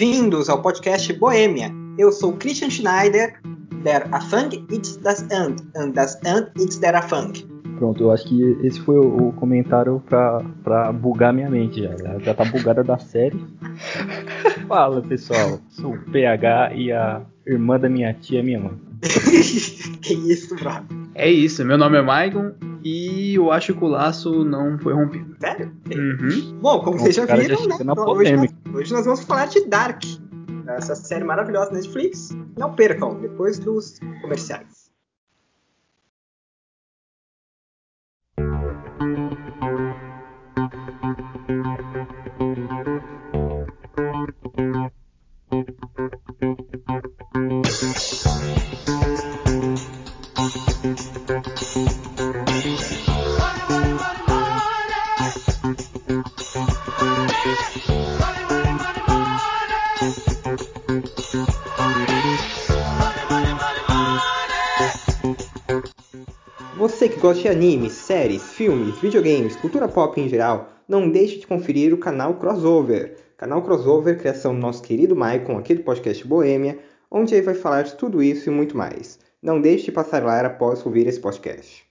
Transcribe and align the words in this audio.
Bem-vindos 0.00 0.48
ao 0.48 0.62
podcast 0.62 1.12
Boêmia. 1.12 1.70
Eu 1.98 2.10
sou 2.10 2.32
Christian 2.32 2.70
Schneider, 2.70 3.38
der 3.84 4.08
Afang 4.14 4.56
it's 4.72 4.96
das 4.96 5.20
End, 5.30 5.62
and 5.76 5.90
das 5.90 6.18
End 6.24 6.50
it's 6.56 6.78
der 6.78 6.94
Afang. 6.94 7.34
Pronto, 7.76 8.04
eu 8.04 8.10
acho 8.10 8.26
que 8.26 8.56
esse 8.62 8.80
foi 8.80 8.96
o, 8.96 9.28
o 9.28 9.32
comentário 9.34 10.02
pra, 10.08 10.42
pra 10.64 10.90
bugar 10.90 11.34
minha 11.34 11.50
mente 11.50 11.82
já. 11.82 11.94
Já, 11.98 12.18
já 12.18 12.32
tá 12.32 12.46
bugada 12.46 12.82
da 12.82 12.96
série. 12.96 13.38
Fala 14.66 15.02
pessoal, 15.02 15.60
sou 15.68 15.92
o 15.92 16.10
PH 16.10 16.72
e 16.76 16.90
a 16.90 17.20
irmã 17.46 17.78
da 17.78 17.90
minha 17.90 18.14
tia 18.14 18.40
é 18.40 18.42
minha 18.42 18.58
mãe. 18.58 18.80
que 20.00 20.14
isso, 20.14 20.56
brother? 20.56 20.96
É 21.14 21.28
isso, 21.30 21.62
meu 21.62 21.76
nome 21.76 21.98
é 21.98 22.02
Maicon 22.02 22.52
e 22.82 23.34
eu 23.34 23.52
acho 23.52 23.74
que 23.74 23.84
o 23.84 23.88
laço 23.88 24.44
não 24.44 24.78
foi 24.78 24.94
rompido. 24.94 25.36
Sério? 25.38 25.70
Uhum. 25.94 26.58
Bom, 26.62 26.80
como 26.80 26.96
Bom, 26.96 27.02
vocês 27.02 27.16
já 27.16 27.26
viram, 27.26 27.56
já 27.58 27.78
né? 27.78 27.84
na 27.84 27.94
polêmica. 27.94 28.59
Hoje 28.74 28.92
nós 28.92 29.04
vamos 29.04 29.20
falar 29.24 29.46
de 29.46 29.66
Dark. 29.66 30.02
Essa 30.66 30.94
série 30.94 31.24
maravilhosa 31.24 31.70
da 31.70 31.76
Netflix. 31.76 32.30
Não 32.56 32.74
percam, 32.74 33.20
depois 33.20 33.58
dos 33.58 33.98
comerciais. 34.20 34.79
Gosta 67.20 67.42
de 67.42 67.48
animes, 67.48 67.92
séries, 67.92 68.42
filmes, 68.54 68.98
videogames, 68.98 69.54
cultura 69.54 69.86
pop 69.86 70.18
em 70.18 70.26
geral, 70.26 70.70
não 70.88 71.10
deixe 71.10 71.38
de 71.38 71.46
conferir 71.46 71.92
o 71.92 71.98
canal 71.98 72.34
Crossover. 72.34 73.14
Canal 73.36 73.60
Crossover, 73.62 74.18
criação 74.18 74.54
do 74.54 74.60
nosso 74.60 74.82
querido 74.82 75.14
Maicon 75.14 75.58
aqui 75.58 75.74
do 75.74 75.82
podcast 75.82 76.26
Boêmia, 76.26 76.78
onde 77.10 77.34
ele 77.34 77.42
vai 77.42 77.54
falar 77.54 77.82
de 77.82 77.94
tudo 77.94 78.22
isso 78.22 78.48
e 78.48 78.52
muito 78.52 78.74
mais. 78.74 79.18
Não 79.42 79.60
deixe 79.60 79.84
de 79.86 79.92
passar 79.92 80.22
lá 80.24 80.40
após 80.40 80.84
ouvir 80.86 81.06
esse 81.06 81.20
podcast. 81.20 81.89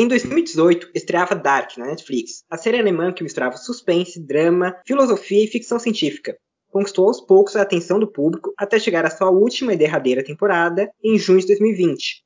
Em 0.00 0.06
2018, 0.06 0.90
estreava 0.94 1.34
Dark 1.34 1.76
na 1.76 1.86
Netflix, 1.86 2.44
a 2.48 2.56
série 2.56 2.78
alemã 2.78 3.12
que 3.12 3.24
misturava 3.24 3.56
suspense, 3.56 4.24
drama, 4.24 4.76
filosofia 4.86 5.42
e 5.42 5.48
ficção 5.48 5.76
científica. 5.76 6.38
Conquistou 6.70 7.08
aos 7.08 7.20
poucos 7.20 7.56
a 7.56 7.62
atenção 7.62 7.98
do 7.98 8.06
público 8.06 8.54
até 8.56 8.78
chegar 8.78 9.04
à 9.04 9.10
sua 9.10 9.28
última 9.28 9.74
e 9.74 9.76
derradeira 9.76 10.22
temporada 10.22 10.88
em 11.02 11.18
junho 11.18 11.40
de 11.40 11.48
2020. 11.48 12.22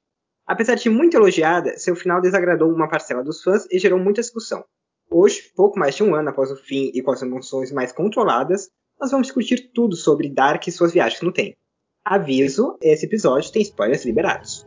Apesar 0.47 0.75
de 0.75 0.91
muito 0.91 1.17
elogiada, 1.17 1.79
seu 1.79 1.97
final 1.97 2.21
desagradou 2.21 2.71
uma 2.71 2.91
parcela 2.91 3.25
dos 3.25 3.43
fãs 3.43 3.67
e 3.71 3.79
gerou 3.79 3.99
muita 3.99 4.21
discussão. 4.21 4.63
Hoje, 5.11 5.41
pouco 5.57 5.79
mais 5.79 5.95
de 5.95 6.03
um 6.03 6.15
ano 6.15 6.29
após 6.29 6.51
o 6.51 6.57
fim 6.57 6.91
e 6.93 7.01
com 7.01 7.11
as 7.11 7.23
emoções 7.23 7.73
mais 7.73 7.91
controladas, 7.91 8.69
nós 9.01 9.11
vamos 9.11 9.29
discutir 9.29 9.71
tudo 9.73 9.97
sobre 9.97 10.29
Dark 10.29 10.67
e 10.67 10.71
suas 10.71 10.93
viagens 10.93 11.23
no 11.23 11.33
tempo. 11.33 11.57
Aviso, 12.05 12.77
esse 12.83 13.07
episódio 13.07 13.51
tem 13.51 13.63
spoilers 13.63 14.05
liberados. 14.05 14.67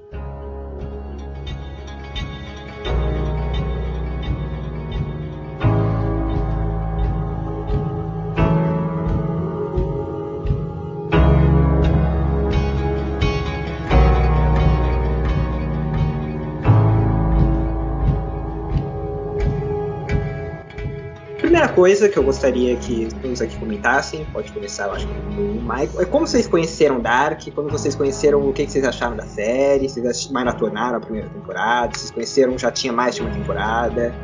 Coisa 21.76 22.08
que 22.08 22.18
eu 22.18 22.24
gostaria 22.24 22.76
que 22.78 23.10
todos 23.22 23.42
aqui 23.42 23.58
comentassem, 23.58 24.26
pode 24.32 24.52
começar, 24.52 24.86
eu 24.86 24.94
acho, 24.94 25.08
com 25.08 25.42
o 25.42 25.62
Michael, 25.62 26.02
é 26.02 26.06
como 26.06 26.26
vocês 26.26 26.48
conheceram 26.48 27.02
Dark, 27.02 27.42
quando 27.54 27.70
vocês 27.70 27.94
conheceram, 27.94 28.48
o 28.48 28.54
que, 28.54 28.66
que 28.66 28.72
vocês 28.72 28.86
acharam 28.86 29.18
da 29.18 29.26
série, 29.26 29.90
vocês 29.90 30.32
maratonaram 30.32 30.98
a 30.98 31.00
primeira 31.02 31.28
temporada, 31.28 31.92
vocês 31.94 32.10
conheceram, 32.10 32.58
já 32.58 32.72
tinha 32.72 32.94
mais 32.94 33.16
de 33.16 33.22
uma 33.22 33.30
temporada. 33.30 34.16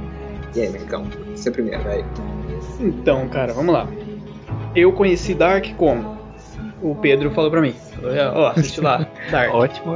E 0.55 0.61
aí, 0.61 0.69
Mercão, 0.69 1.05
você 1.35 1.51
primeiro, 1.51 1.83
vai. 1.83 2.05
Então, 2.79 3.27
cara, 3.27 3.53
vamos 3.53 3.73
lá. 3.73 3.87
Eu 4.73 4.93
conheci 4.93 5.33
Dark 5.33 5.65
como? 5.77 6.17
O 6.81 6.95
Pedro 6.95 7.31
falou 7.31 7.51
pra 7.51 7.61
mim. 7.61 7.75
Ó, 8.33 8.47
assiste 8.47 8.79
lá, 8.79 9.05
Dark. 9.29 9.53
Ótima, 9.53 9.95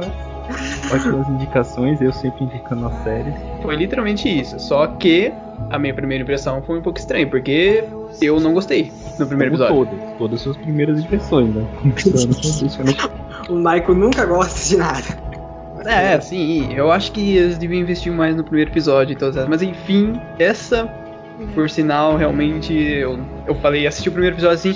ótimas 0.92 1.28
indicações, 1.28 2.00
eu 2.02 2.12
sempre 2.12 2.44
indicando 2.44 2.86
as 2.86 3.02
séries. 3.02 3.34
Foi 3.62 3.74
literalmente 3.76 4.28
isso. 4.28 4.58
Só 4.60 4.86
que 4.86 5.32
a 5.70 5.78
minha 5.78 5.94
primeira 5.94 6.22
impressão 6.22 6.62
foi 6.62 6.78
um 6.78 6.82
pouco 6.82 6.98
estranha, 6.98 7.26
porque 7.26 7.84
eu 8.20 8.38
não 8.40 8.52
gostei 8.52 8.92
no 9.18 9.26
primeiro 9.26 9.56
Como 9.56 9.64
episódio. 9.64 9.98
Todas, 9.98 10.18
todas 10.18 10.34
as 10.34 10.40
suas 10.42 10.56
primeiras 10.56 11.00
impressões, 11.00 11.54
né? 11.54 11.66
O 13.48 13.54
Michael 13.54 13.94
nunca 13.94 14.24
gosta 14.24 14.68
de 14.68 14.76
nada. 14.76 15.06
É, 15.84 16.18
sim, 16.20 16.72
eu 16.74 16.90
acho 16.90 17.12
que 17.12 17.36
eles 17.36 17.58
deviam 17.58 17.80
investir 17.80 18.12
mais 18.12 18.34
no 18.34 18.42
primeiro 18.42 18.70
episódio 18.70 19.12
e 19.12 19.16
todas 19.16 19.36
essas. 19.36 19.48
Mas 19.48 19.62
enfim, 19.62 20.20
essa, 20.36 20.92
por 21.54 21.70
sinal, 21.70 22.16
realmente 22.16 22.74
eu, 22.74 23.20
eu 23.46 23.54
falei, 23.56 23.86
assisti 23.86 24.08
o 24.08 24.12
primeiro 24.12 24.34
episódio 24.34 24.56
assim, 24.56 24.74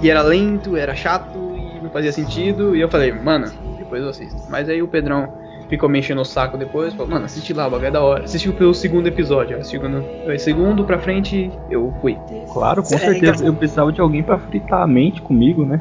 e 0.00 0.08
era 0.08 0.22
lento, 0.22 0.76
era 0.76 0.94
chato 0.94 1.36
e 1.56 1.82
não 1.82 1.90
fazia 1.90 2.12
sentido. 2.12 2.76
E 2.76 2.80
eu 2.80 2.88
falei, 2.88 3.12
mano, 3.12 3.50
depois 3.76 4.02
eu 4.02 4.10
assisto. 4.10 4.40
Mas 4.48 4.68
aí 4.68 4.80
o 4.80 4.86
Pedrão 4.86 5.32
ficou 5.68 5.88
me 5.88 5.98
enchendo 5.98 6.20
o 6.20 6.24
saco 6.24 6.56
depois, 6.56 6.94
falou, 6.94 7.10
mano, 7.12 7.24
assiste 7.24 7.52
lá, 7.52 7.66
o 7.66 7.70
bagulho 7.70 7.88
é 7.88 7.90
da 7.90 8.02
hora. 8.02 8.24
Assistiu 8.24 8.52
pelo 8.52 8.74
segundo 8.74 9.06
episódio, 9.06 9.58
ó, 9.58 9.62
segundo, 9.62 10.04
segundo 10.38 10.84
pra 10.84 10.98
frente 10.98 11.50
eu 11.70 11.92
fui. 12.00 12.16
Claro, 12.52 12.82
com 12.82 12.94
É, 12.94 12.98
certeza. 12.98 13.44
Eu 13.44 13.54
precisava 13.54 13.92
de 13.92 14.00
alguém 14.00 14.22
pra 14.22 14.38
fritar 14.38 14.82
a 14.82 14.86
mente 14.86 15.20
comigo, 15.22 15.64
né? 15.64 15.80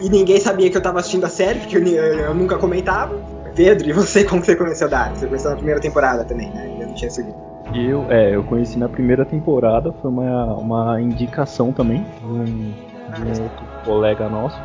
E 0.00 0.08
ninguém 0.08 0.38
sabia 0.40 0.70
que 0.70 0.76
eu 0.76 0.82
tava 0.82 1.00
assistindo 1.00 1.24
a 1.24 1.28
série, 1.28 1.60
porque 1.60 1.76
eu, 1.76 1.86
eu 1.86 2.34
nunca 2.34 2.56
comentava. 2.56 3.14
Pedro, 3.54 3.86
e 3.88 3.92
você 3.92 4.24
como 4.24 4.42
você 4.42 4.56
conheceu 4.56 4.88
Dark? 4.88 5.14
Você 5.14 5.26
conheceu 5.26 5.50
na 5.50 5.56
primeira 5.56 5.80
temporada 5.80 6.24
também, 6.24 6.48
né? 6.50 6.62
Ainda 6.62 6.86
não 6.86 6.94
tinha 6.94 7.10
seguido. 7.10 7.36
Eu, 7.74 8.06
é, 8.10 8.34
eu 8.34 8.42
conheci 8.44 8.78
na 8.78 8.88
primeira 8.88 9.24
temporada, 9.24 9.92
foi 10.00 10.10
uma, 10.10 10.54
uma 10.54 11.00
indicação 11.00 11.72
também 11.72 12.04
de 12.20 12.26
um, 12.26 12.44
de 12.44 13.22
um 13.22 13.42
outro 13.42 13.66
colega 13.84 14.28
nosso. 14.28 14.58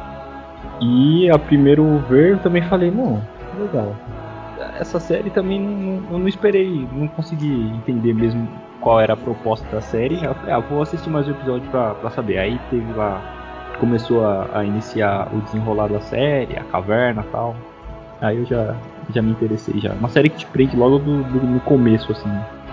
E 0.81 1.29
a 1.29 1.37
primeiro 1.37 1.99
ver 2.09 2.31
eu 2.33 2.39
também 2.39 2.61
falei, 2.63 2.91
não, 2.91 3.21
legal. 3.59 3.95
Essa 4.79 4.99
série 4.99 5.29
também 5.29 5.59
não, 5.61 6.01
não- 6.11 6.19
não 6.19 6.27
esperei, 6.27 6.87
não 6.91 7.07
consegui 7.09 7.71
entender 7.75 8.13
mesmo 8.13 8.47
qual 8.81 8.99
era 8.99 9.13
a 9.13 9.17
proposta 9.17 9.67
da 9.69 9.81
série. 9.81 10.23
Eu 10.23 10.33
falei, 10.35 10.53
ah, 10.53 10.59
vou 10.59 10.81
assistir 10.81 11.09
mais 11.09 11.27
um 11.27 11.31
episódio 11.31 11.67
pra, 11.69 11.93
pra 11.95 12.09
saber. 12.11 12.37
Aí 12.39 12.59
teve 12.69 12.91
lá, 12.93 13.21
começou 13.79 14.25
a, 14.25 14.47
a 14.59 14.63
iniciar 14.65 15.27
o 15.33 15.41
desenrolar 15.41 15.87
da 15.87 15.99
série, 16.01 16.57
a 16.57 16.63
caverna 16.63 17.23
e 17.27 17.31
tal. 17.31 17.55
Aí 18.21 18.37
eu 18.37 18.45
já, 18.45 18.75
já 19.13 19.21
me 19.21 19.31
interessei 19.31 19.79
já. 19.79 19.93
Uma 19.93 20.09
série 20.09 20.29
que 20.29 20.37
te 20.37 20.45
prende 20.47 20.75
logo 20.75 20.97
do, 20.99 21.23
do- 21.23 21.45
no 21.47 21.59
começo, 21.61 22.11
assim, 22.11 22.29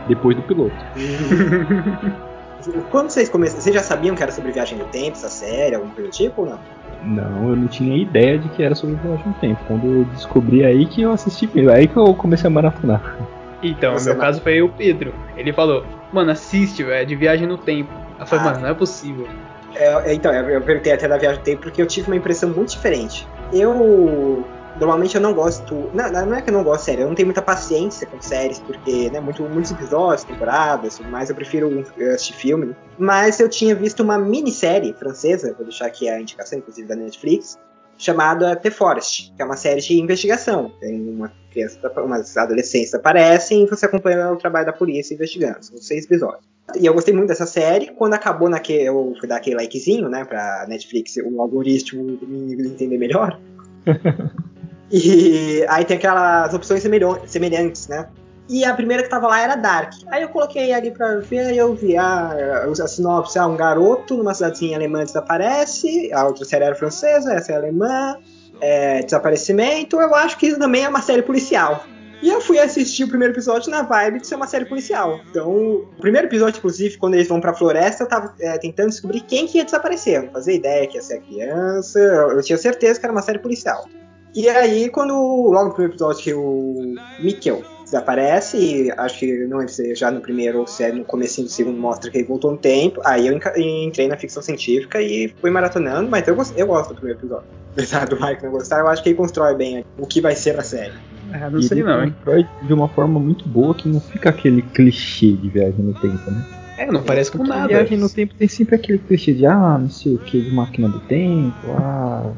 depois 0.08 0.36
do 0.36 0.42
piloto. 0.42 0.74
Quando 2.90 3.10
vocês 3.10 3.28
começaram, 3.28 3.60
vocês 3.60 3.74
já 3.74 3.82
sabiam 3.82 4.14
que 4.16 4.22
era 4.22 4.32
sobre 4.32 4.50
viagem 4.52 4.78
no 4.78 4.86
tempo, 4.86 5.12
essa 5.12 5.28
série, 5.28 5.74
alguma 5.74 5.92
coisa 5.94 6.10
tipo 6.10 6.42
ou 6.42 6.48
não? 6.48 6.58
Não, 7.06 7.50
eu 7.50 7.56
não 7.56 7.66
tinha 7.68 7.96
ideia 7.96 8.38
de 8.38 8.48
que 8.50 8.62
era 8.62 8.74
sobre 8.74 8.96
viagem 8.96 9.26
no 9.26 9.34
tempo. 9.34 9.60
Quando 9.66 9.86
eu 9.86 10.04
descobri 10.06 10.64
aí 10.64 10.86
que 10.86 11.02
eu 11.02 11.12
assisti 11.12 11.48
mesmo, 11.52 11.70
aí 11.70 11.86
que 11.86 11.96
eu 11.96 12.14
comecei 12.14 12.46
a 12.46 12.50
maratonar. 12.50 13.16
Então, 13.62 13.92
Você 13.94 14.10
meu 14.10 14.14
não. 14.18 14.24
caso 14.24 14.40
foi 14.40 14.60
o 14.62 14.68
Pedro. 14.68 15.14
Ele 15.36 15.52
falou, 15.52 15.84
mano, 16.12 16.30
assiste, 16.30 16.82
velho, 16.82 17.02
é 17.02 17.04
de 17.04 17.14
viagem 17.16 17.46
no 17.46 17.56
tempo. 17.58 17.90
Eu 18.18 18.26
falei, 18.26 18.44
Ah. 18.44 18.50
mano, 18.50 18.60
não 18.62 18.68
é 18.70 18.74
possível. 18.74 19.26
É, 19.74 20.14
então, 20.14 20.32
eu 20.32 20.48
eu 20.50 20.60
perguntei 20.60 20.92
até 20.92 21.08
da 21.08 21.16
viagem 21.18 21.38
no 21.38 21.44
tempo 21.44 21.62
porque 21.62 21.82
eu 21.82 21.86
tive 21.86 22.06
uma 22.08 22.16
impressão 22.16 22.48
muito 22.50 22.70
diferente. 22.70 23.26
Eu. 23.52 24.44
Normalmente 24.78 25.14
eu 25.14 25.20
não 25.20 25.32
gosto. 25.32 25.74
Não, 25.94 26.10
não 26.10 26.34
é 26.34 26.42
que 26.42 26.50
eu 26.50 26.54
não 26.54 26.64
gosto 26.64 26.80
de 26.80 26.86
série, 26.86 27.02
eu 27.02 27.08
não 27.08 27.14
tenho 27.14 27.26
muita 27.26 27.42
paciência 27.42 28.06
com 28.06 28.20
séries, 28.20 28.58
porque, 28.58 29.10
né, 29.10 29.20
muito, 29.20 29.42
muitos 29.44 29.70
episódios, 29.70 30.24
temporadas, 30.24 30.96
tudo 30.96 31.08
mais, 31.10 31.30
eu 31.30 31.36
prefiro 31.36 31.84
eh, 31.98 32.14
assistir 32.14 32.34
filme. 32.34 32.66
né? 32.66 32.76
Mas 32.98 33.38
eu 33.40 33.48
tinha 33.48 33.74
visto 33.74 34.02
uma 34.02 34.18
minissérie 34.18 34.92
francesa, 34.94 35.54
vou 35.54 35.64
deixar 35.64 35.86
aqui 35.86 36.08
a 36.08 36.20
indicação, 36.20 36.58
inclusive, 36.58 36.88
da 36.88 36.96
Netflix, 36.96 37.58
chamada 37.96 38.56
The 38.56 38.70
Forest, 38.70 39.32
que 39.36 39.42
é 39.42 39.44
uma 39.44 39.56
série 39.56 39.80
de 39.80 40.00
investigação. 40.00 40.72
Tem 40.80 41.08
uma 41.08 41.32
criança, 41.50 41.92
umas 41.98 42.36
adolescentes 42.36 42.92
aparecem 42.94 43.64
e 43.64 43.66
você 43.66 43.86
acompanha 43.86 44.32
o 44.32 44.36
trabalho 44.36 44.66
da 44.66 44.72
polícia 44.72 45.14
investigando. 45.14 45.64
São 45.64 45.78
seis 45.78 46.04
episódios. 46.04 46.44
E 46.78 46.86
eu 46.86 46.94
gostei 46.94 47.14
muito 47.14 47.28
dessa 47.28 47.46
série. 47.46 47.92
Quando 47.92 48.14
acabou 48.14 48.48
naquele. 48.48 48.84
Eu 48.84 49.14
fui 49.20 49.28
dar 49.28 49.36
aquele 49.36 49.56
likezinho, 49.56 50.08
né? 50.08 50.24
Pra 50.24 50.64
Netflix, 50.66 51.16
o 51.18 51.40
algoritmo 51.40 52.02
me 52.22 52.68
entender 52.68 52.98
melhor. 52.98 53.38
e 54.90 55.64
aí 55.68 55.84
tem 55.84 55.96
aquelas 55.96 56.52
opções 56.54 56.82
semelhantes, 57.26 57.88
né? 57.88 58.08
E 58.48 58.64
a 58.64 58.74
primeira 58.74 59.02
que 59.02 59.08
tava 59.08 59.26
lá 59.26 59.40
era 59.40 59.56
Dark. 59.56 59.94
Aí 60.08 60.22
eu 60.22 60.28
coloquei 60.28 60.72
ali 60.72 60.90
pra 60.90 61.16
ver 61.16 61.54
e 61.54 61.56
eu 61.56 61.74
vi 61.74 61.96
ah, 61.96 62.66
a 62.66 62.86
sinopse, 62.86 63.38
ah, 63.38 63.46
um 63.46 63.56
garoto 63.56 64.16
numa 64.16 64.34
cidadezinha 64.34 64.76
alemã 64.76 65.02
desaparece, 65.02 66.12
a 66.12 66.26
outra 66.26 66.44
série 66.44 66.64
era 66.64 66.74
francesa, 66.74 67.32
essa 67.32 67.52
é 67.52 67.56
alemã, 67.56 68.18
é, 68.60 69.02
desaparecimento, 69.02 69.98
eu 69.98 70.14
acho 70.14 70.36
que 70.36 70.46
isso 70.46 70.58
também 70.58 70.84
é 70.84 70.88
uma 70.88 71.00
série 71.00 71.22
policial. 71.22 71.84
E 72.22 72.28
eu 72.28 72.40
fui 72.40 72.58
assistir 72.58 73.04
o 73.04 73.08
primeiro 73.08 73.34
episódio 73.34 73.70
na 73.70 73.82
vibe 73.82 74.20
de 74.20 74.26
ser 74.26 74.34
uma 74.34 74.46
série 74.46 74.64
policial. 74.64 75.20
Então, 75.30 75.50
o 75.50 75.86
primeiro 76.00 76.26
episódio, 76.26 76.58
inclusive, 76.58 76.96
quando 76.96 77.14
eles 77.14 77.28
vão 77.28 77.40
pra 77.40 77.52
floresta, 77.52 78.04
eu 78.04 78.08
tava 78.08 78.34
é, 78.40 78.56
tentando 78.56 78.88
descobrir 78.90 79.20
quem 79.22 79.46
que 79.46 79.58
ia 79.58 79.64
desaparecer. 79.64 80.16
Eu 80.16 80.22
não 80.24 80.32
fazia 80.32 80.54
ideia 80.54 80.86
que 80.86 80.96
ia 80.96 81.02
ser 81.02 81.14
a 81.14 81.20
criança, 81.20 81.98
eu 81.98 82.42
tinha 82.42 82.56
certeza 82.56 83.00
que 83.00 83.04
era 83.04 83.12
uma 83.12 83.22
série 83.22 83.38
policial. 83.38 83.86
E 84.34 84.48
aí, 84.48 84.88
quando, 84.88 85.14
logo 85.14 85.66
no 85.66 85.70
primeiro 85.70 85.92
episódio, 85.92 86.22
que 86.22 86.34
o 86.34 86.94
Mikkel 87.20 87.62
desaparece, 87.84 88.56
e 88.56 88.90
acho 88.96 89.20
que 89.20 89.46
não 89.46 89.58
lembro 89.58 89.72
se 89.72 89.94
já 89.94 90.10
no 90.10 90.20
primeiro 90.20 90.60
ou 90.60 90.66
se 90.66 90.82
é 90.82 90.90
no 90.90 91.04
começo 91.04 91.42
do 91.42 91.48
segundo 91.48 91.78
mostra 91.78 92.10
que 92.10 92.18
ele 92.18 92.26
voltou 92.26 92.52
um 92.52 92.56
tempo, 92.56 93.00
aí 93.04 93.28
eu 93.28 93.38
entrei 93.56 94.08
na 94.08 94.16
ficção 94.16 94.42
científica 94.42 95.00
e 95.00 95.32
fui 95.40 95.50
maratonando, 95.50 96.10
mas 96.10 96.26
eu, 96.26 96.36
eu 96.56 96.66
gosto 96.66 96.88
do 96.88 96.96
primeiro 96.96 97.20
episódio. 97.20 97.46
Apesar 97.74 98.06
do 98.08 98.20
Mike 98.20 98.42
não 98.42 98.50
gostar, 98.50 98.80
eu 98.80 98.88
acho 98.88 99.02
que 99.02 99.10
ele 99.10 99.16
constrói 99.16 99.54
bem 99.54 99.84
o 99.98 100.06
que 100.06 100.20
vai 100.20 100.34
ser 100.34 100.58
a 100.58 100.62
série. 100.62 100.94
É, 101.32 101.50
não 101.50 101.58
e 101.58 101.62
sei 101.62 101.82
não, 101.82 102.04
hein? 102.04 102.10
constrói 102.12 102.46
de 102.62 102.72
uma 102.72 102.88
forma 102.88 103.20
muito 103.20 103.48
boa 103.48 103.74
que 103.74 103.88
não 103.88 104.00
fica 104.00 104.30
aquele 104.30 104.62
clichê 104.62 105.32
de 105.32 105.48
viagem 105.48 105.84
no 105.84 105.94
tempo, 105.94 106.30
né? 106.30 106.44
É, 106.76 106.86
não 106.86 107.02
parece 107.02 107.30
com 107.30 107.44
nada. 107.44 107.68
Viagem 107.68 107.98
no 107.98 108.08
tempo 108.08 108.34
tem 108.34 108.48
sempre 108.48 108.74
aquele 108.74 108.98
clichê 108.98 109.32
de, 109.32 109.46
ah, 109.46 109.78
não 109.78 109.90
sei 109.90 110.14
o 110.14 110.18
que, 110.18 110.40
de 110.40 110.50
máquina 110.50 110.88
do 110.88 111.00
tempo, 111.00 111.54
ah, 111.78 112.32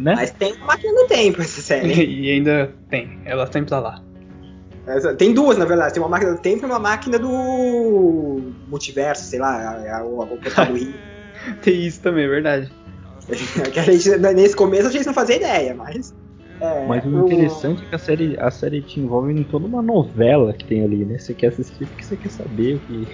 né? 0.00 0.14
Mas 0.16 0.30
tem 0.32 0.54
uma 0.54 0.66
máquina 0.66 0.92
do 0.94 1.06
tempo 1.06 1.40
essa 1.40 1.60
série. 1.60 1.92
e 2.04 2.30
ainda 2.30 2.72
tem, 2.88 3.20
ela 3.24 3.46
sempre 3.46 3.70
tá 3.70 3.78
lá. 3.78 4.02
Tem 5.18 5.32
duas, 5.32 5.56
na 5.56 5.64
verdade. 5.64 5.94
Tem 5.94 6.02
uma 6.02 6.08
máquina 6.08 6.32
do 6.32 6.40
tempo 6.40 6.64
e 6.64 6.66
uma 6.66 6.78
máquina 6.78 7.18
do 7.18 8.40
multiverso, 8.68 9.24
sei 9.24 9.38
lá, 9.38 9.56
a, 9.56 9.98
a, 9.98 10.00
a, 10.00 10.66
Tem 11.62 11.86
isso 11.86 12.00
também, 12.00 12.24
é 12.24 12.28
verdade. 12.28 12.72
que 13.72 13.78
a 13.78 13.82
gente, 13.82 14.18
nesse 14.34 14.56
começo 14.56 14.88
a 14.88 14.90
gente 14.90 15.06
não 15.06 15.14
fazia 15.14 15.36
ideia, 15.36 15.74
mas. 15.74 16.14
É, 16.60 16.86
mas 16.86 17.04
o 17.06 17.20
interessante 17.20 17.84
é 17.84 17.88
que 17.88 17.94
a 17.94 17.98
série, 17.98 18.36
a 18.38 18.50
série 18.50 18.82
te 18.82 19.00
envolve 19.00 19.32
em 19.32 19.44
toda 19.44 19.66
uma 19.66 19.80
novela 19.80 20.52
que 20.52 20.64
tem 20.64 20.84
ali, 20.84 21.04
né? 21.04 21.18
Você 21.18 21.32
quer 21.32 21.48
assistir 21.48 21.86
porque 21.86 22.04
você 22.04 22.16
quer 22.16 22.30
saber 22.30 22.76
o 22.76 22.80
que. 22.80 23.08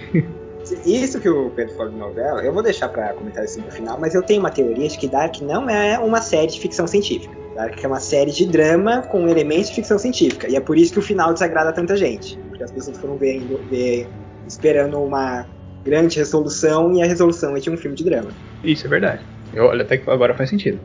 Isso 0.85 1.19
que 1.19 1.29
o 1.29 1.49
Pedro 1.51 1.75
falou 1.75 1.91
de 1.91 1.97
novela, 1.97 2.41
eu 2.41 2.53
vou 2.53 2.63
deixar 2.63 2.89
para 2.89 3.13
comentar 3.13 3.43
isso 3.43 3.59
no 3.61 3.71
final, 3.71 3.99
mas 3.99 4.13
eu 4.15 4.23
tenho 4.23 4.39
uma 4.39 4.51
teoria 4.51 4.87
de 4.87 4.97
que 4.97 5.07
Dark 5.07 5.41
não 5.41 5.69
é 5.69 5.97
uma 5.99 6.21
série 6.21 6.51
de 6.51 6.59
ficção 6.59 6.87
científica. 6.87 7.35
Dark 7.55 7.83
é 7.83 7.87
uma 7.87 7.99
série 7.99 8.31
de 8.31 8.45
drama 8.45 9.01
com 9.03 9.27
elementos 9.27 9.69
de 9.69 9.75
ficção 9.75 9.97
científica. 9.97 10.49
E 10.49 10.55
é 10.55 10.59
por 10.59 10.77
isso 10.77 10.93
que 10.93 10.99
o 10.99 11.01
final 11.01 11.33
desagrada 11.33 11.73
tanta 11.73 11.97
gente. 11.97 12.37
Porque 12.49 12.63
as 12.63 12.71
pessoas 12.71 12.97
foram 12.97 13.17
vendo, 13.17 13.59
ver, 13.69 14.07
esperando 14.47 15.01
uma 15.01 15.45
grande 15.83 16.17
resolução 16.17 16.93
e 16.93 17.01
a 17.01 17.05
resolução 17.05 17.55
é 17.55 17.59
de 17.59 17.69
um 17.69 17.77
filme 17.77 17.95
de 17.95 18.03
drama. 18.03 18.29
Isso 18.63 18.85
é 18.85 18.89
verdade. 18.89 19.21
Olha, 19.55 19.83
até 19.83 19.97
que 19.97 20.09
agora 20.09 20.35
faz 20.35 20.49
sentido. 20.49 20.79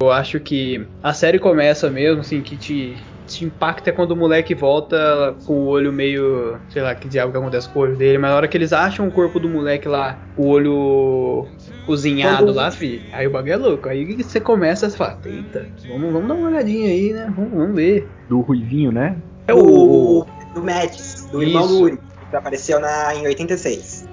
Eu 0.00 0.10
acho 0.10 0.40
que 0.40 0.86
a 1.02 1.12
série 1.12 1.38
começa 1.38 1.90
mesmo, 1.90 2.20
assim, 2.20 2.40
que 2.40 2.56
te 2.56 2.96
te 3.26 3.44
impacta 3.44 3.90
é 3.90 3.92
quando 3.92 4.12
o 4.12 4.16
moleque 4.16 4.54
volta 4.54 5.34
com 5.46 5.52
o 5.52 5.66
olho 5.66 5.92
meio. 5.92 6.58
sei 6.68 6.82
lá 6.82 6.94
que 6.94 7.08
diabo 7.08 7.32
que 7.32 7.38
acontece 7.38 7.68
com 7.68 7.80
o 7.80 7.82
olho 7.82 7.96
dele, 7.96 8.18
mas 8.18 8.30
na 8.30 8.36
hora 8.36 8.48
que 8.48 8.56
eles 8.56 8.72
acham 8.72 9.08
o 9.08 9.10
corpo 9.10 9.40
do 9.40 9.48
moleque 9.48 9.88
lá, 9.88 10.18
o 10.36 10.48
olho 10.48 11.46
cozinhado 11.86 12.44
quando... 12.44 12.54
lá, 12.54 12.70
fi, 12.70 13.02
aí 13.12 13.26
o 13.26 13.30
bagulho 13.30 13.52
é 13.52 13.56
louco. 13.56 13.88
Aí 13.88 14.22
você 14.22 14.40
começa 14.40 14.86
a 14.86 14.90
falar, 14.90 15.18
eita, 15.24 15.66
vamos, 15.88 16.12
vamos 16.12 16.28
dar 16.28 16.34
uma 16.34 16.48
olhadinha 16.48 16.88
aí, 16.88 17.12
né? 17.12 17.32
Vamos, 17.34 17.52
vamos 17.52 17.74
ver. 17.74 18.08
Do 18.28 18.40
Ruivinho, 18.40 18.92
né? 18.92 19.16
É 19.46 19.54
o. 19.54 20.20
o 20.20 20.26
do 20.54 20.62
Mads, 20.62 21.28
do 21.30 21.42
Isso. 21.42 21.50
irmão 21.50 21.66
do 21.66 21.82
Uri, 21.82 21.98
que 22.30 22.36
apareceu 22.36 22.80
na, 22.80 23.14
em 23.14 23.26
86. 23.26 24.03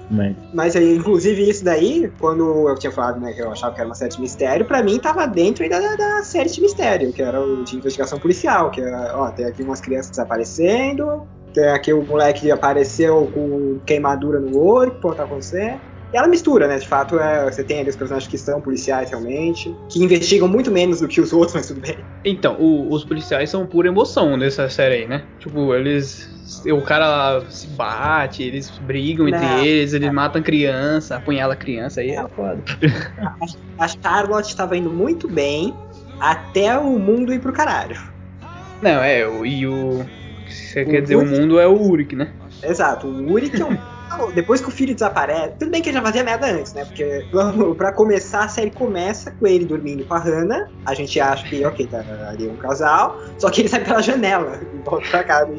Mas 0.52 0.76
inclusive 0.76 1.48
isso 1.48 1.64
daí, 1.64 2.12
quando 2.20 2.68
eu 2.68 2.74
tinha 2.76 2.92
falado 2.92 3.20
né, 3.20 3.32
que 3.32 3.40
eu 3.40 3.50
achava 3.50 3.74
que 3.74 3.80
era 3.80 3.88
uma 3.88 3.94
série 3.94 4.10
de 4.10 4.20
mistério, 4.20 4.66
pra 4.66 4.82
mim 4.82 4.98
tava 4.98 5.26
dentro 5.26 5.68
da, 5.68 5.78
da 5.96 6.22
série 6.22 6.50
de 6.50 6.60
mistério, 6.60 7.12
que 7.12 7.22
era 7.22 7.40
o 7.40 7.64
de 7.64 7.76
investigação 7.76 8.18
policial, 8.18 8.70
que 8.70 8.80
é, 8.80 9.12
ó, 9.14 9.30
tem 9.30 9.46
aqui 9.46 9.62
umas 9.62 9.80
crianças 9.80 10.10
desaparecendo, 10.10 11.26
tem 11.54 11.68
aqui 11.68 11.92
o 11.92 12.02
moleque 12.02 12.42
que 12.42 12.50
apareceu 12.50 13.30
com 13.32 13.78
queimadura 13.86 14.38
no 14.40 14.58
olho, 14.58 14.92
que 14.92 15.00
pode 15.00 15.20
acontecer. 15.20 15.78
E 16.12 16.16
ela 16.16 16.28
mistura, 16.28 16.68
né? 16.68 16.78
De 16.78 16.86
fato, 16.86 17.18
é, 17.18 17.50
você 17.50 17.64
tem 17.64 17.80
ali 17.80 17.88
os 17.88 17.96
personagens 17.96 18.30
que 18.30 18.36
são 18.36 18.60
policiais 18.60 19.10
realmente, 19.10 19.74
que 19.88 20.02
investigam 20.02 20.46
muito 20.46 20.70
menos 20.70 21.00
do 21.00 21.08
que 21.08 21.20
os 21.20 21.32
outros, 21.34 21.54
mas 21.54 21.66
tudo 21.66 21.80
bem. 21.80 21.96
Então, 22.24 22.56
o, 22.58 22.92
os 22.92 23.04
policiais 23.04 23.48
são 23.48 23.66
pura 23.66 23.88
emoção 23.88 24.36
nessa 24.36 24.68
série 24.68 24.94
aí, 24.96 25.08
né? 25.08 25.24
Tipo, 25.38 25.74
eles 25.74 26.30
o 26.70 26.82
cara 26.82 27.42
se 27.48 27.66
bate, 27.68 28.42
eles 28.42 28.68
brigam 28.80 29.26
entre 29.26 29.40
não, 29.40 29.58
eles, 29.60 29.94
eles 29.94 30.12
matam 30.12 30.42
criança, 30.42 31.16
apunhala 31.16 31.56
criança, 31.56 32.00
aí 32.00 32.10
é 32.10 32.28
foda. 32.28 32.62
A, 33.18 33.84
a 33.84 33.88
Charlotte 33.88 34.48
estava 34.48 34.76
indo 34.76 34.90
muito 34.90 35.28
bem 35.28 35.74
até 36.20 36.78
o 36.78 36.98
mundo 36.98 37.32
ir 37.32 37.40
pro 37.40 37.52
caralho. 37.52 37.98
Não, 38.82 39.00
é, 39.02 39.20
e 39.46 39.66
o. 39.66 40.04
Você 40.46 40.84
quer 40.84 41.00
dizer, 41.00 41.16
o 41.16 41.24
mundo 41.24 41.58
é 41.58 41.66
o 41.66 41.80
Uric, 41.80 42.14
né? 42.14 42.32
Exato, 42.62 43.06
o 43.06 43.32
Uric 43.32 43.60
é 43.60 43.64
um 43.64 43.76
depois 44.34 44.60
que 44.60 44.68
o 44.68 44.70
filho 44.70 44.94
desaparece, 44.94 45.54
tudo 45.58 45.70
bem 45.70 45.82
que 45.82 45.88
ele 45.88 45.98
já 45.98 46.02
fazia 46.02 46.24
merda 46.24 46.46
antes, 46.46 46.72
né? 46.74 46.84
Porque 46.84 47.24
pra 47.76 47.92
começar, 47.92 48.44
a 48.44 48.48
série 48.48 48.70
começa 48.70 49.30
com 49.30 49.46
ele 49.46 49.64
dormindo 49.64 50.04
com 50.04 50.14
a 50.14 50.18
Hannah. 50.18 50.68
A 50.84 50.94
gente 50.94 51.18
acha 51.20 51.48
que, 51.48 51.64
ok, 51.64 51.86
tá 51.86 52.04
ali 52.28 52.48
um 52.48 52.56
casal. 52.56 53.18
Só 53.38 53.50
que 53.50 53.62
ele 53.62 53.68
sai 53.68 53.84
pela 53.84 54.02
janela 54.02 54.60
e 54.72 54.78
volta 54.84 55.08
pra 55.10 55.24
casa. 55.24 55.52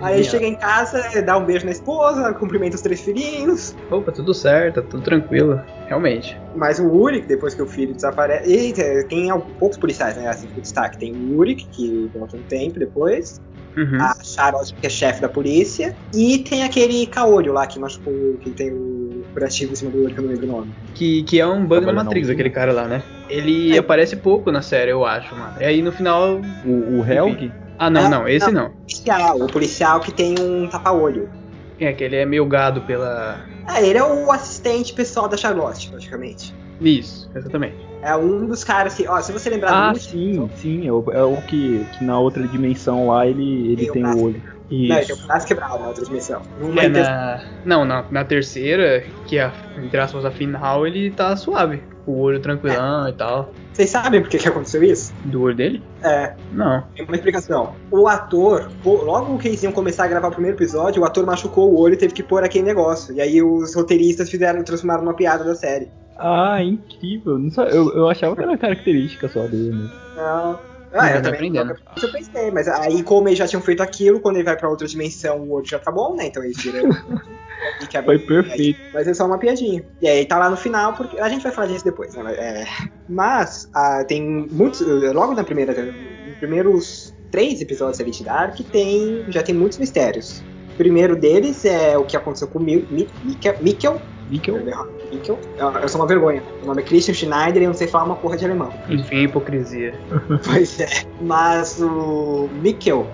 Aí 0.00 0.16
ele 0.16 0.24
chega 0.24 0.46
em 0.46 0.54
casa, 0.54 1.02
dá 1.22 1.36
um 1.36 1.44
beijo 1.44 1.64
na 1.64 1.72
esposa, 1.72 2.32
cumprimenta 2.34 2.76
os 2.76 2.82
três 2.82 3.00
filhinhos. 3.00 3.74
Opa, 3.90 4.12
tudo 4.12 4.32
certo, 4.34 4.82
tudo 4.82 5.02
tranquilo, 5.02 5.60
realmente. 5.86 6.38
Mas 6.54 6.78
o 6.78 6.86
Uric, 6.86 7.26
depois 7.26 7.54
que 7.54 7.62
o 7.62 7.66
filho 7.66 7.94
desaparece. 7.94 8.50
E 8.50 8.72
tem 9.04 9.28
poucos 9.58 9.78
policiais, 9.78 10.16
né? 10.16 10.28
Assim, 10.28 10.48
por 10.48 10.60
destaque. 10.60 10.98
Tem 10.98 11.14
o 11.14 11.38
Uric, 11.38 11.66
que 11.68 12.10
volta 12.14 12.36
um 12.36 12.42
tempo 12.42 12.78
depois. 12.78 13.40
Uhum. 13.76 14.00
A 14.00 14.16
Charlotte, 14.22 14.74
que 14.74 14.86
é 14.86 14.90
chefe 14.90 15.20
da 15.20 15.28
polícia. 15.28 15.94
E 16.14 16.38
tem 16.38 16.64
aquele 16.64 17.06
Kaorio 17.06 17.52
lá 17.52 17.66
que 17.66 17.78
machucou, 17.78 18.36
que 18.40 18.50
tem 18.50 18.72
o 18.72 19.24
curativo 19.32 19.72
em 19.72 19.76
cima 19.76 19.90
do 19.90 20.04
olho, 20.04 20.14
que 20.14 20.20
eu 20.20 20.24
não 20.24 20.30
lembro 20.30 20.46
o 20.46 20.50
nome. 20.50 20.72
Que, 20.94 21.22
que 21.22 21.40
é 21.40 21.46
um 21.46 21.64
bug 21.64 21.86
na 21.86 21.92
Matrix, 21.92 22.28
não, 22.28 22.34
aquele 22.34 22.50
cara 22.50 22.72
lá, 22.72 22.86
né? 22.86 23.02
Ele 23.28 23.74
é. 23.74 23.78
aparece 23.78 24.16
pouco 24.16 24.50
na 24.50 24.62
série, 24.62 24.90
eu 24.90 25.04
acho, 25.04 25.34
mano. 25.34 25.54
E 25.60 25.64
aí 25.64 25.82
no 25.82 25.92
final. 25.92 26.40
O, 26.64 26.98
o 26.98 27.04
Helg? 27.06 27.52
Ah, 27.78 27.88
não, 27.88 28.10
não, 28.10 28.28
esse 28.28 28.50
não. 28.50 28.64
não. 28.64 28.70
O 28.70 28.74
policial, 28.74 29.40
o 29.40 29.46
policial 29.46 30.00
que 30.00 30.12
tem 30.12 30.34
um 30.38 30.68
tapa-olho. 30.68 31.30
É, 31.78 31.92
que 31.94 32.04
ele 32.04 32.16
é 32.16 32.26
meio 32.26 32.44
gado 32.44 32.82
pela. 32.82 33.40
Ah, 33.66 33.80
ele 33.80 33.98
é 33.98 34.04
o 34.04 34.30
assistente 34.30 34.92
pessoal 34.92 35.28
da 35.28 35.36
Charlotte, 35.36 35.88
praticamente. 35.88 36.54
Isso, 36.80 37.30
exatamente. 37.34 37.76
É 38.02 38.16
um 38.16 38.46
dos 38.46 38.64
caras 38.64 38.94
que, 38.94 39.06
ó, 39.06 39.20
se 39.20 39.30
você 39.32 39.50
lembrar 39.50 39.72
ah, 39.72 39.92
do 39.92 39.98
sim, 39.98 40.48
sim, 40.56 40.86
é 40.86 40.92
o, 40.92 41.04
é 41.12 41.22
o 41.22 41.36
que, 41.42 41.84
que, 41.92 42.04
na 42.04 42.18
outra 42.18 42.46
dimensão 42.46 43.08
lá 43.08 43.26
ele, 43.26 43.72
ele 43.72 43.84
tem, 43.84 43.92
tem 43.92 44.06
o 44.06 44.22
olho. 44.22 44.42
Não, 44.70 44.96
ele 44.96 45.04
tem 45.04 45.16
o 45.16 45.26
braço 45.26 45.46
quebrado 45.46 45.80
na 45.80 45.88
outra 45.88 46.04
dimensão. 46.04 46.40
É 46.76 46.88
na... 46.88 47.44
Não, 47.64 47.84
na, 47.84 48.04
na 48.10 48.24
terceira, 48.24 49.04
que 49.26 49.38
é, 49.38 49.52
entre 49.76 49.98
aspas, 49.98 50.24
a 50.24 50.30
final, 50.30 50.86
ele 50.86 51.10
tá 51.10 51.36
suave. 51.36 51.82
O 52.06 52.18
olho 52.20 52.40
tranquilão 52.40 53.06
é. 53.06 53.10
e 53.10 53.12
tal. 53.12 53.52
Vocês 53.72 53.90
sabem 53.90 54.22
por 54.22 54.30
que, 54.30 54.38
que 54.38 54.48
aconteceu 54.48 54.82
isso? 54.82 55.12
Do 55.24 55.42
olho 55.42 55.56
dele? 55.56 55.82
É. 56.02 56.34
Não. 56.52 56.82
Tem 56.94 57.04
uma 57.04 57.14
explicação. 57.14 57.74
O 57.90 58.08
ator, 58.08 58.70
logo 58.84 59.38
que 59.38 59.48
eles 59.48 59.62
iam 59.62 59.72
começar 59.72 60.04
a 60.04 60.08
gravar 60.08 60.28
o 60.28 60.32
primeiro 60.32 60.56
episódio, 60.56 61.02
o 61.02 61.04
ator 61.04 61.26
machucou 61.26 61.70
o 61.70 61.78
olho 61.78 61.94
e 61.94 61.96
teve 61.96 62.14
que 62.14 62.22
pôr 62.22 62.42
aquele 62.42 62.64
negócio. 62.64 63.14
E 63.14 63.20
aí 63.20 63.42
os 63.42 63.74
roteiristas 63.74 64.30
fizeram, 64.30 64.62
transformaram 64.64 65.02
uma 65.02 65.14
piada 65.14 65.44
da 65.44 65.54
série. 65.54 65.88
Ah, 66.20 66.62
incrível. 66.62 67.38
Eu, 67.70 67.96
eu 67.96 68.08
achava 68.08 68.34
que 68.36 68.42
era 68.42 68.50
uma 68.50 68.58
característica 68.58 69.26
só 69.28 69.46
dele, 69.46 69.70
né? 69.70 69.90
Não. 70.16 70.70
Ah, 70.92 71.12
eu, 71.12 71.22
também 71.22 71.34
aprendendo. 71.34 71.76
Eu 72.02 72.12
pensei, 72.12 72.50
mas 72.50 72.66
aí 72.66 73.02
como 73.02 73.28
eles 73.28 73.38
já 73.38 73.46
tinham 73.46 73.62
feito 73.62 73.82
aquilo, 73.82 74.20
quando 74.20 74.36
ele 74.36 74.44
vai 74.44 74.56
pra 74.56 74.68
outra 74.68 74.86
dimensão, 74.86 75.38
o 75.38 75.50
outro 75.50 75.70
já 75.70 75.78
tá 75.78 75.90
bom, 75.90 76.16
né? 76.16 76.26
Então 76.26 76.42
eles 76.42 76.56
tiram. 76.56 76.90
Foi 78.04 78.18
perfeito. 78.18 78.80
Mas 78.92 79.06
é 79.06 79.14
só 79.14 79.26
uma 79.26 79.38
piadinha. 79.38 79.84
E 80.00 80.08
aí 80.08 80.24
tá 80.26 80.38
lá 80.38 80.50
no 80.50 80.56
final, 80.56 80.94
porque 80.94 81.18
a 81.20 81.28
gente 81.28 81.42
vai 81.42 81.52
falar 81.52 81.68
disso 81.68 81.84
depois, 81.84 82.14
né? 82.14 82.34
É... 82.34 82.64
Mas 83.08 83.68
ah, 83.74 84.04
tem 84.04 84.46
muitos. 84.50 84.80
Logo 84.80 85.34
na 85.34 85.44
primeira. 85.44 85.72
Nos 85.72 86.36
primeiros 86.38 87.14
três 87.30 87.60
episódios 87.60 88.00
ali 88.00 88.10
de 88.10 88.24
Dark, 88.24 88.58
tem, 88.72 89.24
já 89.28 89.42
tem 89.42 89.54
muitos 89.54 89.78
mistérios. 89.78 90.42
O 90.74 90.76
primeiro 90.76 91.14
deles 91.14 91.64
é 91.64 91.96
o 91.96 92.04
que 92.04 92.16
aconteceu 92.16 92.48
com 92.48 92.58
o 92.58 92.62
Mikkel, 92.62 94.00
Mikkel? 94.30 95.38
Eu, 95.82 95.88
sou 95.88 96.00
uma 96.00 96.06
vergonha. 96.06 96.42
O 96.62 96.66
nome 96.66 96.82
é 96.82 96.84
Christian 96.84 97.14
Schneider 97.14 97.62
e 97.62 97.64
eu 97.64 97.70
não 97.70 97.76
sei 97.76 97.88
falar 97.88 98.04
uma 98.04 98.16
porra 98.16 98.36
de 98.36 98.44
alemão. 98.44 98.72
Enfim, 98.88 99.24
hipocrisia. 99.24 99.94
pois 100.46 100.78
é. 100.78 100.88
Mas 101.20 101.80
o 101.80 102.48
Mikkel 102.62 103.06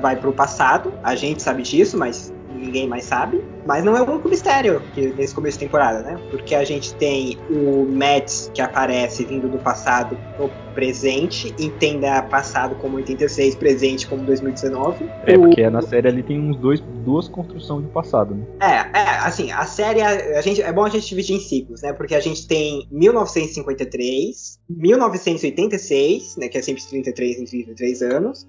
vai 0.00 0.16
pro 0.16 0.32
passado, 0.32 0.92
a 1.02 1.14
gente 1.14 1.42
sabe 1.42 1.62
disso, 1.62 1.96
mas 1.96 2.32
ninguém 2.64 2.88
mais 2.88 3.04
sabe. 3.04 3.42
Mas 3.66 3.82
não 3.84 3.96
é 3.96 4.02
o 4.02 4.10
único 4.10 4.28
mistério 4.28 4.82
que, 4.94 5.06
nesse 5.14 5.34
começo 5.34 5.58
de 5.58 5.64
temporada, 5.64 6.02
né? 6.02 6.20
Porque 6.30 6.54
a 6.54 6.64
gente 6.64 6.94
tem 6.96 7.38
o 7.50 7.84
Mads 7.86 8.50
que 8.52 8.60
aparece 8.60 9.24
vindo 9.24 9.48
do 9.48 9.58
passado 9.58 10.18
no 10.38 10.50
presente, 10.74 11.54
entenda 11.58 12.20
passado 12.22 12.74
como 12.76 12.96
86, 12.96 13.54
presente 13.54 14.06
como 14.06 14.22
2019. 14.24 15.06
É, 15.26 15.36
O- 15.36 15.40
porque 15.40 15.70
na 15.70 15.80
série 15.80 16.08
ali 16.08 16.22
tem 16.22 16.38
uns 16.38 16.56
dois, 16.58 16.80
duas 17.04 17.28
construções 17.28 17.86
de 17.86 17.92
passado, 17.92 18.34
né? 18.34 18.44
É, 18.60 18.98
é, 18.98 19.08
assim, 19.24 19.50
a 19.52 19.64
série, 19.64 20.02
a 20.02 20.40
gente, 20.42 20.60
é 20.60 20.72
bom 20.72 20.84
a 20.84 20.88
gente 20.90 21.08
dividir 21.08 21.36
em 21.36 21.40
ciclos, 21.40 21.80
né? 21.82 21.92
Porque 21.92 22.14
a 22.14 22.20
gente 22.20 22.46
tem 22.46 22.86
1953, 22.90 24.58
1986, 24.68 26.36
né? 26.36 26.48
Que 26.48 26.58
é 26.58 26.62
sempre 26.62 26.82
33 26.84 27.38
em 27.40 27.44
33 27.44 28.02
anos, 28.02 28.46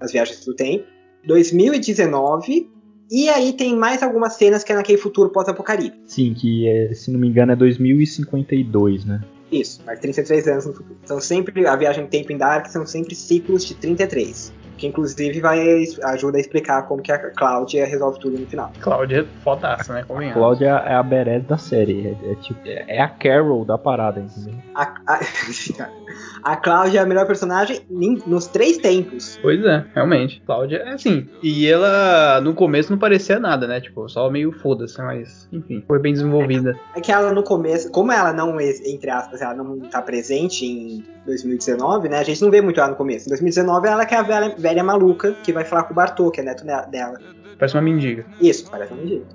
as 0.00 0.12
viagens 0.12 0.44
do 0.44 0.54
tempo, 0.54 0.84
2019, 1.26 2.68
e 3.10 3.28
aí 3.28 3.52
tem 3.52 3.76
mais 3.76 4.02
algumas 4.02 4.34
cenas 4.34 4.62
que 4.62 4.72
é 4.72 4.74
naquele 4.74 4.98
futuro 4.98 5.30
pós-apocalipse. 5.30 5.98
Sim, 6.06 6.32
que 6.34 6.68
é, 6.68 6.94
se 6.94 7.10
não 7.10 7.18
me 7.18 7.28
engano 7.28 7.52
é 7.52 7.56
2052, 7.56 9.04
né? 9.04 9.20
Isso, 9.50 9.82
mais 9.84 9.98
33 9.98 10.46
anos 10.46 10.66
no 10.66 10.72
futuro. 10.72 10.96
São 11.04 11.20
sempre, 11.20 11.66
a 11.66 11.74
viagem 11.74 12.04
do 12.04 12.10
tempo 12.10 12.32
em 12.32 12.38
Dark 12.38 12.66
são 12.66 12.86
sempre 12.86 13.14
ciclos 13.14 13.64
de 13.64 13.74
33. 13.74 14.52
Que 14.78 14.86
inclusive 14.86 15.40
vai 15.40 15.84
ajuda 16.04 16.38
a 16.38 16.40
explicar 16.40 16.82
como 16.84 17.02
que 17.02 17.12
a 17.12 17.18
Cláudia 17.32 17.84
resolve 17.84 18.18
tudo 18.18 18.38
no 18.38 18.46
final. 18.46 18.72
Cláudia 18.80 19.20
é 19.20 19.42
fodaça, 19.42 19.92
né? 19.92 20.00
A 20.00 20.04
Convenhamos. 20.04 20.38
Cláudia 20.38 20.68
é 20.68 20.94
a 20.94 21.02
Berez 21.02 21.44
da 21.44 21.58
série. 21.58 22.06
É, 22.06 22.32
é 22.32 22.34
tipo, 22.36 22.60
é 22.64 23.00
a 23.00 23.08
Carol 23.08 23.64
da 23.64 23.76
parada, 23.76 24.20
entendeu? 24.20 24.54
A, 24.74 24.94
a, 25.06 25.20
a 26.42 26.56
Cláudia 26.56 27.00
é 27.00 27.02
a 27.02 27.06
melhor 27.06 27.26
personagem 27.26 27.80
em- 27.90 28.22
nos 28.26 28.46
três 28.46 28.78
tempos. 28.78 29.38
Pois 29.42 29.64
é, 29.64 29.84
realmente. 29.94 30.42
Cláudia 30.46 30.78
é 30.78 30.92
assim. 30.92 31.28
E 31.42 31.66
ela, 31.66 32.40
no 32.40 32.54
começo, 32.54 32.90
não 32.90 32.98
parecia 32.98 33.38
nada, 33.38 33.66
né? 33.66 33.80
Tipo, 33.80 34.08
só 34.08 34.28
meio 34.30 34.52
foda-se, 34.52 35.00
mas, 35.02 35.48
enfim, 35.52 35.82
foi 35.86 35.98
bem 35.98 36.12
desenvolvida. 36.12 36.78
É 36.94 37.00
que 37.00 37.10
ela 37.12 37.32
no 37.32 37.42
começo, 37.42 37.90
como 37.90 38.12
ela 38.12 38.32
não, 38.32 38.60
entre 38.60 39.10
aspas, 39.10 39.40
ela 39.40 39.54
não 39.54 39.78
tá 39.80 40.00
presente 40.02 40.64
em 40.64 41.04
2019, 41.26 42.08
né? 42.08 42.18
A 42.18 42.22
gente 42.24 42.40
não 42.42 42.50
vê 42.50 42.60
muito 42.60 42.80
ela 42.80 42.90
no 42.90 42.96
começo. 42.96 43.26
Em 43.26 43.30
2019 43.30 43.88
ela 43.88 44.04
que 44.06 44.14
é 44.14 44.18
a 44.18 44.22
velha, 44.22 44.54
velha 44.56 44.82
maluca 44.84 45.32
que 45.42 45.52
vai 45.52 45.64
falar 45.64 45.84
com 45.84 45.92
o 45.92 45.96
Bartô, 45.96 46.30
que 46.30 46.40
é 46.40 46.44
neto 46.44 46.64
ne- 46.64 46.86
dela. 46.90 47.18
Parece 47.58 47.74
uma 47.76 47.82
mendiga. 47.82 48.24
Isso, 48.40 48.70
parece 48.70 48.92
um 48.94 48.96
mendigo. 48.96 49.26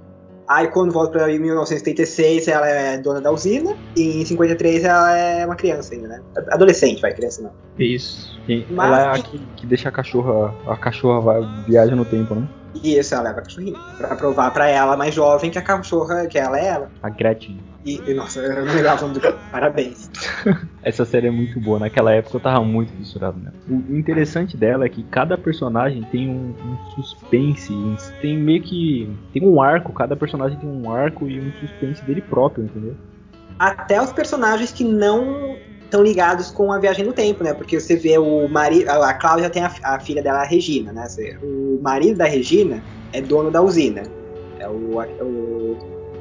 Aí 0.47 0.67
quando 0.67 0.91
volta 0.91 1.11
pra 1.11 1.27
1976, 1.27 2.47
ela 2.47 2.67
é 2.67 2.97
dona 2.97 3.19
da 3.19 3.31
usina. 3.31 3.75
E 3.95 4.21
em 4.21 4.25
53 4.25 4.83
ela 4.83 5.17
é 5.17 5.45
uma 5.45 5.55
criança 5.55 5.93
ainda, 5.93 6.07
né? 6.07 6.21
Adolescente, 6.51 7.01
vai, 7.01 7.13
criança 7.13 7.41
não. 7.41 7.51
Isso. 7.79 8.39
Mas- 8.69 8.87
ela 8.87 9.01
é 9.15 9.19
a 9.19 9.23
que, 9.23 9.39
que 9.57 9.65
deixa 9.65 9.89
a 9.89 9.91
cachorra. 9.91 10.53
A 10.67 10.77
cachorra 10.77 11.19
vai, 11.21 11.41
viaja 11.67 11.95
no 11.95 12.05
tempo, 12.05 12.35
né? 12.35 12.47
E 12.83 12.97
isso 12.97 13.13
ela 13.13 13.23
leva 13.23 13.39
a 13.39 13.43
cachorrinha. 13.43 13.79
Pra 13.97 14.15
provar 14.15 14.51
pra 14.51 14.67
ela, 14.67 14.97
mais 14.97 15.13
jovem, 15.13 15.49
que 15.49 15.57
a 15.57 15.61
cachorra, 15.61 16.27
que 16.27 16.37
ela 16.37 16.59
é 16.59 16.67
ela. 16.67 16.91
A 17.01 17.09
Gretchen. 17.09 17.59
E, 17.85 18.01
e, 18.07 18.13
nossa, 18.15 18.39
eu 18.39 18.65
não 18.65 18.73
lembrava 18.73 19.05
o 19.05 19.07
nome 19.07 19.19
do 19.19 19.33
Parabéns. 19.51 20.09
Essa 20.81 21.05
série 21.05 21.27
é 21.27 21.31
muito 21.31 21.59
boa. 21.59 21.77
Naquela 21.77 22.11
época 22.11 22.35
eu 22.35 22.41
tava 22.41 22.65
muito 22.65 22.91
fissurado 22.93 23.39
nela. 23.39 23.55
O 23.69 23.95
interessante 23.95 24.57
dela 24.57 24.85
é 24.85 24.89
que 24.89 25.03
cada 25.03 25.37
personagem 25.37 26.01
tem 26.11 26.27
um, 26.27 26.49
um 26.49 26.91
suspense. 26.95 27.71
Tem 28.21 28.37
meio 28.37 28.63
que. 28.63 29.15
Tem 29.31 29.47
um 29.47 29.61
arco. 29.61 29.93
Cada 29.93 30.15
personagem 30.15 30.57
tem 30.57 30.67
um 30.67 30.91
arco 30.91 31.27
e 31.27 31.39
um 31.39 31.51
suspense 31.59 32.03
dele 32.03 32.21
próprio, 32.21 32.65
entendeu? 32.65 32.95
Até 33.59 34.01
os 34.01 34.11
personagens 34.11 34.71
que 34.71 34.83
não 34.83 35.55
estão 35.95 36.03
ligados 36.03 36.51
com 36.51 36.71
a 36.71 36.79
viagem 36.79 37.05
no 37.05 37.13
tempo, 37.13 37.43
né? 37.43 37.53
Porque 37.53 37.79
você 37.79 37.95
vê 37.95 38.17
o 38.17 38.47
marido. 38.49 38.89
A 38.89 39.13
Cláudia 39.13 39.49
tem 39.49 39.63
a, 39.63 39.71
a 39.83 39.99
filha 39.99 40.21
dela, 40.21 40.39
a 40.39 40.45
Regina, 40.45 40.91
né? 40.91 41.07
O 41.41 41.79
marido 41.81 42.17
da 42.17 42.25
Regina 42.25 42.83
é 43.13 43.21
dono 43.21 43.49
da 43.49 43.61
usina. 43.61 44.03
É 44.59 44.67
o. 44.67 45.01
é 45.01 45.23
o 45.23 45.77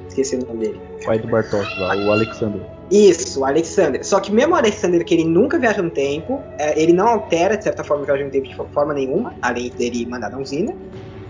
esqueci 0.09 0.37
o 0.37 0.47
nome 0.47 0.61
dele. 0.61 0.81
O 1.00 1.04
pai 1.04 1.19
do 1.19 1.28
Bartosz 1.28 1.78
lá, 1.78 1.97
o 1.97 2.12
Alexander. 2.12 2.61
Isso, 2.90 3.40
o 3.40 3.45
Alexander. 3.45 4.04
Só 4.07 4.21
que 4.21 4.33
mesmo 4.33 4.54
o 4.54 4.57
Alexander, 4.57 5.04
que 5.04 5.14
ele 5.14 5.25
nunca 5.25 5.59
viaja 5.59 5.83
no 5.83 5.90
tempo, 5.90 6.40
é, 6.59 6.81
ele 6.81 6.93
não 6.93 7.09
altera, 7.09 7.57
de 7.57 7.64
certa 7.64 7.83
forma, 7.83 8.04
a 8.04 8.07
viagem 8.07 8.26
no 8.26 8.31
tempo 8.31 8.47
de 8.47 8.54
forma 8.54 8.95
nenhuma, 8.95 9.35
além 9.43 9.71
dele 9.71 10.07
mandar 10.07 10.31
na 10.31 10.38
usina. 10.38 10.73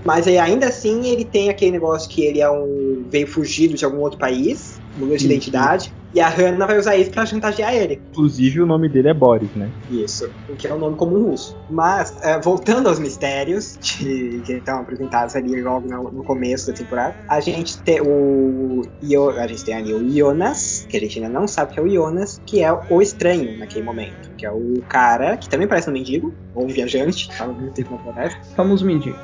Mas 0.04 0.26
aí, 0.26 0.36
ainda 0.36 0.66
assim, 0.66 1.06
ele 1.06 1.24
tem 1.24 1.48
aquele 1.48 1.70
negócio 1.70 2.10
que 2.10 2.22
ele 2.22 2.40
é 2.40 2.50
um. 2.50 3.04
veio 3.08 3.26
fugido 3.26 3.74
de 3.74 3.84
algum 3.84 4.00
outro 4.00 4.18
país, 4.18 4.78
mudou 4.98 5.16
de 5.16 5.22
Sim, 5.22 5.28
identidade, 5.28 5.94
e 6.14 6.20
a 6.20 6.28
Hannah 6.28 6.66
vai 6.66 6.78
usar 6.78 6.96
isso 6.96 7.10
pra 7.10 7.26
chantagear 7.26 7.74
ele. 7.74 8.00
Inclusive 8.12 8.60
o 8.62 8.66
nome 8.66 8.88
dele 8.88 9.08
é 9.08 9.14
Boris, 9.14 9.50
né? 9.54 9.68
Isso, 9.90 10.30
o 10.48 10.54
que 10.56 10.66
é 10.66 10.74
um 10.74 10.78
nome 10.78 10.96
comum 10.96 11.24
russo. 11.30 11.56
Mas, 11.68 12.14
é, 12.22 12.38
voltando 12.40 12.88
aos 12.88 12.98
mistérios 12.98 13.76
de- 13.98 14.40
que 14.44 14.52
estão 14.54 14.78
apresentados 14.80 15.34
ali 15.36 15.60
logo 15.62 15.88
no, 15.88 16.10
no 16.12 16.24
começo 16.24 16.68
da 16.68 16.72
temporada, 16.72 17.14
a 17.28 17.40
gente 17.40 17.78
tem 17.82 18.00
o. 18.00 18.82
Io- 19.02 19.30
a 19.30 19.46
gente 19.46 19.64
tem 19.64 19.74
ali 19.74 19.92
o 19.92 20.08
Jonas, 20.10 20.86
que 20.88 20.96
a 20.96 21.00
gente 21.00 21.18
ainda 21.18 21.28
não 21.30 21.46
sabe 21.48 21.72
que 21.74 21.80
é 21.80 21.82
o 21.82 21.88
Jonas, 21.88 22.40
que 22.46 22.62
é 22.62 22.72
o 22.72 23.02
estranho 23.02 23.58
naquele 23.58 23.84
momento. 23.84 24.30
Que 24.36 24.46
é 24.46 24.50
o 24.50 24.82
cara 24.88 25.36
que 25.36 25.48
também 25.48 25.66
parece 25.66 25.88
um 25.90 25.92
mendigo, 25.92 26.32
ou 26.54 26.64
um 26.64 26.68
viajante, 26.68 27.28
que 27.28 27.34
fala 27.36 27.52
muito 27.52 27.74
tempo 27.74 27.92
na 27.94 27.98
floresta. 27.98 28.40
Famoso 28.54 28.84
mendigo. 28.86 29.16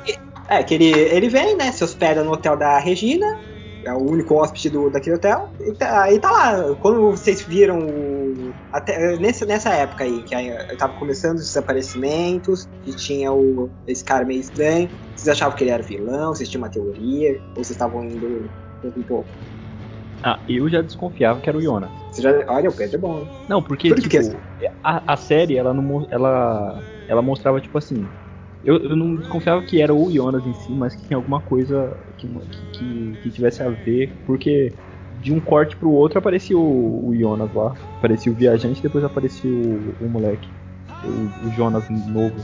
É, 0.49 0.61
que 0.63 0.73
ele, 0.73 0.89
ele 0.91 1.29
vem, 1.29 1.55
né? 1.55 1.71
Se 1.71 1.83
hospeda 1.83 2.23
no 2.23 2.31
hotel 2.33 2.57
da 2.57 2.77
Regina. 2.77 3.25
É 3.83 3.93
o 3.93 3.97
único 3.97 4.35
hóspede 4.35 4.69
do, 4.69 4.89
daquele 4.89 5.15
hotel. 5.15 5.49
E 5.59 5.71
tá, 5.73 6.03
aí 6.03 6.19
tá 6.19 6.29
lá. 6.31 6.75
Quando 6.75 7.11
vocês 7.11 7.41
viram 7.41 7.79
o. 7.79 8.51
Até, 8.71 9.17
nessa, 9.17 9.45
nessa 9.45 9.69
época 9.69 10.03
aí, 10.03 10.21
que 10.23 10.35
aí, 10.35 10.51
tava 10.77 10.93
começando 10.93 11.37
os 11.37 11.45
desaparecimentos, 11.47 12.67
que 12.83 12.95
tinha 12.95 13.31
o, 13.31 13.69
esse 13.87 14.03
cara 14.03 14.23
meio 14.25 14.39
estranho. 14.39 14.89
Vocês 15.15 15.27
achavam 15.29 15.55
que 15.55 15.63
ele 15.63 15.71
era 15.71 15.83
vilão? 15.83 16.33
Vocês 16.33 16.49
tinham 16.49 16.63
uma 16.63 16.69
teoria? 16.69 17.39
Ou 17.49 17.55
vocês 17.63 17.71
estavam 17.71 18.03
indo 18.03 18.49
pouco 18.81 18.99
em 18.99 19.03
pouco? 19.03 19.29
Ah, 20.23 20.39
eu 20.47 20.69
já 20.69 20.81
desconfiava 20.81 21.39
que 21.39 21.49
era 21.49 21.57
o 21.57 21.61
Jonas. 21.61 21.89
Você 22.11 22.21
já, 22.21 22.31
olha, 22.47 22.69
o 22.69 22.73
Pedro 22.73 22.95
é 22.95 22.99
bom. 22.99 23.19
hein? 23.19 23.29
Não, 23.49 23.61
porque, 23.63 23.89
Por 23.89 23.99
tipo, 23.99 24.09
quê? 24.09 24.69
a, 24.83 25.13
a 25.13 25.17
série, 25.17 25.57
ela, 25.57 25.73
não, 25.73 26.07
ela, 26.11 26.79
ela 27.07 27.21
mostrava, 27.21 27.59
tipo 27.59 27.77
assim. 27.77 28.07
Eu, 28.63 28.77
eu 28.77 28.95
não 28.95 29.15
desconfiava 29.15 29.61
que 29.63 29.81
era 29.81 29.93
o 29.93 30.11
Jonas 30.11 30.45
em 30.45 30.53
si, 30.53 30.71
mas 30.71 30.95
que 30.95 31.07
tinha 31.07 31.17
alguma 31.17 31.41
coisa 31.41 31.97
que, 32.17 32.27
que, 32.73 33.17
que 33.23 33.31
tivesse 33.31 33.63
a 33.63 33.69
ver, 33.69 34.13
porque 34.25 34.71
de 35.19 35.33
um 35.33 35.39
corte 35.39 35.75
pro 35.75 35.91
outro 35.91 36.19
aparecia 36.19 36.57
o, 36.57 37.09
o 37.09 37.15
Jonas 37.15 37.53
lá. 37.53 37.75
Aparecia 37.97 38.31
o 38.31 38.35
viajante, 38.35 38.81
depois 38.81 39.03
aparecia 39.03 39.49
o, 39.49 39.95
o 39.99 40.07
moleque. 40.09 40.47
O, 41.03 41.47
o 41.47 41.51
Jonas 41.51 41.89
novo. 42.07 42.35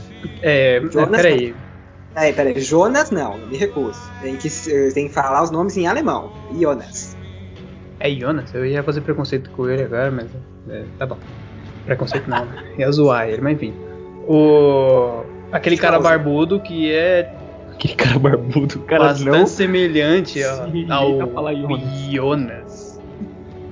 É, 0.42 0.76
é, 0.76 0.80
Jonas 0.90 1.22
peraí. 1.22 1.54
Peraí, 2.14 2.32
peraí. 2.32 2.60
Jonas 2.60 3.10
não, 3.10 3.38
me 3.46 3.56
recuso. 3.56 4.10
Tem 4.20 4.36
que, 4.36 4.50
se- 4.50 4.92
tem 4.92 5.06
que 5.08 5.14
falar 5.14 5.42
os 5.42 5.50
nomes 5.50 5.76
em 5.76 5.86
alemão. 5.86 6.30
Jonas. 6.58 7.16
É 8.00 8.10
Jonas? 8.10 8.52
Eu 8.54 8.66
ia 8.66 8.82
fazer 8.82 9.00
preconceito 9.02 9.50
com 9.50 9.68
ele 9.68 9.82
agora, 9.82 10.10
mas. 10.10 10.26
é, 10.68 10.84
tá 10.98 11.06
bom. 11.06 11.18
Preconceito 11.84 12.28
não, 12.28 12.44
né? 12.44 12.62
Ia 12.78 12.90
zoar 12.90 13.28
ele, 13.28 13.40
mas 13.40 13.54
enfim. 13.54 13.72
O. 14.26 15.37
Aquele 15.52 15.76
cara 15.76 15.98
barbudo 15.98 16.60
que 16.60 16.92
é 16.92 17.30
Aquele 17.72 17.94
cara 17.94 18.18
barbudo, 18.18 18.80
cara 18.80 19.04
bastante 19.04 19.30
não. 19.30 19.46
semelhante 19.46 20.40
se 20.40 20.44
ao 20.44 20.64
rejeita 20.64 21.24
a 21.24 21.26
falar 21.28 21.54
Jonas. 21.54 21.80
Jonas. 22.10 23.00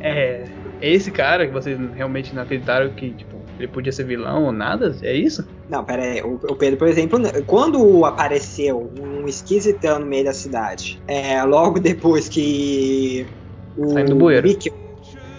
É. 0.00 0.44
Esse 0.80 1.10
cara 1.10 1.46
que 1.46 1.52
vocês 1.52 1.78
realmente 1.94 2.34
não 2.34 2.42
acreditaram 2.42 2.90
que, 2.90 3.10
tipo, 3.10 3.36
ele 3.58 3.66
podia 3.66 3.90
ser 3.90 4.04
vilão 4.04 4.44
ou 4.44 4.52
nada? 4.52 4.94
É 5.02 5.14
isso? 5.14 5.44
Não, 5.68 5.82
pera 5.82 6.02
aí. 6.02 6.22
O, 6.22 6.34
o 6.34 6.54
Pedro, 6.54 6.78
por 6.78 6.86
exemplo, 6.86 7.18
quando 7.46 8.04
apareceu 8.04 8.90
um 9.00 9.26
esquisitão 9.26 9.98
no 9.98 10.06
meio 10.06 10.24
da 10.24 10.32
cidade, 10.32 11.00
é, 11.08 11.42
logo 11.42 11.80
depois 11.80 12.28
que 12.28 13.26
o 13.76 13.88
Saindo 13.88 14.10
do 14.10 14.16
bueiro. 14.16 14.46
Mikkel- 14.46 14.85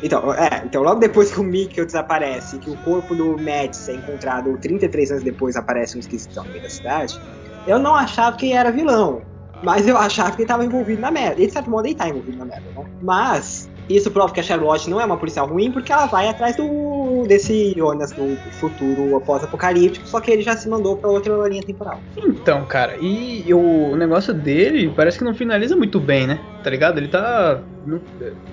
Então, 0.01 0.33
é, 0.33 0.63
então, 0.65 0.83
logo 0.83 0.99
depois 0.99 1.31
que 1.31 1.39
o 1.39 1.43
Mikkel 1.43 1.85
desaparece, 1.85 2.59
que 2.59 2.69
o 2.69 2.77
corpo 2.77 3.15
do 3.15 3.37
Mads 3.37 3.89
é 3.89 3.95
encontrado 3.95 4.57
33 4.59 5.11
anos 5.11 5.23
depois 5.23 5.55
aparece 5.55 5.97
um 5.97 5.99
esquisitão 5.99 6.43
no 6.43 6.51
meio 6.51 6.63
da 6.63 6.69
cidade, 6.69 7.19
eu 7.65 7.79
não 7.79 7.95
achava 7.95 8.37
que 8.37 8.45
ele 8.45 8.55
era 8.55 8.71
vilão. 8.71 9.21
Mas 9.63 9.87
eu 9.87 9.97
achava 9.97 10.29
que 10.31 10.37
ele 10.37 10.43
estava 10.43 10.63
envolvido 10.63 11.01
na 11.01 11.09
merda. 11.09 11.41
E 11.41 11.47
de 11.47 11.53
certo 11.53 11.69
modo 11.69 11.87
ele 11.87 11.95
tá 11.95 12.07
envolvido 12.07 12.37
na 12.37 12.45
merda, 12.45 12.71
né? 12.75 12.85
Mas 13.01 13.67
isso 13.89 14.11
prova 14.11 14.33
que 14.33 14.39
a 14.39 14.43
Charlotte 14.43 14.89
não 14.89 14.99
é 14.99 15.05
uma 15.05 15.17
policial 15.17 15.47
ruim 15.47 15.71
porque 15.71 15.91
ela 15.91 16.05
vai 16.07 16.27
atrás 16.27 16.55
do 16.55 17.23
desse 17.27 17.73
Jonas 17.77 18.13
no 18.15 18.35
futuro 18.59 19.19
pós-apocalíptico, 19.25 20.07
só 20.07 20.19
que 20.19 20.29
ele 20.31 20.41
já 20.41 20.55
se 20.57 20.67
mandou 20.69 20.97
pra 20.97 21.09
outra 21.09 21.33
linha 21.47 21.63
temporal. 21.63 21.99
Então, 22.17 22.65
cara, 22.65 22.95
e 22.99 23.53
o 23.53 23.95
negócio 23.95 24.33
dele 24.33 24.91
parece 24.95 25.17
que 25.17 25.23
não 25.23 25.33
finaliza 25.33 25.75
muito 25.75 25.99
bem, 25.99 26.27
né? 26.27 26.39
Tá 26.63 26.69
ligado? 26.69 26.97
Ele 26.97 27.07
tá. 27.07 27.61
no- 27.85 28.01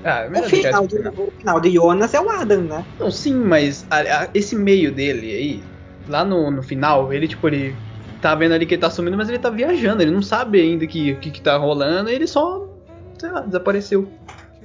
Ah, 0.05 0.26
O 0.31 0.35
isso 0.35 0.43
pro 0.43 0.49
final. 0.59 0.87
do, 0.87 1.23
o 1.23 1.33
final 1.38 1.61
de 1.61 1.71
Jonas 1.71 2.14
é 2.14 2.21
o 2.21 2.31
Adam, 2.31 2.62
né? 2.62 2.85
Não, 3.00 3.11
sim, 3.11 3.35
mas 3.35 3.87
a- 3.91 4.00
a- 4.25 4.29
esse 4.35 4.55
meio 4.55 4.93
dele 4.93 5.33
aí, 5.35 5.62
lá 6.09 6.25
no, 6.25 6.50
no 6.50 6.62
final, 6.62 7.12
ele, 7.12 7.26
tipo, 7.26 7.49
ele 7.49 7.75
tá 8.21 8.35
vendo 8.35 8.53
ali 8.53 8.67
que 8.67 8.75
ele 8.75 8.81
tá 8.81 8.91
sumindo, 8.91 9.17
mas 9.17 9.29
ele 9.29 9.38
tá 9.38 9.50
viajando, 9.50 10.03
ele 10.03 10.11
não 10.11 10.23
sabe 10.23 10.61
ainda 10.61 10.85
o 10.85 10.88
que, 10.88 11.14
que, 11.17 11.31
que 11.31 11.41
tá 11.41 11.57
rolando, 11.57 12.09
ele 12.09 12.26
só, 12.26 12.67
sei 13.19 13.31
lá, 13.31 13.41
desapareceu, 13.41 14.09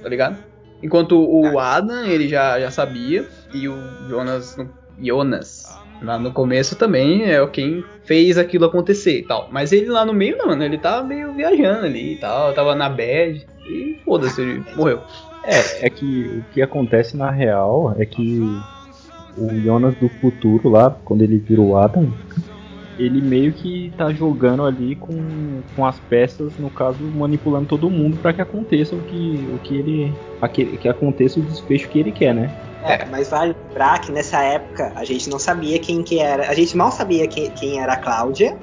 tá 0.02 0.08
ligado? 0.08 0.38
Enquanto 0.82 1.18
o 1.18 1.58
Adam, 1.58 2.06
ele 2.06 2.28
já, 2.28 2.58
já 2.58 2.70
sabia, 2.70 3.26
e 3.52 3.68
o 3.68 3.76
Jonas 4.08 4.56
Jonas. 5.00 5.78
Lá 6.02 6.18
no 6.18 6.32
começo 6.32 6.76
também 6.76 7.24
é 7.24 7.46
quem 7.48 7.84
fez 8.04 8.38
aquilo 8.38 8.64
acontecer 8.64 9.18
e 9.18 9.22
tal. 9.22 9.48
Mas 9.52 9.70
ele 9.70 9.86
lá 9.86 10.04
no 10.04 10.14
meio 10.14 10.38
não, 10.38 10.56
né? 10.56 10.64
Ele 10.64 10.78
tava 10.78 11.06
meio 11.06 11.34
viajando 11.34 11.84
ali 11.84 12.14
e 12.14 12.16
tal, 12.16 12.54
tava 12.54 12.74
na 12.74 12.88
bad 12.88 13.46
e 13.66 13.98
foda-se, 14.04 14.40
ele 14.40 14.64
morreu. 14.74 15.00
É, 15.44 15.86
é 15.86 15.90
que 15.90 16.38
o 16.38 16.44
que 16.52 16.62
acontece 16.62 17.16
na 17.16 17.30
real 17.30 17.94
é 17.98 18.04
que 18.04 18.40
o 19.36 19.60
Jonas 19.60 19.94
do 19.96 20.08
futuro 20.08 20.68
lá, 20.68 20.90
quando 21.04 21.22
ele 21.22 21.38
vira 21.38 21.60
o 21.60 21.76
Adam, 21.76 22.12
ele 23.00 23.20
meio 23.20 23.52
que 23.52 23.92
tá 23.96 24.12
jogando 24.12 24.64
ali 24.64 24.94
com, 24.94 25.62
com 25.74 25.86
as 25.86 25.98
peças, 25.98 26.52
no 26.58 26.68
caso, 26.70 27.02
manipulando 27.02 27.66
todo 27.66 27.88
mundo 27.88 28.18
para 28.18 28.32
que 28.32 28.42
aconteça 28.42 28.94
o 28.94 29.00
que, 29.02 29.48
o 29.54 29.58
que 29.58 29.76
ele. 29.76 30.12
Aquele, 30.40 30.76
que 30.76 30.88
aconteça 30.88 31.38
o 31.38 31.42
desfecho 31.42 31.88
que 31.88 31.98
ele 31.98 32.12
quer, 32.12 32.34
né? 32.34 32.50
É, 32.84 33.04
mas 33.06 33.28
vale 33.28 33.54
lembrar 33.68 34.00
que 34.00 34.10
nessa 34.10 34.42
época 34.42 34.92
a 34.96 35.04
gente 35.04 35.28
não 35.28 35.38
sabia 35.38 35.78
quem 35.78 36.02
que 36.02 36.18
era. 36.18 36.48
A 36.48 36.54
gente 36.54 36.76
mal 36.76 36.90
sabia 36.90 37.26
quem, 37.26 37.50
quem 37.50 37.80
era 37.80 37.92
a 37.92 37.96
Cláudia 37.96 38.56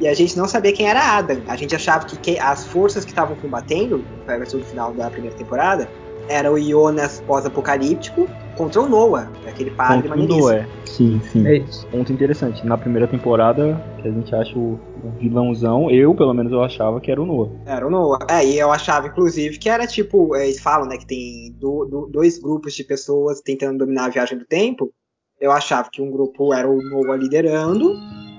e 0.00 0.06
a 0.06 0.14
gente 0.14 0.36
não 0.36 0.46
sabia 0.46 0.72
quem 0.72 0.88
era 0.88 1.16
Adam. 1.16 1.40
A 1.48 1.56
gente 1.56 1.74
achava 1.74 2.04
que, 2.04 2.16
que 2.16 2.38
as 2.38 2.64
forças 2.66 3.04
que 3.04 3.10
estavam 3.10 3.36
combatendo, 3.36 4.04
na 4.26 4.36
versão 4.36 4.60
do 4.60 4.66
final 4.66 4.92
da 4.92 5.10
primeira 5.10 5.36
temporada, 5.36 5.88
era 6.28 6.50
o 6.50 6.58
Jonas 6.58 7.22
pós-apocalíptico 7.26 8.28
contra 8.56 8.80
o 8.80 8.88
Noah, 8.88 9.30
aquele 9.46 9.70
padre 9.70 10.08
Contra 10.08 10.24
o 10.24 10.26
Noé. 10.26 10.68
Sim, 10.84 11.20
sim. 11.32 11.44
Ponto 11.90 12.12
interessante. 12.12 12.64
Na 12.64 12.78
primeira 12.78 13.08
temporada, 13.08 13.80
que 14.00 14.08
a 14.08 14.10
gente 14.10 14.34
acha 14.34 14.56
o, 14.56 14.78
o 15.02 15.10
vilãozão, 15.18 15.90
eu, 15.90 16.14
pelo 16.14 16.32
menos, 16.32 16.52
eu 16.52 16.62
achava 16.62 17.00
que 17.00 17.10
era 17.10 17.20
o 17.20 17.26
Noah. 17.26 17.50
Era 17.66 17.86
o 17.86 17.90
Noah. 17.90 18.18
É, 18.30 18.44
e 18.44 18.58
eu 18.58 18.70
achava, 18.70 19.08
inclusive, 19.08 19.58
que 19.58 19.68
era 19.68 19.86
tipo, 19.86 20.36
eles 20.36 20.60
falam, 20.60 20.86
né, 20.86 20.96
que 20.96 21.06
tem 21.06 21.52
do, 21.58 21.84
do, 21.84 22.06
dois 22.06 22.38
grupos 22.38 22.74
de 22.74 22.84
pessoas 22.84 23.40
tentando 23.40 23.78
dominar 23.78 24.06
a 24.06 24.10
viagem 24.10 24.38
do 24.38 24.44
tempo. 24.44 24.92
Eu 25.40 25.50
achava 25.50 25.88
que 25.90 26.00
um 26.00 26.10
grupo 26.10 26.54
era 26.54 26.68
o 26.68 26.80
Noah 26.80 27.16
liderando, 27.16 27.94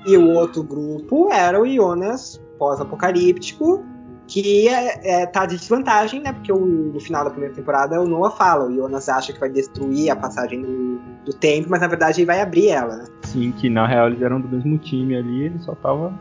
e 0.07 0.15
o 0.17 0.31
outro 0.31 0.63
grupo 0.63 1.29
era 1.31 1.61
o 1.61 1.67
Jonas 1.67 2.41
pós-apocalíptico, 2.57 3.83
que 4.27 4.67
é, 4.67 5.21
é, 5.21 5.25
tá 5.25 5.45
de 5.45 5.57
desvantagem, 5.57 6.21
né? 6.21 6.33
Porque 6.33 6.51
o, 6.51 6.65
no 6.65 6.99
final 6.99 7.23
da 7.23 7.29
primeira 7.29 7.53
temporada 7.53 8.01
o 8.01 8.07
Noah 8.07 8.35
fala, 8.35 8.65
o 8.65 8.75
Jonas 8.75 9.07
acha 9.07 9.31
que 9.31 9.39
vai 9.39 9.49
destruir 9.49 10.09
a 10.09 10.15
passagem 10.15 10.61
do, 10.61 10.99
do 11.25 11.33
tempo, 11.33 11.69
mas 11.69 11.81
na 11.81 11.87
verdade 11.87 12.21
ele 12.21 12.25
vai 12.25 12.41
abrir 12.41 12.69
ela, 12.69 12.97
né? 12.97 13.05
Sim, 13.23 13.51
que 13.51 13.69
na 13.69 13.85
real 13.85 14.07
eles 14.07 14.21
eram 14.21 14.41
do 14.41 14.47
mesmo 14.47 14.77
time 14.77 15.15
ali, 15.15 15.43
ele 15.43 15.59
só 15.59 15.75
tava. 15.75 16.17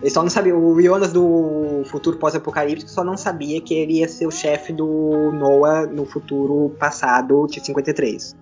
Ele 0.00 0.10
só 0.10 0.22
não 0.22 0.30
sabia, 0.30 0.56
o 0.56 0.80
Jonas 0.82 1.12
do 1.12 1.82
futuro 1.86 2.16
pós-apocalíptico 2.16 2.90
só 2.90 3.04
não 3.04 3.16
sabia 3.16 3.60
que 3.60 3.72
ele 3.72 3.98
ia 4.00 4.08
ser 4.08 4.26
o 4.26 4.32
chefe 4.32 4.72
do 4.72 5.30
Noah 5.32 5.86
no 5.86 6.04
futuro 6.04 6.74
passado 6.78 7.46
de 7.46 7.64
53. 7.64 8.36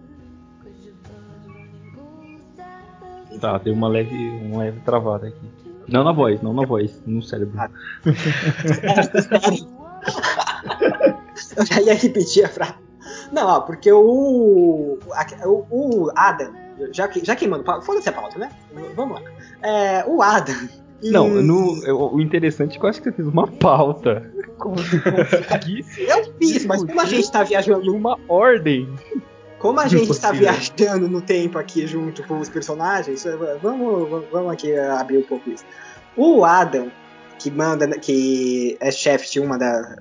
Tá, 3.40 3.58
deu 3.58 3.72
uma 3.72 3.88
leve, 3.88 4.14
uma 4.42 4.64
leve 4.64 4.80
travada 4.80 5.28
aqui. 5.28 5.59
Não 5.90 6.04
na 6.04 6.12
voz, 6.12 6.40
não 6.42 6.52
na 6.52 6.64
voz, 6.66 7.02
no 7.06 7.22
cérebro. 7.22 7.58
Ah. 7.58 7.68
Eu 11.56 11.66
já 11.66 11.80
ia 11.80 11.94
repetir 11.94 12.44
a 12.44 12.48
frase. 12.48 12.74
Não, 13.32 13.46
ó, 13.48 13.60
porque 13.60 13.90
o, 13.92 14.98
o, 15.00 15.66
o 15.70 16.10
Adam, 16.16 16.52
já, 16.92 17.08
que, 17.08 17.24
já 17.24 17.34
queimando, 17.34 17.64
pau- 17.64 17.80
foda-se 17.82 18.08
a 18.08 18.12
pauta, 18.12 18.38
né? 18.38 18.50
Vamos 18.94 19.20
lá. 19.20 19.30
É, 19.62 20.04
o 20.06 20.20
Adam. 20.22 20.54
e- 21.02 21.10
Não, 21.10 21.28
no, 21.28 21.82
eu- 21.84 22.12
o 22.14 22.20
interessante 22.20 22.76
é 22.76 22.78
que 22.80 22.84
eu 22.84 22.90
acho 22.90 23.00
que 23.00 23.10
você 23.10 23.16
fez 23.16 23.26
uma 23.28 23.46
pauta. 23.46 24.30
Como 24.58 24.78
se 24.78 25.00
conseguisse 25.00 26.02
Eu 26.02 26.32
fiz, 26.38 26.66
mas 26.66 26.84
como 26.84 27.00
a 27.00 27.04
gente 27.06 27.30
tá 27.32 27.42
viajando, 27.42 27.94
uma 27.94 28.18
ordem. 28.28 28.88
Como 29.60 29.78
a 29.78 29.86
gente 29.88 30.08
tá 30.20 30.34
Impossível. 30.34 30.52
viajando 30.76 31.08
no 31.08 31.20
tempo 31.22 31.56
aqui 31.58 31.86
junto 31.86 32.26
com 32.26 32.40
os 32.40 32.48
personagens, 32.48 33.24
vamos, 33.62 34.24
vamos 34.32 34.52
aqui 34.52 34.76
abrir 34.76 35.18
um 35.18 35.22
pouco 35.22 35.48
isso. 35.50 35.64
O 36.16 36.44
Adam, 36.44 36.90
que 37.38 37.50
manda, 37.50 37.86
que 37.98 38.76
é 38.80 38.90
chefe 38.90 39.30
de 39.30 39.38
uma 39.40 39.56
da. 39.56 39.96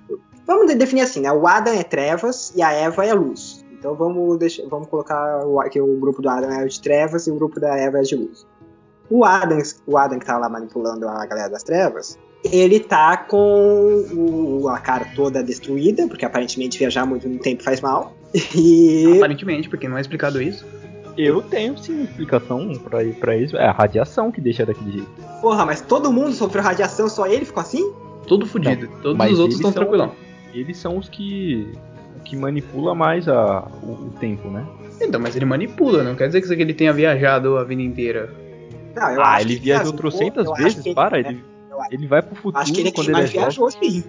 Vamos 0.48 0.66
de- 0.68 0.76
definir 0.76 1.02
assim, 1.04 1.22
né? 1.22 1.32
O 1.32 1.46
Adam 1.48 1.74
é 1.74 1.84
trevas 1.84 2.52
e 2.56 2.62
a 2.64 2.72
Eva 2.72 3.06
é 3.06 3.14
luz. 3.14 3.64
Então 3.72 3.94
vamos, 3.96 4.38
deixar, 4.40 4.64
vamos 4.68 4.88
colocar 4.90 5.46
o, 5.46 5.62
que 5.70 5.80
o 5.80 6.00
grupo 6.00 6.22
do 6.22 6.28
Adam 6.30 6.52
é 6.52 6.66
de 6.66 6.82
trevas 6.82 7.28
e 7.28 7.32
o 7.32 7.36
grupo 7.36 7.60
da 7.60 7.78
Eva 7.78 8.00
é 8.00 8.02
de 8.02 8.16
luz. 8.16 8.46
O 9.10 9.24
Adam, 9.24 9.60
o 9.88 9.98
Adam 9.98 10.20
que 10.20 10.26
tá 10.26 10.38
lá 10.38 10.50
manipulando 10.50 11.08
a 11.08 11.26
galera 11.26 11.50
das 11.50 11.64
trevas, 11.64 12.18
ele 12.44 12.80
tá 12.80 13.18
com 13.18 14.06
o- 14.14 14.68
a 14.70 14.80
cara 14.80 15.06
toda 15.16 15.44
destruída, 15.44 16.08
porque 16.08 16.26
aparentemente 16.26 16.78
viajar 16.80 17.06
muito 17.06 17.28
no 17.28 17.40
tempo 17.40 17.64
faz 17.64 17.82
mal. 17.82 18.16
E. 18.56 19.14
Aparentemente, 19.18 19.68
porque 19.70 19.88
não 19.88 19.98
é 19.98 20.02
explicado 20.02 20.42
isso. 20.42 20.66
Eu 21.18 21.42
tenho 21.42 21.78
sim 21.78 22.04
explicação 22.04 22.72
pra, 22.84 23.00
pra 23.20 23.36
isso. 23.36 23.58
É 23.58 23.66
a 23.68 23.72
radiação 23.72 24.32
que 24.32 24.40
deixa 24.40 24.66
daquele 24.66 24.92
jeito. 24.92 25.10
Porra, 25.42 25.66
mas 25.66 25.82
todo 25.82 26.12
mundo 26.12 26.32
sofreu 26.32 26.64
radiação, 26.64 27.10
só 27.10 27.26
ele 27.28 27.44
ficou 27.44 27.62
assim? 27.62 27.92
Tudo 28.28 28.46
fudido. 28.46 28.88
Todos 29.02 29.18
mas 29.18 29.34
os 29.34 29.40
outros 29.40 29.56
estão 29.58 29.72
são- 29.72 29.82
tranquilão. 29.82 30.12
Eles 30.54 30.78
são 30.78 30.98
os 30.98 31.10
que. 31.10 31.72
que 32.24 32.36
manipula 32.38 32.96
mais 32.96 33.28
a, 33.28 33.68
o, 33.84 34.08
o 34.08 34.14
tempo, 34.20 34.50
né? 34.50 34.66
Então, 35.02 35.20
mas 35.20 35.36
ele 35.36 35.46
manipula, 35.46 36.04
não 36.04 36.16
quer 36.16 36.28
dizer 36.28 36.42
que 36.42 36.62
ele 36.62 36.74
tenha 36.74 36.94
viajado 36.94 37.58
a 37.58 37.64
vida 37.64 37.82
inteira. 37.82 38.34
Não, 38.96 39.12
eu 39.12 39.22
ah, 39.22 39.36
acho 39.36 39.46
ele 39.48 39.56
que 39.56 39.62
viajou 39.62 39.94
trocentas 39.94 40.48
vezes, 40.58 40.86
ele- 40.86 40.96
para, 40.96 41.18
é, 41.18 41.20
ele, 41.22 41.44
ele 41.92 42.08
vai 42.08 42.22
pro 42.22 42.36
futuro 42.36 42.58
Acho 42.62 42.74
que 42.74 42.80
ele 42.82 42.90
é 42.90 42.92
quando 42.92 43.06
quem 43.08 43.16
ele 43.16 43.18
é 43.18 43.22
mais 43.22 43.32
jovem. 43.32 43.46
viajou, 43.46 43.72
sim. 43.72 44.04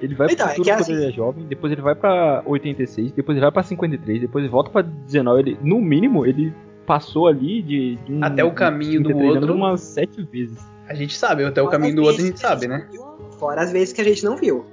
Ele 0.00 0.14
vai 0.14 0.26
Então, 0.30 0.46
pro 0.46 0.52
é 0.52 0.56
futuro 0.56 0.64
que 0.64 0.70
quando 0.72 0.80
assim- 0.82 0.92
ele 0.92 1.06
é 1.06 1.10
jovem, 1.12 1.44
depois 1.46 1.72
ele 1.72 1.80
vai 1.82 1.94
pra 1.94 2.42
86, 2.44 3.12
depois 3.12 3.36
ele 3.36 3.44
vai 3.44 3.52
pra 3.52 3.62
53, 3.62 4.20
depois 4.20 4.44
ele 4.44 4.50
volta 4.52 4.70
pra 4.70 4.82
19. 4.82 5.40
Ele, 5.40 5.58
no 5.62 5.80
mínimo, 5.80 6.26
ele 6.26 6.52
passou 6.86 7.26
ali 7.26 7.62
de. 7.62 7.96
de 7.96 8.12
um- 8.12 8.22
Até 8.24 8.44
o 8.44 8.52
caminho 8.52 9.02
do 9.02 9.08
53 9.08 9.30
anos 9.36 9.48
outro. 9.48 9.56
umas 9.56 9.80
sete 9.80 10.22
vezes. 10.22 10.58
A 10.88 10.94
gente 10.94 11.16
sabe, 11.16 11.44
até 11.44 11.60
o 11.62 11.68
caminho 11.68 11.96
do 11.96 12.02
outro 12.02 12.22
a 12.22 12.24
gente 12.26 12.34
que 12.34 12.40
sabe, 12.40 12.68
né? 12.68 12.86
Fora 13.38 13.62
as 13.62 13.72
vezes 13.72 13.92
que 13.92 14.00
a 14.00 14.04
gente 14.04 14.24
não 14.24 14.36
viu. 14.36 14.64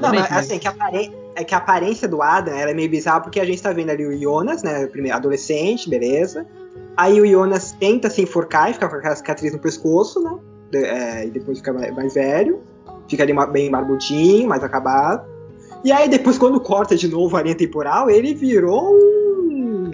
Não, 0.00 0.10
mas 0.12 0.30
assim, 0.32 0.58
que 0.58 0.66
a, 0.68 0.70
apare- 0.70 1.12
é 1.36 1.44
que 1.44 1.54
a 1.54 1.58
aparência 1.58 2.06
do 2.08 2.20
Adam 2.22 2.54
ela 2.54 2.70
é 2.70 2.74
meio 2.74 2.90
bizarra 2.90 3.20
porque 3.20 3.38
a 3.40 3.44
gente 3.44 3.62
tá 3.62 3.72
vendo 3.72 3.90
ali 3.90 4.04
o 4.06 4.18
Jonas, 4.20 4.62
né? 4.62 4.86
Primeiro, 4.86 5.16
adolescente, 5.16 5.88
beleza. 5.88 6.46
Aí 6.96 7.20
o 7.20 7.26
Jonas 7.26 7.72
tenta 7.72 8.10
se 8.10 8.20
enforcar 8.22 8.70
e 8.70 8.74
fica 8.74 8.88
com 8.88 8.96
aquela 8.96 9.14
cicatriz 9.16 9.52
no 9.52 9.58
pescoço, 9.58 10.20
né? 10.22 10.36
É, 10.72 11.26
e 11.26 11.30
depois 11.30 11.58
fica 11.58 11.72
mais, 11.72 11.94
mais 11.94 12.14
velho. 12.14 12.60
Fica 13.08 13.22
ali 13.22 13.32
bem 13.52 13.70
barbudinho, 13.70 14.48
mais 14.48 14.62
acabado. 14.62 15.28
E 15.82 15.90
aí 15.90 16.08
depois, 16.08 16.38
quando 16.38 16.60
corta 16.60 16.94
de 16.94 17.08
novo 17.08 17.36
a 17.36 17.42
linha 17.42 17.54
temporal, 17.54 18.10
ele 18.10 18.34
virou 18.34 18.92
um. 18.92 19.90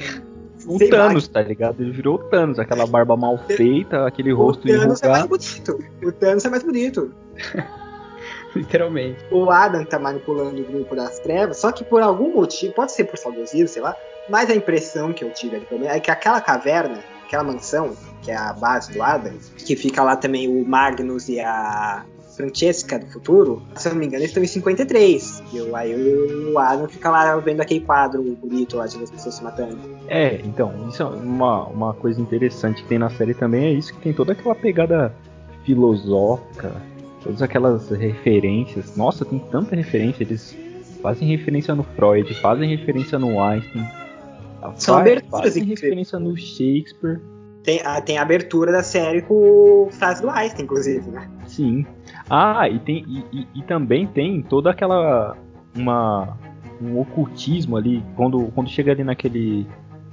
O 0.67 0.79
sei 0.79 0.91
lá, 0.91 1.09
Thanos, 1.09 1.29
tá 1.29 1.41
ligado? 1.41 1.81
Ele 1.81 1.93
virou 1.93 2.17
o 2.17 2.19
Thanos, 2.19 2.59
aquela 2.59 2.87
barba 2.87 3.17
mal 3.17 3.39
feita, 3.47 4.07
aquele 4.07 4.33
o 4.33 4.37
rosto 4.37 4.67
Thanos 4.67 5.01
é 5.03 5.09
mais 5.09 5.25
enrugado. 5.25 5.29
bonito. 5.29 5.85
O 6.03 6.13
Thanos 6.13 6.45
é 6.45 6.49
mais 6.49 6.63
bonito. 6.63 7.15
Literalmente. 8.55 9.23
o 9.31 9.51
Adam 9.51 9.85
tá 9.85 9.99
manipulando 9.99 10.63
o 10.63 10.65
grupo 10.65 10.97
das 10.97 11.19
trevas, 11.21 11.59
só 11.59 11.71
que 11.71 11.85
por 11.85 12.01
algum 12.01 12.33
motivo, 12.33 12.73
pode 12.73 12.93
ser 12.93 13.05
por 13.05 13.19
saudosismo, 13.19 13.69
sei 13.69 13.83
lá, 13.83 13.95
mas 14.31 14.49
a 14.49 14.55
impressão 14.55 15.13
que 15.13 15.23
eu 15.23 15.31
tive 15.31 15.57
ali 15.57 15.67
também 15.67 15.89
é 15.89 16.01
que 16.01 16.11
aquela 16.11 16.41
caverna, 16.41 16.99
aquela 17.27 17.45
mansão, 17.45 17.93
que 18.23 18.31
é 18.31 18.37
a 18.37 18.53
base 18.53 18.93
do 18.93 19.03
Adam, 19.03 19.33
que 19.57 19.77
fica 19.77 20.03
lá 20.03 20.17
também 20.17 20.49
o 20.49 20.67
Magnus 20.67 21.29
e 21.29 21.41
a 21.41 22.05
Francesca 22.37 22.99
do 22.99 23.07
futuro, 23.07 23.63
se 23.77 23.89
eu 23.89 23.93
não 23.93 23.99
me 24.01 24.07
engano, 24.07 24.21
eles 24.23 24.31
estão 24.31 24.43
em 24.43 24.47
53. 24.47 25.43
E 25.55 25.61
o- 25.61 25.75
aí 25.75 25.95
o 26.53 26.59
Adam 26.59 26.87
fica 26.87 27.09
lá 27.11 27.35
vendo 27.39 27.63
aquele 27.63 27.81
quadro 27.81 28.23
bonito 28.23 28.77
lá 28.77 28.87
de 28.87 29.03
as 29.03 29.11
pessoas 29.11 29.37
se 29.37 29.43
matando. 29.45 29.79
É, 30.09 30.41
então, 30.45 30.73
isso 30.89 31.03
é 31.03 31.07
uma, 31.07 31.65
uma 31.65 31.95
coisa 31.95 32.21
interessante 32.21 32.83
que 32.83 32.89
tem 32.89 32.99
na 32.99 33.09
série 33.09 33.33
também, 33.33 33.65
é 33.67 33.71
isso 33.73 33.95
que 33.95 34.01
tem 34.01 34.13
toda 34.13 34.33
aquela 34.33 34.55
pegada 34.55 35.15
filosófica, 35.65 36.73
todas 37.23 37.41
aquelas 37.43 37.89
referências. 37.91 38.95
Nossa, 38.97 39.25
tem 39.25 39.39
tanta 39.51 39.75
referência, 39.75 40.23
eles 40.23 40.57
fazem 41.03 41.29
referência 41.29 41.75
no 41.75 41.83
Freud, 41.85 42.33
fazem 42.41 42.69
referência 42.69 43.19
no 43.19 43.41
Einstein, 43.43 43.87
São 44.77 44.95
fa- 44.95 45.01
aberturas, 45.01 45.31
fazem 45.45 45.63
inclusive. 45.63 45.87
referência 45.87 46.19
no 46.19 46.37
Shakespeare. 46.37 47.21
Tem 47.63 47.81
a, 47.85 48.01
tem 48.01 48.17
a 48.19 48.23
abertura 48.23 48.71
da 48.71 48.83
série 48.83 49.23
com 49.23 49.89
frase 49.91 50.23
do 50.23 50.31
Einstein, 50.31 50.65
inclusive, 50.65 51.11
né? 51.11 51.29
Sim. 51.47 51.85
Ah, 52.31 52.69
e 52.69 52.79
tem 52.79 53.05
e, 53.09 53.25
e- 53.41 53.49
e 53.57 53.63
também 53.63 54.07
tem 54.07 54.41
toda 54.43 54.71
aquela 54.71 55.37
uma 55.77 56.37
um 56.81 56.99
ocultismo 57.01 57.77
ali 57.77 58.05
quando 58.15 58.51
quando 58.55 58.69
chega 58.71 58.93
ali 58.93 59.03
naquele 59.03 59.67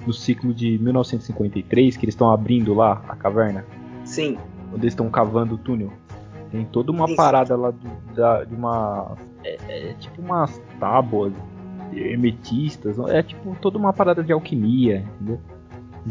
no 0.08 0.12
ciclo 0.14 0.54
de 0.54 0.78
1953 0.80 1.96
que 1.98 2.06
eles 2.06 2.14
estão 2.14 2.32
abrindo 2.32 2.74
lá 2.74 3.02
a 3.08 3.16
caverna, 3.16 3.64
Sim. 4.04 4.38
quando 4.70 4.82
eles 4.84 4.94
estão 4.94 5.10
cavando 5.10 5.56
o 5.56 5.58
túnel. 5.58 5.92
Tem 6.52 6.66
toda 6.66 6.92
uma 6.92 7.08
Sim. 7.08 7.16
parada 7.16 7.56
lá 7.56 7.72
do- 7.72 8.14
da, 8.16 8.44
de 8.44 8.54
uma 8.56 9.16
é, 9.44 9.58
é 9.70 9.94
tipo 10.00 10.22
umas 10.22 10.60
tábuas 10.80 11.34
hermetistas, 12.00 12.98
é 13.10 13.24
tipo 13.24 13.56
toda 13.62 13.78
uma 13.78 13.94
parada 13.94 14.24
de 14.24 14.32
alquimia, 14.32 15.06
entendeu? 15.16 15.40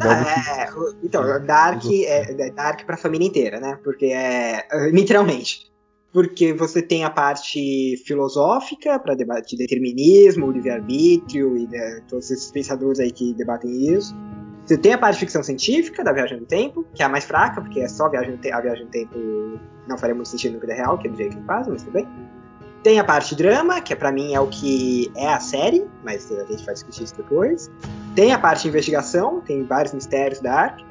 Ah, 0.01 0.63
é, 0.63 0.69
então, 1.03 1.23
Dark 1.45 1.85
é, 1.85 2.33
é 2.33 2.51
Dark 2.51 2.85
pra 2.87 2.97
família 2.97 3.27
inteira, 3.27 3.61
né? 3.61 3.79
Porque 3.85 4.07
é. 4.07 4.67
é, 4.71 4.91
Literalmente. 4.91 5.71
Porque 6.13 6.53
você 6.53 6.83
tem 6.83 7.05
a 7.05 7.11
parte 7.11 7.97
filosófica 8.07 8.99
para 8.99 9.15
debater 9.15 9.59
determinismo, 9.59 10.51
livre-arbítrio 10.51 11.57
e 11.57 11.67
né, 11.67 12.03
todos 12.07 12.31
esses 12.31 12.51
pensadores 12.51 13.01
aí 13.01 13.11
que 13.11 13.33
debatem 13.33 13.95
isso. 13.95 14.15
Você 14.65 14.77
tem 14.77 14.93
a 14.93 14.99
parte 14.99 15.15
de 15.15 15.21
ficção 15.21 15.43
científica 15.43 16.05
da 16.05 16.13
viagem 16.13 16.39
no 16.39 16.47
tempo, 16.47 16.85
que 16.95 17.03
é 17.03 17.07
a 17.07 17.09
mais 17.09 17.25
fraca, 17.25 17.63
porque 17.63 17.81
é 17.81 17.89
só 17.89 18.07
a 18.07 18.11
viagem 18.11 18.33
no, 18.33 18.37
te 18.39 18.53
a 18.53 18.61
viagem 18.61 18.85
no 18.85 18.91
tempo 18.91 19.19
não 19.89 19.97
faria 19.97 20.15
muito 20.15 20.29
sentido 20.29 20.55
na 20.55 20.61
vida 20.61 20.75
real, 20.75 20.99
que 20.99 21.09
é 21.09 21.11
do 21.11 21.17
jeito 21.17 21.37
que 21.37 21.45
faz, 21.45 21.67
mas 21.67 21.83
tudo 21.83 21.95
bem. 21.95 22.07
Tem 22.83 22.99
a 22.99 23.05
parte 23.05 23.35
drama, 23.37 23.81
que 23.81 23.93
é, 23.93 23.97
para 23.97 24.11
mim 24.11 24.35
é 24.35 24.41
o 24.41 24.49
que 24.49 25.11
é 25.15 25.29
a 25.29 25.39
série, 25.39 25.85
mas 26.05 26.31
a 26.33 26.45
gente 26.45 26.65
vai 26.65 26.75
discutir 26.75 27.05
isso 27.05 27.17
depois. 27.17 27.71
Tem 28.15 28.33
a 28.33 28.39
parte 28.39 28.67
investigação, 28.67 29.41
tem 29.41 29.65
vários 29.65 29.95
mistérios 29.95 30.41
da 30.41 30.53
arte. 30.53 30.85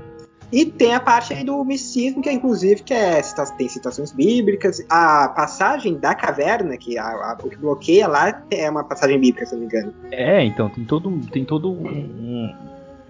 E 0.51 0.65
tem 0.65 0.93
a 0.93 0.99
parte 0.99 1.33
aí 1.33 1.45
do 1.45 1.63
misticismo, 1.63 2.21
que 2.21 2.27
é 2.27 2.33
inclusive 2.33 2.83
que 2.83 2.93
é, 2.93 3.21
tem 3.57 3.69
citações 3.69 4.11
bíblicas. 4.11 4.85
A 4.89 5.29
passagem 5.29 5.97
da 5.97 6.13
caverna, 6.13 6.75
que 6.75 6.97
a, 6.97 7.05
a, 7.05 7.37
o 7.41 7.49
que 7.49 7.55
bloqueia 7.55 8.07
lá 8.07 8.43
é 8.51 8.69
uma 8.69 8.83
passagem 8.83 9.17
bíblica, 9.19 9.45
se 9.45 9.53
não 9.53 9.61
me 9.61 9.65
engano. 9.67 9.93
É, 10.11 10.43
então, 10.43 10.69
tem 10.69 10.83
todo, 10.83 11.19
tem 11.31 11.45
todo 11.45 11.71
um. 11.71 12.53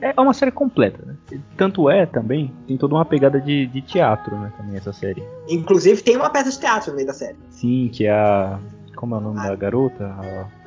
É 0.02 0.20
uma 0.20 0.34
série 0.34 0.52
completa, 0.52 1.06
né? 1.06 1.16
Tanto 1.56 1.90
é 1.90 2.08
também, 2.08 2.52
tem 2.68 2.76
toda 2.76 2.96
uma 2.96 3.06
pegada 3.06 3.40
de, 3.40 3.68
de 3.68 3.82
teatro, 3.82 4.36
né? 4.38 4.52
Também 4.58 4.76
essa 4.76 4.92
série. 4.92 5.24
Inclusive 5.48 6.02
tem 6.02 6.18
uma 6.18 6.30
peça 6.30 6.50
de 6.50 6.60
teatro 6.60 6.90
no 6.90 6.96
meio 6.96 7.08
da 7.08 7.14
série. 7.14 7.38
Sim, 7.52 7.90
que 7.94 8.08
é 8.08 8.12
a. 8.12 8.60
Como 8.96 9.16
é 9.16 9.20
o 9.20 9.22
nome 9.22 9.40
a, 9.40 9.50
da 9.50 9.56
garota? 9.56 10.06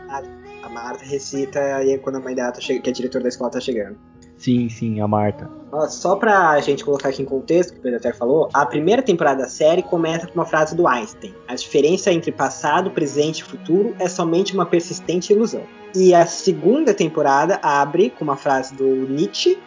A... 0.09 0.18
a, 0.18 0.68
Marta 0.75 1.05
recita 1.05 1.85
e 1.85 1.99
quando 1.99 2.16
a 2.16 2.20
mãe 2.20 2.35
dela, 2.35 2.51
tá 2.51 2.61
che... 2.61 2.81
que 2.81 2.90
é 2.90 2.92
diretora 2.92 3.23
da 3.23 3.29
escola, 3.29 3.51
tá 3.51 3.61
chegando. 3.61 3.97
Sim, 4.37 4.68
sim, 4.68 5.01
a 5.01 5.09
Marta. 5.09 5.51
Só 5.88 6.16
pra 6.16 6.61
gente 6.61 6.85
colocar 6.85 7.09
aqui 7.09 7.23
em 7.23 7.25
contexto, 7.25 7.73
que 7.73 7.79
o 7.79 7.83
Pedro 7.83 7.99
até 7.99 8.12
falou, 8.12 8.49
a 8.53 8.64
primeira 8.64 9.03
temporada 9.03 9.42
da 9.42 9.49
série 9.49 9.83
começa 9.83 10.27
com 10.27 10.35
uma 10.35 10.47
frase 10.47 10.77
do 10.77 10.87
Einstein: 10.87 11.35
A 11.49 11.55
diferença 11.55 12.12
entre 12.12 12.31
passado, 12.31 12.90
presente 12.90 13.40
e 13.40 13.44
futuro 13.44 13.94
é 13.99 14.09
somente 14.09 14.55
uma 14.55 14.66
persistente 14.66 15.33
ilusão. 15.33 15.62
E 15.94 16.14
a 16.14 16.27
segunda 16.27 16.92
temporada 16.92 17.59
abre 17.62 18.11
com 18.11 18.25
uma 18.25 18.37
frase 18.37 18.75
do 18.75 18.85
Nietzsche, 18.85 19.59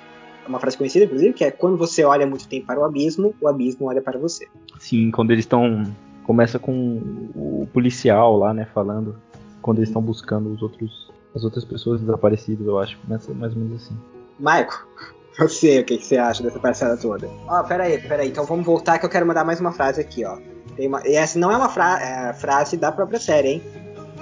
uma 0.47 0.59
frase 0.59 0.77
conhecida, 0.77 1.05
inclusive, 1.05 1.33
que 1.33 1.43
é 1.43 1.51
quando 1.51 1.77
você 1.77 2.03
olha 2.03 2.25
muito 2.25 2.47
tempo 2.47 2.67
para 2.67 2.79
o 2.79 2.83
abismo, 2.83 3.33
o 3.41 3.47
abismo 3.47 3.87
olha 3.87 4.01
para 4.01 4.17
você. 4.17 4.47
Sim, 4.79 5.11
quando 5.11 5.31
eles 5.31 5.43
estão. 5.43 5.83
Começa 6.23 6.59
com 6.59 6.97
o 7.33 7.67
policial 7.71 8.35
lá, 8.37 8.53
né, 8.53 8.67
falando. 8.73 9.15
Quando 9.61 9.77
eles 9.77 9.89
estão 9.89 10.01
buscando 10.01 10.51
os 10.51 10.61
outros, 10.61 11.09
as 11.33 11.43
outras 11.45 11.63
pessoas 11.63 12.01
desaparecidas, 12.01 12.67
eu 12.67 12.77
acho. 12.77 12.97
Começa 12.99 13.33
mais 13.33 13.53
ou 13.53 13.61
menos 13.61 13.83
assim. 13.83 13.95
Maico, 14.39 14.87
você, 15.37 15.79
o 15.79 15.85
que, 15.85 15.97
que, 15.97 16.05
você 16.05 16.17
acha 16.17 16.43
dessa 16.43 16.59
parcela 16.59 16.97
toda? 16.97 17.29
Ó, 17.47 17.59
oh, 17.59 17.63
peraí, 17.63 17.97
peraí, 18.01 18.29
então 18.29 18.45
vamos 18.45 18.65
voltar 18.65 18.99
que 18.99 19.05
eu 19.05 19.09
quero 19.09 19.25
mandar 19.25 19.43
mais 19.43 19.59
uma 19.59 19.71
frase 19.71 20.01
aqui, 20.01 20.25
ó. 20.25 20.37
Uma, 20.79 21.01
e 21.07 21.15
essa 21.15 21.39
não 21.39 21.51
é 21.51 21.57
uma 21.57 21.69
fra 21.69 21.99
é 21.99 22.33
frase 22.33 22.77
da 22.77 22.91
própria 22.91 23.19
série, 23.19 23.47
hein? 23.47 23.63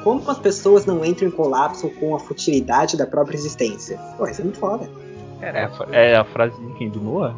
Como 0.04 0.30
as 0.30 0.40
pessoas 0.40 0.86
não 0.86 1.04
entram 1.04 1.28
em 1.28 1.32
colapso 1.32 1.90
com 2.00 2.16
a 2.16 2.20
futilidade 2.20 2.96
da 2.96 3.08
própria 3.08 3.36
existência? 3.36 3.98
Pô, 4.18 4.28
isso 4.28 4.42
é 4.42 4.44
muito 4.44 4.60
foda. 4.60 4.90
É, 5.42 6.12
é 6.12 6.16
a 6.16 6.24
frase 6.24 6.56
de 6.62 6.74
quem? 6.76 6.90
Do 6.90 7.02
Noah? 7.02 7.36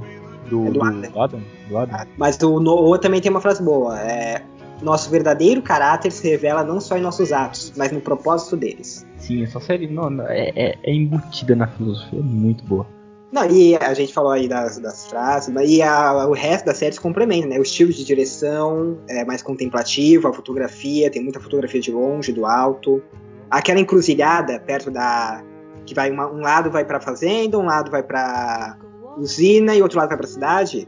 Do, 0.49 0.67
é 0.67 0.71
do, 0.71 0.83
Adam. 0.83 1.01
do 1.01 1.21
Adam? 1.21 1.41
Do 1.69 1.77
Adam. 1.77 1.95
Ah, 1.97 2.07
mas 2.17 2.37
o 2.41 2.59
Noah 2.59 2.99
também 2.99 3.21
tem 3.21 3.31
uma 3.31 3.41
frase 3.41 3.63
boa. 3.63 3.99
É, 3.99 4.43
nosso 4.81 5.09
verdadeiro 5.09 5.61
caráter 5.61 6.11
se 6.11 6.27
revela 6.27 6.63
não 6.63 6.79
só 6.79 6.97
em 6.97 7.01
nossos 7.01 7.31
atos, 7.31 7.73
mas 7.75 7.91
no 7.91 7.99
propósito 7.99 8.55
deles. 8.55 9.05
Sim, 9.17 9.43
essa 9.43 9.59
série 9.59 9.87
não, 9.87 10.09
não 10.09 10.27
é, 10.27 10.49
é, 10.55 10.77
é, 10.83 10.93
embutida 10.93 11.55
na 11.55 11.67
filosofia, 11.67 12.19
é 12.19 12.23
muito 12.23 12.63
boa. 12.63 12.87
Não, 13.31 13.45
e 13.49 13.75
a 13.75 13.93
gente 13.93 14.13
falou 14.13 14.31
aí 14.31 14.47
das, 14.47 14.79
das 14.79 15.07
frases, 15.07 15.53
e 15.65 15.81
a, 15.81 16.27
o 16.27 16.33
resto 16.33 16.65
da 16.65 16.73
série 16.73 16.93
se 16.93 17.01
complementa, 17.01 17.47
né? 17.47 17.59
O 17.59 17.61
estilo 17.61 17.91
de 17.91 18.05
direção 18.05 18.97
é 19.09 19.25
mais 19.25 19.41
contemplativo, 19.41 20.27
a 20.27 20.33
fotografia, 20.33 21.11
tem 21.11 21.21
muita 21.21 21.39
fotografia 21.39 21.81
de 21.81 21.91
longe, 21.91 22.31
do 22.31 22.45
alto. 22.45 23.01
Aquela 23.49 23.79
encruzilhada 23.79 24.59
perto 24.59 24.89
da. 24.89 25.43
que 25.85 25.93
vai 25.93 26.09
uma, 26.09 26.31
um 26.31 26.39
lado 26.39 26.71
vai 26.71 26.85
pra 26.85 27.01
fazenda, 27.01 27.59
um 27.59 27.65
lado 27.65 27.91
vai 27.91 28.01
pra 28.01 28.77
usina 29.17 29.75
e 29.75 29.81
outro 29.81 29.97
lado 29.97 30.09
vai 30.09 30.17
pra 30.17 30.27
cidade. 30.27 30.87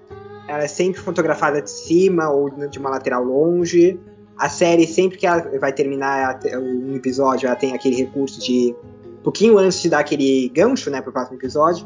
Ela 0.49 0.63
é 0.63 0.67
sempre 0.67 0.99
fotografada 0.99 1.61
de 1.61 1.69
cima 1.69 2.27
ou 2.29 2.49
de 2.49 2.79
uma 2.79 2.89
lateral 2.89 3.23
longe. 3.23 3.99
A 4.35 4.49
série, 4.49 4.87
sempre 4.87 5.15
que 5.17 5.27
ela 5.27 5.47
vai 5.59 5.71
terminar 5.71 6.39
um 6.55 6.95
episódio, 6.95 7.45
ela 7.45 7.55
tem 7.55 7.73
aquele 7.73 7.95
recurso 7.95 8.41
de. 8.41 8.75
Um 9.05 9.21
pouquinho 9.21 9.59
antes 9.59 9.79
de 9.81 9.89
dar 9.89 9.99
aquele 9.99 10.49
gancho, 10.49 10.89
né, 10.89 11.01
pro 11.01 11.11
próximo 11.11 11.37
episódio, 11.37 11.85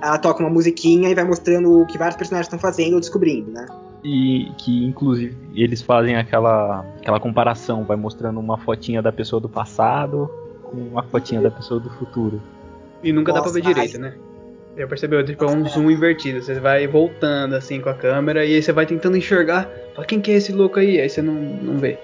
ela 0.00 0.18
toca 0.18 0.40
uma 0.40 0.50
musiquinha 0.50 1.08
e 1.08 1.14
vai 1.14 1.24
mostrando 1.24 1.80
o 1.80 1.86
que 1.86 1.98
vários 1.98 2.16
personagens 2.16 2.46
estão 2.46 2.58
fazendo 2.58 2.94
ou 2.94 3.00
descobrindo, 3.00 3.50
né? 3.50 3.66
E 4.04 4.52
que, 4.58 4.84
inclusive, 4.84 5.34
eles 5.54 5.80
fazem 5.80 6.14
aquela, 6.14 6.84
aquela 6.98 7.18
comparação, 7.18 7.84
vai 7.84 7.96
mostrando 7.96 8.38
uma 8.38 8.58
fotinha 8.58 9.00
da 9.00 9.10
pessoa 9.10 9.40
do 9.40 9.48
passado 9.48 10.30
com 10.62 10.76
uma 10.76 11.02
fotinha 11.04 11.40
da 11.40 11.50
pessoa 11.50 11.80
do 11.80 11.88
futuro. 11.90 12.40
E 13.02 13.12
nunca 13.12 13.32
Nossa, 13.32 13.44
dá 13.44 13.50
pra 13.50 13.60
ver 13.60 13.74
direito, 13.74 13.98
né? 13.98 14.14
Já 14.76 14.86
percebeu? 14.86 15.24
Tipo, 15.24 15.44
é 15.44 15.50
um 15.50 15.68
zoom 15.68 15.90
invertido. 15.90 16.42
Você 16.42 16.54
vai 16.58 16.86
voltando 16.86 17.54
assim 17.54 17.80
com 17.80 17.88
a 17.88 17.94
câmera 17.94 18.44
e 18.44 18.54
aí 18.54 18.62
você 18.62 18.72
vai 18.72 18.86
tentando 18.86 19.16
enxergar. 19.16 19.68
Fala, 19.94 20.06
quem 20.06 20.20
que 20.20 20.32
é 20.32 20.34
esse 20.34 20.52
louco 20.52 20.78
aí? 20.78 21.00
Aí 21.00 21.08
você 21.08 21.22
não, 21.22 21.34
não 21.34 21.78
vê. 21.78 21.98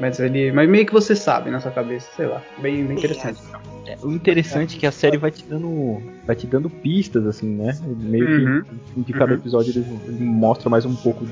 Mas 0.00 0.18
ele. 0.18 0.50
Mas 0.50 0.68
meio 0.68 0.86
que 0.86 0.92
você 0.92 1.14
sabe 1.14 1.50
na 1.50 1.60
sua 1.60 1.70
cabeça, 1.70 2.08
sei 2.16 2.26
lá. 2.26 2.42
Bem, 2.58 2.84
bem 2.84 2.96
interessante. 2.96 3.40
É, 3.86 3.96
o 4.02 4.10
interessante 4.10 4.76
é 4.76 4.80
que 4.80 4.86
a 4.86 4.92
série 4.92 5.18
vai 5.18 5.30
te 5.30 5.44
dando. 5.44 6.02
Vai 6.26 6.34
te 6.34 6.46
dando 6.46 6.68
pistas, 6.68 7.26
assim, 7.26 7.46
né? 7.46 7.78
Meio 7.84 8.26
uhum. 8.26 8.62
que 8.94 9.00
de 9.02 9.12
cada 9.12 9.32
uhum. 9.32 9.38
episódio 9.38 9.70
ele, 9.70 9.86
ele, 10.08 10.24
mostra 10.24 10.68
mais 10.68 10.84
um 10.84 10.96
pouco 10.96 11.24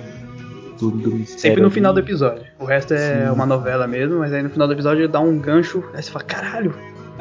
do, 0.79 0.91
do 0.91 1.11
mistério. 1.13 1.41
Sempre 1.41 1.63
no 1.63 1.71
final 1.71 1.93
do 1.93 2.01
episódio. 2.01 2.45
O 2.59 2.65
resto 2.65 2.95
é 2.95 3.25
Sim. 3.25 3.33
uma 3.33 3.47
novela 3.47 3.87
mesmo, 3.87 4.19
mas 4.19 4.33
aí 4.33 4.43
no 4.43 4.51
final 4.51 4.69
do 4.69 4.75
episódio 4.75 5.03
ele 5.03 5.13
dá 5.13 5.21
um 5.21 5.39
gancho, 5.39 5.83
aí 5.95 6.03
você 6.03 6.11
fala, 6.11 6.25
caralho, 6.25 6.75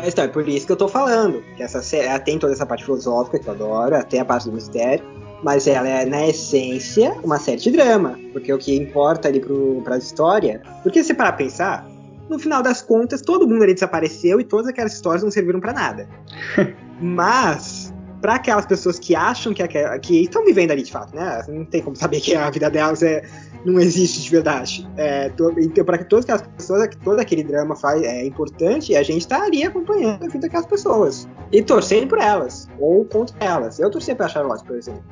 então, 0.04 0.24
é 0.24 0.28
por 0.28 0.48
isso 0.48 0.66
que 0.66 0.72
eu 0.72 0.78
tô 0.78 0.88
falando. 0.88 1.44
Que 1.56 1.64
essa 1.64 1.82
série 1.82 2.08
ela 2.08 2.20
tem 2.20 2.40
toda 2.40 2.54
essa 2.54 2.66
parte 2.66 2.84
filosófica 2.84 3.40
que 3.40 3.48
eu 3.48 3.54
adoro, 3.54 3.96
até 3.96 4.20
a 4.20 4.26
parte 4.26 4.46
do 4.46 4.54
mistério. 4.54 5.06
Mas 5.44 5.66
ela 5.68 5.88
é, 5.88 6.06
na 6.06 6.28
essência, 6.28 7.14
uma 7.24 7.40
série 7.40 7.58
de 7.58 7.72
drama. 7.72 8.18
Porque 8.32 8.52
o 8.54 8.58
que 8.58 8.76
importa 8.76 9.28
ali 9.28 9.40
pro, 9.40 9.82
pra 9.84 9.98
história. 9.98 10.62
Porque 10.84 11.04
se 11.04 11.14
parar 11.14 11.34
pra 11.34 11.46
pensar, 11.46 11.88
no 12.30 12.40
final 12.40 12.62
das 12.62 12.82
contas, 12.82 13.22
todo 13.22 13.48
mundo 13.48 13.64
ali 13.64 13.74
desapareceu 13.74 14.40
e 14.40 14.44
todas 14.44 14.68
aquelas 14.68 14.94
histórias 14.94 15.24
não 15.24 15.32
serviram 15.32 15.60
para 15.60 15.74
nada. 15.74 16.08
Mas, 17.02 17.94
para 18.22 18.36
aquelas 18.36 18.66
pessoas 18.66 19.00
que 19.00 19.16
acham 19.16 19.54
que, 19.54 19.68
que 20.00 20.22
estão 20.22 20.46
vivendo 20.46 20.72
ali 20.72 20.84
de 20.84 20.92
fato, 20.92 21.16
né? 21.16 21.44
Não 21.50 21.66
tem 21.66 21.82
como 21.82 21.96
saber 21.96 22.22
que 22.22 22.36
a 22.36 22.50
vida 22.50 22.70
delas 22.70 23.02
é, 23.02 23.24
não 23.66 23.80
existe 23.80 24.22
de 24.22 24.30
verdade. 24.30 24.88
É, 24.98 25.30
to, 25.30 25.54
então, 25.58 25.84
para 25.86 26.04
todas 26.04 26.26
aquelas 26.26 26.42
pessoas, 26.42 26.90
todo 27.04 27.20
aquele 27.20 27.44
drama 27.44 27.76
faz, 27.76 28.02
é 28.04 28.26
importante 28.26 28.92
e 28.92 28.96
a 28.96 29.04
gente 29.04 29.28
tá 29.28 29.44
ali 29.44 29.64
acompanhando 29.64 30.24
a 30.24 30.28
vida 30.28 30.40
daquelas 30.40 30.66
pessoas. 30.66 31.28
E 31.52 31.62
torcendo 31.62 32.08
por 32.08 32.20
elas, 32.20 32.68
ou 32.80 33.06
contra 33.06 33.36
elas. 33.40 33.80
Eu 33.80 33.90
torci 33.90 34.16
pra 34.16 34.28
Charlotte, 34.28 34.64
por 34.64 34.76
exemplo. 34.76 35.04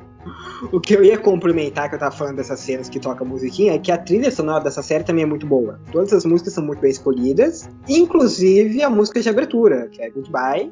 O 0.70 0.78
que 0.78 0.94
eu 0.94 1.02
ia 1.02 1.16
complementar 1.16 1.88
que 1.88 1.94
eu 1.94 1.98
tava 1.98 2.14
falando 2.14 2.36
dessas 2.36 2.60
cenas 2.60 2.90
que 2.90 3.00
toca 3.00 3.24
musiquinha 3.24 3.74
é 3.74 3.78
que 3.78 3.90
a 3.90 3.96
trilha 3.96 4.30
sonora 4.30 4.62
dessa 4.62 4.82
série 4.82 5.02
também 5.02 5.24
é 5.24 5.26
muito 5.26 5.46
boa. 5.46 5.80
Todas 5.90 6.12
as 6.12 6.26
músicas 6.26 6.52
são 6.52 6.64
muito 6.64 6.80
bem 6.80 6.90
escolhidas, 6.90 7.70
inclusive 7.88 8.82
a 8.82 8.90
música 8.90 9.20
de 9.20 9.28
abertura, 9.30 9.88
que 9.88 10.02
é 10.02 10.10
Goodbye, 10.10 10.70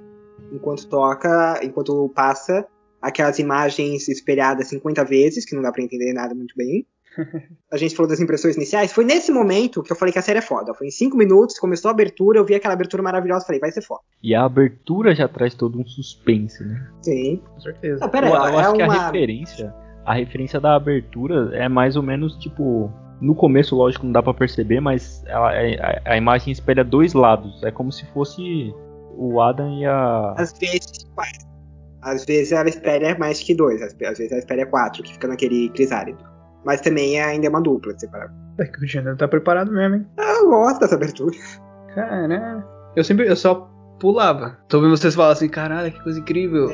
enquanto 0.53 0.87
toca, 0.87 1.61
enquanto 1.63 2.11
passa 2.15 2.67
aquelas 3.01 3.39
imagens 3.39 4.07
espelhadas 4.09 4.69
50 4.69 5.03
vezes, 5.05 5.47
que 5.47 5.55
não 5.55 5.63
dá 5.63 5.73
para 5.73 5.83
entender 5.83 6.13
nada 6.13 6.35
muito 6.35 6.55
bem 6.55 6.87
a 7.73 7.77
gente 7.77 7.95
falou 7.95 8.09
das 8.09 8.21
impressões 8.21 8.57
iniciais, 8.57 8.93
foi 8.93 9.05
nesse 9.05 9.31
momento 9.33 9.83
que 9.83 9.93
eu 9.93 9.97
falei 9.97 10.13
que 10.13 10.19
a 10.19 10.23
série 10.23 10.39
é 10.39 10.43
foda. 10.43 10.75
Foi 10.75 10.87
em 10.87 10.91
cinco 10.91 11.17
minutos, 11.17 11.59
começou 11.59 11.89
a 11.89 11.93
abertura, 11.93 12.39
eu 12.39 12.45
vi 12.45 12.55
aquela 12.55 12.75
abertura 12.75 13.03
maravilhosa, 13.03 13.47
falei, 13.47 13.61
vai 13.61 13.71
ser 13.71 13.83
foda. 13.83 14.01
E 14.23 14.35
a 14.35 14.45
abertura 14.45 15.15
já 15.15 15.29
traz 15.29 15.55
todo 15.55 15.79
um 15.79 15.87
suspense, 15.87 16.65
né? 16.65 16.89
Sim. 17.03 17.43
Com 17.55 17.61
certeza. 17.61 18.01
Não, 18.01 18.09
pera 18.09 18.27
aí, 18.27 18.33
eu, 18.33 18.39
eu 18.39 18.43
é 18.43 18.61
acho 18.61 18.71
uma... 18.71 18.77
que 18.77 18.83
a 18.83 19.07
referência, 19.07 19.75
a 20.05 20.15
referência 20.15 20.61
da 20.61 20.77
abertura 20.77 21.51
é 21.55 21.69
mais 21.69 21.97
ou 21.97 22.03
menos 22.03 22.37
tipo. 22.37 22.91
No 23.21 23.35
começo, 23.35 23.75
lógico, 23.75 24.07
não 24.07 24.13
dá 24.13 24.23
para 24.23 24.33
perceber, 24.33 24.79
mas 24.79 25.25
ela, 25.27 25.51
a, 25.51 26.13
a, 26.13 26.17
imagem 26.17 26.53
espelha 26.53 26.85
dois 26.85 27.15
lados. 27.15 27.61
É 27.65 27.71
como 27.73 27.91
se 27.91 28.07
fosse 28.13 28.73
o 29.17 29.41
Adam 29.41 29.77
e 29.81 29.85
a. 29.85 30.35
Às 30.37 30.53
vezes, 30.57 31.05
às 32.01 32.25
vezes 32.25 32.53
ela 32.53 32.69
espelha 32.69 33.19
mais 33.19 33.41
que 33.41 33.57
dois, 33.57 33.83
às 33.83 33.93
vezes 33.95 34.31
ela 34.31 34.39
espelha 34.39 34.67
quatro, 34.67 35.03
que 35.03 35.13
fica 35.13 35.27
naquele 35.27 35.69
crisálido. 35.71 36.25
Mas 36.65 36.81
também 36.81 37.19
é, 37.19 37.25
ainda 37.25 37.47
é 37.47 37.51
uma 37.51 37.61
dupla 37.61 37.97
separada. 37.99 38.33
É 38.59 38.65
que 38.65 38.85
o 38.85 38.87
gênero 38.87 39.17
tá 39.17 39.29
preparado 39.29 39.73
mesmo, 39.73 39.97
hein? 39.97 40.07
Ah, 40.19 40.39
eu 40.41 40.49
gosto 40.49 40.81
dessa 40.81 40.97
abertura. 40.97 41.35
Caralho. 41.95 42.65
Eu 42.97 43.05
sempre, 43.05 43.29
eu 43.29 43.37
só 43.37 43.71
pulava. 44.01 44.59
Tô 44.69 44.81
vendo 44.81 44.97
vocês 44.97 45.15
falar 45.15 45.33
assim, 45.33 45.49
caralho, 45.49 45.93
que 45.93 46.03
coisa 46.03 46.19
incrível. 46.19 46.69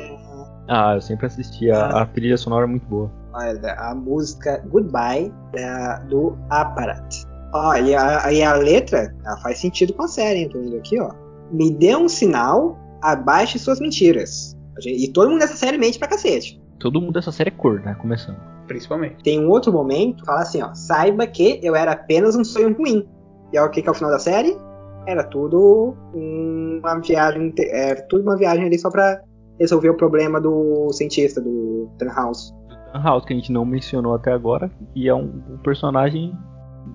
Ah, 0.67 0.95
eu 0.95 1.01
sempre 1.01 1.27
assisti. 1.27 1.69
A, 1.69 1.85
ah. 1.85 2.01
a 2.01 2.05
trilha 2.05 2.37
sonora 2.37 2.65
é 2.65 2.67
muito 2.67 2.85
boa. 2.87 3.11
Olha, 3.33 3.73
a 3.73 3.93
música 3.93 4.63
Goodbye 4.67 5.31
é 5.53 5.99
do 6.07 6.37
Aparat. 6.49 7.25
Ó, 7.53 7.75
e 7.75 7.95
a, 7.95 8.33
e 8.33 8.43
a 8.43 8.53
letra 8.55 9.13
ela 9.23 9.37
faz 9.37 9.59
sentido 9.59 9.93
com 9.93 10.03
a 10.03 10.07
série, 10.07 10.39
hein? 10.39 10.49
Tô 10.49 10.59
vendo 10.59 10.77
aqui, 10.77 10.99
ó. 10.99 11.11
Me 11.51 11.71
dê 11.71 11.95
um 11.95 12.09
sinal, 12.09 12.77
abaixe 13.01 13.59
suas 13.59 13.79
mentiras. 13.79 14.55
E 14.83 15.07
todo 15.09 15.29
mundo 15.29 15.39
nessa 15.39 15.55
série 15.55 15.77
mente 15.77 15.99
pra 15.99 16.07
cacete. 16.07 16.61
Todo 16.79 16.99
mundo 16.99 17.13
dessa 17.13 17.31
série 17.31 17.49
é 17.49 17.53
cor, 17.53 17.79
né? 17.81 17.95
Começando. 17.95 18.54
Principalmente. 18.67 19.23
Tem 19.23 19.39
um 19.39 19.49
outro 19.49 19.71
momento, 19.71 20.25
fala 20.25 20.41
assim, 20.41 20.61
ó. 20.61 20.73
Saiba 20.73 21.27
que 21.27 21.59
eu 21.63 21.75
era 21.75 21.91
apenas 21.91 22.35
um 22.35 22.43
sonho 22.43 22.75
ruim. 22.75 23.07
E 23.53 23.57
é 23.57 23.61
o 23.61 23.69
que, 23.69 23.81
que 23.81 23.87
é 23.87 23.91
o 23.91 23.95
final 23.95 24.11
da 24.11 24.19
série? 24.19 24.57
Era 25.07 25.23
tudo 25.23 25.95
uma 26.13 26.99
viagem. 26.99 27.53
Era 27.57 28.01
tudo 28.03 28.23
uma 28.23 28.37
viagem 28.37 28.65
ali 28.65 28.77
só 28.79 28.89
pra 28.89 29.21
resolver 29.59 29.89
o 29.89 29.97
problema 29.97 30.41
do 30.41 30.91
cientista, 30.91 31.39
do 31.39 31.89
Tannhaus. 31.97 32.53
House 33.03 33.25
que 33.25 33.33
a 33.33 33.35
gente 33.35 33.51
não 33.51 33.65
mencionou 33.65 34.15
até 34.15 34.31
agora 34.31 34.71
e 34.95 35.09
é 35.09 35.13
um, 35.13 35.43
um 35.49 35.57
personagem 35.57 36.33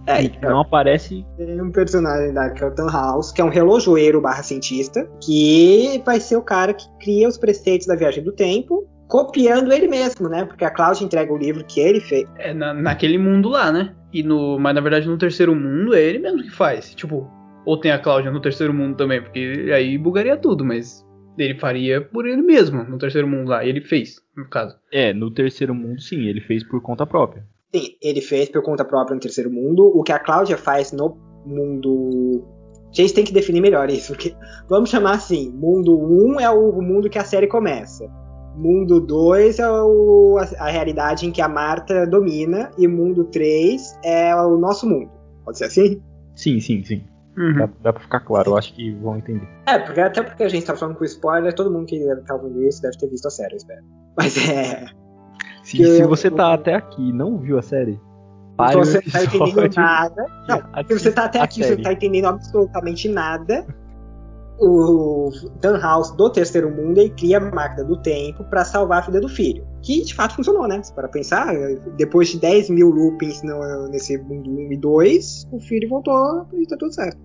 É, 0.06 0.26
que 0.26 0.40
não 0.40 0.60
aparece 0.60 1.26
Tem 1.36 1.60
um 1.60 1.70
personagem 1.70 2.32
da 2.32 2.50
Kelton 2.50 2.88
House, 2.88 3.32
que 3.32 3.40
é 3.40 3.44
um 3.44 3.50
relojoeiro 3.50 4.20
barra 4.20 4.42
cientista, 4.42 5.06
que 5.22 6.02
vai 6.04 6.18
ser 6.18 6.36
o 6.36 6.42
cara 6.42 6.72
que 6.72 6.86
cria 6.98 7.28
os 7.28 7.36
preceitos 7.36 7.86
da 7.86 7.94
viagem 7.94 8.24
do 8.24 8.32
tempo, 8.32 8.86
copiando 9.10 9.72
ele 9.72 9.88
mesmo, 9.88 10.28
né? 10.28 10.44
Porque 10.44 10.64
a 10.64 10.70
Cláudia 10.70 11.04
entrega 11.04 11.32
o 11.32 11.36
livro 11.36 11.64
que 11.64 11.80
ele 11.80 12.00
fez. 12.00 12.26
É 12.38 12.54
na, 12.54 12.72
naquele 12.72 13.18
mundo 13.18 13.48
lá, 13.48 13.70
né? 13.70 13.94
E 14.12 14.22
no, 14.22 14.58
mas 14.58 14.74
na 14.74 14.80
verdade 14.80 15.08
no 15.08 15.18
terceiro 15.18 15.54
mundo 15.54 15.94
é 15.94 16.00
ele 16.00 16.20
mesmo 16.20 16.42
que 16.42 16.50
faz. 16.50 16.94
Tipo, 16.94 17.28
ou 17.66 17.78
tem 17.78 17.90
a 17.90 17.98
Cláudia 17.98 18.30
no 18.30 18.40
terceiro 18.40 18.72
mundo 18.72 18.96
também, 18.96 19.20
porque 19.20 19.70
aí 19.74 19.98
bugaria 19.98 20.36
tudo, 20.36 20.64
mas 20.64 21.04
ele 21.36 21.58
faria 21.58 22.00
por 22.00 22.24
ele 22.24 22.40
mesmo 22.40 22.84
no 22.84 22.98
terceiro 22.98 23.26
mundo 23.26 23.48
lá. 23.48 23.64
Ele 23.64 23.80
fez, 23.80 24.16
no 24.36 24.48
caso. 24.48 24.76
É, 24.92 25.12
no 25.12 25.30
terceiro 25.30 25.74
mundo 25.74 26.00
sim, 26.00 26.26
ele 26.26 26.40
fez 26.40 26.62
por 26.62 26.80
conta 26.80 27.04
própria. 27.04 27.44
Sim, 27.74 27.96
ele 28.00 28.20
fez 28.20 28.48
por 28.48 28.62
conta 28.62 28.84
própria 28.84 29.14
no 29.14 29.20
terceiro 29.20 29.50
mundo. 29.50 29.90
O 29.92 30.04
que 30.04 30.12
a 30.12 30.20
Cláudia 30.20 30.56
faz 30.56 30.92
no 30.92 31.16
mundo. 31.44 32.44
A 32.88 32.94
gente 32.94 33.14
tem 33.14 33.24
que 33.24 33.32
definir 33.32 33.60
melhor 33.60 33.88
isso, 33.90 34.12
porque 34.12 34.34
vamos 34.68 34.88
chamar 34.88 35.14
assim: 35.14 35.50
mundo 35.50 35.98
1 35.98 36.40
é 36.40 36.50
o 36.50 36.80
mundo 36.80 37.10
que 37.10 37.18
a 37.18 37.24
série 37.24 37.48
começa. 37.48 38.19
Mundo 38.56 39.00
2 39.00 39.58
é 39.58 39.70
o- 39.70 40.38
a, 40.38 40.64
a 40.66 40.70
realidade 40.70 41.26
em 41.26 41.30
que 41.30 41.40
a 41.40 41.48
Marta 41.48 42.06
domina. 42.06 42.70
E 42.78 42.86
mundo 42.88 43.24
3 43.24 43.98
é 44.04 44.34
o 44.36 44.56
nosso 44.58 44.88
mundo. 44.88 45.10
Pode 45.44 45.58
ser 45.58 45.64
assim? 45.64 46.02
Sim, 46.34 46.60
sim, 46.60 46.82
sim. 46.84 47.04
Uhum. 47.36 47.54
Dá, 47.58 47.68
dá 47.82 47.92
pra 47.92 48.02
ficar 48.02 48.20
claro, 48.20 48.50
eu 48.50 48.56
acho 48.58 48.74
que 48.74 48.90
vão 48.96 49.16
entender. 49.16 49.48
É, 49.66 49.78
porque, 49.78 50.00
até 50.00 50.22
porque 50.22 50.42
a 50.42 50.48
gente 50.48 50.66
tá 50.66 50.74
falando 50.76 50.96
com 50.96 51.04
spoiler, 51.04 51.54
todo 51.54 51.70
mundo 51.70 51.86
que 51.86 51.98
deve 51.98 52.20
estar 52.20 52.34
ouvindo 52.34 52.62
isso 52.64 52.82
deve 52.82 52.98
ter 52.98 53.08
visto 53.08 53.26
a 53.26 53.30
série, 53.30 53.52
eu 53.54 53.56
espero. 53.56 53.82
Mas 54.16 54.36
é. 54.48 54.86
Se, 55.62 55.76
Que 55.76 55.84
se 55.86 56.00
eu- 56.00 56.08
você 56.08 56.30
tá 56.30 56.52
até 56.52 56.74
aqui 56.74 57.08
e 57.08 57.12
não 57.12 57.38
viu 57.38 57.56
a 57.58 57.62
série, 57.62 58.00
pare 58.56 58.76
você 58.76 58.98
o 58.98 59.02
não 59.04 59.12
tá 59.12 59.22
entendendo 59.24 59.74
nada. 59.76 60.26
Não, 60.48 60.58
e 60.80 60.84
Se 60.88 60.98
você 60.98 61.12
tá 61.12 61.24
até 61.26 61.40
aqui, 61.40 61.58
você 61.62 61.68
série. 61.68 61.76
não 61.76 61.82
tá 61.84 61.92
entendendo 61.92 62.24
absolutamente 62.26 63.08
nada. 63.08 63.66
O 64.60 65.30
Dan 65.60 65.78
House 65.80 66.10
do 66.10 66.28
terceiro 66.28 66.70
mundo 66.70 66.98
ele 66.98 67.10
cria 67.10 67.38
a 67.38 67.40
máquina 67.40 67.82
do 67.82 67.96
tempo 68.02 68.44
pra 68.44 68.62
salvar 68.64 69.02
a 69.02 69.06
vida 69.06 69.20
do 69.20 69.28
filho. 69.28 69.66
Que 69.82 70.04
de 70.04 70.14
fato 70.14 70.36
funcionou, 70.36 70.68
né? 70.68 70.82
Para 70.94 71.08
pensar, 71.08 71.54
depois 71.96 72.28
de 72.28 72.38
10 72.38 72.68
mil 72.68 72.90
loopings 72.90 73.42
no- 73.42 73.88
nesse 73.88 74.18
mundo 74.18 74.50
1 74.50 74.72
e 74.72 74.76
2, 74.76 75.48
o 75.50 75.58
filho 75.60 75.88
voltou 75.88 76.46
e 76.52 76.66
tá 76.66 76.76
tudo 76.76 76.92
certo. 76.92 77.18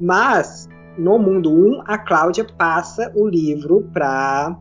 Mas, 0.00 0.68
no 0.96 1.18
mundo 1.18 1.50
1, 1.50 1.82
a 1.84 1.98
Cláudia 1.98 2.46
passa 2.56 3.10
o 3.16 3.26
livro 3.26 3.88
pra 3.92 4.56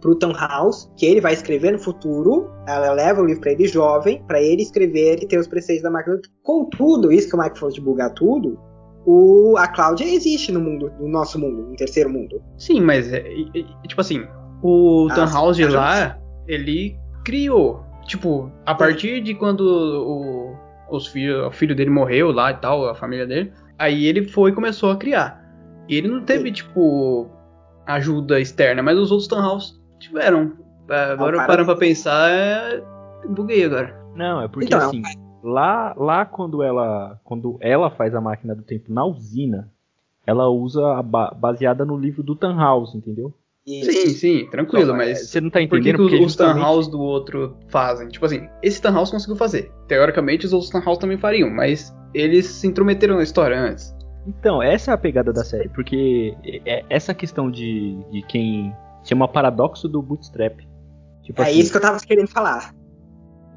pro 0.00 0.16
House, 0.32 0.90
que 0.96 1.04
ele 1.04 1.20
vai 1.20 1.34
escrever 1.34 1.72
no 1.72 1.78
futuro. 1.78 2.50
Ela 2.66 2.92
leva 2.92 3.20
o 3.20 3.26
livro 3.26 3.42
pra 3.42 3.52
ele 3.52 3.68
jovem, 3.68 4.24
pra 4.26 4.40
ele 4.40 4.62
escrever 4.62 5.22
e 5.22 5.26
ter 5.26 5.38
os 5.38 5.46
preceitos 5.46 5.82
da 5.82 5.90
máquina. 5.90 6.18
Contudo, 6.42 7.12
isso 7.12 7.28
que 7.28 7.36
o 7.36 7.38
Mike 7.38 7.58
falou 7.58 7.74
de 7.74 7.82
bugar 7.82 8.14
tudo, 8.14 8.58
o, 9.06 9.54
a 9.58 9.66
Cláudia 9.68 10.04
existe 10.04 10.52
no 10.52 10.60
mundo, 10.60 10.92
no 11.00 11.08
nosso 11.08 11.38
mundo, 11.38 11.62
no 11.68 11.76
terceiro 11.76 12.10
mundo. 12.10 12.42
Sim, 12.58 12.80
mas 12.80 13.12
é, 13.12 13.26
e- 13.32 13.64
tipo 13.86 14.00
assim, 14.00 14.26
o 14.62 15.08
Ah, 15.10 15.14
Tannhaus 15.14 15.56
sim, 15.56 15.64
lá, 15.64 16.18
ele 16.46 16.96
criou. 17.24 17.84
Tipo, 18.06 18.50
a 18.66 18.74
partir 18.74 19.20
de 19.22 19.34
quando 19.34 19.60
o, 19.60 20.56
os 20.96 21.06
filho, 21.06 21.46
o 21.46 21.50
filho 21.52 21.74
dele 21.76 21.90
morreu 21.90 22.32
lá 22.32 22.50
e 22.50 22.54
tal, 22.56 22.88
a 22.88 22.94
família 22.94 23.26
dele, 23.26 23.52
aí 23.78 24.06
ele 24.06 24.24
foi 24.24 24.50
e 24.50 24.54
começou 24.54 24.90
a 24.90 24.96
criar. 24.96 25.40
E 25.88 25.96
ele 25.96 26.08
não 26.08 26.22
teve, 26.22 26.50
tipo, 26.52 27.28
ajuda 27.86 28.40
externa, 28.40 28.82
mas 28.82 28.98
os 28.98 29.10
outros 29.10 29.28
Tannhaus 29.28 29.80
tiveram. 29.98 30.52
É, 30.88 31.12
Agora 31.12 31.36
para- 31.36 31.46
parando 31.46 31.66
pra 31.66 31.76
pensar, 31.76 32.30
é... 32.30 32.82
buguei 33.28 33.64
agora. 33.64 33.96
Não, 34.16 34.42
é 34.42 34.48
porque 34.48 34.66
Então, 34.66 34.80
assim, 34.80 35.02
lá, 35.42 35.94
lá 35.96 36.24
quando 36.24 36.62
ela 36.62 37.20
quando 37.24 37.56
ela 37.60 37.90
faz 37.90 38.14
a 38.14 38.20
máquina 38.20 38.54
do 38.54 38.62
tempo 38.62 38.92
na 38.92 39.04
usina, 39.04 39.70
ela 40.26 40.48
usa 40.48 40.96
a 40.98 41.02
ba- 41.02 41.34
baseada 41.36 41.84
no 41.84 41.96
livro 41.96 42.22
do 42.22 42.34
Tannhaus, 42.36 42.94
entendeu? 42.94 43.32
Sim, 43.66 44.08
sim, 44.10 44.46
tranquilo, 44.50 44.96
mas 44.96 45.28
você 45.28 45.40
não 45.40 45.48
tá 45.50 45.60
Por 45.60 45.68
que, 45.68 45.76
entendendo 45.90 45.96
que 45.96 46.02
os- 46.02 46.10
porque 46.10 46.24
os 46.24 46.30
justamente- 46.32 46.54
Tannhaus 46.56 46.88
do 46.88 46.98
outro 47.00 47.56
fazem? 47.68 48.08
Tipo 48.08 48.26
assim, 48.26 48.48
esse 48.62 48.80
Tannhaus 48.82 49.10
conseguiu 49.10 49.36
fazer. 49.36 49.70
Teoricamente, 49.86 50.46
os 50.46 50.52
outros 50.52 50.70
Tannhaus 50.70 50.98
também 50.98 51.18
fariam, 51.18 51.48
mas 51.50 51.94
eles 52.12 52.46
se 52.46 52.66
intrometeram 52.66 53.16
na 53.16 53.22
história 53.22 53.60
antes. 53.60 53.94
Então, 54.26 54.62
essa 54.62 54.90
é 54.90 54.94
a 54.94 54.98
pegada 54.98 55.32
da 55.32 55.44
série, 55.44 55.68
porque 55.68 56.34
é- 56.66 56.84
essa 56.90 57.14
questão 57.14 57.50
de, 57.50 57.96
de 58.10 58.22
quem 58.22 58.74
chama 59.04 59.28
paradoxo 59.28 59.88
do 59.88 60.02
bootstrap. 60.02 60.58
Tipo 61.22 61.42
é 61.42 61.44
assim, 61.50 61.58
isso 61.60 61.70
que 61.70 61.76
eu 61.76 61.82
tava 61.82 61.98
querendo 62.00 62.28
falar. 62.28 62.74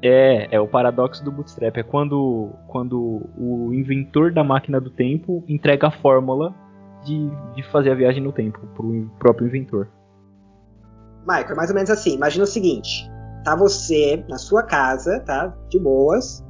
É, 0.06 0.48
é 0.50 0.60
o 0.60 0.68
paradoxo 0.68 1.24
do 1.24 1.32
bootstrap. 1.32 1.78
É 1.78 1.82
quando, 1.82 2.50
quando 2.66 3.22
o 3.38 3.72
inventor 3.72 4.30
da 4.30 4.44
máquina 4.44 4.78
do 4.78 4.90
tempo 4.90 5.42
entrega 5.48 5.86
a 5.86 5.90
fórmula 5.90 6.54
de, 7.06 7.30
de 7.54 7.62
fazer 7.70 7.90
a 7.90 7.94
viagem 7.94 8.22
no 8.22 8.30
tempo 8.30 8.60
pro 8.74 9.10
próprio 9.18 9.48
inventor. 9.48 9.88
Michael, 11.26 11.52
é 11.52 11.54
mais 11.54 11.70
ou 11.70 11.74
menos 11.74 11.88
assim. 11.88 12.16
Imagina 12.16 12.44
o 12.44 12.46
seguinte: 12.46 13.10
tá 13.44 13.56
você 13.56 14.22
na 14.28 14.36
sua 14.36 14.62
casa, 14.62 15.20
tá? 15.20 15.56
De 15.70 15.78
boas. 15.78 16.44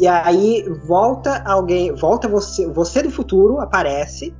E 0.00 0.06
aí 0.06 0.64
volta 0.86 1.42
alguém, 1.44 1.94
volta 1.94 2.26
você, 2.28 2.66
você 2.66 3.02
do 3.02 3.10
futuro 3.10 3.60
aparece, 3.60 4.34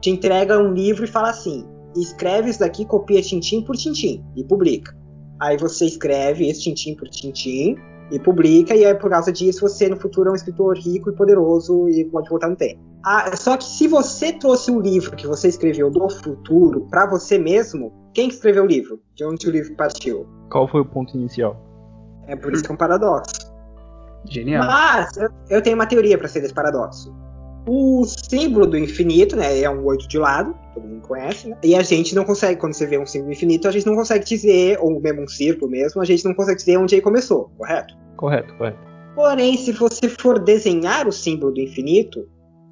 te 0.00 0.08
entrega 0.08 0.58
um 0.58 0.72
livro 0.72 1.04
e 1.04 1.08
fala 1.08 1.28
assim: 1.28 1.66
escreve 1.94 2.48
isso 2.48 2.60
daqui, 2.60 2.86
copia 2.86 3.20
tintim 3.20 3.60
por 3.60 3.76
tintim 3.76 4.24
e 4.34 4.42
publica. 4.44 4.96
Aí 5.38 5.58
você 5.58 5.84
escreve 5.84 6.48
esse 6.48 6.62
tintim 6.62 6.94
por 6.94 7.06
tintim 7.08 7.76
e 8.10 8.18
publica, 8.18 8.74
e 8.74 8.84
aí 8.84 8.94
por 8.94 9.10
causa 9.10 9.32
disso 9.32 9.60
você 9.60 9.88
no 9.88 9.96
futuro 9.96 10.28
é 10.28 10.32
um 10.32 10.34
escritor 10.34 10.76
rico 10.76 11.10
e 11.10 11.14
poderoso 11.14 11.88
e 11.88 12.04
pode 12.06 12.28
voltar 12.28 12.48
no 12.48 12.56
tempo. 12.56 12.80
Ah, 13.04 13.36
só 13.36 13.56
que 13.56 13.64
se 13.64 13.86
você 13.86 14.32
trouxe 14.32 14.70
o 14.70 14.80
livro 14.80 15.14
que 15.14 15.26
você 15.26 15.48
escreveu 15.48 15.90
do 15.90 16.08
futuro 16.08 16.86
pra 16.90 17.06
você 17.06 17.38
mesmo, 17.38 17.92
quem 18.12 18.28
que 18.28 18.34
escreveu 18.34 18.64
o 18.64 18.66
livro? 18.66 19.00
De 19.14 19.24
onde 19.24 19.48
o 19.48 19.50
livro 19.50 19.74
partiu? 19.76 20.26
Qual 20.50 20.66
foi 20.66 20.80
o 20.80 20.84
ponto 20.84 21.16
inicial? 21.16 21.56
É 22.26 22.34
por 22.34 22.52
isso 22.52 22.64
que 22.64 22.70
é 22.70 22.74
um 22.74 22.78
paradoxo. 22.78 23.52
Genial. 24.26 24.66
Mas 24.66 25.16
eu, 25.16 25.30
eu 25.48 25.62
tenho 25.62 25.76
uma 25.76 25.86
teoria 25.86 26.18
pra 26.18 26.28
ser 26.28 26.40
desse 26.40 26.54
paradoxo. 26.54 27.14
O 27.68 28.04
símbolo 28.04 28.66
do 28.66 28.78
infinito, 28.78 29.36
né, 29.36 29.60
é 29.60 29.68
um 29.68 29.84
oito 29.84 30.08
de 30.08 30.18
lado, 30.18 30.56
todo 30.72 30.86
mundo 30.86 31.06
conhece, 31.06 31.48
né? 31.48 31.56
E 31.62 31.74
a 31.76 31.82
gente 31.82 32.14
não 32.14 32.24
consegue, 32.24 32.58
quando 32.58 32.72
você 32.72 32.86
vê 32.86 32.98
um 32.98 33.04
símbolo 33.04 33.32
infinito, 33.32 33.68
a 33.68 33.70
gente 33.70 33.86
não 33.86 33.94
consegue 33.94 34.24
dizer, 34.24 34.78
ou 34.80 34.98
mesmo 35.00 35.22
um 35.22 35.28
círculo 35.28 35.70
mesmo, 35.70 36.00
a 36.00 36.04
gente 36.04 36.24
não 36.24 36.32
consegue 36.32 36.56
dizer 36.56 36.78
onde 36.78 36.94
ele 36.94 37.02
começou, 37.02 37.50
correto? 37.58 37.94
Correto, 38.16 38.54
correto. 38.54 38.78
Porém, 39.14 39.56
se 39.58 39.72
você 39.72 40.08
for 40.08 40.38
desenhar 40.38 41.06
o 41.06 41.12
símbolo 41.12 41.52
do 41.52 41.60
infinito, 41.60 42.26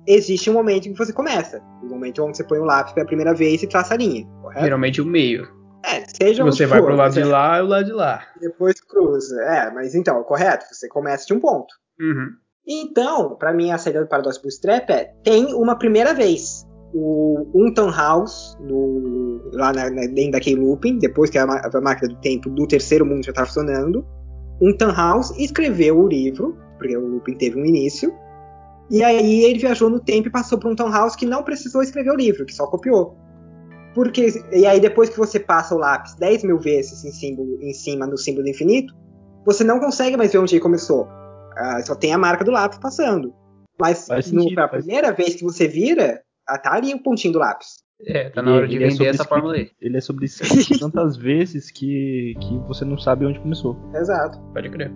existe 0.07 0.49
um 0.49 0.55
momento 0.55 0.89
em 0.89 0.93
que 0.93 0.99
você 0.99 1.13
começa. 1.13 1.61
O 1.83 1.87
momento 1.87 2.25
onde 2.25 2.37
você 2.37 2.45
põe 2.45 2.59
o 2.59 2.65
lápis 2.65 2.95
pela 2.95 3.07
primeira 3.07 3.35
vez 3.35 3.63
e 3.63 3.67
traça 3.67 3.93
a 3.93 3.97
linha, 3.99 4.27
correto? 4.41 4.65
Geralmente 4.65 5.01
o 5.03 5.05
meio. 5.05 5.47
É, 5.85 6.05
seja 6.07 6.43
Se 6.43 6.43
você 6.43 6.65
onde 6.65 6.67
vai 6.67 6.79
for, 6.79 6.87
pro 6.87 6.97
lado 6.97 7.15
mas 7.15 7.25
de 7.25 7.31
lá, 7.31 7.59
é 7.59 7.63
o 7.63 7.67
lado 7.67 7.85
de 7.85 7.93
lá. 7.93 8.27
Depois 8.41 8.81
cruza. 8.81 9.41
É, 9.43 9.71
mas 9.73 9.95
então, 9.95 10.23
correto? 10.25 10.65
Você 10.73 10.89
começa 10.89 11.27
de 11.27 11.35
um 11.35 11.41
ponto. 11.41 11.75
Uhum. 12.01 12.31
Então, 12.67 13.37
pra 13.37 13.53
mim, 13.53 13.71
a 13.71 13.79
saída 13.79 14.01
do 14.01 14.09
paradoxo 14.09 14.43
bootstrap 14.43 14.91
é 14.91 15.13
tem 15.23 15.55
uma 15.55 15.79
primeira 15.79 16.13
vez. 16.13 16.67
O 16.93 17.47
Unton 17.55 17.91
House, 17.91 18.57
no, 18.61 19.41
lá 19.53 19.73
na, 19.73 19.91
na- 19.91 20.07
dentro 20.07 20.33
daquele 20.33 20.61
looping, 20.61 20.99
depois 20.99 21.31
que 21.31 21.39
a, 21.39 21.45
a 21.45 21.81
máquina 21.81 22.09
do 22.09 22.21
tempo 22.21 22.49
do 22.51 22.67
terceiro 22.67 23.05
mundo 23.05 23.25
já 23.25 23.33
tá 23.33 23.45
funcionando, 23.45 24.05
Unton 24.61 24.93
House 24.93 25.31
escreveu 25.39 25.99
o 25.99 26.09
livro, 26.09 26.57
porque 26.79 26.97
o 26.97 27.07
looping 27.07 27.37
teve 27.37 27.61
um 27.61 27.65
início, 27.65 28.13
e 28.91 29.03
aí 29.03 29.45
ele 29.45 29.59
viajou 29.59 29.91
no 29.91 30.01
tempo 30.01 30.29
e 30.29 30.31
passou 30.33 30.59
para 30.59 30.69
um 30.69 30.73
Unton 30.73 30.91
House 30.91 31.15
que 31.17 31.27
não 31.27 31.43
precisou 31.43 31.83
escrever 31.83 32.11
o 32.11 32.17
livro, 32.17 32.47
que 32.47 32.55
só 32.55 32.67
copiou. 32.67 33.17
Porque, 33.95 34.29
e 34.53 34.67
aí 34.67 34.81
depois 34.81 35.09
que 35.09 35.19
você 35.19 35.39
passa 35.41 35.75
o 35.75 35.79
lápis 35.79 36.15
10 36.17 36.45
mil 36.45 36.59
vezes 36.59 37.05
em, 37.05 37.11
símbolo, 37.13 37.59
em 37.63 37.73
cima 37.73 38.07
do 38.07 38.17
símbolo 38.17 38.45
do 38.45 38.51
infinito, 38.51 38.95
você 39.45 39.65
não 39.65 39.81
consegue 39.81 40.17
mais 40.17 40.33
ver 40.33 40.39
onde 40.39 40.55
ele 40.55 40.63
começou. 40.63 41.07
Ah, 41.57 41.83
só 41.83 41.95
tem 41.95 42.13
a 42.13 42.19
marca 42.19 42.45
do 42.45 42.51
lápis 42.51 42.79
passando. 42.79 43.35
Mas 43.81 44.09
no, 44.09 44.23
sentido, 44.23 44.59
a 44.61 44.69
primeira 44.69 45.13
vez 45.13 45.35
que 45.35 45.45
você 45.45 45.67
vira, 45.69 46.23
ah, 46.49 46.59
tá 46.59 46.75
ali 46.75 46.95
o 46.95 47.03
pontinho 47.03 47.33
do 47.33 47.39
lápis. 47.39 47.85
É, 48.07 48.29
tá 48.31 48.41
Ele- 48.41 48.51
na 48.51 48.57
hora 48.57 48.69
de 48.69 48.75
ele 48.77 48.85
é 48.85 48.89
vender 48.89 49.07
essa 49.07 49.25
sobrescrito- 49.25 49.29
fórmula 49.29 49.55
aí. 49.55 49.71
Ele 49.81 49.97
é 49.97 50.01
sobrescrito 50.01 50.79
tantas 50.81 51.17
vezes 51.17 51.71
que, 51.71 52.35
que 52.41 52.59
você 52.69 52.85
não 52.85 52.99
sabe 52.99 53.25
onde 53.27 53.41
começou. 53.41 53.77
Exato. 53.95 54.39
Pode 54.53 54.69
crer. 54.71 54.91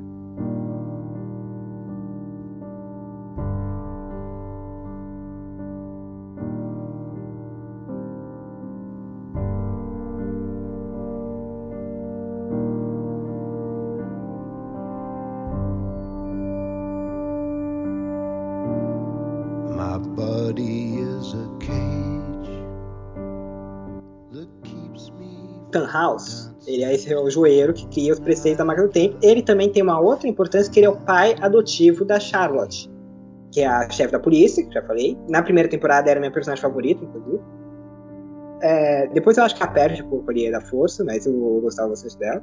Tannhaus, 25.71 26.51
ele 26.67 26.85
é 26.85 26.95
esse 26.95 27.13
é 27.13 27.19
o 27.19 27.31
joeiro 27.31 27.73
que 27.73 27.87
cria 27.87 28.13
os 28.13 28.21
preceitos 28.21 28.59
da 28.59 28.65
máquina 28.65 28.87
do 28.87 28.93
tempo. 28.93 29.17
Ele 29.23 29.43
também 29.43 29.69
tem 29.69 29.83
uma 29.83 30.01
outra 30.01 30.29
importância, 30.29 30.71
que 30.71 30.81
ele 30.81 30.87
é 30.87 30.91
o 30.91 30.97
pai 30.97 31.35
adotivo 31.41 32.05
da 32.05 32.19
Charlotte, 32.19 32.91
que 33.53 33.61
é 33.61 33.67
a 33.67 33.89
chefe 33.89 34.13
da 34.13 34.19
polícia, 34.19 34.65
que 34.65 34.73
já 34.73 34.83
falei. 34.83 35.17
Na 35.29 35.43
primeira 35.43 35.69
temporada 35.69 36.11
era 36.11 36.21
minha 36.21 36.33
personagem 36.33 36.63
favorita, 36.63 37.05
inclusive. 37.05 37.41
É, 38.63 39.09
depois 39.09 39.39
eu 39.39 39.45
acho 39.45 39.57
que 39.57 39.63
ela 39.63 39.73
perde 39.73 40.03
um 40.03 40.09
pouco 40.09 40.31
ali 40.31 40.51
da 40.51 40.61
força, 40.61 41.05
mas 41.05 41.25
eu 41.25 41.61
gostava 41.63 41.89
bastante 41.89 42.19
dela. 42.19 42.43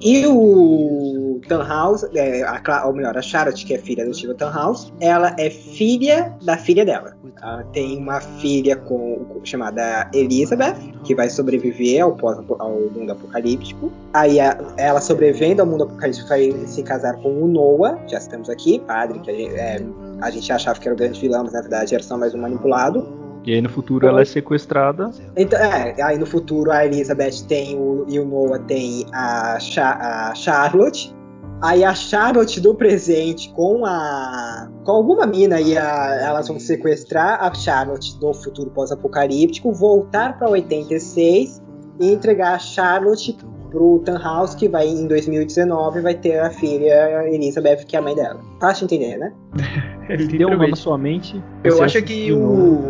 E 0.00 0.26
o 0.26 1.21
Tannhaus, 1.42 2.04
é, 2.14 2.42
a, 2.42 2.86
ou 2.86 2.94
melhor, 2.94 3.16
a 3.16 3.22
Charlotte, 3.22 3.64
que 3.64 3.74
é 3.74 3.78
filha 3.78 4.04
do 4.04 4.14
Steve 4.14 4.34
Tannhaus, 4.34 4.92
ela 5.00 5.34
é 5.38 5.50
filha 5.50 6.34
da 6.42 6.56
filha 6.56 6.84
dela. 6.84 7.16
Ela 7.42 7.64
tem 7.72 7.98
uma 7.98 8.20
filha 8.20 8.76
com, 8.76 9.40
chamada 9.44 10.08
Elizabeth, 10.14 10.76
que 11.04 11.14
vai 11.14 11.28
sobreviver 11.28 12.02
ao, 12.02 12.16
pós, 12.16 12.38
ao 12.58 12.80
mundo 12.90 13.12
apocalíptico. 13.12 13.92
Aí 14.14 14.40
a, 14.40 14.56
ela 14.76 15.00
sobrevivendo 15.00 15.62
ao 15.62 15.68
mundo 15.68 15.84
apocalíptico 15.84 16.28
vai 16.28 16.50
se 16.66 16.82
casar 16.82 17.16
com 17.16 17.42
o 17.42 17.48
Noah, 17.48 17.98
já 18.06 18.18
estamos 18.18 18.48
aqui, 18.48 18.78
padre, 18.80 19.18
que 19.20 19.30
a 19.30 19.34
gente, 19.34 19.54
é, 19.54 19.84
a 20.20 20.30
gente 20.30 20.52
achava 20.52 20.78
que 20.78 20.88
era 20.88 20.94
o 20.94 20.98
grande 20.98 21.20
vilão, 21.20 21.44
mas 21.44 21.52
na 21.52 21.60
verdade 21.60 21.94
era 21.94 22.02
só 22.02 22.16
mais 22.16 22.34
um 22.34 22.38
manipulado. 22.38 23.22
E 23.44 23.54
aí 23.54 23.60
no 23.60 23.68
futuro 23.68 24.06
ela 24.06 24.22
é 24.22 24.24
sequestrada. 24.24 25.10
Então, 25.36 25.58
é, 25.58 26.00
aí 26.00 26.16
no 26.16 26.26
futuro 26.26 26.70
a 26.70 26.86
Elizabeth 26.86 27.44
tem 27.48 27.76
o, 27.76 28.06
e 28.08 28.18
o 28.18 28.24
Noah 28.24 28.60
tem 28.60 29.04
a, 29.12 29.58
Cha, 29.58 30.30
a 30.30 30.34
Charlotte. 30.34 31.14
Aí 31.62 31.84
a 31.84 31.94
Charlotte 31.94 32.60
do 32.60 32.74
presente 32.74 33.52
com 33.52 33.86
a. 33.86 34.68
com 34.84 34.90
alguma 34.90 35.24
mina 35.26 35.60
e 35.60 35.78
a, 35.78 36.16
elas 36.20 36.48
vão 36.48 36.58
sequestrar 36.58 37.40
a 37.40 37.54
Charlotte 37.54 38.18
do 38.18 38.34
futuro 38.34 38.68
pós-apocalíptico, 38.70 39.72
voltar 39.72 40.36
para 40.38 40.50
86 40.50 41.62
e 42.00 42.12
entregar 42.12 42.54
a 42.54 42.58
Charlotte 42.58 43.36
pro 43.70 44.00
Tannhaus, 44.00 44.54
que 44.54 44.68
vai 44.68 44.86
em 44.88 45.06
2019 45.06 46.00
vai 46.00 46.14
ter 46.14 46.38
a 46.40 46.50
filha 46.50 47.26
Elizabeth, 47.32 47.84
que 47.86 47.96
é 47.96 47.98
a 48.00 48.02
mãe 48.02 48.14
dela. 48.14 48.40
Fácil 48.60 48.84
entender, 48.84 49.16
né? 49.16 49.32
Deu 50.36 50.48
um 50.48 50.56
nó 50.56 50.66
na 50.66 50.76
sua 50.76 50.98
mente. 50.98 51.42
Eu 51.62 51.82
acho 51.82 52.02
que 52.02 52.32
o. 52.32 52.80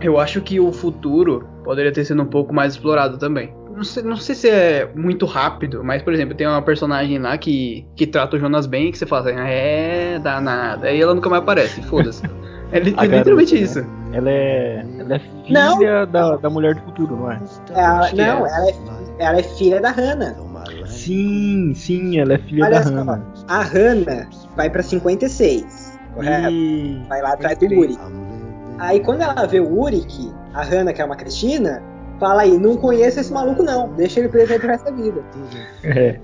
Eu 0.00 0.18
acho 0.18 0.40
que 0.42 0.58
o 0.58 0.72
futuro 0.72 1.46
poderia 1.64 1.92
ter 1.92 2.04
sido 2.04 2.20
um 2.22 2.26
pouco 2.26 2.52
mais 2.52 2.74
explorado 2.74 3.18
também. 3.18 3.54
Não 3.76 3.84
sei, 3.84 4.02
não 4.02 4.16
sei 4.16 4.34
se 4.34 4.48
é 4.48 4.90
muito 4.94 5.26
rápido, 5.26 5.84
mas, 5.84 6.02
por 6.02 6.14
exemplo, 6.14 6.34
tem 6.34 6.46
uma 6.46 6.62
personagem 6.62 7.18
lá 7.18 7.36
que, 7.36 7.86
que 7.94 8.06
trata 8.06 8.36
o 8.36 8.40
Jonas 8.40 8.66
bem 8.66 8.90
que 8.90 8.96
você 8.96 9.04
fala 9.06 9.30
assim, 9.30 9.38
é 9.38 10.18
danada. 10.18 10.86
Aí 10.86 11.00
ela 11.00 11.14
nunca 11.14 11.28
mais 11.28 11.42
aparece, 11.42 11.82
foda-se. 11.82 12.22
É 12.72 12.80
literalmente 12.80 13.30
garota, 13.30 13.54
né? 13.54 13.60
isso. 13.62 13.86
Ela 14.12 14.28
é, 14.30 14.84
ela 14.98 15.14
é 15.14 15.20
Não. 15.48 15.78
filha 15.78 16.04
da, 16.04 16.36
da 16.36 16.50
mulher 16.50 16.74
do 16.74 16.80
futuro, 16.80 17.14
não 17.14 17.30
é? 17.30 17.40
Ela- 17.70 17.98
Acho 18.00 18.10
que 18.10 18.16
não, 18.16 18.44
é. 18.44 18.50
ela, 18.50 18.68
é, 18.68 18.74
ela 19.20 19.38
é 19.38 19.42
filha 19.44 19.80
da 19.80 19.90
Hannah. 19.92 20.34
Sim, 20.86 21.72
sim, 21.76 22.18
ela 22.18 22.34
é 22.34 22.38
filha 22.38 22.64
Olha 22.64 22.74
da 22.78 22.82
só, 22.82 22.88
Hannah. 22.90 23.22
a 23.46 23.62
Hannah 23.62 24.28
vai 24.56 24.68
pra 24.68 24.82
56, 24.82 25.98
correto? 26.14 26.50
E... 26.50 27.02
Vai 27.08 27.22
lá 27.22 27.34
atrás 27.34 27.56
do 27.56 27.66
Uric. 27.66 27.98
Aí 28.80 28.98
quando 28.98 29.20
ela 29.22 29.46
vê 29.46 29.60
o 29.60 29.80
Uric, 29.80 30.32
a 30.52 30.62
Hannah, 30.62 30.92
que 30.92 31.00
é 31.00 31.04
uma 31.04 31.14
cretina, 31.16 31.80
fala 32.18 32.42
aí, 32.42 32.58
não 32.58 32.76
conheço 32.76 33.20
esse 33.20 33.32
maluco 33.32 33.62
não, 33.62 33.92
deixa 33.94 34.20
ele 34.20 34.28
preso 34.28 34.52
aí 34.52 34.58
pro 34.58 34.68
resto 34.68 34.84
da 34.84 34.90
vida. 34.90 35.24
É, 35.84 36.20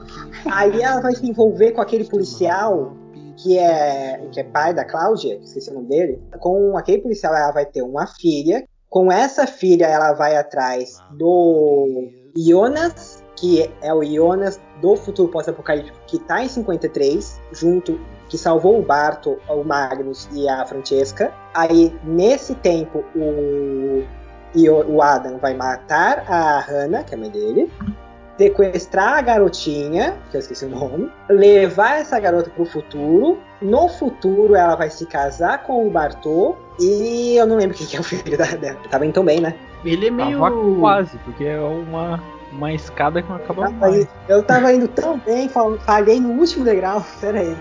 Aí 0.51 0.81
ela 0.81 1.01
vai 1.01 1.15
se 1.15 1.29
envolver 1.29 1.73
com 1.73 1.81
aquele 1.81 2.05
policial 2.05 2.97
que 3.37 3.59
é, 3.59 4.27
que 4.31 4.41
é 4.41 4.45
pai 4.45 4.75
da 4.75 4.85
Cláudia, 4.85 5.39
esqueci 5.43 5.71
o 5.71 5.75
nome 5.75 5.89
dele. 5.89 6.23
Com 6.41 6.77
aquele 6.77 7.03
policial 7.03 7.35
ela 7.35 7.53
vai 7.53 7.67
ter 7.67 7.83
uma 7.83 8.07
filha. 8.07 8.65
Com 8.89 9.11
essa 9.11 9.47
filha 9.47 9.87
ela 9.87 10.13
vai 10.13 10.37
atrás 10.37 10.99
do 11.13 12.09
Jonas, 12.37 13.25
que 13.37 13.71
é 13.81 13.93
o 13.93 14.05
Jonas 14.05 14.61
do 14.81 14.97
futuro 14.97 15.31
pós-apocalíptico, 15.31 15.97
que 16.07 16.19
tá 16.19 16.45
em 16.45 16.49
53, 16.49 17.41
junto 17.53 17.99
que 18.29 18.37
salvou 18.37 18.79
o 18.79 18.83
Barto, 18.83 19.39
o 19.49 19.63
Magnus 19.63 20.29
e 20.33 20.49
a 20.49 20.65
Francesca. 20.67 21.33
Aí 21.55 21.95
nesse 22.05 22.55
tempo 22.55 23.05
o 23.15 24.05
Io- 24.55 24.85
o 24.89 25.01
Adam 25.03 25.39
vai 25.39 25.55
matar 25.55 26.25
a 26.29 26.61
Hannah, 26.61 27.03
que 27.05 27.15
é 27.15 27.17
a 27.17 27.21
mãe 27.21 27.31
dele 27.31 27.71
sequestrar 28.39 29.19
a 29.19 29.21
garotinha, 29.23 30.15
que 30.31 30.37
eu 30.37 30.41
esqueci 30.41 30.65
o 30.65 30.69
nome, 30.69 31.11
levar 31.29 32.01
essa 32.01 32.19
garota 32.19 32.51
pro 32.51 32.65
futuro. 32.65 33.39
No 33.61 33.89
futuro, 33.89 34.57
ela 34.57 34.75
vai 34.75 34.91
se 34.91 35.07
casar 35.07 35.63
com 35.63 35.87
o 35.87 35.91
Bartô. 35.91 36.57
E 36.81 37.37
eu 37.37 37.47
não 37.47 37.57
lembro 37.57 37.77
quem 37.77 37.87
que 37.87 37.97
é 37.97 38.01
o 38.01 38.03
filho 38.03 38.37
da- 38.37 38.47
dela. 38.47 38.79
Tava 38.91 39.05
indo 39.07 39.13
tão 39.15 39.25
bem, 39.25 39.41
né? 39.41 39.55
Ele 39.85 40.09
é 40.09 40.11
meio. 40.11 40.41
tava 40.41 40.51
quase, 40.81 41.17
porque 41.19 41.45
é 41.45 41.59
uma, 41.61 42.21
uma 42.51 42.73
escada 42.73 43.23
que 43.23 43.29
não 43.29 43.37
acaba 43.37 43.63
Tava 43.65 43.77
mais. 43.77 43.97
indo- 43.99 44.09
eu 44.29 44.43
tava 44.43 44.73
indo 44.73 44.89
tão 44.89 45.19
bem, 45.19 45.49
fal- 45.49 45.79
falhei 45.81 46.19
no 46.19 46.31
último 46.31 46.65
degrau. 46.65 47.05
Pera 47.21 47.39
aí. 47.41 47.57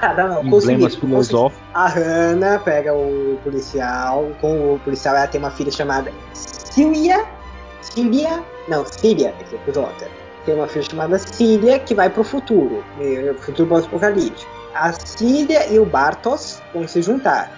Ah, 0.00 0.14
não, 0.14 0.42
não. 0.42 0.58
Emblemas 0.58 0.94
filosóficos. 0.94 1.64
A 1.74 1.88
Hannah 1.88 2.58
pega 2.58 2.92
o 2.94 3.38
policial. 3.42 4.30
Com 4.40 4.74
o 4.74 4.78
policial, 4.80 5.16
ela 5.16 5.26
tem 5.26 5.40
uma 5.40 5.50
filha 5.50 5.70
chamada 5.70 6.12
Sília. 6.34 7.24
Sília? 7.80 8.42
Não, 8.68 8.84
Sília, 8.84 9.34
é 9.40 9.44
que 9.44 9.56
é 9.56 9.72
J. 9.72 10.08
Tem 10.44 10.54
uma 10.54 10.68
filha 10.68 10.84
chamada 10.84 11.18
Sília 11.18 11.78
que 11.78 11.94
vai 11.94 12.10
pro 12.10 12.22
futuro. 12.22 12.84
Futuro 13.40 13.68
pós-apocalíptico. 13.68 14.50
A 14.74 14.92
Sília 14.92 15.72
e 15.72 15.78
o 15.78 15.86
Bartos 15.86 16.60
vão 16.74 16.86
se 16.86 17.00
juntar. 17.00 17.50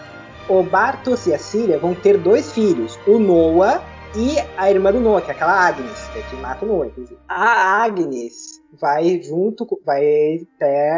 O 0.48 0.62
Bartos 0.62 1.26
e 1.26 1.34
a 1.34 1.38
Sília 1.38 1.78
vão 1.78 1.94
ter 1.94 2.16
dois 2.16 2.52
filhos, 2.52 2.98
o 3.06 3.18
Noah 3.18 3.82
e 4.16 4.36
a 4.56 4.70
irmã 4.70 4.92
do 4.92 5.00
Noah, 5.00 5.20
que 5.20 5.30
é 5.30 5.34
aquela 5.34 5.52
Agnes, 5.52 6.08
que 6.12 6.20
é 6.20 6.22
quem 6.30 6.40
mata 6.40 6.64
o 6.64 6.68
Noah, 6.68 6.86
inclusive. 6.86 7.18
A 7.28 7.82
Agnes 7.84 8.57
vai 8.80 9.20
junto, 9.22 9.66
vai 9.84 10.40
até 10.56 10.90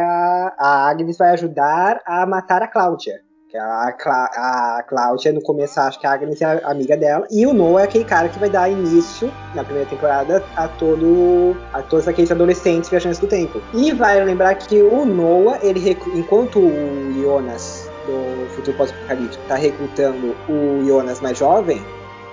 a, 0.58 0.88
Agnes 0.88 1.18
vai 1.18 1.30
ajudar 1.30 2.00
a 2.06 2.26
matar 2.26 2.62
a 2.62 2.68
Cláudia. 2.68 3.20
Que 3.48 3.56
a, 3.58 3.92
Clá- 3.92 4.30
a 4.36 4.82
Cláudia, 4.88 5.32
no 5.32 5.42
começo, 5.42 5.80
acha 5.80 5.98
que 5.98 6.06
a 6.06 6.12
Agnes 6.12 6.40
é 6.40 6.44
a 6.44 6.70
amiga 6.70 6.96
dela. 6.96 7.26
E 7.32 7.44
o 7.46 7.52
Noah 7.52 7.82
é 7.82 7.84
aquele 7.84 8.04
cara 8.04 8.28
que 8.28 8.38
vai 8.38 8.48
dar 8.48 8.70
início, 8.70 9.32
na 9.56 9.64
primeira 9.64 9.90
temporada, 9.90 10.44
a 10.56 10.68
todo 10.68 11.56
a 11.72 11.82
todos 11.82 12.06
aqueles 12.06 12.30
adolescentes 12.30 12.88
viajantes 12.90 13.18
do 13.18 13.26
tempo. 13.26 13.60
E 13.74 13.92
vai 13.92 14.22
lembrar 14.24 14.54
que 14.54 14.80
o 14.80 15.04
Noah, 15.04 15.58
ele 15.62 15.96
enquanto 16.14 16.60
o 16.60 17.12
Jonas 17.20 17.90
do 18.06 18.48
futuro 18.50 18.76
pós-apocalíptico 18.76 19.42
tá 19.48 19.56
recrutando 19.56 20.36
o 20.48 20.84
Jonas 20.86 21.20
mais 21.20 21.36
jovem 21.36 21.84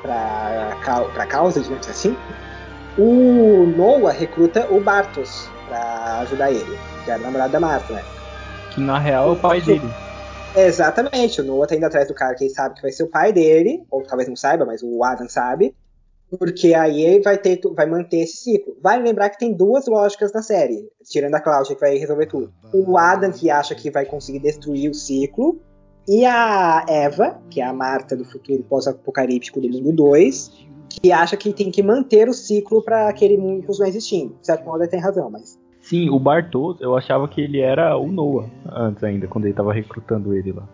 pra, 0.04 0.78
pra 1.14 1.26
causa, 1.26 1.60
digamos 1.62 1.90
assim, 1.90 2.16
o 2.98 3.66
Noah 3.78 4.12
recruta 4.12 4.68
o 4.72 4.82
Bartos 4.82 5.48
pra 5.68 6.20
ajudar 6.22 6.52
ele, 6.52 6.78
que 7.06 7.12
é 7.12 7.14
a 7.14 7.18
namorada 7.18 7.54
da 7.54 7.60
Marta, 7.60 7.94
né? 7.94 8.04
Que 8.74 8.82
na 8.82 8.98
real 8.98 9.30
é 9.30 9.32
o 9.34 9.36
pai 9.36 9.62
dele. 9.62 9.88
Exatamente, 10.56 11.42
o 11.42 11.44
Noah 11.44 11.68
tá 11.68 11.76
indo 11.76 11.86
atrás 11.86 12.08
do 12.08 12.16
cara 12.16 12.34
que 12.34 12.46
ele 12.46 12.54
sabe 12.54 12.76
que 12.76 12.82
vai 12.82 12.92
ser 12.92 13.04
o 13.04 13.10
pai 13.10 13.32
dele, 13.32 13.84
ou 13.92 14.02
talvez 14.04 14.28
não 14.28 14.36
saiba, 14.36 14.66
mas 14.66 14.82
o 14.82 15.04
Adam 15.04 15.30
sabe, 15.30 15.76
porque 16.40 16.74
aí 16.74 17.04
ele 17.04 17.24
vai, 17.24 17.38
ter, 17.38 17.62
vai 17.76 17.86
manter 17.86 18.18
esse 18.18 18.38
ciclo. 18.38 18.76
Vale 18.82 19.04
lembrar 19.04 19.30
que 19.30 19.38
tem 19.38 19.54
duas 19.54 19.86
lógicas 19.88 20.34
na 20.34 20.42
série, 20.42 20.90
tirando 21.04 21.36
a 21.36 21.40
Cláudia 21.40 21.76
que 21.76 21.82
vai 21.82 21.98
resolver 21.98 22.26
tudo. 22.26 22.52
O 22.74 22.98
Adam 22.98 23.32
que 23.32 23.52
acha 23.52 23.76
que 23.76 23.92
vai 23.92 24.06
conseguir 24.06 24.40
destruir 24.40 24.90
o 24.90 24.94
ciclo, 24.96 25.62
e 26.08 26.26
a 26.26 26.86
Eva, 26.88 27.40
que 27.50 27.60
é 27.60 27.66
a 27.66 27.74
Marta 27.74 28.16
do 28.16 28.24
futuro 28.24 28.64
pós-apocalíptico 28.64 29.60
do 29.60 29.70
mundo 29.70 29.92
2, 29.92 30.68
que 30.90 31.12
acha 31.12 31.36
que 31.36 31.52
tem 31.52 31.70
que 31.70 31.84
manter 31.84 32.30
o 32.30 32.34
ciclo 32.34 32.82
para 32.82 33.10
aquele 33.10 33.38
mundo 33.38 33.66
continuar 33.66 33.90
existindo. 33.90 34.36
De 34.40 34.46
certo 34.46 34.66
modo, 34.66 34.84
ele 34.84 34.90
tem 34.90 35.00
razão, 35.00 35.30
mas 35.30 35.60
Sim, 35.82 36.10
o 36.10 36.20
Bartos, 36.20 36.82
eu 36.82 36.98
achava 36.98 37.28
que 37.28 37.40
ele 37.40 37.60
era 37.60 37.98
o 37.98 38.12
Noah 38.12 38.50
antes 38.74 39.04
ainda, 39.04 39.28
quando 39.28 39.46
ele 39.46 39.54
tava 39.54 39.72
recrutando 39.72 40.34
ele 40.34 40.52
lá. 40.52 40.68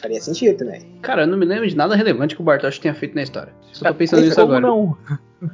faria 0.00 0.20
sentido 0.20 0.56
também. 0.56 0.80
Cara, 1.02 1.22
eu 1.22 1.26
não 1.26 1.36
me 1.36 1.44
lembro 1.44 1.68
de 1.68 1.76
nada 1.76 1.94
relevante 1.94 2.34
que 2.34 2.40
o 2.40 2.44
Bartosz 2.44 2.78
tenha 2.78 2.94
feito 2.94 3.14
na 3.14 3.22
história. 3.22 3.52
Só 3.72 3.88
tô 3.88 3.94
pensando 3.94 4.20
Isso 4.20 4.28
nisso 4.28 4.40
agora. 4.40 4.60
não? 4.60 4.96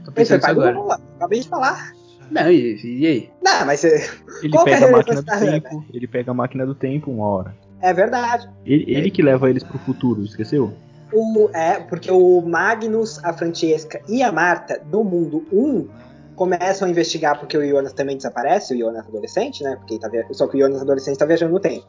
Tô 0.04 0.12
pensando 0.12 0.38
nisso 0.38 0.50
agora. 0.50 0.72
Noah, 0.72 1.00
acabei 1.16 1.40
de 1.40 1.48
falar. 1.48 1.92
Não, 2.30 2.50
e, 2.50 2.76
e 2.84 3.06
aí? 3.06 3.30
Não, 3.42 3.66
mas 3.66 3.82
Ele 3.82 4.50
Qual 4.52 4.64
que 4.64 4.70
é 4.70 4.74
a 4.74 4.78
pega 4.78 4.86
a 4.86 4.92
máquina 4.92 5.22
do 5.22 5.40
tempo, 5.40 5.84
ele 5.92 6.06
pega 6.06 6.30
a 6.30 6.34
máquina 6.34 6.66
do 6.66 6.74
tempo 6.74 7.10
uma 7.10 7.26
hora. 7.26 7.56
É 7.80 7.92
verdade. 7.92 8.48
Ele, 8.64 8.84
ele 8.88 9.10
que 9.10 9.22
leva 9.22 9.48
eles 9.48 9.62
pro 9.62 9.78
futuro, 9.78 10.22
esqueceu? 10.22 10.72
O, 11.12 11.48
é, 11.54 11.80
porque 11.80 12.10
o 12.10 12.42
Magnus, 12.42 13.22
a 13.24 13.32
Francesca 13.32 14.00
e 14.08 14.22
a 14.22 14.30
Marta, 14.30 14.80
do 14.84 15.02
mundo 15.02 15.46
1, 15.50 15.88
começam 16.34 16.86
a 16.86 16.90
investigar 16.90 17.38
porque 17.38 17.56
o 17.56 17.66
Jonas 17.66 17.92
também 17.92 18.16
desaparece, 18.16 18.74
o 18.74 18.78
Jonas 18.78 19.06
adolescente, 19.06 19.62
né? 19.62 19.76
Porque 19.76 19.98
tá. 19.98 20.08
Só 20.32 20.46
que 20.46 20.56
o 20.56 20.60
Jonas 20.60 20.82
adolescente 20.82 21.18
tá 21.18 21.24
viajando 21.24 21.52
no 21.52 21.60
tempo. 21.60 21.86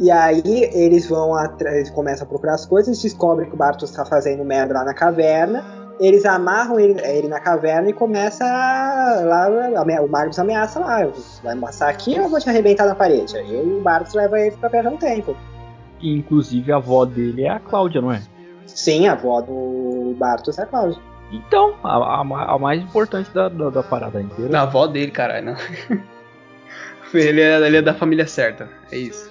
E 0.00 0.10
aí 0.10 0.42
eles 0.72 1.06
vão 1.06 1.34
atrás, 1.34 1.76
eles 1.76 1.90
começam 1.90 2.24
a 2.24 2.28
procurar 2.28 2.54
as 2.54 2.64
coisas, 2.64 3.02
descobrem 3.02 3.48
que 3.48 3.54
o 3.54 3.58
Bartos 3.58 3.90
tá 3.90 4.04
fazendo 4.04 4.44
merda 4.44 4.74
lá 4.74 4.84
na 4.84 4.94
caverna. 4.94 5.64
Eles 6.00 6.24
amarram 6.24 6.78
ele, 6.78 7.00
ele 7.00 7.28
na 7.28 7.40
caverna 7.40 7.90
e 7.90 7.92
começa 7.92 8.44
a, 8.44 9.20
lá, 9.20 10.02
o 10.02 10.08
Magnus 10.08 10.38
ameaça 10.38 10.78
lá, 10.78 11.08
vai 11.42 11.56
passar 11.56 11.88
aqui 11.88 12.14
ou 12.16 12.24
eu 12.24 12.28
vou 12.28 12.38
te 12.38 12.48
arrebentar 12.48 12.86
na 12.86 12.94
parede? 12.94 13.36
Aí 13.36 13.56
o 13.56 13.80
Bartos 13.80 14.14
leva 14.14 14.38
ele 14.38 14.56
pra 14.56 14.68
viajar 14.68 14.90
no 14.90 14.98
tempo. 14.98 15.36
Inclusive 16.00 16.72
a 16.72 16.76
avó 16.76 17.04
dele 17.04 17.42
é 17.42 17.50
a 17.50 17.58
Cláudia, 17.58 18.00
não 18.00 18.12
é? 18.12 18.22
Sim, 18.66 19.08
a 19.08 19.12
avó 19.12 19.40
do 19.40 20.14
Bartos 20.16 20.56
é 20.58 20.62
a 20.62 20.66
Cláudia. 20.66 21.00
Então, 21.32 21.74
a, 21.82 21.96
a, 21.96 22.54
a 22.54 22.58
mais 22.58 22.80
importante 22.80 23.30
da, 23.34 23.48
da, 23.48 23.70
da 23.70 23.82
parada 23.82 24.20
inteira. 24.20 24.50
Da 24.50 24.62
avó 24.62 24.86
dele, 24.86 25.10
caralho, 25.10 25.46
não. 25.46 25.56
ele, 27.12 27.40
é, 27.40 27.66
ele 27.66 27.76
é 27.78 27.82
da 27.82 27.92
família 27.92 28.26
certa, 28.26 28.68
é 28.92 28.96
isso. 28.96 29.30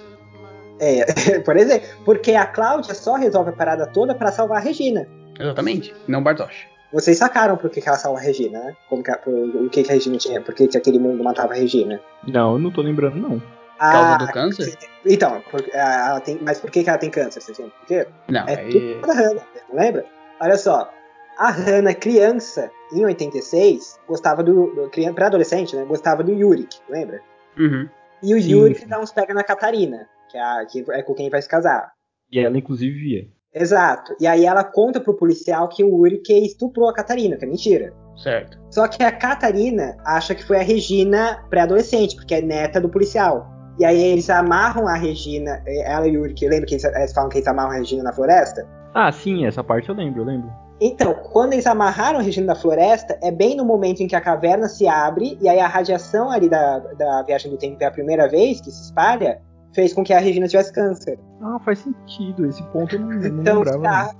É, 0.78 1.40
por 1.40 1.56
exemplo, 1.56 1.88
porque 2.04 2.34
a 2.34 2.46
Cláudia 2.46 2.94
só 2.94 3.14
resolve 3.14 3.50
a 3.50 3.52
parada 3.52 3.86
toda 3.86 4.14
pra 4.14 4.30
salvar 4.30 4.58
a 4.58 4.60
Regina. 4.60 5.08
Exatamente, 5.38 5.94
não 6.06 6.22
Bartosz. 6.22 6.66
Vocês 6.92 7.18
sacaram 7.18 7.56
por 7.56 7.68
que, 7.68 7.80
que 7.82 7.88
ela 7.88 7.98
salva 7.98 8.18
a 8.18 8.22
Regina, 8.22 8.58
né? 8.60 8.76
Como 8.88 9.02
que, 9.02 9.10
a- 9.10 9.18
por- 9.18 9.32
o 9.34 9.68
que, 9.68 9.82
que 9.82 9.90
a 9.90 9.94
Regina 9.94 10.16
tinha, 10.16 10.40
por 10.40 10.54
que, 10.54 10.66
que 10.66 10.76
aquele 10.78 10.98
mundo 10.98 11.22
matava 11.22 11.52
a 11.52 11.56
Regina. 11.56 12.00
Não, 12.26 12.54
eu 12.54 12.58
não 12.58 12.70
tô 12.70 12.80
lembrando, 12.80 13.16
não. 13.16 13.38
Por 13.40 13.78
causa 13.78 14.14
Ah, 14.14 14.16
do 14.16 14.26
câncer? 14.32 14.78
Então, 15.04 15.40
por- 15.50 15.62
ah, 15.74 16.06
ela 16.10 16.20
tem, 16.20 16.38
mas 16.40 16.58
por 16.58 16.70
que, 16.70 16.82
que 16.82 16.88
ela 16.88 16.98
tem 16.98 17.10
câncer? 17.10 17.40
Vocês 17.42 17.58
lembram 17.58 17.76
por 17.78 17.86
quê? 17.86 18.06
Não, 18.28 18.48
É 18.48 18.54
aí. 18.60 18.72
tudo 18.72 19.06
da 19.06 19.12
Hannah, 19.12 19.46
lembra? 19.72 20.06
Olha 20.40 20.56
só, 20.56 20.90
a 21.36 21.50
Hannah, 21.50 21.94
criança, 21.94 22.70
em 22.92 23.04
86, 23.04 24.00
gostava 24.08 24.42
do. 24.42 24.74
do 24.74 24.88
criança, 24.90 25.14
pré-adolescente, 25.14 25.76
né? 25.76 25.84
Gostava 25.84 26.24
do 26.24 26.32
Yurik, 26.32 26.78
lembra? 26.88 27.20
Uhum. 27.58 27.86
E 28.22 28.34
o 28.34 28.38
Yurik 28.38 28.86
dá 28.86 28.98
uns 28.98 29.12
pega 29.12 29.34
na 29.34 29.44
Catarina, 29.44 30.08
que 30.30 30.38
é, 30.38 30.40
a, 30.42 30.64
que 30.66 30.84
é 30.90 31.02
com 31.02 31.14
quem 31.14 31.28
vai 31.30 31.40
se 31.42 31.48
casar. 31.48 31.92
E 32.32 32.40
ela, 32.40 32.56
inclusive, 32.56 32.98
via. 32.98 33.28
Exato. 33.54 34.14
E 34.20 34.26
aí 34.26 34.44
ela 34.44 34.64
conta 34.64 35.00
pro 35.00 35.16
policial 35.16 35.68
que 35.68 35.82
o 35.82 36.06
Yurik 36.06 36.32
estuprou 36.44 36.88
a 36.88 36.94
Catarina, 36.94 37.36
que 37.36 37.44
é 37.44 37.48
mentira. 37.48 37.92
Certo. 38.16 38.58
Só 38.70 38.88
que 38.88 39.02
a 39.02 39.12
Catarina 39.12 39.96
acha 40.04 40.34
que 40.34 40.44
foi 40.44 40.58
a 40.58 40.62
Regina 40.62 41.44
pré-adolescente, 41.48 42.16
porque 42.16 42.34
é 42.34 42.42
neta 42.42 42.80
do 42.80 42.88
policial. 42.88 43.46
E 43.78 43.84
aí 43.84 44.02
eles 44.02 44.28
amarram 44.28 44.88
a 44.88 44.94
Regina, 44.94 45.62
ela 45.66 46.06
e 46.06 46.10
o 46.10 46.22
Yurik, 46.22 46.48
lembra 46.48 46.66
que 46.66 46.74
eles, 46.74 46.84
eles 46.84 47.12
falam 47.12 47.30
que 47.30 47.38
eles 47.38 47.46
amarram 47.46 47.70
a 47.70 47.78
Regina 47.78 48.02
na 48.02 48.12
floresta? 48.12 48.66
Ah, 48.92 49.12
sim, 49.12 49.46
essa 49.46 49.62
parte 49.62 49.88
eu 49.88 49.94
lembro, 49.94 50.22
eu 50.22 50.26
lembro. 50.26 50.50
Então, 50.80 51.14
quando 51.32 51.52
eles 51.52 51.66
amarraram 51.66 52.18
a 52.18 52.22
Regina 52.22 52.48
da 52.48 52.54
floresta, 52.54 53.18
é 53.22 53.30
bem 53.30 53.56
no 53.56 53.64
momento 53.64 54.00
em 54.00 54.06
que 54.06 54.14
a 54.14 54.20
caverna 54.20 54.68
se 54.68 54.86
abre, 54.86 55.38
e 55.40 55.48
aí 55.48 55.58
a 55.58 55.66
radiação 55.66 56.30
ali 56.30 56.48
da, 56.48 56.78
da 56.78 57.22
viagem 57.22 57.50
do 57.50 57.56
tempo 57.56 57.78
pela 57.78 57.90
primeira 57.90 58.28
vez, 58.28 58.60
que 58.60 58.70
se 58.70 58.84
espalha, 58.84 59.40
fez 59.72 59.92
com 59.92 60.02
que 60.04 60.12
a 60.12 60.18
Regina 60.18 60.46
tivesse 60.48 60.72
câncer. 60.72 61.18
Ah, 61.42 61.58
faz 61.64 61.78
sentido. 61.80 62.46
Esse 62.46 62.62
ponto 62.72 62.94
eu 62.94 63.00
não, 63.00 63.12
eu 63.12 63.32
não 63.32 63.40
Então, 63.42 63.56
lembrava. 63.62 63.82
tá, 63.82 64.14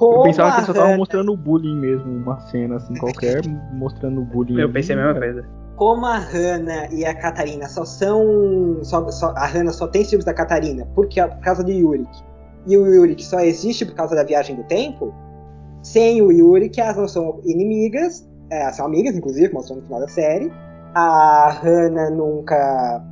Eu 0.00 0.22
pensava 0.22 0.50
que 0.50 0.56
eles 0.58 0.66
só 0.66 0.72
estavam 0.72 0.82
Hannah- 0.84 0.98
mostrando 0.98 1.32
o 1.32 1.36
bullying 1.36 1.76
mesmo, 1.80 2.10
uma 2.10 2.38
cena 2.40 2.76
assim 2.76 2.94
qualquer, 2.94 3.40
mostrando 3.74 4.20
o 4.20 4.24
bullying. 4.24 4.60
Eu 4.60 4.72
pensei 4.72 4.94
a 4.96 4.98
mesma 4.98 5.20
coisa. 5.20 5.44
como 5.76 6.06
a 6.06 6.18
Hannah 6.18 6.88
e 6.92 7.04
a 7.04 7.14
Catarina 7.14 7.68
só 7.68 7.84
são. 7.84 8.78
Só, 8.82 9.08
só- 9.10 9.34
a 9.36 9.46
Hannah 9.46 9.72
só 9.72 9.86
tem 9.88 10.04
ciúmes 10.04 10.24
da 10.24 10.34
Catarina 10.34 10.86
porque, 10.94 11.20
por 11.22 11.40
causa 11.40 11.62
do 11.64 11.70
Yurik. 11.70 12.10
E 12.66 12.76
o 12.78 12.86
Yurik 12.86 13.22
só 13.24 13.40
existe 13.40 13.84
por 13.84 13.94
causa 13.94 14.14
da 14.14 14.24
viagem 14.24 14.56
do 14.56 14.64
tempo. 14.64 15.12
Sem 15.82 16.22
o 16.22 16.32
Yurik, 16.32 16.80
elas 16.80 16.96
não 16.96 17.06
são 17.08 17.40
inimigas. 17.44 18.26
é, 18.50 18.62
elas 18.62 18.76
são 18.76 18.86
amigas, 18.86 19.14
inclusive, 19.16 19.52
mostrou 19.52 19.78
no 19.78 19.84
final 19.84 20.00
da 20.00 20.08
série. 20.08 20.50
A 20.94 21.50
Hannah 21.62 22.10
nunca 22.10 23.02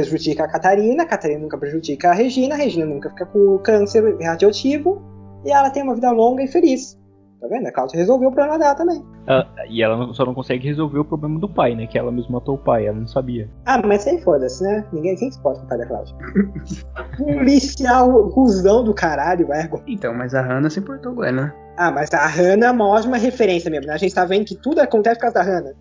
prejudica 0.00 0.44
a 0.44 0.48
Catarina, 0.48 1.02
a 1.02 1.06
Catarina 1.06 1.40
nunca 1.40 1.58
prejudica 1.58 2.10
a 2.10 2.14
Regina, 2.14 2.54
a 2.54 2.58
Regina 2.58 2.86
nunca 2.86 3.10
fica 3.10 3.26
com 3.26 3.58
câncer 3.58 4.16
radioativo. 4.22 5.02
E 5.44 5.50
ela 5.50 5.70
tem 5.70 5.82
uma 5.82 5.94
vida 5.94 6.10
longa 6.10 6.42
e 6.42 6.48
feliz. 6.48 6.98
Tá 7.40 7.48
vendo? 7.48 7.66
A 7.66 7.72
Cláudia 7.72 7.98
resolveu 7.98 8.30
o 8.30 8.32
problema 8.32 8.58
dela 8.58 8.74
também. 8.74 9.04
Ah, 9.28 9.46
e 9.68 9.82
ela 9.82 9.96
não- 9.96 10.14
só 10.14 10.24
não 10.24 10.34
consegue 10.34 10.66
resolver 10.66 10.98
o 10.98 11.04
problema 11.04 11.38
do 11.38 11.48
pai, 11.48 11.74
né? 11.74 11.86
Que 11.86 11.98
ela 11.98 12.10
mesma 12.10 12.32
matou 12.32 12.54
o 12.54 12.58
pai, 12.58 12.86
ela 12.86 12.98
não 12.98 13.06
sabia. 13.06 13.48
Ah, 13.66 13.80
mas 13.86 14.06
aí 14.06 14.20
foda-se, 14.22 14.62
né? 14.64 14.84
Ninguém 14.92 15.14
quem 15.16 15.30
se 15.30 15.40
pode 15.42 15.58
com 15.60 15.66
o 15.66 15.68
pai 15.68 15.78
da 15.78 15.86
Cláudia. 15.86 16.16
Policial 17.16 18.30
cuzão 18.30 18.82
do 18.82 18.94
caralho, 18.94 19.52
ego. 19.52 19.82
Então, 19.86 20.14
mas 20.14 20.34
a 20.34 20.40
Hannah 20.40 20.70
se 20.70 20.80
importou 20.80 21.14
com 21.14 21.24
ela, 21.24 21.42
né? 21.42 21.54
Ah, 21.76 21.90
mas 21.90 22.12
a 22.14 22.26
Hannah 22.26 22.72
mostra 22.72 23.08
uma 23.08 23.18
referência 23.18 23.70
mesmo, 23.70 23.86
né? 23.86 23.92
A 23.92 23.98
gente 23.98 24.14
tá 24.14 24.24
vendo 24.24 24.46
que 24.46 24.56
tudo 24.56 24.80
acontece 24.80 25.16
por 25.16 25.30
causa 25.30 25.34
da 25.34 25.42
Hannah. 25.42 25.72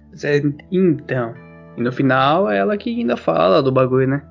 Então. 0.71 1.33
E 1.77 1.81
no 1.81 1.91
final 1.91 2.49
é 2.49 2.57
ela 2.57 2.77
que 2.77 2.89
ainda 2.89 3.17
fala 3.17 3.61
do 3.61 3.71
bagulho, 3.71 4.07
né? 4.07 4.23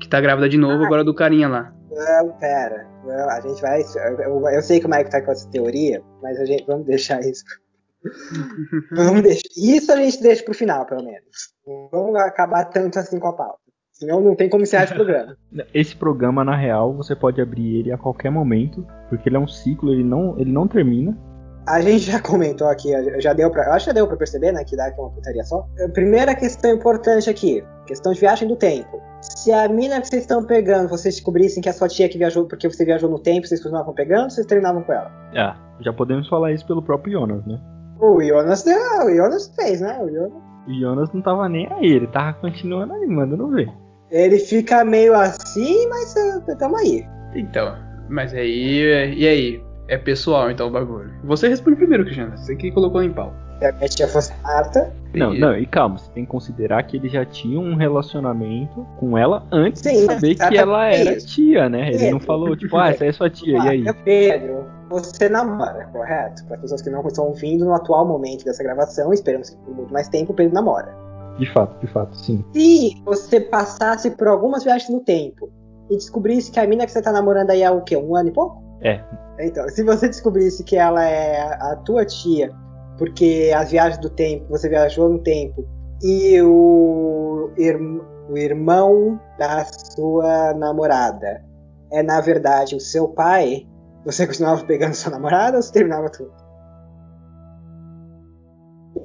Que 0.00 0.08
tá 0.08 0.20
grávida 0.20 0.48
de 0.48 0.56
novo 0.56 0.84
agora 0.84 1.04
do 1.04 1.14
carinha 1.14 1.48
lá. 1.48 1.72
Não, 1.90 2.30
pera. 2.38 2.86
Não, 3.04 3.30
a 3.30 3.40
gente 3.40 3.60
vai. 3.60 3.82
Eu, 4.24 4.48
eu 4.48 4.62
sei 4.62 4.80
que 4.80 4.86
o 4.86 4.90
Mike 4.90 5.10
tá 5.10 5.22
com 5.22 5.32
essa 5.32 5.48
teoria, 5.50 6.02
mas 6.22 6.38
a 6.38 6.44
gente 6.44 6.64
vamos 6.66 6.86
deixar 6.86 7.20
isso. 7.20 7.44
vamos 8.92 9.22
deixar. 9.22 9.48
Isso 9.56 9.92
a 9.92 9.96
gente 9.96 10.22
deixa 10.22 10.44
pro 10.44 10.54
final, 10.54 10.86
pelo 10.86 11.04
menos. 11.04 11.52
Não 11.66 11.88
vamos 11.90 12.16
acabar 12.20 12.64
tanto 12.66 12.98
assim 12.98 13.18
com 13.18 13.28
a 13.28 13.32
pauta. 13.32 13.58
Senão 13.92 14.20
não 14.20 14.36
tem 14.36 14.48
como 14.48 14.62
encerrar 14.62 14.84
esse 14.84 14.94
programa. 14.94 15.36
Esse 15.74 15.96
programa, 15.96 16.44
na 16.44 16.54
real, 16.54 16.94
você 16.94 17.16
pode 17.16 17.40
abrir 17.40 17.80
ele 17.80 17.90
a 17.90 17.98
qualquer 17.98 18.30
momento, 18.30 18.86
porque 19.08 19.28
ele 19.28 19.36
é 19.36 19.40
um 19.40 19.48
ciclo, 19.48 19.92
ele 19.92 20.04
não, 20.04 20.38
ele 20.38 20.52
não 20.52 20.68
termina. 20.68 21.18
A 21.68 21.80
gente 21.80 22.10
já 22.10 22.20
comentou 22.22 22.68
aqui, 22.68 22.90
já 23.20 23.32
deu 23.32 23.50
pra. 23.50 23.64
Eu 23.66 23.72
acho 23.72 23.84
que 23.86 23.90
já 23.90 23.94
deu 23.94 24.06
pra 24.06 24.16
perceber, 24.16 24.52
né? 24.52 24.64
Que 24.64 24.76
dá 24.76 24.86
aqui 24.86 25.00
uma 25.00 25.10
putaria 25.10 25.44
só. 25.44 25.66
Primeira 25.92 26.34
questão 26.34 26.72
importante 26.72 27.28
aqui: 27.30 27.62
questão 27.86 28.12
de 28.12 28.20
viagem 28.20 28.48
do 28.48 28.56
tempo. 28.56 29.00
Se 29.20 29.52
a 29.52 29.68
mina 29.68 30.00
que 30.00 30.06
vocês 30.08 30.22
estão 30.22 30.44
pegando, 30.44 30.88
vocês 30.88 31.14
descobrissem 31.16 31.60
que 31.62 31.68
a 31.68 31.72
sua 31.72 31.88
tia 31.88 32.08
que 32.08 32.16
viajou 32.18 32.46
porque 32.46 32.68
você 32.70 32.84
viajou 32.84 33.10
no 33.10 33.18
tempo, 33.18 33.46
vocês 33.46 33.60
continuavam 33.62 33.92
pegando, 33.92 34.30
vocês 34.30 34.46
terminavam 34.46 34.82
com 34.82 34.92
ela. 34.92 35.10
Ah, 35.36 35.56
já 35.80 35.92
podemos 35.92 36.28
falar 36.28 36.52
isso 36.52 36.66
pelo 36.66 36.82
próprio 36.82 37.12
Jonas, 37.14 37.44
né? 37.44 37.58
O 38.00 38.22
Jonas, 38.22 38.62
deu- 38.62 38.76
o 39.06 39.14
Jonas 39.16 39.52
fez, 39.56 39.80
né? 39.80 39.98
O 40.00 40.08
Jonas, 40.08 40.32
O 40.68 40.72
Jonas 40.80 41.12
não 41.12 41.20
tava 41.20 41.48
nem 41.48 41.66
aí, 41.72 41.86
ele 41.94 42.06
tava 42.06 42.34
continuando 42.34 42.92
ali, 42.94 43.06
mandando 43.08 43.48
ver. 43.50 43.68
ele 44.10 44.38
fica 44.38 44.84
meio 44.84 45.14
assim, 45.14 45.88
mas 45.88 46.14
uh, 46.14 46.56
tamo 46.56 46.76
aí. 46.76 47.04
Então, 47.34 47.74
mas 48.08 48.32
aí. 48.32 49.14
E 49.16 49.26
aí? 49.26 49.67
É 49.88 49.96
pessoal 49.96 50.50
então 50.50 50.68
o 50.68 50.70
bagulho. 50.70 51.10
Você 51.24 51.48
responde 51.48 51.76
primeiro, 51.76 52.04
Cristiano. 52.04 52.36
Você 52.36 52.54
que 52.54 52.70
colocou 52.70 53.02
em 53.02 53.10
pau. 53.10 53.32
Se 53.58 53.64
a 53.64 53.72
minha 53.72 53.88
tia 53.88 54.06
fosse 54.06 54.32
Marta. 54.42 54.92
Não, 55.14 55.34
E- 55.34 55.38
não, 55.40 55.56
e 55.56 55.66
calma, 55.66 55.98
você 55.98 56.10
tem 56.12 56.24
que 56.24 56.30
considerar 56.30 56.82
que 56.82 56.98
ele 56.98 57.08
já 57.08 57.24
tinha 57.24 57.58
um 57.58 57.74
relacionamento 57.74 58.86
com 59.00 59.16
ela 59.16 59.46
antes 59.50 59.80
Sim, 59.80 60.00
de 60.00 60.04
saber 60.04 60.34
que 60.34 60.56
ela 60.56 60.86
era 60.86 61.16
tia, 61.18 61.68
né? 61.68 61.90
Ele 61.90 62.10
não 62.10 62.20
falou, 62.20 62.54
tipo, 62.54 62.76
ah, 62.76 62.90
essa 62.90 63.04
aí 63.04 63.10
é 63.10 63.12
sua 63.12 63.30
tia, 63.30 63.56
e 63.56 63.68
aí? 63.68 63.94
Pedro, 64.04 64.66
você 64.90 65.28
namora, 65.28 65.88
correto? 65.90 66.44
Para 66.46 66.58
pessoas 66.58 66.82
que 66.82 66.90
não 66.90 67.04
estão 67.06 67.24
ouvindo 67.26 67.64
no 67.64 67.72
atual 67.72 68.06
momento 68.06 68.44
dessa 68.44 68.62
gravação, 68.62 69.12
esperamos 69.12 69.50
que 69.50 69.56
por 69.56 69.74
muito 69.74 69.92
mais 69.92 70.08
tempo 70.08 70.32
o 70.32 70.34
Pedro 70.36 70.54
namora. 70.54 70.94
De 71.38 71.46
fato, 71.46 71.80
de 71.80 71.86
fato, 71.86 72.14
sim. 72.14 72.44
Se 72.52 73.02
você 73.04 73.40
passasse 73.40 74.10
por 74.10 74.28
algumas 74.28 74.62
viagens 74.62 74.90
no 74.90 75.00
tempo 75.00 75.50
e 75.88 75.96
descobrisse 75.96 76.50
que 76.52 76.60
a 76.60 76.66
mina 76.66 76.84
que 76.84 76.92
você 76.92 77.00
tá 77.00 77.10
namorando 77.10 77.50
aí 77.50 77.62
é 77.62 77.70
o 77.70 77.80
quê? 77.80 77.96
Um 77.96 78.14
ano 78.14 78.28
e 78.28 78.32
pouco? 78.32 78.67
É. 78.82 79.02
Então, 79.40 79.68
se 79.68 79.82
você 79.82 80.08
descobrisse 80.08 80.64
que 80.64 80.76
ela 80.76 81.04
é 81.04 81.52
a 81.60 81.76
tua 81.76 82.04
tia, 82.04 82.52
porque 82.96 83.52
as 83.54 83.70
viagens 83.70 83.98
do 84.00 84.10
tempo, 84.10 84.46
você 84.48 84.68
viajou 84.68 85.08
no 85.08 85.18
tempo, 85.20 85.66
e 86.02 86.40
o, 86.42 87.50
irm- 87.56 88.00
o 88.28 88.36
irmão 88.36 89.20
da 89.38 89.64
sua 89.64 90.54
namorada 90.54 91.44
é, 91.90 92.02
na 92.02 92.20
verdade, 92.20 92.76
o 92.76 92.80
seu 92.80 93.08
pai, 93.08 93.66
você 94.04 94.26
continuava 94.26 94.64
pegando 94.64 94.94
sua 94.94 95.12
namorada 95.12 95.56
ou 95.56 95.62
você 95.62 95.72
terminava 95.72 96.08
tudo? 96.10 96.32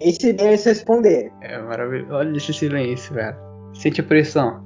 Esse 0.02 0.34
bem 0.34 0.58
se 0.58 0.70
responder. 0.70 1.32
É 1.42 1.62
maravilhoso. 1.62 2.14
Olha 2.14 2.36
esse 2.36 2.54
silêncio, 2.54 3.14
velho. 3.14 3.38
Sente 3.74 4.02
a 4.02 4.04
pressão. 4.04 4.63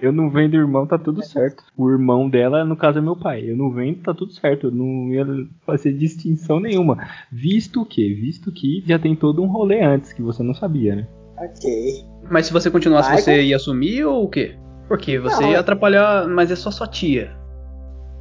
Eu 0.00 0.12
não 0.12 0.30
vendo 0.30 0.54
irmão, 0.54 0.86
tá 0.86 0.96
tudo 0.96 1.24
certo. 1.24 1.64
O 1.76 1.90
irmão 1.90 2.28
dela, 2.30 2.64
no 2.64 2.76
caso, 2.76 2.98
é 2.98 3.02
meu 3.02 3.16
pai. 3.16 3.50
Eu 3.50 3.56
não 3.56 3.70
vendo, 3.70 4.00
tá 4.02 4.14
tudo 4.14 4.32
certo. 4.32 4.68
Eu 4.68 4.70
não 4.70 5.12
ia 5.12 5.26
fazer 5.66 5.92
distinção 5.92 6.60
nenhuma. 6.60 6.98
Visto 7.32 7.84
que, 7.84 8.14
visto 8.14 8.52
que 8.52 8.82
já 8.86 8.98
tem 8.98 9.16
todo 9.16 9.42
um 9.42 9.48
rolê 9.48 9.82
antes 9.82 10.12
que 10.12 10.22
você 10.22 10.42
não 10.42 10.54
sabia, 10.54 10.94
né? 10.94 11.08
Ok. 11.36 12.04
Mas 12.30 12.46
se 12.46 12.52
você 12.52 12.70
continuasse, 12.70 13.10
Michael? 13.10 13.24
você 13.24 13.42
ia 13.42 13.56
assumir 13.56 14.04
ou 14.04 14.24
o 14.24 14.28
quê? 14.28 14.56
Porque 14.86 15.18
você 15.18 15.42
Não, 15.42 15.50
ia 15.50 15.56
é- 15.56 15.60
atrapalhar, 15.60 16.28
mas 16.28 16.50
é 16.50 16.56
só 16.56 16.70
sua 16.70 16.86
tia. 16.86 17.36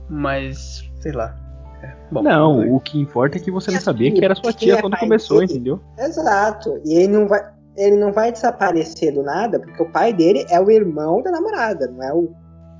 Mas, 0.09 0.89
sei 0.99 1.11
lá. 1.11 1.36
É, 1.84 1.95
bom, 2.11 2.23
não, 2.23 2.75
o 2.75 2.80
que 2.80 2.99
importa 2.99 3.38
é 3.38 3.39
que 3.39 3.51
você 3.51 3.71
não 3.71 3.80
sabia 3.80 4.11
que 4.11 4.23
era 4.23 4.34
sua 4.34 4.51
tia 4.51 4.75
é 4.75 4.82
quando 4.82 4.97
começou, 4.97 5.43
entendeu? 5.43 5.80
Exato. 5.97 6.82
E 6.86 6.95
ele 6.95 7.07
não 7.07 7.28
vai, 7.28 7.41
ele 7.78 7.95
não 7.95 8.11
vai 8.11 8.32
desaparecer 8.32 9.13
do 9.13 9.23
nada, 9.23 9.59
porque 9.59 9.82
o 9.82 9.91
pai 9.91 10.11
dele 10.11 10.45
é 10.49 10.59
o 10.59 10.69
irmão 10.71 11.21
da 11.21 11.32
namorada, 11.32 11.88
não 11.88 12.03
é 12.03 12.13
o, 12.13 12.32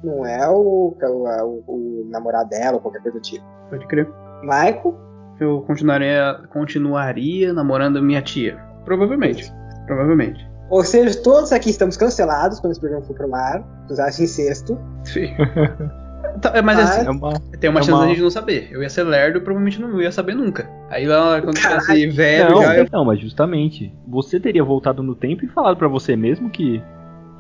não 0.04 0.26
é 0.26 0.50
o, 0.50 0.96
o, 1.00 1.64
o 1.68 2.08
namorado 2.10 2.50
dela 2.50 2.76
ou 2.76 2.82
qualquer 2.82 3.02
coisa 3.02 3.18
do 3.18 3.22
tipo. 3.22 3.46
Pode 3.70 3.86
crer. 3.88 4.08
Michael, 4.42 4.96
Eu 5.40 5.62
continuaria, 5.62 6.42
continuaria 6.50 7.54
namorando 7.54 8.02
minha 8.02 8.22
tia. 8.22 8.58
Provavelmente. 8.86 9.54
Provavelmente. 9.86 10.46
ou 10.70 10.84
seja, 10.84 11.22
todos 11.22 11.52
aqui 11.52 11.70
estamos 11.70 11.96
cancelados 11.96 12.60
quando 12.60 12.72
esse 12.72 12.80
programa 12.80 13.06
for 13.06 13.16
pro 13.16 13.34
ar, 13.36 13.64
acusados 13.86 14.18
de 14.18 14.24
incesto. 14.24 14.78
Sim. 15.04 15.30
Tá, 16.42 16.52
mas 16.62 16.78
Mas- 16.78 16.90
assim, 16.92 17.08
É 17.08 17.10
uma. 17.12 17.34
tem 17.60 17.70
uma 17.70 17.80
é 17.80 17.84
chance 17.84 17.92
uma- 18.00 18.08
gente 18.08 18.22
não 18.22 18.30
saber. 18.30 18.70
Eu 18.72 18.82
ia 18.84 18.90
ser 18.90 19.04
lerdo, 19.04 19.42
provavelmente 19.42 19.82
não 19.82 20.02
ia 20.02 20.12
saber 20.12 20.36
nunca. 20.36 20.70
Aí 20.90 21.06
lá, 21.06 21.42
quando 21.42 21.60
Caralho. 21.60 21.82
tivesse 21.82 22.08
velho, 22.08 22.50
Não, 22.56 22.62
já 22.64 22.78
eu... 22.78 22.88
não, 22.92 23.06
mas 23.06 23.20
justamente. 23.20 23.94
Você 24.08 24.40
teria 24.40 24.64
voltado 24.64 25.02
no 25.04 25.16
tempo 25.16 25.44
e 25.46 25.48
falado 25.48 25.78
pra 25.78 25.88
você 25.88 26.16
mesmo 26.16 26.50
que. 26.50 26.82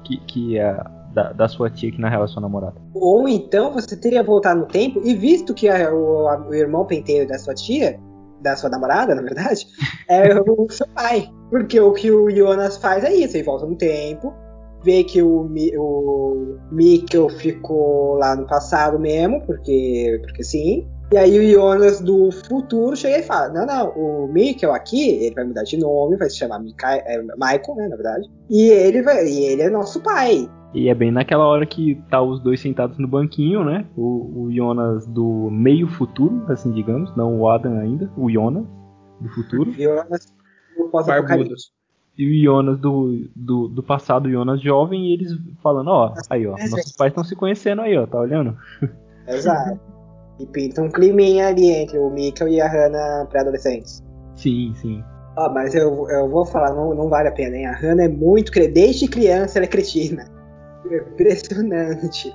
Que, 0.04 0.18
que 0.26 0.58
é 0.58 0.78
da, 1.14 1.34
da 1.34 1.48
sua 1.50 1.70
tia 1.70 1.91
que 1.91 2.00
na 2.00 2.08
real 2.10 2.24
é 2.24 2.28
sua 2.28 2.41
namorada. 2.41 2.76
Ou 2.93 3.28
então 3.28 3.74
você 3.74 3.98
teria 3.98 4.24
voltado 4.24 4.62
no 4.62 4.66
tempo 4.68 5.02
e 5.04 5.14
visto 5.14 5.54
que 5.54 5.68
a- 5.68 5.91
o, 5.93 6.28
a- 6.30 6.48
o 6.48 6.54
irmão 6.54 6.86
penteiro 6.86 7.28
da 7.28 7.38
sua 7.38 7.54
tia 7.54 8.00
da 8.41 8.56
sua 8.56 8.70
namorada, 8.70 9.16
na 9.16 9.22
verdade, 9.24 9.66
é 10.08 10.39
o 10.39 10.68
seu 10.70 10.88
pai. 10.95 11.28
Porque 11.50 11.80
o 11.80 11.91
que 11.91 12.10
o 12.12 12.30
Jonas 12.30 12.78
faz 12.78 13.04
é 13.04 13.12
isso, 13.14 13.36
ele 13.36 13.43
volta 13.43 13.66
no 13.66 13.76
tempo, 13.76 14.34
vê 14.88 15.04
que 15.04 15.22
o, 15.22 15.50
o 15.78 16.58
Mikkel 16.72 17.28
ficou 17.30 18.16
lá 18.16 18.38
no 18.38 18.48
passado 18.48 18.98
mesmo, 18.98 19.42
porque, 19.46 20.22
porque 20.24 20.44
sim. 20.44 20.88
E 21.12 21.18
aí 21.18 21.38
o 21.40 21.52
Jonas 21.52 22.00
do 22.00 22.32
futuro 22.32 22.96
chega 22.96 23.20
e 23.20 23.24
fala: 23.24 23.50
Não, 23.50 23.66
não, 23.66 23.90
o 23.90 24.28
Mikkel 24.32 24.74
aqui, 24.74 25.26
ele 25.26 25.36
vai 25.36 25.44
mudar 25.44 25.64
de 25.64 25.78
nome, 25.78 26.16
vai 26.16 26.30
se 26.30 26.38
chamar 26.38 26.60
Mika- 26.60 27.04
é, 27.06 27.22
Michael, 27.22 27.76
né, 27.76 27.88
na 27.90 27.96
verdade. 27.98 28.30
E 28.50 28.70
ele, 28.70 29.02
vai, 29.02 29.26
e 29.28 29.46
ele 29.46 29.62
é 29.64 29.70
nosso 29.70 30.02
pai. 30.02 30.50
E 30.74 30.90
é 30.90 30.96
bem 30.96 31.12
naquela 31.12 31.46
hora 31.46 31.66
que 31.66 32.02
tá 32.10 32.22
os 32.22 32.42
dois 32.42 32.62
sentados 32.62 32.98
no 32.98 33.08
banquinho, 33.08 33.64
né? 33.66 33.86
O, 33.96 34.44
o 34.44 34.52
Jonas 34.54 35.06
do 35.08 35.50
meio 35.52 35.88
futuro, 35.88 36.44
assim 36.50 36.72
digamos, 36.72 37.14
não 37.16 37.40
o 37.40 37.50
Adam 37.50 37.78
ainda, 37.78 38.10
o 38.18 38.30
Jonas 38.30 38.66
do 39.20 39.30
futuro. 39.30 39.72
Jonas 39.74 40.34
do 40.78 40.90
pós-apocalipse. 40.90 41.76
E 42.18 42.26
o 42.26 42.43
Jonas 42.43 42.80
do, 42.80 43.30
do, 43.36 43.68
do 43.68 43.84
passado, 43.84 44.26
o 44.26 44.32
Jonas 44.32 44.59
jovem, 44.59 45.07
e 45.07 45.13
eles 45.13 45.38
falando, 45.61 45.89
ó, 45.89 46.13
aí 46.30 46.47
ó, 46.47 46.51
nossos 46.51 46.93
pais 46.93 47.11
estão 47.11 47.24
se 47.24 47.36
conhecendo 47.36 47.82
aí, 47.82 47.95
ó, 47.95 48.07
tá 48.07 48.20
olhando? 48.20 48.57
Exato. 49.28 49.80
E 50.39 50.45
pinta 50.47 50.82
um 50.82 50.89
climinha 50.89 51.47
ali 51.47 51.70
entre 51.70 51.97
o 51.97 52.09
Mikkel 52.09 52.47
e 52.47 52.61
a 52.61 52.68
Hannah 52.68 53.26
pré-adolescentes. 53.30 54.03
Sim, 54.36 54.74
sim. 54.76 55.03
Ó, 55.36 55.51
mas 55.51 55.76
eu, 55.76 56.09
eu 56.09 56.30
vou 56.30 56.45
falar, 56.45 56.74
não, 56.74 56.93
não 56.95 57.09
vale 57.09 57.30
a 57.30 57.32
pena, 57.32 57.55
hein? 57.55 57.68
A 57.68 57.74
Hannah 57.74 58.03
é 58.03 58.07
muito. 58.07 58.51
Desde 58.51 59.07
criança 59.07 59.59
ela 59.59 59.65
é 59.65 59.70
cretina. 59.70 60.26
Impressionante. 60.86 62.34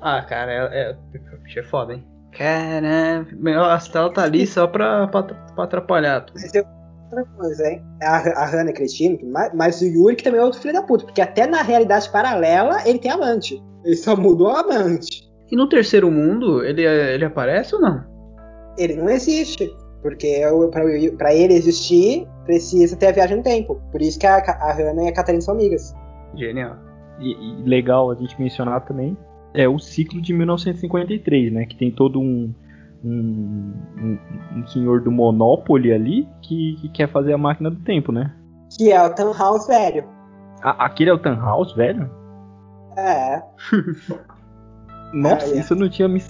Ah, 0.00 0.22
cara, 0.22 0.52
é, 0.52 0.90
é, 0.90 0.96
bicho, 1.42 1.58
é 1.58 1.62
foda, 1.62 1.94
hein? 1.94 2.04
Caramba, 2.32 3.74
a 3.74 3.80
Stella 3.80 4.12
tá 4.12 4.22
ali 4.22 4.46
só 4.46 4.66
pra, 4.66 5.08
pra, 5.08 5.22
pra 5.22 5.64
atrapalhar. 5.64 6.26
Mas 6.34 6.54
eu. 6.54 6.64
Outra 7.10 7.24
coisa, 7.36 7.66
hein? 7.68 7.82
A, 8.02 8.16
a 8.42 8.46
Hannah 8.46 8.70
é 8.70 8.72
cretina, 8.74 9.16
e 9.20 9.24
mais, 9.24 9.52
mas 9.54 9.80
o 9.80 9.86
Yuri 9.86 10.16
também 10.16 10.40
é 10.40 10.44
outro 10.44 10.60
filho 10.60 10.74
da 10.74 10.82
puta, 10.82 11.04
porque 11.04 11.20
até 11.20 11.46
na 11.46 11.62
realidade 11.62 12.10
paralela 12.10 12.86
ele 12.86 12.98
tem 12.98 13.10
amante. 13.10 13.62
Ele 13.84 13.96
só 13.96 14.14
mudou 14.16 14.48
a 14.48 14.60
amante. 14.60 15.26
E 15.50 15.56
no 15.56 15.68
terceiro 15.68 16.10
mundo, 16.10 16.62
ele, 16.62 16.82
ele 16.84 17.24
aparece 17.24 17.74
ou 17.74 17.80
não? 17.80 18.04
Ele 18.76 18.94
não 18.96 19.08
existe. 19.08 19.70
Porque 20.02 20.44
o- 20.46 20.68
pra 20.68 21.34
ele 21.34 21.54
existir, 21.54 22.26
precisa 22.44 22.96
ter 22.96 23.06
a 23.08 23.12
viagem 23.12 23.38
no 23.38 23.42
tempo. 23.42 23.80
Por 23.90 24.00
isso 24.00 24.18
que 24.18 24.26
a, 24.26 24.36
a 24.36 24.72
Hannah 24.72 25.04
e 25.04 25.08
a 25.08 25.12
Catarina 25.12 25.40
são 25.40 25.54
amigas. 25.54 25.92
Genial. 26.36 26.76
E, 27.18 27.32
e 27.32 27.62
legal 27.68 28.10
a 28.10 28.14
gente 28.14 28.40
mencionar 28.40 28.84
também 28.84 29.16
é 29.54 29.66
o 29.68 29.78
ciclo 29.78 30.20
de 30.20 30.32
1953, 30.32 31.52
né? 31.52 31.64
Que 31.66 31.76
tem 31.76 31.90
todo 31.90 32.20
um, 32.20 32.54
um, 33.04 33.72
um, 33.96 34.18
um 34.56 34.66
senhor 34.66 35.00
do 35.00 35.10
Monopoly 35.10 35.92
ali 35.92 36.28
que, 36.42 36.76
que 36.80 36.88
quer 36.90 37.08
fazer 37.10 37.32
a 37.32 37.38
máquina 37.38 37.70
do 37.70 37.80
tempo, 37.80 38.10
né? 38.12 38.34
Que 38.76 38.90
é 38.92 39.02
o 39.02 39.14
Townhouse 39.14 39.66
velho. 39.68 40.04
A- 40.62 40.86
aquele 40.86 41.10
é 41.10 41.12
o 41.14 41.18
Tannhaus, 41.18 41.72
velho? 41.74 42.10
É. 42.96 43.42
Nossa, 45.14 45.46
Ah, 45.46 45.48
é. 45.50 45.58
isso 45.58 45.72
eu 45.72 45.78
não 45.78 45.88
tinha, 45.88 46.08
me, 46.08 46.22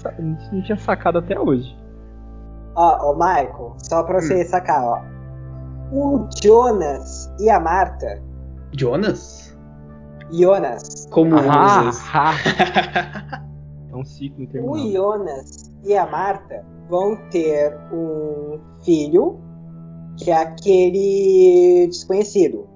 não 0.52 0.62
tinha 0.62 0.76
sacado 0.78 1.18
até 1.18 1.38
hoje. 1.38 1.76
Ó, 2.76 3.10
ó, 3.10 3.14
Michael, 3.14 3.74
só 3.82 4.02
pra 4.04 4.20
você 4.20 4.44
sacar, 4.44 4.84
ó. 4.84 5.00
O 5.90 6.28
Jonas 6.42 7.32
e 7.40 7.50
a 7.50 7.58
Marta. 7.58 8.22
Jonas? 8.76 9.58
Jonas. 10.30 11.06
Como 11.10 11.34
Ah, 11.36 11.80
usas? 11.88 12.02
ah. 12.14 12.32
é 13.90 13.96
um 13.96 14.04
ciclo 14.04 14.40
O 14.40 14.42
interminável. 14.44 14.92
Jonas 14.92 15.67
e 15.84 15.96
a 15.96 16.06
Marta 16.06 16.64
vão 16.88 17.16
ter 17.30 17.76
um 17.92 18.58
filho 18.84 19.38
que 20.16 20.30
é 20.30 20.36
aquele 20.36 21.86
desconhecido. 21.88 22.66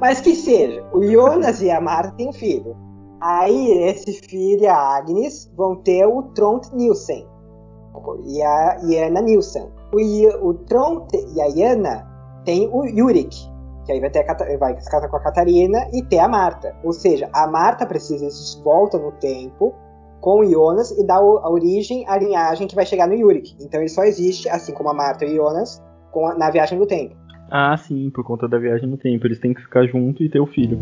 Mas 0.00 0.20
que 0.20 0.34
seja, 0.34 0.84
o 0.92 1.02
Jonas 1.02 1.60
e 1.60 1.70
a 1.70 1.80
Marta 1.80 2.16
têm 2.16 2.32
filho. 2.32 2.76
Aí 3.20 3.70
esse 3.88 4.12
filho 4.28 4.68
a 4.70 4.96
Agnes 4.96 5.50
vão 5.56 5.76
ter 5.76 6.06
o 6.06 6.22
Trond 6.34 6.66
Nielsen 6.72 7.26
e 8.26 8.42
a 8.42 8.76
Iana 8.84 9.22
Nielsen. 9.22 9.70
O, 9.92 10.00
I- 10.00 10.26
o 10.26 10.56
e 11.34 11.40
a 11.40 11.46
Iana 11.48 12.06
tem 12.44 12.68
o 12.72 12.84
Yurik, 12.84 13.36
que 13.86 13.92
aí 13.92 14.00
vai, 14.00 14.10
ter 14.10 14.28
a 14.28 14.58
vai 14.58 14.78
se 14.80 14.90
casar 14.90 15.08
com 15.08 15.16
a 15.16 15.22
Catarina 15.22 15.88
e 15.92 16.02
ter 16.02 16.18
a 16.18 16.28
Marta. 16.28 16.74
Ou 16.84 16.92
seja, 16.92 17.30
a 17.32 17.46
Marta 17.46 17.86
precisa 17.86 18.28
de 18.28 18.62
volta 18.62 18.98
no 18.98 19.12
tempo 19.12 19.74
com 20.24 20.40
o 20.40 20.44
Jonas 20.50 20.90
e 20.92 21.06
dá 21.06 21.16
a 21.16 21.50
origem 21.50 22.08
à 22.08 22.16
linhagem 22.16 22.66
que 22.66 22.74
vai 22.74 22.86
chegar 22.86 23.06
no 23.06 23.12
Yurik. 23.12 23.54
Então 23.60 23.78
ele 23.78 23.90
só 23.90 24.04
existe, 24.04 24.48
assim 24.48 24.72
como 24.72 24.88
a 24.88 24.94
Marta 24.94 25.26
e 25.26 25.34
o 25.34 25.36
Jonas, 25.36 25.82
com 26.10 26.26
a- 26.26 26.34
na 26.34 26.48
viagem 26.50 26.78
do 26.78 26.86
tempo. 26.86 27.14
Ah, 27.50 27.76
sim, 27.76 28.08
por 28.08 28.24
conta 28.24 28.48
da 28.48 28.56
viagem 28.58 28.88
no 28.88 28.96
tempo. 28.96 29.26
Eles 29.26 29.38
têm 29.38 29.52
que 29.52 29.60
ficar 29.60 29.84
junto 29.86 30.22
e 30.22 30.30
ter 30.30 30.40
o 30.40 30.46
filho. 30.46 30.78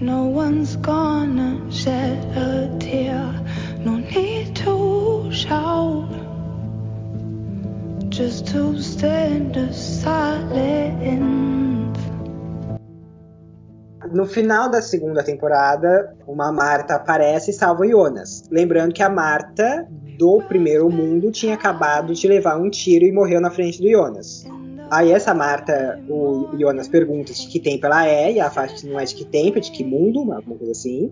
No 0.00 0.28
one's 0.28 0.76
gonna 0.76 1.70
shed 1.70 2.18
a 2.36 2.76
tear. 2.78 3.42
No 3.84 3.96
need 3.98 4.54
to 4.56 5.30
shout. 5.32 6.21
Just 8.12 8.52
to 8.52 8.76
stand 8.76 9.56
a 9.56 9.72
silence. 9.72 10.52
No 14.12 14.26
final 14.26 14.68
da 14.68 14.82
segunda 14.82 15.22
temporada, 15.22 16.14
uma 16.26 16.52
Marta 16.52 16.96
aparece 16.96 17.52
e 17.52 17.54
salva 17.54 17.88
Jonas. 17.88 18.42
Lembrando 18.50 18.92
que 18.92 19.02
a 19.02 19.08
Marta 19.08 19.88
do 20.18 20.42
primeiro 20.42 20.90
mundo 20.90 21.32
tinha 21.32 21.54
acabado 21.54 22.12
de 22.12 22.28
levar 22.28 22.58
um 22.58 22.68
tiro 22.68 23.06
e 23.06 23.12
morreu 23.12 23.40
na 23.40 23.50
frente 23.50 23.80
do 23.80 23.90
Jonas. 23.90 24.44
Aí 24.90 25.10
essa 25.10 25.32
Marta, 25.32 25.98
o 26.06 26.50
Jonas 26.60 26.88
pergunta 26.88 27.32
de 27.32 27.46
que 27.46 27.58
tempo 27.58 27.86
ela 27.86 28.06
é, 28.06 28.30
e 28.30 28.50
fala 28.50 28.68
que 28.68 28.86
não 28.86 29.00
é 29.00 29.04
de 29.04 29.14
que 29.14 29.24
tempo, 29.24 29.56
é 29.56 29.60
de 29.62 29.70
que 29.70 29.82
mundo, 29.82 30.30
alguma 30.30 30.58
coisa 30.58 30.72
assim. 30.72 31.10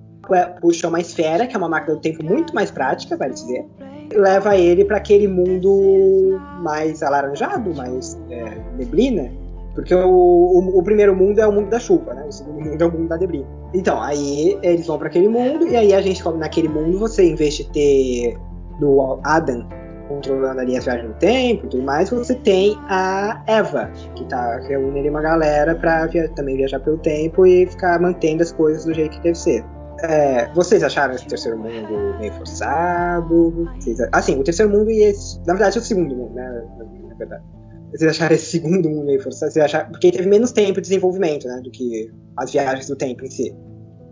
Puxa 0.60 0.86
uma 0.86 1.00
esfera, 1.00 1.46
que 1.46 1.56
é 1.56 1.58
uma 1.58 1.70
máquina 1.70 1.94
do 1.94 2.02
tempo 2.02 2.22
muito 2.22 2.54
mais 2.54 2.70
prática, 2.70 3.16
vale 3.16 3.32
dizer. 3.32 3.64
Leva 4.12 4.56
ele 4.56 4.84
para 4.84 4.96
aquele 4.96 5.28
mundo 5.28 6.40
mais 6.62 7.02
alaranjado, 7.02 7.74
mais 7.74 8.18
é, 8.30 8.56
neblina. 8.76 9.30
Porque 9.74 9.94
o, 9.94 10.08
o, 10.08 10.78
o 10.78 10.82
primeiro 10.82 11.14
mundo 11.14 11.38
é 11.38 11.46
o 11.46 11.52
mundo 11.52 11.70
da 11.70 11.78
chuva, 11.78 12.14
né? 12.14 12.24
O 12.28 12.32
segundo 12.32 12.60
mundo 12.60 12.82
é 12.82 12.86
o 12.86 12.92
mundo 12.92 13.08
da 13.08 13.16
neblina. 13.16 13.46
Então, 13.72 14.02
aí 14.02 14.58
eles 14.62 14.86
vão 14.86 14.98
para 14.98 15.08
aquele 15.08 15.28
mundo, 15.28 15.66
e 15.66 15.76
aí 15.76 15.94
a 15.94 16.00
gente, 16.00 16.22
naquele 16.30 16.68
mundo, 16.68 16.98
você, 16.98 17.22
em 17.22 17.34
vez 17.34 17.54
de 17.54 17.70
ter 17.70 18.36
do 18.80 19.20
Adam 19.22 19.66
controlando 20.10 20.60
ali 20.60 20.76
as 20.76 20.84
viagens 20.84 21.08
no 21.08 21.14
tempo 21.14 21.66
e 21.66 21.68
tudo 21.68 21.84
mais, 21.84 22.10
você 22.10 22.34
tem 22.34 22.76
a 22.88 23.40
Eva, 23.46 23.88
que 24.16 24.24
tá 24.24 24.58
reúne 24.58 24.98
ali 24.98 25.08
uma 25.08 25.22
galera 25.22 25.76
pra 25.76 26.06
via 26.06 26.28
também 26.30 26.56
viajar 26.56 26.80
pelo 26.80 26.98
tempo 26.98 27.46
e 27.46 27.64
ficar 27.66 28.00
mantendo 28.00 28.42
as 28.42 28.50
coisas 28.50 28.84
do 28.84 28.92
jeito 28.92 29.12
que 29.12 29.22
deve 29.22 29.38
ser. 29.38 29.64
É, 30.02 30.48
vocês 30.54 30.82
acharam 30.82 31.14
esse 31.14 31.26
terceiro 31.26 31.58
mundo 31.58 32.18
meio 32.18 32.32
forçado? 32.34 33.68
Vocês, 33.76 33.98
assim, 34.12 34.38
o 34.38 34.44
terceiro 34.44 34.70
mundo 34.70 34.90
e 34.90 35.02
esse, 35.02 35.38
na 35.46 35.54
verdade 35.54 35.78
o 35.78 35.82
segundo 35.82 36.14
mundo, 36.14 36.34
né? 36.34 36.64
Na 37.08 37.14
verdade. 37.14 37.42
Vocês 37.90 38.10
acharam 38.10 38.34
esse 38.34 38.46
segundo 38.46 38.88
mundo 38.88 39.06
meio 39.06 39.20
forçado? 39.22 39.52
Vocês 39.52 39.64
acharam, 39.64 39.90
porque 39.90 40.10
teve 40.12 40.28
menos 40.28 40.52
tempo 40.52 40.74
de 40.74 40.82
desenvolvimento, 40.82 41.46
né? 41.48 41.60
Do 41.62 41.70
que 41.70 42.10
as 42.36 42.52
viagens 42.52 42.86
do 42.88 42.96
tempo 42.96 43.24
em 43.24 43.30
si. 43.30 43.54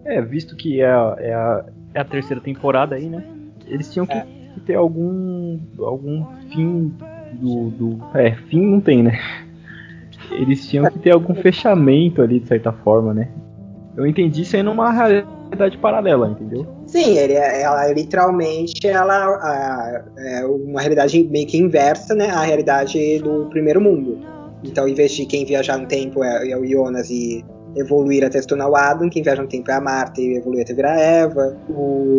É, 0.04 0.20
visto 0.20 0.56
que 0.56 0.80
é 0.80 0.90
a, 0.90 1.16
é 1.18 1.32
a, 1.34 1.64
é 1.94 2.00
a 2.00 2.04
terceira 2.04 2.42
temporada 2.42 2.96
aí, 2.96 3.08
né? 3.08 3.24
Eles 3.66 3.92
tinham 3.92 4.06
que, 4.06 4.14
É. 4.14 4.26
que 4.54 4.60
ter 4.60 4.74
algum, 4.74 5.58
algum 5.78 6.24
fim 6.50 6.92
do, 7.34 7.70
do. 7.70 7.98
É, 8.14 8.34
fim 8.34 8.60
não 8.66 8.80
tem, 8.80 9.02
né? 9.02 9.18
Eles 10.32 10.68
tinham 10.68 10.90
que 10.90 10.98
ter 10.98 11.12
algum 11.12 11.34
fechamento 11.34 12.20
ali, 12.20 12.40
de 12.40 12.48
certa 12.48 12.72
forma, 12.72 13.14
né? 13.14 13.28
Eu 13.96 14.06
entendi 14.06 14.44
sendo 14.44 14.70
uma 14.70 14.92
realidade 14.92 15.28
paralela, 15.80 16.28
entendeu? 16.30 16.66
Sim, 16.86 17.16
ele, 17.16 17.34
é- 17.34 17.62
ela 17.62 17.92
literalmente 17.92 18.86
ela 18.86 19.14
a- 19.14 20.04
é 20.18 20.46
uma 20.46 20.80
realidade 20.80 21.22
meio 21.30 21.46
que 21.46 21.58
inversa, 21.58 22.14
né? 22.14 22.30
A 22.30 22.42
realidade 22.42 23.18
do 23.20 23.46
primeiro 23.50 23.80
mundo. 23.80 24.18
Então, 24.64 24.88
em 24.88 24.94
vez 24.94 25.12
de 25.12 25.24
quem 25.26 25.44
viajar 25.44 25.78
no 25.78 25.86
tempo 25.86 26.22
é, 26.24 26.50
é 26.50 26.56
o 26.56 26.64
Jonas 26.66 27.08
e 27.10 27.44
evoluir 27.76 28.24
até 28.24 28.40
se 28.40 28.46
tornar 28.46 28.68
o 28.68 28.74
Adam, 28.74 29.08
quem 29.08 29.22
viaja 29.22 29.42
no 29.42 29.48
tempo 29.48 29.70
é 29.70 29.74
a 29.74 29.80
Marta 29.80 30.20
e 30.20 30.36
evoluir 30.36 30.62
até 30.62 30.74
virar 30.74 30.94
a 30.94 31.00
Eva. 31.00 31.56
O 31.68 32.16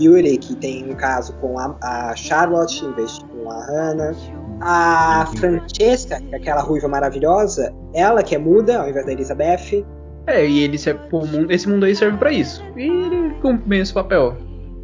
Yuri, 0.00 0.36
que 0.38 0.54
tem 0.56 0.88
um 0.88 0.94
caso 0.94 1.32
com 1.40 1.58
a, 1.58 1.76
a 1.82 2.14
Charlotte 2.14 2.84
em 2.84 2.92
vez 2.92 3.18
de 3.18 3.24
com 3.24 3.50
a 3.50 3.64
Hannah. 3.66 4.14
A 4.60 5.26
Francesca, 5.38 6.20
é 6.30 6.36
aquela 6.36 6.60
ruiva 6.60 6.86
maravilhosa, 6.86 7.72
ela 7.94 8.22
que 8.22 8.34
é 8.34 8.38
muda 8.38 8.78
ao 8.82 8.88
invés 8.88 9.06
da 9.06 9.12
Elizabeth. 9.12 9.84
É, 10.26 10.46
e 10.46 10.62
ele 10.62 10.78
serve 10.78 11.00
pro 11.08 11.26
mundo, 11.26 11.50
esse 11.50 11.68
mundo 11.68 11.84
aí 11.84 11.94
serve 11.94 12.16
pra 12.18 12.30
isso. 12.32 12.62
E 12.76 12.82
ele 12.82 13.34
cumpre 13.40 13.68
bem 13.68 13.80
esse 13.80 13.92
papel. 13.92 14.36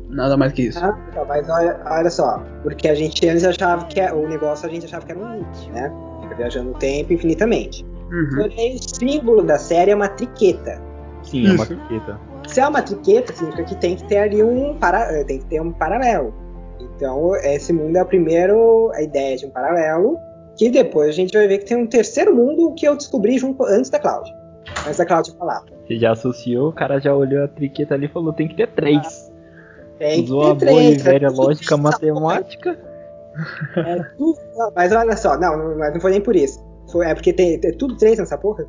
Nada 0.08 0.36
mais 0.36 0.52
que 0.52 0.62
isso. 0.62 0.78
Ah, 0.82 0.96
mas 1.28 1.48
olha, 1.48 1.80
olha 1.84 2.10
só, 2.10 2.42
porque 2.62 2.88
a 2.88 2.94
gente 2.94 3.28
antes 3.28 3.44
achava 3.44 3.84
que 3.86 4.00
é- 4.00 4.12
o 4.12 4.28
negócio 4.28 4.66
a 4.66 4.70
gente 4.70 4.86
achava 4.86 5.04
que 5.04 5.12
era 5.12 5.20
um 5.20 5.38
loop, 5.38 5.70
né? 5.72 5.92
Fica 6.22 6.34
viajando 6.36 6.70
no 6.70 6.78
tempo 6.78 7.12
infinitamente. 7.12 7.84
Uhum. 8.10 8.28
Porém, 8.36 8.76
o 8.76 8.96
símbolo 8.96 9.42
da 9.42 9.58
série 9.58 9.90
é 9.90 9.94
uma 9.94 10.08
triqueta. 10.08 10.80
Sim, 11.24 11.48
é 11.48 11.52
uma 11.52 11.64
Isso. 11.64 11.72
etiqueta. 11.72 12.20
Se 12.46 12.60
é 12.60 12.68
uma 12.68 12.82
triqueta, 12.82 13.32
significa 13.32 13.64
que 13.64 13.76
tem 13.76 13.96
que 13.96 14.04
ter 14.04 14.18
ali 14.18 14.42
um, 14.42 14.74
para... 14.78 15.12
eh, 15.12 15.24
tem 15.24 15.40
que 15.40 15.46
ter 15.46 15.60
um 15.60 15.72
paralelo. 15.72 16.32
Então, 16.80 17.34
esse 17.36 17.72
mundo 17.72 17.96
é 17.96 18.02
o 18.02 18.06
primeiro, 18.06 18.92
a 18.94 19.02
ideia 19.02 19.36
de 19.36 19.46
um 19.46 19.50
paralelo, 19.50 20.16
que 20.56 20.70
depois 20.70 21.08
a 21.08 21.12
gente 21.12 21.36
vai 21.36 21.48
ver 21.48 21.58
que 21.58 21.64
tem 21.66 21.76
um 21.76 21.86
terceiro 21.86 22.34
mundo 22.34 22.72
que 22.74 22.86
eu 22.86 22.96
descobri 22.96 23.38
junto 23.38 23.64
antes 23.64 23.90
da 23.90 23.98
Cláudia. 23.98 24.32
Antes 24.84 24.98
da 24.98 25.06
Cláudia 25.06 25.34
falar. 25.34 25.64
Você 25.86 25.96
já 25.98 26.12
associou, 26.12 26.68
o 26.68 26.72
cara 26.72 26.98
já 27.00 27.14
olhou 27.14 27.44
a 27.44 27.48
triqueta 27.48 27.94
ali 27.94 28.06
e 28.06 28.08
falou, 28.08 28.32
tem 28.32 28.48
que 28.48 28.56
ter 28.56 28.68
três. 28.68 29.32
Tem 29.98 30.18
que 30.24 30.24
Usou 30.32 30.52
a 30.52 30.56
ter 30.56 30.66
boa 30.66 30.80
e 30.82 30.86
três. 30.90 31.02
velha 31.02 31.26
é 31.26 31.30
lógica 31.30 31.76
matemática. 31.76 32.78
é 33.76 34.02
tudo- 34.16 34.38
Mas 34.74 34.92
olha 34.92 35.16
só, 35.16 35.38
não, 35.38 35.76
mas 35.78 35.92
não 35.94 36.00
foi 36.00 36.10
nem 36.12 36.20
por 36.20 36.34
isso. 36.36 36.64
Foi- 36.90 37.06
é 37.06 37.14
porque 37.14 37.32
tem, 37.32 37.58
tem 37.60 37.76
tudo 37.76 37.96
três 37.96 38.18
nessa 38.18 38.36
porra. 38.38 38.66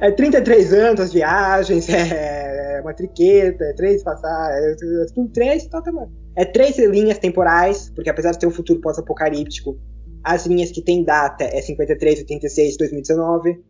É 0.00 0.10
33 0.12 0.72
anos 0.72 1.00
as 1.00 1.12
viagens, 1.12 1.88
é 1.88 2.80
uma 2.82 2.94
triqueta, 2.94 3.64
é 3.64 3.72
três 3.74 4.02
passar, 4.02 4.50
é, 4.52 4.72
é 4.72 5.06
tudo 5.14 5.28
três, 5.32 5.64
então 5.64 5.82
tá 5.82 5.90
bom. 5.92 6.08
É 6.36 6.44
três 6.44 6.78
linhas 6.78 7.18
temporais, 7.18 7.90
porque 7.94 8.10
apesar 8.10 8.32
de 8.32 8.38
ter 8.38 8.46
um 8.46 8.50
futuro 8.50 8.80
pós-apocalíptico, 8.80 9.76
as 10.22 10.46
linhas 10.46 10.70
que 10.70 10.82
tem 10.82 11.04
data 11.04 11.44
é 11.44 11.60
53, 11.60 12.20
86, 12.20 12.76
2019. 12.76 13.62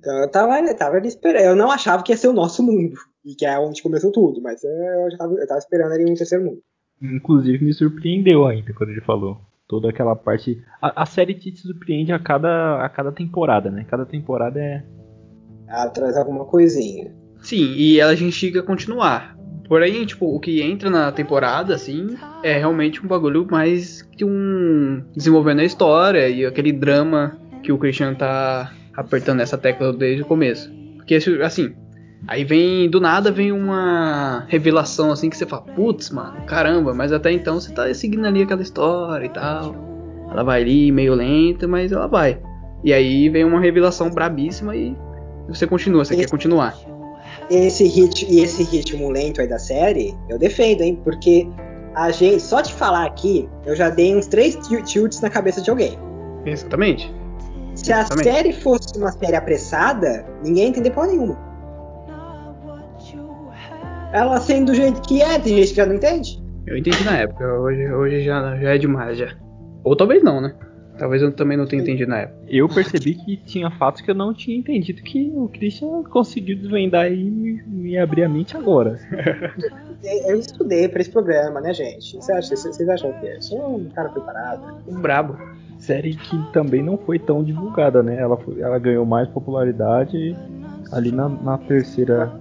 Então 0.00 0.18
eu 0.18 0.28
tava, 0.30 0.58
eu 0.58 0.76
tava 0.76 0.96
ali 0.96 1.08
esperando. 1.08 1.44
Eu 1.44 1.54
não 1.54 1.70
achava 1.70 2.02
que 2.02 2.10
ia 2.10 2.16
ser 2.16 2.28
o 2.28 2.32
nosso 2.32 2.62
mundo, 2.62 2.96
e 3.24 3.34
que 3.34 3.44
é 3.44 3.58
onde 3.58 3.82
começou 3.82 4.10
tudo, 4.10 4.40
mas 4.40 4.64
eu, 4.64 5.10
já 5.10 5.18
tava, 5.18 5.34
eu 5.34 5.46
tava 5.46 5.58
esperando 5.58 5.92
ali 5.92 6.10
um 6.10 6.14
terceiro 6.14 6.44
mundo. 6.44 6.62
Inclusive 7.00 7.64
me 7.64 7.72
surpreendeu 7.72 8.46
ainda 8.46 8.72
quando 8.72 8.90
ele 8.90 9.02
falou. 9.02 9.38
Toda 9.68 9.90
aquela 9.90 10.16
parte. 10.16 10.60
A, 10.82 11.02
a 11.02 11.06
série 11.06 11.34
te 11.34 11.54
surpreende 11.56 12.12
a 12.12 12.18
cada, 12.18 12.84
a 12.84 12.88
cada 12.88 13.12
temporada, 13.12 13.70
né? 13.70 13.86
Cada 13.88 14.04
temporada 14.04 14.58
é. 14.58 14.82
Ela 15.68 15.88
traz 15.90 16.16
alguma 16.16 16.44
coisinha. 16.44 17.14
Sim, 17.40 17.74
e 17.76 18.00
ela 18.00 18.10
a 18.10 18.16
gente 18.16 18.32
chega 18.32 18.60
a 18.60 18.64
continuar. 18.64 19.38
Porém, 19.68 20.04
tipo, 20.04 20.26
o 20.26 20.40
que 20.40 20.60
entra 20.60 20.90
na 20.90 21.12
temporada, 21.12 21.72
assim, 21.72 22.16
é 22.42 22.58
realmente 22.58 23.04
um 23.04 23.06
bagulho 23.06 23.46
mais 23.48 24.02
que 24.02 24.24
um. 24.24 25.04
desenvolvendo 25.14 25.60
a 25.60 25.64
história 25.64 26.28
e 26.28 26.44
aquele 26.44 26.72
drama 26.72 27.38
que 27.62 27.70
o 27.70 27.78
Christian 27.78 28.14
tá 28.14 28.72
apertando 28.96 29.40
essa 29.40 29.56
tecla 29.58 29.92
desde 29.92 30.22
o 30.22 30.26
começo. 30.26 30.70
Porque, 30.96 31.16
assim, 31.42 31.72
aí 32.28 32.44
vem. 32.44 32.88
do 32.90 33.00
nada 33.00 33.30
vem 33.30 33.52
uma 33.52 34.44
revelação, 34.48 35.10
assim, 35.10 35.28
que 35.30 35.36
você 35.36 35.46
fala, 35.46 35.62
putz, 35.62 36.10
mano, 36.10 36.42
caramba, 36.46 36.92
mas 36.94 37.12
até 37.12 37.32
então 37.32 37.60
você 37.60 37.72
tá 37.72 37.92
seguindo 37.94 38.26
ali 38.26 38.42
aquela 38.42 38.62
história 38.62 39.26
e 39.26 39.30
tal. 39.30 39.74
Ela 40.30 40.42
vai 40.44 40.62
ali 40.62 40.92
meio 40.92 41.14
lenta, 41.14 41.66
mas 41.66 41.90
ela 41.92 42.06
vai. 42.06 42.38
E 42.84 42.92
aí 42.92 43.28
vem 43.28 43.44
uma 43.44 43.60
revelação 43.60 44.10
brabíssima 44.10 44.74
e 44.76 44.96
você 45.48 45.66
continua, 45.66 46.04
você 46.04 46.14
Esse- 46.14 46.22
quer 46.24 46.30
continuar. 46.30 46.74
Esse 47.50 47.84
ritmo, 47.84 48.30
e 48.30 48.40
esse 48.40 48.62
ritmo 48.62 49.10
lento 49.10 49.40
aí 49.40 49.48
da 49.48 49.58
série, 49.58 50.14
eu 50.28 50.38
defendo, 50.38 50.82
hein? 50.82 51.00
Porque 51.02 51.48
a 51.96 52.10
gente, 52.12 52.40
só 52.40 52.60
de 52.60 52.72
falar 52.72 53.04
aqui, 53.06 53.48
eu 53.66 53.74
já 53.74 53.90
dei 53.90 54.14
uns 54.16 54.28
três 54.28 54.54
til- 54.56 54.82
tilts 54.84 55.20
na 55.20 55.28
cabeça 55.28 55.60
de 55.60 55.68
alguém. 55.68 55.98
Exatamente. 56.46 57.12
Se 57.74 57.92
a 57.92 58.00
Exatamente. 58.00 58.24
série 58.24 58.52
fosse 58.52 58.98
uma 58.98 59.12
série 59.12 59.36
apressada, 59.36 60.26
ninguém 60.42 60.64
ia 60.64 60.68
entender 60.70 60.90
porra 60.90 61.08
nenhuma. 61.08 61.50
Ela 64.12 64.40
sendo 64.40 64.72
do 64.72 64.74
jeito 64.74 65.00
que 65.02 65.22
é, 65.22 65.38
tem 65.38 65.56
gente 65.56 65.70
que 65.70 65.76
já 65.76 65.86
não 65.86 65.94
entende. 65.94 66.42
Eu 66.66 66.76
entendi 66.76 67.04
na 67.04 67.16
época, 67.16 67.44
hoje, 67.44 67.92
hoje 67.92 68.22
já, 68.22 68.56
já 68.56 68.74
é 68.74 68.78
demais 68.78 69.16
já. 69.16 69.36
Ou 69.84 69.96
talvez 69.96 70.22
não, 70.22 70.40
né? 70.40 70.54
Talvez 70.98 71.22
eu 71.22 71.32
também 71.32 71.56
não 71.56 71.66
tenha 71.66 71.80
entendido 71.80 72.10
na 72.10 72.18
época. 72.18 72.40
Eu 72.46 72.68
percebi 72.68 73.14
que 73.14 73.38
tinha 73.38 73.70
fatos 73.70 74.02
que 74.02 74.10
eu 74.10 74.14
não 74.14 74.34
tinha 74.34 74.58
entendido 74.58 75.00
que 75.02 75.32
o 75.34 75.48
Christian 75.48 76.02
conseguiu 76.02 76.58
desvendar 76.58 77.10
e 77.10 77.16
me, 77.16 77.62
me 77.62 77.96
abrir 77.96 78.24
a 78.24 78.28
mente 78.28 78.54
agora. 78.54 78.98
Eu 80.26 80.38
estudei 80.38 80.88
pra 80.88 81.00
esse 81.00 81.10
programa, 81.10 81.60
né, 81.60 81.74
gente? 81.74 82.16
Vocês 82.16 82.30
acham, 82.30 82.56
vocês 82.56 82.88
acham 82.88 83.12
que 83.20 83.26
eu 83.26 83.42
sou 83.42 83.76
um 83.76 83.90
cara 83.90 84.08
preparado? 84.08 84.78
Um 84.88 84.98
brabo. 84.98 85.38
Série 85.90 86.14
que 86.14 86.52
também 86.52 86.82
não 86.82 86.96
foi 86.96 87.18
tão 87.18 87.42
divulgada, 87.42 88.00
né? 88.02 88.16
Ela, 88.16 88.36
foi- 88.36 88.60
ela 88.60 88.78
ganhou 88.78 89.04
mais 89.04 89.28
popularidade 89.28 90.36
ali 90.92 91.10
na, 91.10 91.28
na 91.28 91.58
terceira 91.58 92.32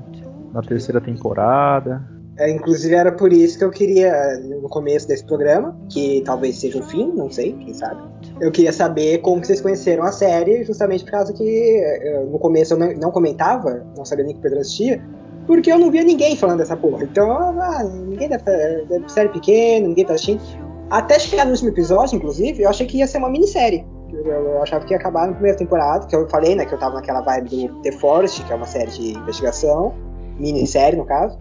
na 0.53 0.61
terceira 0.61 0.99
temporada. 1.01 2.03
É, 2.37 2.49
inclusive 2.49 2.95
era 2.95 3.11
por 3.11 3.33
isso 3.33 3.57
que 3.57 3.63
eu 3.63 3.69
queria, 3.69 4.13
no 4.61 4.69
começo 4.69 5.07
desse 5.07 5.25
programa, 5.25 5.77
que 5.89 6.21
talvez 6.25 6.57
seja 6.57 6.79
o 6.79 6.83
fim, 6.83 7.11
não 7.13 7.29
sei, 7.29 7.53
quem 7.53 7.73
sabe. 7.73 8.01
Eu 8.39 8.51
queria 8.51 8.71
saber 8.71 9.17
como 9.19 9.41
que 9.41 9.47
vocês 9.47 9.61
conheceram 9.61 10.03
a 10.03 10.11
série, 10.11 10.63
justamente 10.63 11.03
por 11.03 11.11
causa 11.11 11.33
que 11.33 11.43
eh, 11.43 12.25
no 12.31 12.39
começo 12.39 12.73
eu 12.75 12.79
não, 12.79 12.93
não 12.93 13.11
comentava, 13.11 13.83
não 13.95 14.05
sabia 14.05 14.23
nem 14.25 14.33
que 14.33 14.39
o 14.39 14.43
Pedro 14.43 14.59
assistia, 14.59 15.03
porque 15.45 15.71
eu 15.71 15.77
não 15.77 15.91
via 15.91 16.03
ninguém 16.03 16.37
falando 16.37 16.59
dessa 16.59 16.77
porra. 16.77 17.03
Então, 17.03 17.29
ah, 17.29 17.83
ninguém 17.83 18.29
deve, 18.29 18.43
deve 18.87 19.11
série 19.11 19.29
pequena, 19.29 19.87
ninguém 19.87 20.05
tá 20.05 20.13
assistindo. 20.13 20.41
Até 20.89 21.19
chegar 21.19 21.45
no 21.45 21.51
último 21.51 21.69
episódio, 21.69 22.15
inclusive, 22.15 22.63
eu 22.63 22.69
achei 22.69 22.87
que 22.87 22.97
ia 22.97 23.07
ser 23.07 23.19
uma 23.19 23.29
minissérie. 23.29 23.85
Eu, 24.11 24.25
eu 24.25 24.63
achava 24.63 24.83
que 24.85 24.93
ia 24.93 24.97
acabar 24.97 25.27
na 25.27 25.33
primeira 25.33 25.57
temporada, 25.57 26.07
que 26.07 26.15
eu 26.15 26.27
falei, 26.29 26.55
né, 26.55 26.65
que 26.65 26.73
eu 26.73 26.79
tava 26.79 26.95
naquela 26.95 27.21
vibe 27.21 27.67
do 27.67 27.81
The 27.81 27.91
Forest, 27.93 28.43
que 28.43 28.51
é 28.51 28.55
uma 28.55 28.65
série 28.65 28.89
de 28.91 29.17
investigação, 29.17 29.93
minissérie 30.39 30.97
no 30.97 31.05
caso. 31.05 31.37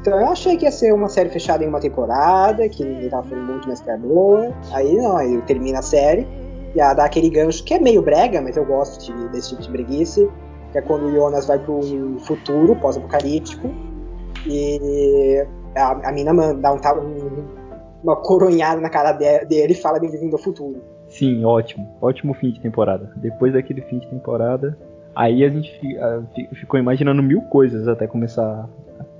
Então 0.00 0.18
eu 0.18 0.26
achei 0.28 0.56
que 0.56 0.64
ia 0.64 0.70
ser 0.70 0.94
uma 0.94 1.08
série 1.08 1.28
fechada 1.28 1.62
em 1.62 1.68
uma 1.68 1.80
temporada, 1.80 2.66
que 2.68 2.82
ninguém 2.84 3.10
tava 3.10 3.28
falando 3.28 3.46
muito, 3.46 3.68
mas 3.68 3.80
que 3.80 3.90
era 3.90 3.98
boa. 3.98 4.54
Aí 4.72 4.96
não, 4.96 5.16
aí 5.16 5.40
termina 5.42 5.80
a 5.80 5.82
série, 5.82 6.26
e 6.74 6.80
a 6.80 6.94
dá 6.94 7.04
aquele 7.04 7.28
gancho 7.28 7.62
que 7.64 7.74
é 7.74 7.78
meio 7.78 8.00
brega, 8.00 8.40
mas 8.40 8.56
eu 8.56 8.64
gosto 8.64 9.04
de- 9.04 9.28
desse 9.28 9.50
tipo 9.50 9.62
de 9.62 9.70
breguice, 9.70 10.30
que 10.72 10.78
é 10.78 10.80
quando 10.82 11.06
o 11.06 11.12
Jonas 11.12 11.46
vai 11.46 11.58
pro 11.58 11.80
futuro, 12.20 12.74
pós-apocalíptico, 12.76 13.68
e 14.46 15.44
a, 15.76 16.08
a 16.08 16.12
mina 16.12 16.32
manda, 16.32 16.54
dá 16.54 16.72
um, 16.72 17.00
um- 17.00 17.57
uma 18.02 18.16
coronhada 18.16 18.80
na 18.80 18.88
cara 18.90 19.12
de- 19.12 19.44
dele 19.46 19.72
e 19.72 19.76
fala 19.76 19.98
bem-vindo 19.98 20.36
ao 20.36 20.42
futuro. 20.42 20.80
Sim, 21.08 21.44
ótimo. 21.44 21.88
Ótimo 22.00 22.34
fim 22.34 22.50
de 22.50 22.60
temporada. 22.60 23.10
Depois 23.16 23.52
daquele 23.52 23.80
fim 23.82 23.98
de 23.98 24.06
temporada, 24.08 24.78
aí 25.14 25.44
a 25.44 25.48
gente 25.48 25.70
ficou 26.54 26.78
imaginando 26.78 27.22
mil 27.22 27.40
coisas 27.42 27.88
até 27.88 28.06
começar 28.06 28.68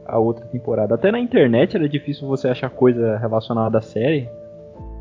a 0.07 0.19
outra 0.19 0.47
temporada. 0.47 0.95
Até 0.95 1.11
na 1.11 1.19
internet 1.19 1.77
era 1.77 1.89
difícil 1.89 2.29
você 2.29 2.49
achar 2.49 2.71
coisa 2.71 3.17
relacionada 3.17 3.79
à 3.79 3.83
série. 3.83 4.29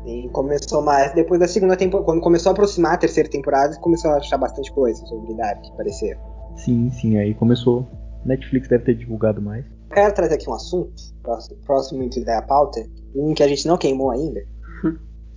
E 0.06 0.28
começou 0.30 0.82
mais 0.82 1.12
depois 1.12 1.38
da 1.38 1.46
segunda 1.46 1.76
temporada, 1.76 2.06
quando 2.06 2.20
começou 2.22 2.50
a 2.50 2.52
aproximar 2.52 2.94
a 2.94 2.96
terceira 2.98 3.28
temporada, 3.28 3.78
começou 3.80 4.10
a 4.12 4.16
achar 4.16 4.38
bastante 4.38 4.72
coisa 4.72 5.04
sobre 5.06 5.34
Dark, 5.34 5.62
parecer. 5.76 6.18
Sim, 6.56 6.88
sim, 6.90 7.18
aí 7.18 7.34
começou. 7.34 7.86
Netflix 8.24 8.68
deve 8.68 8.84
ter 8.84 8.94
divulgado 8.94 9.40
mais. 9.40 9.64
Quero 9.92 10.14
trazer 10.14 10.34
aqui 10.34 10.48
um 10.48 10.54
assunto, 10.54 10.92
próximo, 11.22 11.56
próximo 11.64 11.98
muito 11.98 12.22
da 12.24 12.42
pauta, 12.42 12.80
um 13.14 13.34
que 13.34 13.42
a 13.42 13.48
gente 13.48 13.66
não 13.66 13.78
queimou 13.78 14.10
ainda, 14.10 14.40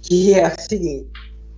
que 0.02 0.34
é 0.34 0.48
o 0.48 0.60
seguinte. 0.62 1.10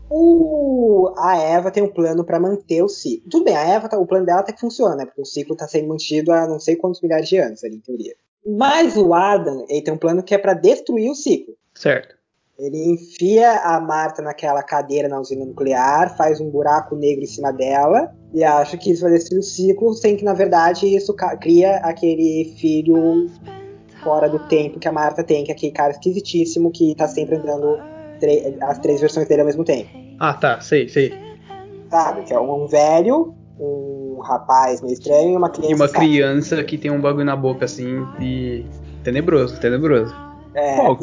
O, 0.10 1.12
a 1.18 1.38
Eva 1.38 1.72
tem 1.72 1.82
um 1.82 1.91
plano 1.91 2.24
pra 2.24 2.39
manter 2.39 2.84
o 2.84 2.88
ciclo. 2.88 3.30
Tudo 3.32 3.46
bem, 3.46 3.56
a 3.56 3.64
Eva, 3.66 3.89
tá- 3.89 3.98
o 3.98 4.06
plano 4.06 4.26
dela 4.26 4.41
até 4.41 4.52
que 4.54 4.60
funciona, 4.60 4.96
né? 4.96 5.06
Porque 5.06 5.22
o 5.22 5.26
ciclo 5.26 5.56
tá 5.56 5.68
sendo 5.68 5.88
mantido 5.88 6.32
há 6.32 6.48
não 6.48 6.60
sei 6.60 6.76
quantos 6.76 7.02
milhares 7.02 7.28
de 7.28 7.38
anos, 7.38 7.64
ali, 7.64 7.78
em 7.78 7.82
teoria. 7.82 8.14
Mas 8.46 8.96
o 8.96 9.14
Adam, 9.14 9.66
ele 9.68 9.82
tem 9.82 9.94
um 9.94 9.98
plano 9.98 10.22
que 10.22 10.36
é 10.36 10.38
pra 10.38 10.54
destruir 10.54 11.10
o 11.10 11.16
ciclo. 11.16 11.56
Certo. 11.74 12.16
Ele 12.58 12.91
enfia 12.91 13.62
a 13.64 13.80
Marta 13.80 14.22
naquela 14.22 14.62
cadeira 14.62 15.08
na 15.08 15.20
usina 15.20 15.43
nuclear, 15.43 16.16
faz 16.16 16.39
um 16.39 16.49
buraco 16.49 16.95
negro 16.95 17.24
em 17.24 17.28
cima 17.28 17.51
dela 17.51 18.14
e 18.32 18.43
acha 18.43 18.78
que 18.78 18.91
isso 18.91 19.01
vai 19.01 19.12
destruir 19.12 19.39
o 19.39 19.43
ciclo, 19.43 19.93
sem 19.93 20.16
que 20.16 20.24
na 20.24 20.34
verdade 20.34 20.86
isso 20.86 21.16
cria 21.41 21.78
aquele 21.78 22.54
filho 22.60 23.28
fora 24.04 24.30
do 24.30 24.38
tempo 24.47 24.80
que 24.80 24.88
a 24.88 24.91
Marta 24.91 25.24
tem, 25.24 25.43
que 25.43 25.51
é 25.51 25.56
aquele 25.56 25.72
cara 25.72 25.91
esquisitíssimo 25.91 26.72
que 26.72 26.93
tá 26.95 27.08
sempre 27.08 27.38
andando 27.38 27.80
as 28.62 28.80
três 28.80 29.01
versões 29.01 29.28
dele 29.28 29.41
ao 29.41 29.47
mesmo 29.47 29.64
tempo. 29.64 29.89
Ah, 30.20 30.34
tá, 30.34 30.62
sei, 30.62 30.88
sei. 30.88 31.14
Sabe? 31.89 32.24
Que 32.24 32.34
é 32.34 32.39
um 32.39 32.68
velho, 32.68 33.34
um 33.60 34.20
rapaz 34.24 34.82
meio 34.82 34.93
estranho 34.93 35.34
e 35.34 35.38
uma 35.38 35.49
criança. 35.49 35.72
E 35.72 35.76
uma 35.76 35.88
sabe? 35.88 36.06
criança 36.06 36.64
que 36.64 36.78
tem 36.78 36.91
um 36.91 37.01
bagulho 37.01 37.26
na 37.26 37.36
boca 37.36 37.66
assim 37.66 38.06
e. 38.22 38.66
Tenebroso, 39.04 39.60
tenebroso. 39.60 40.16
É, 40.56 40.76
Qual 40.76 40.97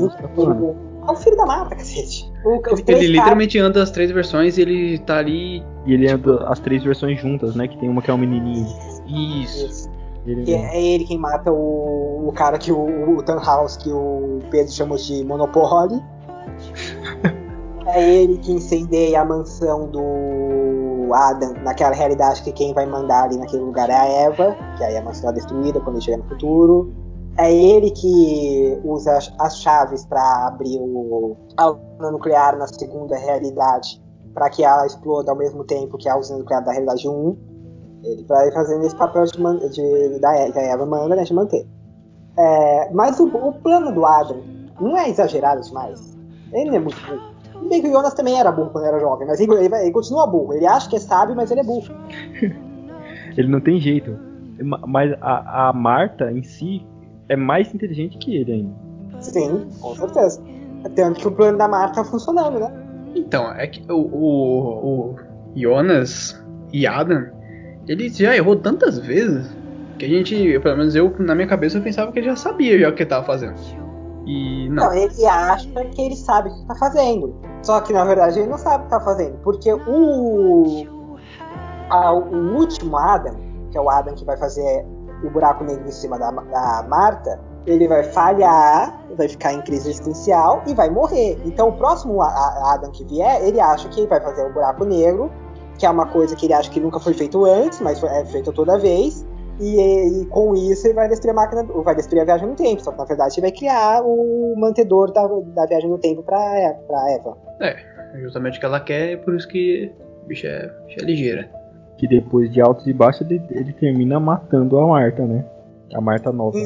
é 1.07 1.11
o 1.11 1.17
filho 1.17 1.37
da 1.37 1.47
Marta, 1.47 1.77
cacete. 1.77 2.31
O, 2.45 2.55
Ele 2.55 2.83
caras- 2.83 3.03
literalmente 3.03 3.59
anda 3.59 3.83
as 3.83 3.91
três 3.91 4.11
versões 4.11 4.59
e 4.59 4.63
ele 4.63 4.99
tá 4.99 5.19
ali. 5.19 5.63
E 5.87 5.95
ele 5.95 6.11
anda 6.11 6.45
as 6.49 6.59
três 6.59 6.83
versões 6.83 7.21
juntas, 7.21 7.55
né? 7.55 7.69
Que 7.69 7.79
tem 7.79 7.89
uma 7.89 8.03
que 8.03 8.11
é 8.11 8.15
um 8.15 8.19
menininho. 8.19 8.67
Isso. 9.07 9.91
Ele 10.27 10.45
Que 10.45 10.55
é 10.55 10.83
ele 10.83 11.05
quem 11.05 11.19
mata 11.19 11.51
o, 11.51 12.29
o 12.29 12.33
cara 12.33 12.59
que 12.59 12.71
o, 12.71 13.17
o 13.17 13.23
Tannhaus, 13.23 13.77
que 13.77 13.91
o 13.91 14.39
Pedro 14.51 14.73
chamou 14.73 14.97
de 14.97 15.25
Monopoly. 15.25 16.03
é 17.87 18.15
ele 18.17 18.39
que 18.39 18.53
incendeia 18.53 19.23
a 19.23 19.25
mansão 19.25 19.89
do 19.89 21.13
Adam 21.13 21.55
naquela 21.65 21.95
realidade 21.95 22.43
que 22.43 22.53
quem 22.53 22.73
vai 22.75 22.87
mandar 22.87 23.25
ali 23.25 23.37
naquele 23.39 23.63
lugar 23.63 23.89
é 23.91 23.95
a 23.95 24.05
Eva, 24.07 24.57
que 24.77 24.85
aí 24.85 24.97
a 24.97 25.03
mansão 25.03 25.31
é 25.31 25.33
destruída 25.33 25.81
quando 25.81 25.97
ele 25.97 26.05
chega 26.05 26.19
no 26.19 26.25
futuro. 26.29 26.93
É 27.39 27.53
ele 27.55 27.91
que 27.91 28.79
usa 28.85 29.19
as- 29.39 29.57
chaves 29.59 30.05
para 30.05 30.47
abrir 30.49 30.79
o, 30.79 31.37
a 31.57 31.71
usina 31.71 32.11
nuclear 32.11 32.57
na 32.59 32.67
segunda 32.67 33.17
realidade, 33.17 34.01
para 34.35 34.51
que 34.51 34.63
ela 34.65 34.85
exploda 34.87 35.31
ao 35.31 35.37
mesmo 35.39 35.65
tempo 35.65 35.97
que 35.97 36.09
a 36.09 36.17
usina 36.19 36.39
nuclear 36.39 36.65
da 36.65 36.73
realidade 36.73 37.09
1. 37.09 37.37
Ele 38.03 38.25
vai 38.25 38.51
fazendo 38.53 38.85
esse 38.85 38.97
papel 38.97 39.25
de, 39.27 39.33
de- 39.71 40.19
da, 40.21 40.51
que 40.53 40.59
a 40.59 40.63
Eva 40.63 40.87
manda, 40.87 41.15
né, 41.17 41.23
de 41.25 41.35
manter. 41.35 41.67
É, 42.39 42.91
mas 42.93 43.19
o, 43.21 43.27
o 43.27 43.53
plano 43.55 43.93
do 43.93 44.05
Adam 44.07 44.39
não 44.81 44.97
é 44.97 45.09
exagerado 45.09 45.61
demais. 45.63 46.17
Ele 46.53 46.71
não 46.71 46.77
é 46.77 46.81
muito 46.81 46.97
burro. 47.07 47.69
Bem 47.69 47.83
que 47.83 47.89
o 47.89 47.93
Jonas 47.93 48.15
também 48.15 48.39
era 48.41 48.51
burro 48.51 48.71
quando 48.71 48.87
era 48.87 48.99
jovem, 48.99 49.27
mas 49.27 49.39
ele, 49.39 49.53
ele 49.55 49.75
ele 49.75 49.93
continua 49.93 50.27
burro. 50.27 50.55
Ele 50.55 50.67
acha 50.67 50.89
que 50.89 50.97
é 50.97 50.99
sábio, 50.99 51.37
mas 51.37 51.51
ele 51.51 51.61
é 51.61 51.65
burro. 51.65 51.89
Ele 53.37 53.49
não 53.49 53.61
tem 53.61 53.79
jeito. 53.81 54.19
Ma- 54.63 54.81
Mas 54.87 55.13
a, 55.21 55.69
a 55.69 55.73
Marta 55.73 56.33
em 56.33 56.43
si 56.43 56.85
é 57.31 57.37
mais 57.37 57.73
inteligente 57.75 58.19
que 58.19 58.37
ele 58.37 58.53
ainda. 58.53 58.75
Sim, 59.21 59.67
com 59.81 59.95
certeza. 59.95 60.43
Tanto 60.95 61.21
que 61.21 61.29
o 61.29 61.33
plano 61.33 61.57
da 61.59 61.69
Marta 61.69 61.97
tá 61.97 62.05
funcionando, 62.05 62.59
né? 62.59 62.73
Então, 63.15 63.51
é 63.53 63.67
que 63.67 63.83
o, 63.91 63.97
o, 63.97 65.11
o 65.11 65.17
Jonas 65.57 66.43
e 66.73 66.87
Adam, 66.87 67.27
ele 67.89 68.09
já 68.09 68.35
errou 68.37 68.57
tantas 68.57 68.99
vezes 68.99 69.51
que 69.99 70.05
a 70.07 70.09
gente, 70.09 70.59
pelo 70.61 70.77
menos 70.79 70.95
eu, 70.95 71.15
na 71.19 71.35
minha 71.35 71.47
cabeça, 71.47 71.79
eu 71.79 71.83
pensava 71.83 72.11
que 72.13 72.19
ele 72.19 72.27
já 72.27 72.37
sabia 72.37 72.79
já 72.79 72.89
o 72.89 72.95
que 72.95 73.03
ele 73.03 73.11
tava 73.11 73.27
fazendo. 73.27 73.55
E 74.27 74.69
não. 74.71 74.85
Não, 74.87 74.95
ele 74.95 75.27
acha 75.27 75.69
que 75.95 76.03
ele 76.03 76.17
sabe 76.17 76.49
o 76.51 76.55
que 76.55 76.67
tá 76.67 76.75
fazendo. 76.77 77.35
Só 77.63 77.81
que 77.81 77.93
na 77.93 78.05
verdade 78.05 78.39
ele 78.39 78.49
não 78.49 78.59
sabe 78.59 78.83
o 78.83 78.85
que 78.85 78.91
tá 78.91 79.01
fazendo. 79.01 79.37
Porque 79.43 79.73
o. 79.73 80.87
a- 81.91 82.13
o 82.15 82.57
último 82.57 82.97
Adam, 82.97 83.35
que 83.71 83.77
é 83.77 83.81
o 83.81 83.91
Adam 83.91 84.15
que 84.15 84.25
vai 84.25 84.37
fazer 84.37 84.87
o 85.25 85.31
buraco 85.31 85.65
negro 85.65 85.87
em 85.87 85.93
cima 85.93 86.19
da, 86.19 86.31
da 86.31 86.87
Marta, 86.89 87.39
ele 87.67 87.87
vai 87.87 88.03
falhar, 88.03 88.99
vai 89.17 89.29
ficar 89.29 89.53
em 89.53 89.61
crise 89.63 89.91
existencial 89.91 90.63
e 90.67 90.75
vai 90.75 90.89
morrer. 90.91 91.39
Então 91.45 91.69
o 91.69 91.73
próximo 91.73 92.21
Adam 92.23 92.91
que 92.91 93.05
vier, 93.05 93.43
ele 93.47 93.61
acha 93.61 93.89
que 93.89 94.07
vai 94.07 94.21
fazer 94.21 94.45
o 94.47 94.53
buraco 94.53 94.85
negro, 94.85 95.31
que 95.79 95.85
é 95.87 95.91
uma 95.91 96.07
coisa 96.07 96.35
que 96.37 96.47
ele 96.47 96.55
acha 96.55 96.71
que 96.71 96.81
nunca 96.81 96.99
foi 97.01 97.15
feito 97.15 97.45
antes, 97.45 97.81
mas 97.81 98.03
é 98.03 98.25
feito 98.27 98.53
toda 98.53 98.79
vez. 98.79 99.27
E, 99.63 100.23
e 100.23 100.27
com 100.27 100.55
isso 100.55 100.87
ele 100.87 100.95
vai 100.95 101.07
destruir 101.07 101.33
a 101.33 101.35
máquina, 101.35 101.63
vai 101.65 101.95
destruir 101.95 102.23
a 102.23 102.25
viagem 102.25 102.49
no 102.49 102.55
tempo. 102.55 102.83
Só 102.83 102.93
que 102.93 102.99
na 102.99 103.05
verdade 103.05 103.35
ele 103.39 103.43
vai 103.43 103.53
criar 103.53 104.03
o 104.03 104.55
mantedor 104.57 105.13
da, 105.13 105.27
da 105.27 105.67
viagem 105.67 105.91
no 105.91 105.99
tempo 105.99 106.23
pra, 106.23 106.39
E- 106.39 106.75
pra 106.87 107.11
Eva. 107.11 107.37
É, 107.61 107.77
justamente 108.21 108.57
o 108.57 108.61
que 108.61 108.65
ela 108.67 108.81
quer, 108.81 109.13
é 109.13 109.17
por 109.19 109.35
isso 109.35 109.47
que 109.49 109.93
bicho 110.27 110.47
é, 110.47 110.71
é 110.99 111.03
ligeira. 111.03 111.51
Que 112.01 112.09
depois 112.09 112.51
de 112.51 112.63
altos 112.63 112.87
e 112.87 112.95
baixos 112.95 113.21
ele, 113.31 113.43
ele 113.51 113.75
termina 113.75 114.19
matando 114.19 114.79
a 114.79 114.87
Marta, 114.87 115.27
né? 115.27 115.45
A 115.93 116.01
Marta 116.01 116.33
nova. 116.33 116.57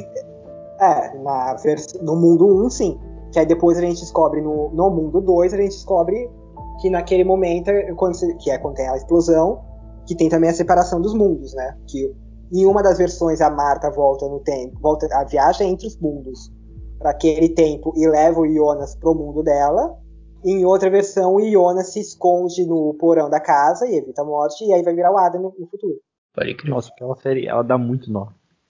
É, 0.81 1.19
na 1.19 1.57
no 2.03 2.15
mundo 2.15 2.47
1, 2.65 2.71
sim. 2.71 3.01
Que 3.33 3.41
aí 3.41 3.47
depois 3.47 3.77
a 3.77 3.81
gente 3.81 4.01
descobre 4.01 4.41
no, 4.41 4.71
no 4.71 4.91
mundo 4.91 5.21
2, 5.21 5.53
a 5.53 5.57
gente 5.57 5.73
descobre 5.73 6.31
que 6.81 6.89
naquele 6.89 7.25
momento, 7.25 7.69
quando 7.97 8.15
se- 8.15 8.33
que 8.37 8.49
é 8.49 8.59
quando 8.59 8.77
tem 8.77 8.89
a 8.89 8.97
explosão, 8.97 9.61
que 10.07 10.15
tem 10.15 10.29
também 10.29 10.51
a 10.51 10.55
separação 10.55 11.01
dos 11.01 11.13
mundos, 11.15 11.53
né? 11.53 11.77
Que 11.89 12.15
em 12.53 12.65
uma 12.65 12.81
das 12.81 12.99
versões 12.99 13.41
a 13.41 13.51
Marta 13.51 13.91
volta 13.91 14.29
no 14.29 14.39
tempo, 14.39 14.79
volta 14.81 15.09
a 15.17 15.25
viagem 15.25 15.73
entre 15.73 15.89
os 15.89 15.99
mundos 15.99 16.53
para 17.01 17.11
aquele 17.11 17.49
tempo 17.49 17.93
e 17.97 18.07
leva 18.07 18.39
o 18.41 18.47
Jonas 18.47 18.95
pro 18.95 19.17
mundo 19.17 19.43
dela. 19.43 19.97
Em 20.45 20.65
outra 20.65 20.91
versão, 20.91 21.35
o 21.35 21.41
Jonas 21.51 21.93
se 21.93 22.01
esconde 22.01 22.67
no 22.67 22.95
porão 23.01 23.31
da 23.31 23.41
casa 23.41 23.87
e 23.89 23.97
evita 23.97 24.23
a 24.23 24.25
morte, 24.25 24.65
e 24.65 24.73
aí 24.73 24.83
vai 24.83 24.95
virar 24.95 25.11
o 25.13 25.17
Adam 25.19 25.41
no, 25.41 25.55
no 25.59 25.67
futuro. 25.67 25.97
Pode 26.35 26.55
crer. 26.55 26.71
Nossa, 26.71 26.91
aquela 26.93 27.17
série, 27.17 27.47
ela 27.47 27.63
dá 27.63 27.79
muito 27.79 28.13
nó. 28.13 28.27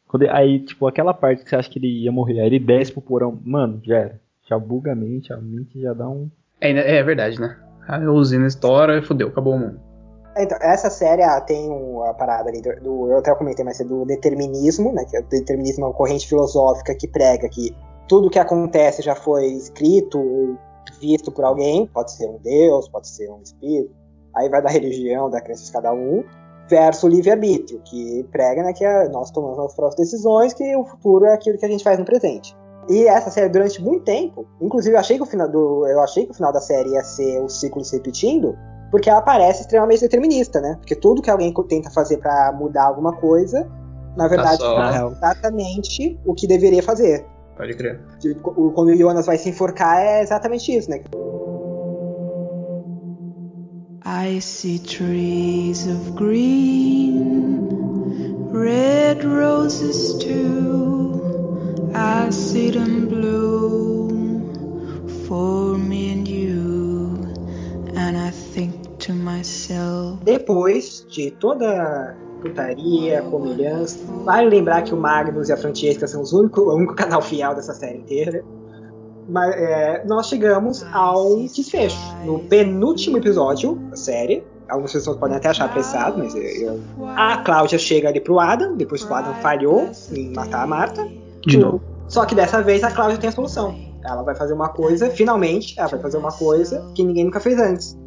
Quando, 0.06 0.28
aí, 0.30 0.60
tipo, 0.64 0.86
aquela 0.86 1.12
parte 1.12 1.42
que 1.42 1.50
você 1.50 1.56
acha 1.56 1.68
que 1.70 1.78
ele 1.78 2.04
ia 2.04 2.12
morrer, 2.12 2.38
aí 2.40 2.46
ele 2.46 2.60
desce 2.60 2.92
pro 2.92 3.02
porão, 3.02 3.38
mano, 3.44 3.80
já 3.84 3.96
era. 3.96 4.20
Já 4.48 4.58
buga 4.58 4.92
a 4.92 4.94
mente, 4.94 5.32
a 5.32 5.36
mente 5.38 5.80
já 5.80 5.92
dá 5.94 6.08
um. 6.08 6.30
É, 6.60 6.70
é 6.98 7.02
verdade, 7.02 7.40
né? 7.40 7.58
A 7.88 7.98
usina 8.10 8.46
estoura 8.46 8.98
e 8.98 9.02
fodeu, 9.02 9.28
acabou 9.28 9.54
o 9.54 9.58
mundo. 9.58 9.80
Então, 10.36 10.58
essa 10.60 10.90
série 10.90 11.22
ah, 11.22 11.40
tem 11.40 11.70
um, 11.70 12.02
a 12.02 12.12
parada 12.12 12.50
ali 12.50 12.60
do, 12.60 12.70
do- 12.82 13.10
Eu 13.10 13.18
até 13.18 13.34
comentei 13.34 13.64
mais 13.64 13.76
cedo, 13.76 14.00
do 14.00 14.04
determinismo, 14.04 14.92
né? 14.92 15.04
Que 15.08 15.16
é 15.16 15.20
o 15.20 15.24
determinismo 15.24 15.84
é 15.84 15.88
uma 15.88 15.94
corrente 15.94 16.28
filosófica 16.28 16.94
que 16.94 17.08
prega 17.08 17.48
que 17.48 17.74
tudo 18.08 18.28
que 18.30 18.38
acontece 18.38 19.00
já 19.00 19.14
foi 19.14 19.46
escrito 19.46 20.18
ou 20.18 20.56
visto 21.06 21.30
por 21.30 21.44
alguém, 21.44 21.86
pode 21.86 22.12
ser 22.12 22.26
um 22.28 22.38
deus, 22.42 22.88
pode 22.88 23.08
ser 23.08 23.30
um 23.30 23.40
espírito, 23.42 23.90
aí 24.34 24.48
vai 24.48 24.62
da 24.62 24.68
religião, 24.70 25.28
da 25.30 25.40
crença 25.40 25.64
de 25.64 25.72
cada 25.72 25.92
um, 25.92 26.24
versus 26.68 27.02
o 27.04 27.08
livre-arbítrio, 27.08 27.80
que 27.84 28.24
prega 28.32 28.62
né, 28.62 28.72
que 28.72 28.84
a- 28.84 29.08
nós 29.10 29.30
tomamos 29.30 29.58
as 29.58 29.74
próprias 29.74 29.96
decisões, 30.10 30.52
que 30.54 30.74
o 30.76 30.84
futuro 30.84 31.26
é 31.26 31.34
aquilo 31.34 31.58
que 31.58 31.66
a 31.66 31.68
gente 31.68 31.84
faz 31.84 31.98
no 31.98 32.04
presente. 32.04 32.56
E 32.88 33.06
essa 33.06 33.30
série, 33.30 33.48
durante 33.48 33.82
muito 33.82 34.04
tempo, 34.04 34.46
inclusive 34.60 34.94
eu 34.94 35.00
achei 35.00 35.16
que 35.16 35.22
o 35.22 35.26
final, 35.26 35.48
do, 35.48 35.86
eu 35.86 36.00
achei 36.00 36.24
que 36.26 36.32
o 36.32 36.34
final 36.34 36.52
da 36.52 36.60
série 36.60 36.90
ia 36.90 37.02
ser 37.02 37.40
o 37.42 37.48
ciclo 37.48 37.84
se 37.84 37.96
repetindo, 37.96 38.56
porque 38.90 39.08
ela 39.10 39.22
parece 39.22 39.62
extremamente 39.62 40.00
determinista, 40.02 40.60
né? 40.60 40.76
Porque 40.78 40.94
tudo 40.94 41.20
que 41.22 41.30
alguém 41.30 41.52
tenta 41.68 41.90
fazer 41.90 42.18
pra 42.18 42.52
mudar 42.52 42.84
alguma 42.86 43.12
coisa, 43.16 43.68
na 44.16 44.28
verdade, 44.28 44.58
só- 44.58 44.74
faz 44.76 45.12
exatamente 45.48 46.20
o 46.24 46.34
que 46.34 46.46
deveria 46.46 46.82
fazer. 46.82 47.26
Pode 47.56 47.74
crer. 47.74 48.00
O- 48.42 48.70
Quando 48.72 48.88
o 48.88 48.96
Jonas 48.96 49.26
vai 49.26 49.38
se 49.38 49.48
enforcar, 49.48 49.98
é 50.00 50.22
exatamente 50.22 50.72
isso, 50.76 50.90
né? 50.90 51.02
I 54.06 54.40
see 54.40 54.78
trees 54.78 55.86
of 55.86 56.12
green, 56.12 57.70
red 58.52 59.22
roses 59.24 60.14
too. 60.18 61.20
I 61.94 62.30
see 62.30 62.70
them 62.70 63.06
bloom 63.06 64.50
for 65.26 65.78
me 65.78 66.12
and 66.12 66.28
you, 66.28 67.16
and 67.96 68.16
I 68.18 68.30
think 68.30 68.74
to 69.06 69.14
myself. 69.14 70.18
Depois 70.24 71.06
de 71.10 71.30
toda 71.30 72.14
putaria, 72.48 73.22
comelhança, 73.22 73.98
vale 74.24 74.48
lembrar 74.50 74.82
que 74.82 74.92
o 74.94 74.96
Magnus 74.96 75.48
e 75.48 75.52
a 75.52 75.56
Francesca 75.56 76.06
são 76.06 76.20
os 76.22 76.32
único, 76.32 76.60
o 76.60 76.74
único 76.76 76.94
canal 76.94 77.22
fiel 77.22 77.54
dessa 77.54 77.72
série 77.74 77.98
inteira. 77.98 78.44
Mas 79.26 79.54
é, 79.56 80.04
nós 80.06 80.26
chegamos 80.28 80.84
ao 80.92 81.36
desfecho. 81.40 81.96
No 82.26 82.40
penúltimo 82.40 83.16
episódio 83.16 83.76
da 83.90 83.96
série. 83.96 84.44
Algumas 84.68 84.92
pessoas 84.92 85.16
podem 85.18 85.36
até 85.36 85.48
achar 85.48 85.66
apressado, 85.66 86.18
mas 86.18 86.34
eu, 86.34 86.42
eu- 86.42 86.80
a 87.16 87.36
Cláudia 87.38 87.78
chega 87.78 88.08
ali 88.08 88.18
pro 88.20 88.38
Adam, 88.40 88.76
depois 88.76 89.04
que 89.04 89.12
o 89.12 89.14
Adam 89.14 89.34
falhou 89.34 89.90
em 90.12 90.32
matar 90.34 90.62
a 90.62 90.66
Marta. 90.66 91.06
De 91.46 91.58
novo. 91.58 91.82
Só 92.08 92.24
que 92.24 92.34
dessa 92.34 92.62
vez 92.62 92.82
a 92.82 92.90
Cláudia 92.90 93.18
tem 93.18 93.28
a 93.28 93.32
solução. 93.32 93.74
Ela 94.02 94.22
vai 94.22 94.34
fazer 94.34 94.54
uma 94.54 94.70
coisa, 94.70 95.10
finalmente, 95.10 95.74
ela 95.78 95.88
vai 95.88 96.00
fazer 96.00 96.16
uma 96.18 96.32
coisa 96.32 96.82
que 96.94 97.02
ninguém 97.04 97.24
nunca 97.24 97.40
fez 97.40 97.58
antes. 97.58 97.98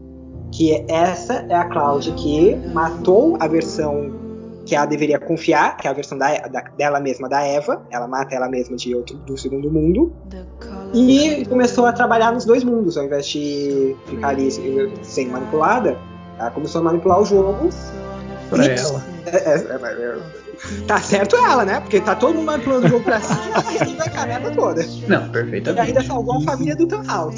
Que 0.52 0.74
é- 0.74 0.86
essa 0.90 1.46
é 1.48 1.54
a 1.56 1.66
Cláudia 1.66 2.14
que 2.14 2.56
matou 2.74 3.38
a 3.40 3.48
versão 3.48 4.12
que 4.68 4.76
ela 4.76 4.86
deveria 4.86 5.18
confiar, 5.20 5.78
que 5.78 5.88
é 5.88 5.90
a 5.90 5.94
versão 5.94 6.18
da- 6.18 6.38
da- 6.48 6.66
dela 6.78 7.00
mesma, 7.00 7.30
da 7.30 7.42
Eva. 7.42 7.82
Ela 7.90 8.08
mata 8.08 8.36
ela 8.36 8.50
mesma 8.50 8.76
de 8.76 8.94
outro, 8.94 9.16
do 9.18 9.38
segundo 9.38 9.72
mundo. 9.72 10.12
E 10.94 11.46
começou 11.46 11.86
a 11.86 11.94
trabalhar 11.94 12.32
nos 12.32 12.46
dois 12.46 12.64
mundos, 12.64 12.98
ao 12.98 13.06
invés 13.06 13.28
de 13.28 13.96
ficar 14.06 14.30
ali 14.30 14.50
sendo 15.04 15.32
manipulada. 15.32 15.98
Ela 16.40 16.52
começou 16.52 16.82
a 16.82 16.84
manipular 16.84 17.20
o 17.22 17.26
jogo. 17.26 17.70
Pra 18.50 18.66
E- 18.66 18.70
ela. 18.70 19.04
é, 19.26 19.36
é, 19.36 19.56
é, 19.56 20.16
é, 20.16 20.18
tá 20.88 21.00
certo 21.00 21.36
ela, 21.36 21.66
né? 21.66 21.80
Porque 21.82 22.00
tá 22.00 22.16
todo 22.16 22.36
mundo 22.36 22.46
manipulando 22.46 22.86
o 22.88 22.90
jogo 22.90 23.04
pra 23.04 23.20
si 23.20 23.34
e 23.34 23.52
ela 23.52 23.70
resolve 23.70 24.02
a 24.02 24.10
caneta 24.10 24.52
toda. 24.52 24.86
Não, 25.08 25.26
E 25.26 25.30
perfeitamente. 25.30 25.82
ainda 25.88 26.02
salvou 26.04 26.38
a 26.38 26.42
família 26.42 26.76
do 26.76 26.88
Tannhaus. 26.88 27.36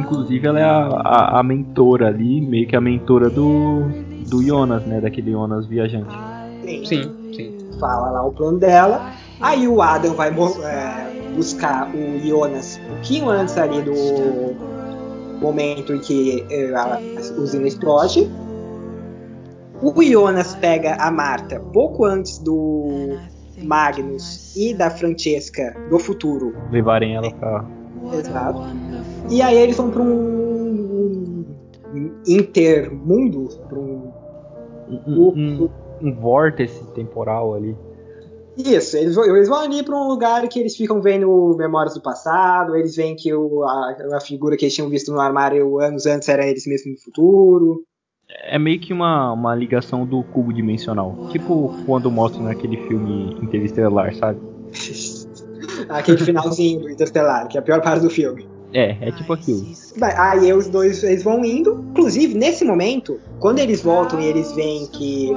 Inclusive 0.00 0.46
ela 0.46 0.60
é 0.60 0.64
a, 0.64 0.86
a, 0.88 1.40
a 1.40 1.42
mentora 1.42 2.08
ali, 2.08 2.40
meio 2.40 2.66
que 2.68 2.76
a 2.76 2.80
mentora 2.80 3.30
do, 3.30 3.84
do 4.28 4.42
Jonas, 4.42 4.84
né? 4.84 5.00
Daquele 5.00 5.30
Jonas 5.32 5.64
viajante. 5.66 6.14
Sim, 6.66 7.32
sim. 7.34 7.58
Fala 7.78 8.10
lá 8.10 8.26
o 8.26 8.32
plano 8.32 8.58
dela. 8.58 9.12
Aí 9.40 9.68
o 9.68 9.82
Adam 9.82 10.14
vai 10.14 10.30
é, 10.30 11.32
buscar 11.34 11.90
o 11.94 12.18
Jonas 12.26 12.80
um 12.84 12.94
pouquinho 12.94 13.28
antes 13.28 13.56
ali 13.58 13.82
do 13.82 13.92
momento 15.40 15.94
em 15.94 15.98
que 15.98 16.44
é, 16.50 16.74
a 16.74 16.98
usina 17.38 17.66
explode. 17.66 18.30
O 19.82 20.02
Jonas 20.02 20.54
pega 20.54 20.94
a 20.94 21.10
Marta 21.10 21.60
pouco 21.72 22.06
antes 22.06 22.38
do 22.38 23.18
Magnus 23.62 24.56
e 24.56 24.72
da 24.72 24.90
Francesca 24.90 25.76
do 25.90 25.98
futuro 25.98 26.54
Levarem 26.70 27.14
ela 27.16 27.30
pra. 27.30 27.64
Exato. 28.12 28.60
E 29.28 29.42
aí 29.42 29.56
eles 29.58 29.76
vão 29.76 29.90
pra 29.90 30.02
um, 30.02 31.44
intermundo, 32.26 33.48
pra 33.68 33.78
um. 33.78 34.12
Um, 34.88 35.32
um, 35.36 35.70
um, 36.00 36.14
vórtice 36.14 36.84
temporal 36.92 37.54
ali. 37.54 37.76
Isso, 38.56 38.96
eles 38.96 39.14
vão, 39.14 39.24
eles 39.24 39.48
vão 39.48 39.58
ali 39.58 39.82
pra 39.82 39.94
um 39.94 40.08
lugar 40.08 40.48
que 40.48 40.58
eles 40.58 40.74
ficam 40.74 41.02
vendo 41.02 41.54
memórias 41.58 41.94
do 41.94 42.00
passado, 42.00 42.74
eles 42.74 42.96
veem 42.96 43.14
que 43.14 43.32
o, 43.34 43.62
a, 43.64 43.96
a 44.14 44.20
figura 44.20 44.56
que 44.56 44.64
eles 44.64 44.74
tinham 44.74 44.88
visto 44.88 45.12
no 45.12 45.20
armário 45.20 45.78
anos 45.78 46.06
antes 46.06 46.28
era 46.28 46.46
eles 46.46 46.66
mesmos 46.66 46.94
no 46.94 47.04
futuro. 47.04 47.84
É 48.28 48.58
meio 48.58 48.80
que 48.80 48.92
uma, 48.92 49.32
uma 49.32 49.54
ligação 49.54 50.06
do 50.06 50.22
cubo 50.22 50.52
dimensional. 50.52 51.28
Tipo 51.30 51.74
quando 51.84 52.10
mostra 52.10 52.42
naquele 52.42 52.76
filme 52.88 53.36
Interestelar, 53.42 54.14
sabe? 54.14 54.40
Aquele 55.88 56.18
finalzinho 56.18 56.80
do 56.80 56.90
Interstellar, 56.90 57.48
que 57.48 57.58
é 57.58 57.60
a 57.60 57.62
pior 57.62 57.82
parte 57.82 58.02
do 58.02 58.10
filme. 58.10 58.48
É, 58.72 58.96
é 59.00 59.12
tipo 59.12 59.32
aquilo. 59.32 59.64
Aí 60.00 60.52
os 60.52 60.68
dois 60.68 61.02
eles 61.02 61.22
vão 61.22 61.44
indo. 61.44 61.84
Inclusive, 61.90 62.34
nesse 62.34 62.64
momento, 62.64 63.20
quando 63.38 63.58
eles 63.58 63.80
voltam 63.82 64.20
e 64.20 64.26
eles 64.26 64.52
veem 64.52 64.86
que 64.88 65.32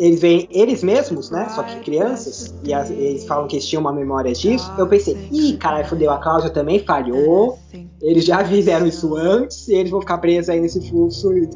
eles 0.00 0.20
veem 0.20 0.48
eles 0.50 0.82
mesmos, 0.82 1.30
né? 1.30 1.48
Só 1.50 1.62
que 1.62 1.78
crianças, 1.84 2.54
e 2.62 2.72
as- 2.72 2.90
eles 2.90 3.24
falam 3.26 3.46
que 3.46 3.56
eles 3.56 3.66
tinham 3.66 3.82
uma 3.82 3.92
memória 3.92 4.32
disso. 4.32 4.72
Eu 4.76 4.88
pensei, 4.88 5.14
ih, 5.30 5.56
caralho, 5.58 5.86
fudeu, 5.86 6.10
a 6.10 6.18
Cláudia 6.18 6.50
também 6.50 6.78
falhou. 6.84 7.58
Eles 8.00 8.24
já 8.24 8.42
fizeram 8.44 8.86
isso 8.86 9.14
antes, 9.14 9.68
e 9.68 9.74
eles 9.74 9.90
vão 9.90 10.00
ficar 10.00 10.18
presos 10.18 10.48
aí 10.48 10.58
nesse 10.60 10.80
fluxo. 10.88 11.30
E, 11.32 11.48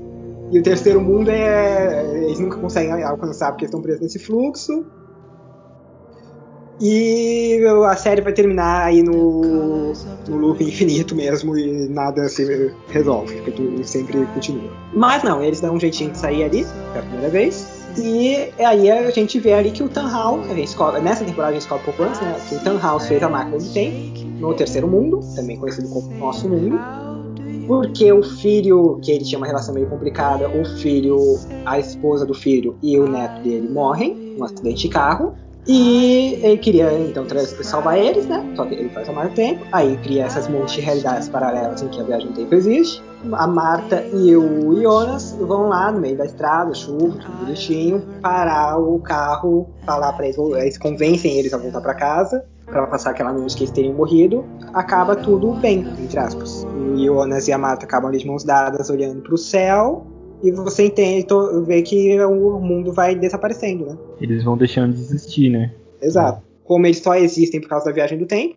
e 0.53 0.59
o 0.59 0.63
terceiro 0.63 1.01
mundo 1.01 1.31
é. 1.31 2.25
Eles 2.27 2.39
nunca 2.39 2.59
conseguem 2.59 3.03
alcançar 3.03 3.51
porque 3.53 3.65
estão 3.65 3.81
presos 3.81 4.03
nesse 4.03 4.19
fluxo. 4.19 4.85
E 6.81 7.61
a 7.87 7.97
série 7.97 8.21
vai 8.21 8.33
terminar 8.33 8.85
aí 8.87 9.03
no, 9.03 9.93
no 10.29 10.37
loop 10.37 10.63
infinito 10.63 11.15
mesmo 11.15 11.57
e 11.57 11.89
nada 11.89 12.29
se 12.29 12.45
resolve, 12.89 13.35
porque 13.37 13.53
tudo 13.53 13.85
sempre 13.85 14.27
continua. 14.27 14.71
Mas 14.93 15.23
não, 15.23 15.43
eles 15.43 15.61
dão 15.61 15.75
um 15.75 15.81
jeitinho 15.81 16.11
de 16.11 16.19
sair 16.19 16.43
ali, 16.43 16.65
pela 16.93 17.05
primeira 17.05 17.31
vez. 17.31 17.74
E 17.97 18.53
aí 18.59 18.91
a 18.91 19.11
gente 19.11 19.39
vê 19.39 19.53
ali 19.53 19.71
que 19.71 19.83
o 19.83 19.89
Tannhaus, 19.89 20.47
nessa 21.03 21.25
temporada 21.25 21.51
a 21.51 21.53
gente 21.53 21.63
descobre 21.63 21.83
um 21.83 21.85
pouco 21.85 22.03
antes, 22.03 22.21
né? 22.21 22.37
Que 22.49 22.57
o 22.57 22.61
Tannhaus 22.61 23.07
fez 23.07 23.23
a 23.23 23.29
máquina 23.29 23.59
do 23.59 23.73
tempo 23.73 24.25
no 24.41 24.55
terceiro 24.55 24.89
mundo, 24.89 25.21
também 25.35 25.57
conhecido 25.57 25.89
como 25.89 26.13
nosso 26.19 26.49
mundo. 26.49 26.79
Porque 27.67 28.13
o 28.13 28.23
filho, 28.23 28.99
que 29.03 29.11
ele 29.11 29.25
tinha 29.25 29.39
uma 29.39 29.47
relação 29.47 29.73
meio 29.73 29.87
complicada, 29.87 30.49
o 30.49 30.65
filho, 30.79 31.39
a 31.65 31.79
esposa 31.79 32.27
do 32.27 32.35
filho 32.35 32.77
e 32.83 32.99
o 32.99 33.09
neto 33.09 33.43
dele 33.43 33.69
morrem 33.69 34.15
num 34.37 34.45
acidente 34.45 34.83
de 34.83 34.89
carro. 34.89 35.35
E 35.67 36.41
ele 36.43 36.59
queria 36.59 36.93
então 36.99 37.25
salvar 37.63 37.99
eles, 37.99 38.27
né? 38.27 38.45
Só 38.55 38.65
que 38.67 38.75
ele 38.75 38.89
faz 38.91 39.09
ao 39.09 39.15
mesmo 39.15 39.31
tempo. 39.35 39.65
Aí 39.73 39.97
cria 39.99 40.25
essas 40.25 40.47
multi-realidades 40.49 41.29
paralelas 41.29 41.83
em 41.83 41.89
que 41.89 42.01
a 42.01 42.05
viagem 42.05 42.29
no 42.29 42.35
tempo 42.35 42.55
existe. 42.55 43.03
A 43.33 43.47
Marta 43.47 44.05
e 44.13 44.37
o 44.37 44.83
Jonas 44.83 45.35
vão 45.41 45.69
lá 45.69 45.91
no 45.91 46.01
meio 46.01 46.19
da 46.19 46.27
estrada, 46.27 46.75
chuva, 46.75 47.17
tudo 47.19 47.39
bonitinho, 47.39 48.03
parar 48.21 48.79
o 48.79 48.99
carro, 48.99 49.67
falar 49.87 50.13
pra 50.13 50.27
eles, 50.27 50.37
eles 50.37 50.77
convencem 50.77 51.39
eles 51.39 51.55
a 51.55 51.57
voltar 51.57 51.81
pra 51.81 51.95
casa, 51.95 52.45
pra 52.67 52.87
passar 52.87 53.11
aquela 53.11 53.33
noite 53.33 53.57
que 53.57 53.63
eles 53.63 53.71
teriam 53.71 53.95
morrido. 53.95 54.45
Acaba 54.75 55.17
tudo 55.17 55.53
bem, 55.55 55.89
entre 55.99 56.19
aspas. 56.19 56.65
O 56.65 56.99
Jonas 57.03 57.49
e 57.49 57.53
a 57.53 57.57
Marta 57.57 57.87
acabam 57.87 58.11
ali 58.11 58.19
de 58.19 58.27
mãos 58.27 58.45
dadas, 58.45 58.91
olhando 58.91 59.23
pro 59.23 59.39
céu. 59.39 60.07
E 60.45 60.51
você 60.53 60.87
entende, 60.87 61.27
to- 61.27 61.65
vê 61.65 61.81
que 61.83 62.21
o 62.23 62.61
mundo 62.61 62.93
vai 62.93 63.15
desaparecendo, 63.15 63.87
né? 63.87 63.97
Eles 64.21 64.45
vão 64.45 64.57
deixando 64.57 64.93
de 64.95 65.01
existir, 65.01 65.51
né? 65.51 65.73
Exato. 66.03 66.43
Como 66.65 66.87
eles 66.87 66.99
só 66.99 67.15
existem 67.15 67.61
por 67.61 67.69
causa 67.69 67.87
da 67.87 67.93
viagem 67.93 68.19
do 68.19 68.27
tempo, 68.27 68.57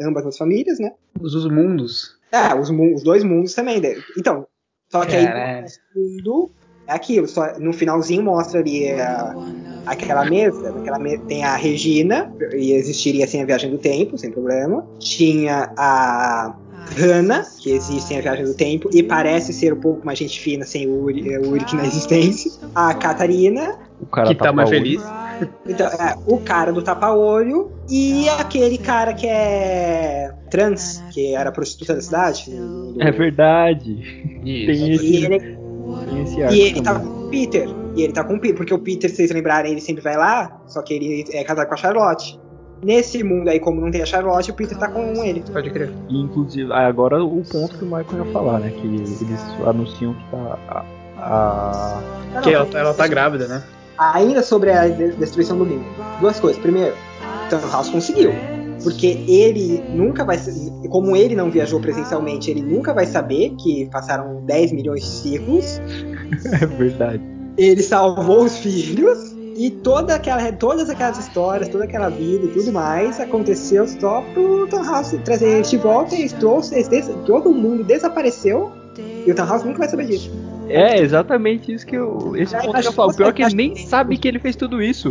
ambas 0.00 0.26
as 0.26 0.36
famílias, 0.38 0.78
né? 0.78 0.92
Os, 1.20 1.34
os 1.34 1.50
mundos. 1.50 2.18
É, 2.32 2.54
os, 2.54 2.70
os 2.70 3.02
dois 3.02 3.22
mundos 3.22 3.54
também. 3.54 3.80
né? 3.80 3.94
Então, 4.18 4.46
só 4.90 5.04
que 5.04 5.14
aí 5.16 5.26
Caralho. 5.26 5.66
o 5.94 6.00
mundo 6.00 6.50
é 6.86 6.92
aquilo. 6.92 7.28
Só, 7.28 7.58
no 7.58 7.72
finalzinho 7.72 8.22
mostra 8.22 8.60
ali 8.60 8.90
a- 8.92 9.34
aquela 9.86 10.24
mesa. 10.24 10.72
Naquela 10.72 10.98
me- 10.98 11.18
tem 11.18 11.44
a 11.44 11.56
Regina, 11.56 12.32
e 12.54 12.72
existiria 12.72 13.24
assim 13.24 13.42
a 13.42 13.46
viagem 13.46 13.70
do 13.70 13.78
tempo, 13.78 14.16
sem 14.16 14.30
problema. 14.30 14.86
Tinha 14.98 15.72
a 15.76 16.56
Hannah, 16.96 17.44
que 17.58 17.70
existe 17.72 18.08
sem 18.08 18.18
a 18.18 18.20
viagem 18.20 18.44
do 18.44 18.54
tempo, 18.54 18.88
e 18.92 19.02
parece 19.02 19.52
ser 19.52 19.72
um 19.72 19.80
pouco 19.80 20.04
mais 20.04 20.18
gente 20.18 20.38
fina 20.40 20.64
sem 20.64 20.86
o 20.88 21.02
Uri- 21.04 21.38
o 21.38 21.50
Uric 21.50 21.74
na 21.76 21.84
existência. 21.86 22.50
A 22.74 22.92
Catarina, 22.94 23.78
O 24.00 24.06
cara 24.06 24.28
que 24.28 24.34
tá 24.34 24.52
mais 24.52 24.68
feliz. 24.68 25.02
então, 25.66 25.86
é, 25.86 26.16
o 26.26 26.38
cara 26.38 26.72
do 26.72 26.82
tapa-olho 26.82 27.70
e 27.88 28.28
aquele 28.28 28.78
cara 28.78 29.14
que 29.14 29.26
é 29.26 30.30
trans, 30.50 31.02
que 31.12 31.34
era 31.34 31.50
prostituta 31.52 31.94
da 31.94 32.00
cidade. 32.00 32.50
no- 32.50 33.00
É 33.00 33.10
verdade. 33.10 33.92
Isso. 34.44 34.66
Tem 34.66 34.88
E 34.88 34.92
esse, 34.94 35.16
ele, 35.24 35.38
tem 35.40 36.22
esse 36.22 36.40
e 36.54 36.60
ele 36.60 36.82
tá 36.82 36.94
com 36.98 37.06
o 37.26 37.28
Peter. 37.30 37.68
E 37.96 38.02
ele 38.02 38.12
tá 38.12 38.22
com 38.24 38.34
o 38.34 38.40
Peter, 38.40 38.56
porque 38.56 38.72
o 38.74 38.78
Peter, 38.78 39.10
se 39.10 39.16
vocês 39.16 39.30
lembrarem, 39.32 39.72
ele 39.72 39.80
sempre 39.80 40.02
vai 40.02 40.16
lá, 40.16 40.60
só 40.66 40.80
que 40.82 40.94
ele 40.94 41.24
é 41.32 41.42
casado 41.44 41.66
com 41.66 41.74
a 41.74 41.76
Charlotte. 41.76 42.38
Nesse 42.82 43.22
mundo 43.22 43.48
aí, 43.48 43.60
como 43.60 43.80
não 43.80 43.90
tem 43.90 44.00
a 44.02 44.06
Charlotte, 44.06 44.50
o 44.50 44.54
Peter 44.54 44.76
tá 44.78 44.88
com 44.88 45.22
ele. 45.22 45.42
Pode 45.52 45.70
crer. 45.70 45.90
E, 46.08 46.18
inclusive, 46.20 46.72
ah, 46.72 46.86
agora 46.86 47.22
o 47.22 47.42
ponto 47.44 47.76
que 47.76 47.84
o 47.84 47.86
Michael 47.86 48.24
ia 48.26 48.32
falar, 48.32 48.58
né? 48.60 48.70
Que 48.70 48.86
eles 48.86 49.22
anunciam 49.66 50.14
que 50.14 50.30
tá 50.30 50.58
a, 50.68 50.84
a- 51.18 52.02
Não, 52.34 52.40
Que 52.42 52.52
não, 52.52 52.60
ela, 52.62 52.78
ela 52.78 52.94
tá 52.94 53.06
grávida, 53.06 53.46
né? 53.46 53.62
Ainda 53.98 54.42
sobre 54.42 54.70
a 54.70 54.88
de- 54.88 55.12
destruição 55.12 55.58
do 55.58 55.66
mundo. 55.66 55.84
Duas 56.20 56.40
coisas. 56.40 56.60
Primeiro, 56.60 56.94
Thanos 57.50 57.88
conseguiu. 57.90 58.32
Porque 58.82 59.08
ele 59.28 59.82
nunca 59.90 60.24
vai. 60.24 60.38
Como 60.88 61.14
ele 61.14 61.34
não 61.34 61.50
viajou 61.50 61.80
presencialmente, 61.80 62.50
ele 62.50 62.62
nunca 62.62 62.94
vai 62.94 63.04
saber 63.04 63.50
que 63.62 63.86
passaram 63.92 64.42
10 64.46 64.72
milhões 64.72 65.02
de 65.02 65.08
ciclos. 65.08 65.80
É 66.62 66.64
verdade. 66.64 67.20
Ele 67.58 67.82
salvou 67.82 68.44
os 68.44 68.56
filhos. 68.58 69.36
E 69.62 69.70
toda 69.70 70.14
aquela, 70.14 70.50
todas 70.52 70.88
aquelas 70.88 71.18
histórias, 71.18 71.68
toda 71.68 71.84
aquela 71.84 72.08
vida 72.08 72.46
e 72.46 72.48
tudo 72.48 72.72
mais 72.72 73.20
aconteceu 73.20 73.86
só 73.86 74.22
pro 74.32 74.66
Thanos 74.68 75.10
trazer 75.22 75.48
eles 75.56 75.68
de 75.68 75.76
volta. 75.76 76.14
Eles 76.14 76.32
trouxe, 76.32 76.74
eles 76.76 76.88
des- 76.88 77.10
todo 77.26 77.52
mundo 77.52 77.84
desapareceu. 77.84 78.72
E 79.26 79.30
o 79.30 79.34
Thanos 79.34 79.62
nunca 79.62 79.80
vai 79.80 79.88
saber 79.90 80.06
disso. 80.06 80.30
É 80.66 80.98
exatamente 80.98 81.74
isso 81.74 81.84
que 81.84 81.94
eu. 81.94 82.34
Esse 82.36 82.56
É, 82.56 82.62
ponto 82.62 82.80
que 82.80 82.88
eu 82.88 82.92
falo. 82.92 83.14
Pior 83.14 83.34
que 83.34 83.42
ele 83.42 83.54
nem 83.54 83.76
sabe 83.76 84.16
que 84.16 84.26
ele 84.28 84.38
fez 84.38 84.56
tudo 84.56 84.80
isso. 84.80 85.08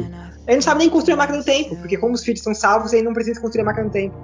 Ele 0.47 0.55
não 0.55 0.61
sabe 0.63 0.79
nem 0.79 0.89
construir 0.89 1.13
a 1.13 1.17
máquina 1.17 1.37
do 1.37 1.45
tempo. 1.45 1.75
Porque 1.75 1.95
como 1.97 2.13
os 2.15 2.23
filhos 2.23 2.41
são 2.41 2.55
salvos, 2.55 2.91
ele 2.91 3.03
não 3.03 3.13
precisa 3.13 3.39
construir 3.39 3.61
a 3.61 3.65
máquina 3.65 3.85
do 3.85 3.91
tempo. 3.91 4.15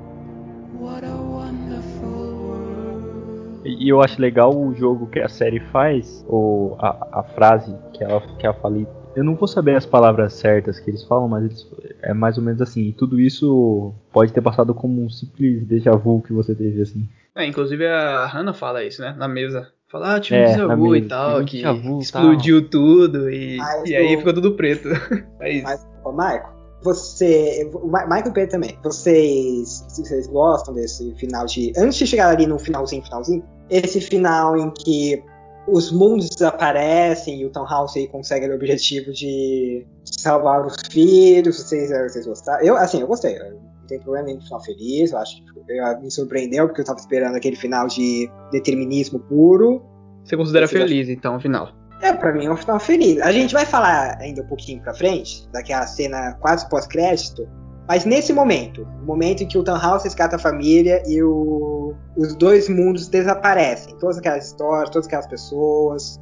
E 3.64 3.88
eu 3.92 4.02
acho 4.02 4.20
legal 4.20 4.56
o 4.56 4.74
jogo 4.74 5.06
que 5.06 5.20
a 5.20 5.30
série 5.30 5.60
faz, 5.72 6.26
ou 6.28 6.78
a, 6.80 7.20
a 7.20 7.24
frase 7.36 7.76
que 7.94 8.04
ela, 8.04 8.22
que 8.40 8.46
ela 8.48 8.56
fala. 8.56 9.05
Eu 9.16 9.24
não 9.24 9.36
vou 9.36 9.48
saber 9.48 9.76
as 9.76 9.86
palavras 9.86 10.34
certas 10.34 10.80
que 10.80 10.90
eles 10.92 11.04
falam, 11.04 11.28
mas 11.28 11.46
eles, 11.46 11.68
é 12.02 12.14
mais 12.14 12.38
ou 12.38 12.44
menos 12.44 12.62
assim. 12.62 12.82
E 12.82 12.94
tudo 12.94 13.20
isso 13.20 13.94
pode 14.12 14.34
ter 14.34 14.42
passado 14.42 14.74
como 14.74 15.04
um 15.04 15.10
simples 15.10 15.66
déjà 15.66 15.92
vu 15.96 16.22
que 16.22 16.34
você 16.34 16.54
teve, 16.54 16.82
assim. 16.82 17.08
É, 17.36 17.46
inclusive 17.46 17.86
a 17.88 18.26
Hannah 18.26 18.54
fala 18.54 18.84
isso, 18.84 19.02
né? 19.02 19.16
Na 19.18 19.28
mesa. 19.28 19.68
Fala, 19.88 20.16
ah, 20.16 20.20
tive 20.20 20.38
É, 20.38 20.44
um 20.44 20.52
déjà 20.52 20.76
vu 20.76 20.96
e 20.96 21.02
tal, 21.08 21.42
um 21.42 21.46
que 21.46 21.64
vu 21.64 22.00
explodiu 22.00 22.70
tudo 22.70 23.30
e, 23.30 23.58
Mas 23.58 23.90
e 23.90 23.96
aí 23.96 24.16
o- 24.16 24.18
ficou 24.18 24.34
tudo 24.34 24.54
preto. 24.56 24.90
É 25.40 25.52
isso. 25.54 25.64
Mas, 25.64 25.88
ô, 26.04 26.12
Marco, 26.12 26.50
você. 26.84 27.70
Michael 27.84 28.28
e 28.28 28.34
Pedro 28.34 28.52
também. 28.52 28.78
Vocês. 28.84 29.86
Vocês 29.90 30.28
gostam 30.28 30.74
desse 30.74 31.14
final 31.16 31.46
de. 31.46 31.72
Antes 31.78 31.98
de 31.98 32.08
chegar 32.08 32.30
ali 32.30 32.46
no 32.48 32.58
finalzinho, 32.60 33.04
finalzinho, 33.04 33.44
esse 33.70 34.02
final 34.02 34.58
em 34.58 34.70
que 34.72 35.24
os 35.68 35.92
mundos 35.92 36.30
desaparecem 36.30 37.42
e 37.42 37.46
o 37.46 37.50
Townhouse 37.50 37.98
aí 37.98 38.08
consegue 38.08 38.48
o 38.48 38.56
objetivo 38.56 39.12
de 39.12 39.86
salvar 40.06 40.66
os 40.66 40.76
filhos. 40.90 41.58
Vocês, 41.58 41.90
vocês 41.90 42.26
gostaram? 42.26 42.64
Eu, 42.64 42.78
assim, 42.78 43.02
eu 43.02 43.08
gostei. 43.08 43.38
Eu 43.38 43.54
não 43.54 43.88
tem 43.88 44.00
problema 44.00 44.28
nenhum 44.28 44.42
final 44.42 44.64
feliz. 44.64 45.12
Eu 45.12 45.18
acho 45.18 45.36
que 45.38 45.44
eu- 45.72 46.02
me 46.02 46.12
surpreendeu, 46.12 46.68
porque 46.68 46.82
eu 46.82 46.86
tava 46.86 47.00
esperando 47.00 47.36
aquele 47.36 47.56
final 47.56 47.88
de 47.88 48.30
determinismo 48.52 49.20
puro. 49.20 49.84
Você 50.24 50.38
considera 50.38 50.68
Você 50.68 50.78
feliz, 50.78 51.10
então, 51.10 51.38
o 51.38 51.40
final? 51.40 51.70
É, 52.02 52.14
pra 52.14 52.34
mim 52.34 52.46
é 52.46 52.52
um 52.52 52.58
final 52.58 52.80
feliz. 52.80 53.20
A 53.22 53.32
gente 53.32 53.54
vai 53.54 53.66
falar 53.66 54.18
ainda 54.20 54.42
um 54.44 54.48
pouquinho 54.48 54.82
pra 54.82 54.94
frente, 54.94 55.48
daquela 55.52 55.88
cena 55.88 56.34
quase 56.42 56.70
pós-crédito, 56.70 57.48
mas 57.88 58.06
nesse 58.06 58.34
momento, 58.34 58.84
o 59.02 59.06
momento 59.06 59.44
em 59.44 59.48
que 59.48 59.58
o 59.58 59.64
Tannhaus 59.64 60.04
resgata 60.04 60.36
a 60.36 60.40
família 60.40 61.02
e 61.08 61.22
o- 61.22 61.94
os 62.18 62.36
dois 62.36 62.68
mundos 62.70 63.08
desaparecem. 63.08 63.96
Todas 64.00 64.18
aquelas 64.18 64.48
histórias, 64.48 64.90
todas 64.90 65.08
aquelas 65.08 65.28
pessoas. 65.28 66.20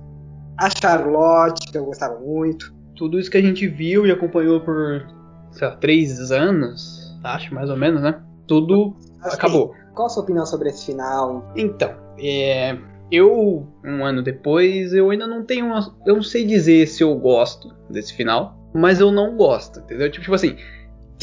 A 0.58 0.70
Charlotte, 0.70 1.72
que 1.72 1.78
eu 1.78 1.86
gostava 1.86 2.20
muito. 2.20 2.74
Tudo 2.96 3.20
isso 3.20 3.30
que 3.32 3.38
a 3.38 3.42
gente 3.42 3.68
viu 3.68 4.06
e 4.06 4.12
acompanhou 4.12 4.62
por, 4.62 5.06
sei 5.52 5.68
lá, 5.68 5.76
três 5.78 6.32
anos, 6.32 7.18
acho, 7.24 7.54
mais 7.54 7.70
ou 7.70 7.78
menos, 7.78 8.02
né? 8.02 8.22
Tudo 8.48 8.96
Assim, 9.22 9.36
acabou. 9.38 9.74
Qual 9.96 10.08
a 10.08 10.10
sua 10.10 10.24
opinião 10.24 10.46
sobre 10.46 10.70
esse 10.70 10.86
final? 10.86 11.52
Então, 11.56 11.92
é, 12.20 12.78
eu, 13.12 13.66
um 13.84 14.04
ano 14.06 14.22
depois, 14.22 14.94
eu 14.94 15.10
ainda 15.10 15.26
não 15.28 15.44
tenho 15.44 15.66
uma, 15.68 15.96
Eu 16.06 16.16
não 16.16 16.24
sei 16.24 16.46
dizer 16.46 16.88
se 16.88 17.04
eu 17.04 17.16
gosto 17.16 17.74
desse 17.90 18.14
final, 18.14 18.58
mas 18.74 19.00
eu 19.00 19.12
não 19.12 19.36
gosto, 19.36 19.80
entendeu? 19.80 20.10
Tipo, 20.12 20.24
tipo 20.24 20.36
assim, 20.36 20.56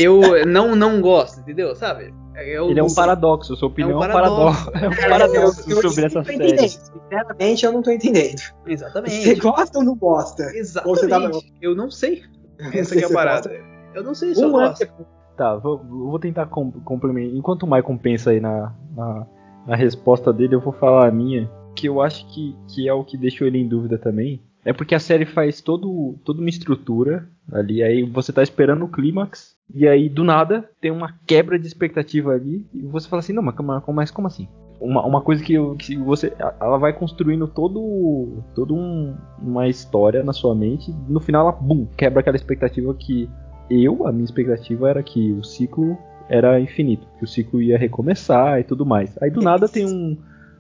eu 0.03 0.47
não 0.47 0.75
não 0.75 1.01
gosto, 1.01 1.41
entendeu? 1.41 1.75
Sabe? 1.75 2.13
Eu, 2.37 2.71
Ele 2.71 2.81
é 2.81 2.83
um 2.83 2.95
paradoxo, 2.95 3.55
sua 3.57 3.69
opinião 3.69 4.03
é 4.03 4.07
um 4.07 4.13
paradoxo. 4.13 4.71
É 4.75 4.89
um 4.89 4.93
Eu- 4.93 5.11
paradoxo 5.11 5.71
eu- 5.71 5.77
eu 5.77 5.83
sobre 5.91 6.01
não 6.01 6.07
essa 6.07 6.25
série. 6.25 6.37
entendendo. 6.37 6.69
Sinceramente, 6.69 7.67
eu 7.67 7.73
não 7.73 7.83
tô 7.83 7.91
entendendo. 7.91 8.39
Você 8.39 8.73
Exatamente. 8.73 9.35
gosta 9.41 9.79
ou 9.79 9.85
não 9.85 9.95
gosta? 9.97 10.45
Você 10.45 10.59
Exatamente. 10.59 11.09
tá- 11.51 11.57
Eu 11.61 11.75
não 11.75 11.91
sei. 11.91 12.23
Não 12.59 12.69
Essa 12.73 12.91
sei 12.91 12.99
que 12.99 13.05
é 13.05 13.09
a 13.09 13.13
parada. 13.13 13.49
gosta. 13.49 13.65
Eu 13.95 14.03
não 14.05 14.15
sei 14.15 14.35
se 14.35 14.43
eu 14.43 14.49
Um 14.49 14.57
ano 14.57 14.69
gosto. 14.69 14.79
depois. 14.81 15.09
Tá, 15.37 15.57
vou, 15.57 15.79
vou 15.79 16.19
tentar 16.19 16.47
com- 16.47 16.71
complementar. 16.71 17.35
Enquanto 17.37 17.63
o 17.65 17.67
Michael 17.67 17.99
pensa 18.03 18.31
aí 18.31 18.41
na, 18.41 18.73
na, 18.97 19.27
na 19.67 19.77
resposta 19.77 20.33
dele, 20.33 20.55
eu 20.55 20.61
vou 20.61 20.73
falar 20.73 21.09
a 21.09 21.11
minha. 21.11 21.51
Que 21.75 21.87
eu 21.89 22.01
acho 22.01 22.27
que, 22.33 22.57
que 22.69 22.89
é 22.89 22.93
o 22.93 23.05
que 23.05 23.17
deixou 23.17 23.47
ele 23.47 23.59
em 23.59 23.67
dúvida 23.69 23.97
também. 23.99 24.43
É 24.65 24.73
porque 24.73 24.95
a 24.95 25.01
série 25.01 25.25
faz 25.25 25.61
todo, 25.61 26.17
toda 26.25 26.41
uma 26.41 26.49
estrutura 26.51 27.27
ali. 27.53 27.83
Aí 27.83 28.03
você 28.03 28.33
tá 28.33 28.43
esperando 28.43 28.85
o 28.85 28.89
clímax. 28.89 29.57
E 29.75 29.87
aí, 29.89 30.09
do 30.09 30.23
nada, 30.25 30.69
tem 30.81 30.91
uma 30.91 31.15
quebra 31.27 31.59
de 31.59 31.67
expectativa 31.67 32.33
ali. 32.33 32.67
E 32.75 32.83
você 32.83 33.09
fala 33.09 33.21
assim: 33.21 33.33
não, 33.33 33.43
mas, 33.43 33.55
como- 33.55 33.83
mas 33.95 34.11
como 34.11 34.27
assim? 34.27 34.49
uma, 34.81 35.05
uma 35.05 35.21
coisa 35.21 35.43
que, 35.45 35.55
que 35.77 35.97
você. 35.97 36.33
Ela 36.61 36.79
vai 36.79 36.93
construindo 36.93 37.47
todo, 37.47 38.43
todo 38.55 38.75
um, 38.75 39.15
uma 39.41 39.69
história 39.69 40.23
na 40.25 40.33
sua 40.33 40.55
mente. 40.55 40.93
No 41.09 41.21
final 41.21 41.43
ela, 41.49 41.53
bum, 41.53 41.87
quebra 41.97 42.21
aquela 42.21 42.37
expectativa 42.37 42.93
que. 42.95 43.29
Eu, 43.69 44.05
a 44.07 44.11
minha 44.11 44.25
expectativa 44.25 44.91
era 44.91 45.03
que 45.03 45.31
o 45.33 45.45
ciclo 45.45 45.97
era 46.29 46.59
infinito, 46.61 47.07
que 47.19 47.25
o 47.25 47.29
ciclo 47.29 47.63
ia 47.63 47.79
recomeçar 47.79 48.59
e 48.59 48.65
tudo 48.65 48.85
mais. 48.85 49.17
Aí 49.23 49.31
do 49.31 49.41
nada 49.41 49.69
tem 49.69 49.87
um, 49.87 50.17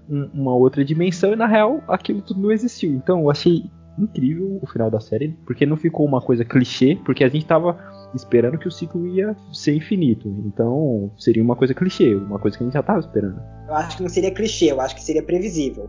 uma 0.08 0.54
outra 0.54 0.84
dimensão 0.84 1.32
e 1.32 1.36
na 1.36 1.46
real 1.46 1.82
aquilo 1.88 2.22
tudo 2.22 2.40
não 2.40 2.52
existiu. 2.52 2.92
Então 2.92 3.20
eu 3.20 3.30
achei 3.30 3.64
incrível 4.02 4.58
o 4.62 4.66
final 4.66 4.90
da 4.90 5.00
série, 5.00 5.36
porque 5.44 5.66
não 5.66 5.76
ficou 5.76 6.06
uma 6.06 6.20
coisa 6.20 6.44
clichê, 6.44 6.98
porque 7.04 7.24
a 7.24 7.28
gente 7.28 7.46
tava 7.46 7.78
esperando 8.14 8.58
que 8.58 8.68
o 8.68 8.70
ciclo 8.70 9.06
ia 9.06 9.36
ser 9.52 9.74
infinito. 9.74 10.28
Então 10.46 11.10
seria 11.18 11.42
uma 11.42 11.56
coisa 11.56 11.74
clichê, 11.74 12.14
uma 12.14 12.38
coisa 12.38 12.56
que 12.56 12.64
a 12.64 12.66
gente 12.66 12.74
já 12.74 12.82
tava 12.82 13.00
esperando. 13.00 13.40
Eu 13.68 13.74
acho 13.74 13.96
que 13.96 14.02
não 14.02 14.10
seria 14.10 14.30
clichê, 14.30 14.72
eu 14.72 14.80
acho 14.80 14.94
que 14.94 15.02
seria 15.02 15.22
previsível. 15.22 15.88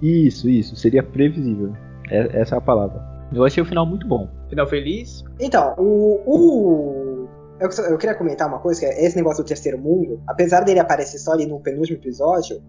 Isso, 0.00 0.48
isso, 0.48 0.74
seria 0.76 1.02
previsível. 1.02 1.72
É, 2.10 2.40
essa 2.40 2.56
é 2.56 2.58
a 2.58 2.60
palavra. 2.60 3.00
Eu 3.32 3.44
achei 3.44 3.62
o 3.62 3.66
final 3.66 3.86
muito 3.86 4.06
bom. 4.06 4.28
Final 4.48 4.66
feliz? 4.66 5.24
Então, 5.40 5.74
o. 5.78 6.20
o... 6.26 7.28
Eu, 7.60 7.68
eu, 7.90 7.98
queria 7.98 8.14
comentar 8.16 8.48
uma 8.48 8.58
coisa, 8.58 8.80
que 8.80 8.86
é 8.86 9.06
esse 9.06 9.16
negócio 9.16 9.44
do 9.44 9.46
terceiro 9.46 9.78
mundo, 9.78 10.20
apesar 10.26 10.62
dele 10.62 10.80
aparecer 10.80 11.18
só 11.18 11.32
ali 11.32 11.46
no 11.46 11.60
penúltimo 11.60 11.96
episódio, 11.96 12.60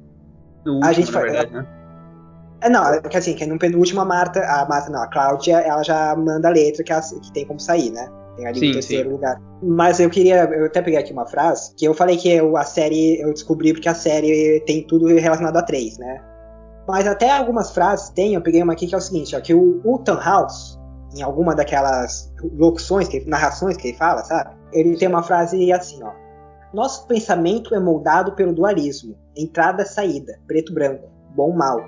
no 0.64 0.74
último, 0.74 0.90
a 0.90 0.94
gente 0.94 1.12
na 1.12 1.20
verdade, 1.20 1.52
né? 1.52 1.68
É, 2.64 2.70
não, 2.70 2.88
é 2.88 3.02
que 3.02 3.18
assim, 3.18 3.36
que 3.36 3.46
no 3.46 3.60
penúltimo 3.60 4.00
a 4.00 4.06
Marta, 4.06 4.40
a 4.40 4.66
Marta 4.66 4.90
não, 4.90 5.04
a 5.04 5.08
Cláudia, 5.08 5.58
ela 5.60 5.84
já 5.84 6.16
manda 6.16 6.48
a 6.48 6.52
letra 6.52 6.82
que, 6.82 6.94
ela- 6.94 7.02
que 7.02 7.34
tem 7.34 7.46
como 7.46 7.60
sair, 7.60 7.92
né? 7.92 8.10
Tem 8.38 8.48
ali 8.48 8.60
Sim, 8.60 8.70
o 8.70 8.74
terceiro 8.74 9.10
sim. 9.10 9.16
lugar. 9.16 9.42
Mas 9.62 10.00
eu 10.00 10.10
queria, 10.10 10.46
eu 10.46 10.66
até 10.66 10.82
peguei 10.82 10.98
aqui 10.98 11.12
uma 11.12 11.28
frase, 11.28 11.76
que 11.76 11.86
eu 11.86 11.94
falei 11.94 12.16
que 12.16 12.32
eu, 12.32 12.56
a 12.56 12.64
série, 12.64 13.20
eu 13.22 13.34
descobri 13.34 13.74
porque 13.74 13.90
a 13.90 13.94
série 13.94 14.64
tem 14.66 14.88
tudo 14.88 15.08
relacionado 15.08 15.58
a 15.58 15.62
três, 15.62 15.98
né? 15.98 16.22
Mas 16.88 17.06
até 17.06 17.30
algumas 17.32 17.72
frases 17.72 18.10
tem, 18.12 18.34
eu 18.34 18.42
peguei 18.42 18.64
uma 18.64 18.74
aqui 18.74 18.88
que 18.88 18.96
é 18.96 18.98
o 18.98 19.02
seguinte, 19.02 19.36
ó, 19.36 19.42
que 19.42 19.54
o, 19.54 19.82
o 19.84 20.04
House, 20.24 20.80
em 21.16 21.22
alguma 21.22 21.54
daquelas 21.54 22.32
locuções, 22.58 23.10
que, 23.10 23.28
narrações 23.30 23.76
que 23.76 23.90
ele 23.90 23.98
fala, 23.98 24.24
sabe? 24.24 24.52
Ele 24.72 24.96
tem 24.98 25.10
uma 25.10 25.22
frase 25.22 25.72
assim, 25.74 26.02
ó. 26.02 26.12
Nosso 26.74 27.06
pensamento 27.08 27.76
é 27.76 27.80
moldado 27.80 28.32
pelo 28.32 28.54
dualismo, 28.54 29.16
entrada-saída, 29.36 30.40
preto-branco, 30.48 31.10
bom-mal. 31.36 31.82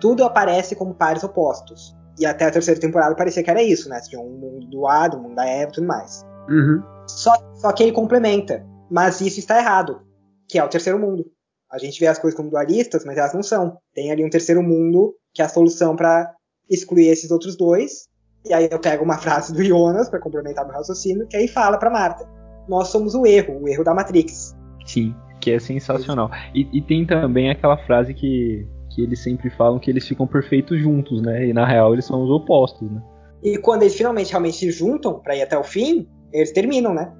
Tudo 0.00 0.24
aparece 0.24 0.74
como 0.74 0.94
pares 0.94 1.24
opostos. 1.24 1.96
E 2.18 2.26
até 2.26 2.46
a 2.46 2.50
terceira 2.50 2.80
temporada 2.80 3.14
parecia 3.14 3.42
que 3.42 3.50
era 3.50 3.62
isso, 3.62 3.88
né? 3.88 4.00
Tinha 4.00 4.20
um 4.20 4.30
mundo 4.30 4.66
do 4.66 4.82
um 5.16 5.22
mundo 5.22 5.34
da 5.34 5.46
Eva 5.46 5.70
e 5.70 5.74
tudo 5.74 5.86
mais. 5.86 6.24
Uhum. 6.48 6.82
Só, 7.06 7.32
só 7.54 7.72
que 7.72 7.82
ele 7.82 7.92
complementa. 7.92 8.66
Mas 8.90 9.20
isso 9.20 9.38
está 9.38 9.58
errado. 9.58 10.02
Que 10.48 10.58
é 10.58 10.64
o 10.64 10.68
terceiro 10.68 10.98
mundo. 10.98 11.24
A 11.70 11.78
gente 11.78 12.00
vê 12.00 12.06
as 12.06 12.18
coisas 12.18 12.36
como 12.36 12.50
dualistas, 12.50 13.04
mas 13.04 13.18
elas 13.18 13.34
não 13.34 13.42
são. 13.42 13.78
Tem 13.94 14.10
ali 14.10 14.24
um 14.24 14.30
terceiro 14.30 14.62
mundo 14.62 15.14
que 15.34 15.42
é 15.42 15.44
a 15.44 15.48
solução 15.48 15.94
para 15.94 16.34
excluir 16.68 17.08
esses 17.08 17.30
outros 17.30 17.56
dois. 17.56 18.08
E 18.44 18.52
aí 18.52 18.68
eu 18.70 18.78
pego 18.78 19.04
uma 19.04 19.18
frase 19.18 19.52
do 19.52 19.62
Jonas 19.62 20.08
para 20.08 20.20
complementar 20.20 20.64
meu 20.64 20.74
raciocínio, 20.74 21.26
que 21.28 21.36
aí 21.36 21.46
fala 21.46 21.78
para 21.78 21.90
Marta: 21.90 22.26
Nós 22.68 22.88
somos 22.88 23.14
o 23.14 23.26
erro, 23.26 23.62
o 23.62 23.68
erro 23.68 23.84
da 23.84 23.94
Matrix. 23.94 24.56
Sim, 24.86 25.14
que 25.40 25.50
é 25.50 25.58
sensacional. 25.58 26.30
E, 26.54 26.66
e 26.72 26.80
tem 26.80 27.06
também 27.06 27.50
aquela 27.50 27.76
frase 27.76 28.14
que, 28.14 28.66
que 28.98 29.02
eles 29.04 29.22
sempre 29.22 29.48
falam 29.48 29.78
que 29.78 29.88
eles 29.88 30.08
ficam 30.08 30.26
perfeitos 30.26 30.80
juntos, 30.80 31.22
né? 31.22 31.46
E 31.46 31.52
na 31.52 31.64
real 31.64 31.92
eles 31.92 32.04
são 32.04 32.20
os 32.24 32.30
opostos, 32.30 32.90
né? 32.90 33.00
E 33.44 33.56
quando 33.56 33.82
eles 33.82 33.94
finalmente 33.94 34.32
realmente 34.32 34.56
se 34.56 34.72
juntam 34.72 35.20
para 35.20 35.36
ir 35.36 35.42
até 35.42 35.56
o 35.56 35.62
fim, 35.62 36.08
eles 36.32 36.50
terminam, 36.50 36.92
né? 36.92 37.12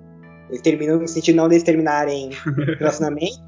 Eles 0.48 0.60
terminam 0.60 0.98
no 0.98 1.06
sentido 1.06 1.36
não 1.36 1.46
deles 1.46 1.62
terminarem 1.62 2.30
relacionamento, 2.80 3.38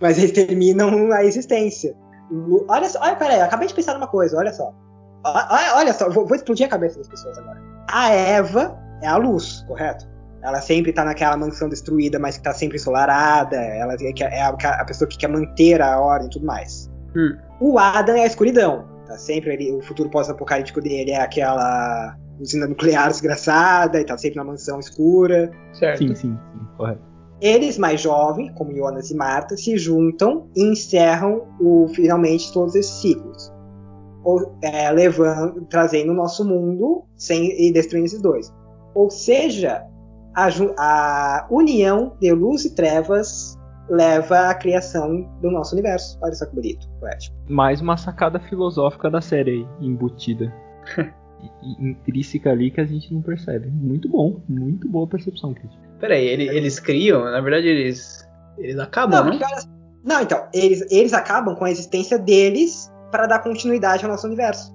mas 0.00 0.18
eles 0.18 0.30
terminam 0.30 1.10
a 1.10 1.24
existência. 1.24 1.96
Olha 2.68 2.88
só, 2.88 3.00
olha, 3.00 3.16
peraí, 3.16 3.40
acabei 3.40 3.66
de 3.66 3.74
pensar 3.74 3.94
numa 3.94 4.06
coisa, 4.06 4.36
olha 4.38 4.52
só. 4.52 4.72
Olha, 5.24 5.74
olha 5.74 5.92
só, 5.92 6.08
vou, 6.08 6.26
vou 6.28 6.36
explodir 6.36 6.66
a 6.66 6.70
cabeça 6.70 6.98
das 6.98 7.08
pessoas 7.08 7.36
agora. 7.38 7.60
A 7.90 8.10
Eva 8.12 8.78
é 9.02 9.08
a 9.08 9.16
luz, 9.16 9.64
correto? 9.66 10.06
Ela 10.44 10.60
sempre 10.60 10.92
tá 10.92 11.04
naquela 11.04 11.36
mansão 11.36 11.68
destruída, 11.68 12.20
mas 12.20 12.36
que 12.36 12.44
tá 12.44 12.52
sempre 12.52 12.76
ensolarada. 12.76 13.56
Ela 13.56 13.94
é 13.94 14.24
é 14.26 14.42
a, 14.42 14.50
a 14.50 14.84
pessoa 14.84 15.08
que 15.08 15.18
quer 15.18 15.28
manter 15.28 15.82
a 15.82 15.98
ordem 15.98 16.28
e 16.28 16.30
tudo 16.30 16.46
mais. 16.46 16.93
Hum. 17.16 17.36
O 17.60 17.78
Adam 17.78 18.16
é 18.16 18.22
a 18.22 18.26
escuridão. 18.26 18.84
Tá 19.06 19.18
sempre 19.18 19.52
ali, 19.52 19.72
o 19.72 19.82
futuro 19.82 20.10
pós-apocalíptico 20.10 20.80
dele 20.80 21.10
é 21.10 21.20
aquela 21.20 22.16
usina 22.40 22.66
nuclear 22.66 23.08
desgraçada 23.08 24.00
e 24.00 24.04
tá 24.04 24.16
sempre 24.16 24.36
na 24.36 24.44
mansão 24.44 24.80
escura. 24.80 25.50
Certo. 25.72 25.98
Sim, 25.98 26.14
sim, 26.14 26.38
sim, 26.52 26.66
correto. 26.76 27.02
Eles, 27.40 27.76
mais 27.76 28.00
jovens, 28.00 28.52
como 28.54 28.74
Jonas 28.74 29.10
e 29.10 29.14
Marta, 29.14 29.56
se 29.56 29.76
juntam 29.76 30.48
e 30.56 30.62
encerram 30.62 31.42
o, 31.60 31.86
finalmente 31.88 32.52
todos 32.52 32.74
esses 32.74 33.00
ciclos. 33.02 33.52
Ou, 34.22 34.56
é, 34.62 34.90
levando, 34.90 35.66
trazendo 35.66 36.12
o 36.12 36.14
nosso 36.14 36.44
mundo 36.44 37.04
sem, 37.16 37.50
e 37.60 37.72
destruindo 37.72 38.06
esses 38.06 38.22
dois. 38.22 38.52
Ou 38.94 39.10
seja, 39.10 39.84
a, 40.34 40.46
a 40.78 41.46
união 41.50 42.16
de 42.20 42.32
luz 42.32 42.64
e 42.64 42.74
trevas 42.74 43.58
leva 43.88 44.48
à 44.50 44.54
criação 44.54 45.22
do 45.40 45.50
nosso 45.50 45.74
universo. 45.74 46.18
Olha 46.22 46.32
só 46.34 46.46
que 46.46 46.54
bonito, 46.54 46.88
poético. 47.00 47.34
Mais 47.48 47.80
uma 47.80 47.96
sacada 47.96 48.38
filosófica 48.40 49.10
da 49.10 49.20
série 49.20 49.50
aí, 49.50 49.66
embutida. 49.80 50.52
Intrínseca 51.78 52.50
ali 52.50 52.70
que 52.70 52.80
a 52.80 52.84
gente 52.86 53.12
não 53.12 53.20
percebe. 53.20 53.68
Muito 53.70 54.08
bom, 54.08 54.40
muito 54.48 54.88
boa 54.88 55.06
percepção, 55.06 55.52
Kit. 55.52 55.68
Peraí, 56.00 56.26
ele, 56.26 56.48
eles 56.48 56.78
criam, 56.80 57.24
na 57.24 57.40
verdade 57.40 57.68
eles. 57.68 58.26
Eles 58.58 58.78
acabam, 58.78 59.18
Não, 59.24 59.24
não? 59.30 59.38
porque, 59.38 59.44
olha- 59.54 59.74
não, 60.04 60.20
então, 60.22 60.46
eles, 60.54 60.80
eles 60.90 61.12
acabam 61.12 61.54
com 61.56 61.64
a 61.64 61.70
existência 61.70 62.18
deles 62.18 62.90
para 63.10 63.26
dar 63.26 63.40
continuidade 63.40 64.04
ao 64.04 64.10
nosso 64.10 64.26
universo. 64.26 64.72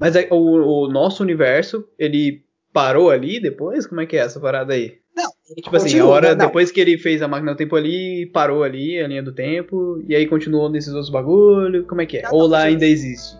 Mas 0.00 0.16
é- 0.16 0.28
o, 0.30 0.84
o 0.86 0.88
nosso 0.88 1.22
universo, 1.22 1.84
ele 1.98 2.44
parou 2.72 3.10
ali 3.10 3.40
depois? 3.40 3.86
Como 3.86 4.00
é 4.00 4.06
que 4.06 4.16
é 4.16 4.20
essa 4.20 4.40
parada 4.40 4.72
aí? 4.72 4.94
Não, 5.14 5.30
Tipo 5.56 5.76
assim, 5.76 5.98
a 5.98 6.06
hora 6.06 6.34
não, 6.34 6.46
depois 6.46 6.70
que 6.70 6.80
ele 6.80 6.96
fez 6.96 7.20
a 7.20 7.28
máquina 7.28 7.52
do 7.52 7.56
tempo 7.56 7.76
ali, 7.76 8.30
parou 8.32 8.62
ali 8.62 9.00
a 9.00 9.06
linha 9.06 9.22
do 9.22 9.34
tempo, 9.34 10.02
e 10.08 10.14
aí 10.14 10.26
continuou 10.26 10.70
nesses 10.70 10.92
outros 10.92 11.10
bagulho, 11.10 11.86
como 11.86 12.00
é 12.00 12.06
que 12.06 12.18
é? 12.18 12.22
Não, 12.22 12.32
Ou 12.32 12.42
não, 12.42 12.48
lá 12.48 12.62
ainda 12.62 12.86
existe? 12.86 13.36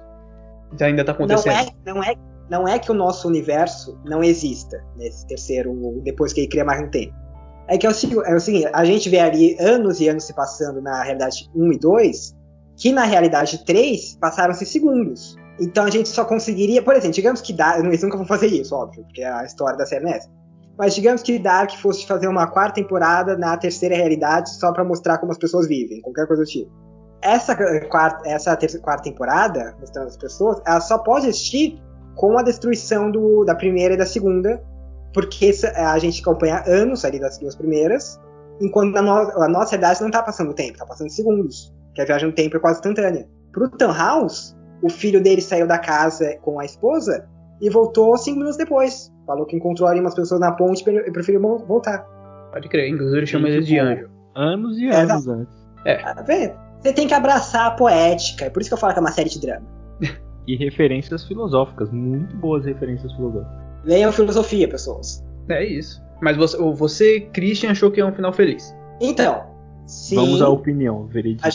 Já 0.79 0.87
ainda 0.87 1.05
tá 1.05 1.13
Não 1.13 1.25
acontecendo? 1.25 1.53
é, 1.53 1.67
não, 1.87 2.03
é, 2.03 2.15
não 2.51 2.69
é 2.69 2.79
que 2.79 2.91
o 2.91 2.95
nosso 2.95 3.29
universo 3.29 3.99
não 4.05 4.23
exista 4.23 4.85
nesse 4.97 5.27
terceiro, 5.27 5.73
depois 6.05 6.33
que 6.33 6.41
ele 6.41 6.49
cria 6.49 6.65
mais 6.65 6.83
um 6.83 6.91
tempo. 6.91 7.15
É 7.69 7.79
que 7.79 7.87
é 7.87 7.91
o, 7.91 7.93
é 8.25 8.35
o 8.35 8.41
seguinte, 8.41 8.69
a 8.73 8.85
gente 8.85 9.09
vê 9.09 9.21
ali 9.21 9.57
anos 9.59 10.01
e 10.01 10.09
anos 10.09 10.25
se 10.25 10.35
passando 10.35 10.83
na 10.83 11.03
realidade 11.03 11.49
1 11.55 11.73
e 11.73 11.79
2, 11.79 12.37
que 12.77 12.93
na 12.93 13.05
realidade 13.05 13.65
3 13.65 14.19
passaram-se 14.21 14.67
segundos. 14.67 15.37
Então 15.61 15.85
a 15.85 15.91
gente 15.91 16.09
só 16.09 16.25
conseguiria, 16.25 16.83
por 16.83 16.95
exemplo, 16.95 17.15
digamos 17.15 17.41
que 17.41 17.53
Dark, 17.53 17.85
eles 17.85 18.03
nunca 18.03 18.17
vão 18.17 18.27
fazer 18.27 18.49
isso, 18.49 18.75
óbvio, 18.75 19.05
porque 19.05 19.23
a 19.23 19.45
história 19.45 19.79
da 19.79 19.87
série 19.87 20.05
não 20.05 20.13
é. 20.13 20.21
Mas 20.79 20.95
digamos 20.95 21.23
que 21.23 21.39
Dark 21.39 21.71
fosse 21.77 22.07
fazer 22.07 22.27
uma 22.29 22.47
quarta 22.47 22.77
temporada 22.77 23.37
na 23.37 23.57
terceira 23.57 23.95
realidade 23.95 24.51
só 24.51 24.73
pra 24.73 24.85
mostrar 24.85 25.19
como 25.19 25.33
as 25.33 25.39
pessoas 25.39 25.67
vivem, 25.69 26.01
qualquer 26.01 26.27
coisa 26.27 26.43
do 26.43 26.49
tipo. 26.49 26.71
Essa 27.21 27.55
quarta, 27.89 28.29
essa 28.29 28.57
terceira, 28.57 28.83
quarta 28.83 29.05
temporada, 29.05 29.77
mostrando 29.79 30.09
as 30.09 30.17
pessoas, 30.17 30.61
ela 30.67 30.81
só 30.81 30.99
pode 30.99 31.29
existir 31.29 31.81
com 32.17 32.39
a 32.39 32.43
destruição 32.43 33.11
do, 33.11 33.45
da 33.45 33.55
primeira 33.55 33.95
e 33.95 33.97
da 33.97 34.07
segunda, 34.07 34.63
porque 35.15 35.53
a 35.77 35.99
gente 35.99 36.21
acompanha 36.23 36.65
anos 36.67 37.05
ali 37.05 37.21
das 37.21 37.39
duas 37.39 37.55
primeiras, 37.55 38.19
enquanto 38.61 38.97
a, 38.97 39.03
no- 39.03 39.43
a 39.43 39.49
nossa 39.49 39.73
realidade 39.73 40.03
não 40.03 40.11
tá 40.11 40.23
passando 40.23 40.55
tempo, 40.55 40.79
tá 40.79 40.87
passando 40.87 41.11
segundos, 41.11 41.73
que 41.95 42.01
a 42.01 42.05
viagem 42.05 42.29
no 42.29 42.35
tempo 42.35 42.57
é 42.57 42.61
quase 42.61 42.79
instantânea. 42.79 43.29
Pro 43.53 43.71
House, 43.93 44.57
o 44.83 44.89
filho 44.89 45.23
dele 45.23 45.43
saiu 45.43 45.67
da 45.67 45.79
casa 45.79 46.37
com 46.41 46.59
a 46.59 46.65
esposa 46.65 47.29
e 47.61 47.69
voltou 47.69 48.17
cinco 48.17 48.39
minutos 48.39 48.57
depois. 48.57 49.12
Falou 49.27 49.47
que 49.47 49.57
encontrou 49.57 49.89
ali 49.89 50.01
umas 50.01 50.15
pessoas 50.15 50.41
na 50.41 50.53
ponte 50.53 50.83
e 50.89 51.11
preferiu 51.11 51.41
voltar. 51.41 52.05
Pode 52.53 52.69
crer, 52.69 52.89
inclusive 52.89 53.19
ele 53.19 53.27
chama 53.27 53.49
eles 53.49 53.67
de 53.67 53.75
tipo, 53.75 53.87
anjo. 53.87 54.11
Anos 54.35 54.79
e 54.79 54.89
É, 54.89 54.97
anos 54.97 55.29
antes. 55.29 55.55
Ah, 56.05 56.23
vê? 56.23 56.55
Você 56.81 56.93
tem 56.93 57.07
que 57.07 57.15
abraçar 57.15 57.67
a 57.67 57.71
poética, 57.71 58.47
é 58.47 58.51
por 58.51 58.61
isso 58.61 58.71
que 58.71 58.75
eu 58.75 58.79
falo 58.79 58.93
que 58.93 58.99
é 58.99 59.03
uma 59.03 59.13
série 59.13 59.31
de 59.31 59.41
drama. 59.41 59.67
E 60.45 60.57
referências 60.57 61.25
filosóficas, 61.25 61.89
muito 61.93 62.37
boas 62.39 62.65
referências 62.65 63.13
filosóficas. 63.13 63.57
Leiam 63.85 64.11
filosofia, 64.11 64.67
pessoas. 64.67 65.25
É 65.49 65.65
isso. 65.65 66.03
Mas 66.21 66.37
você, 66.37 66.57
você, 66.57 67.21
Christian, 67.33 67.71
achou 67.71 67.93
que 67.93 68.01
é 68.01 68.05
um 68.05 68.13
final 68.13 68.33
feliz. 68.33 68.75
Então, 69.01 69.45
sim. 69.87 70.17
Vamos 70.17 70.43
à 70.43 70.49
opinião, 70.49 71.07
veredito. 71.07 71.47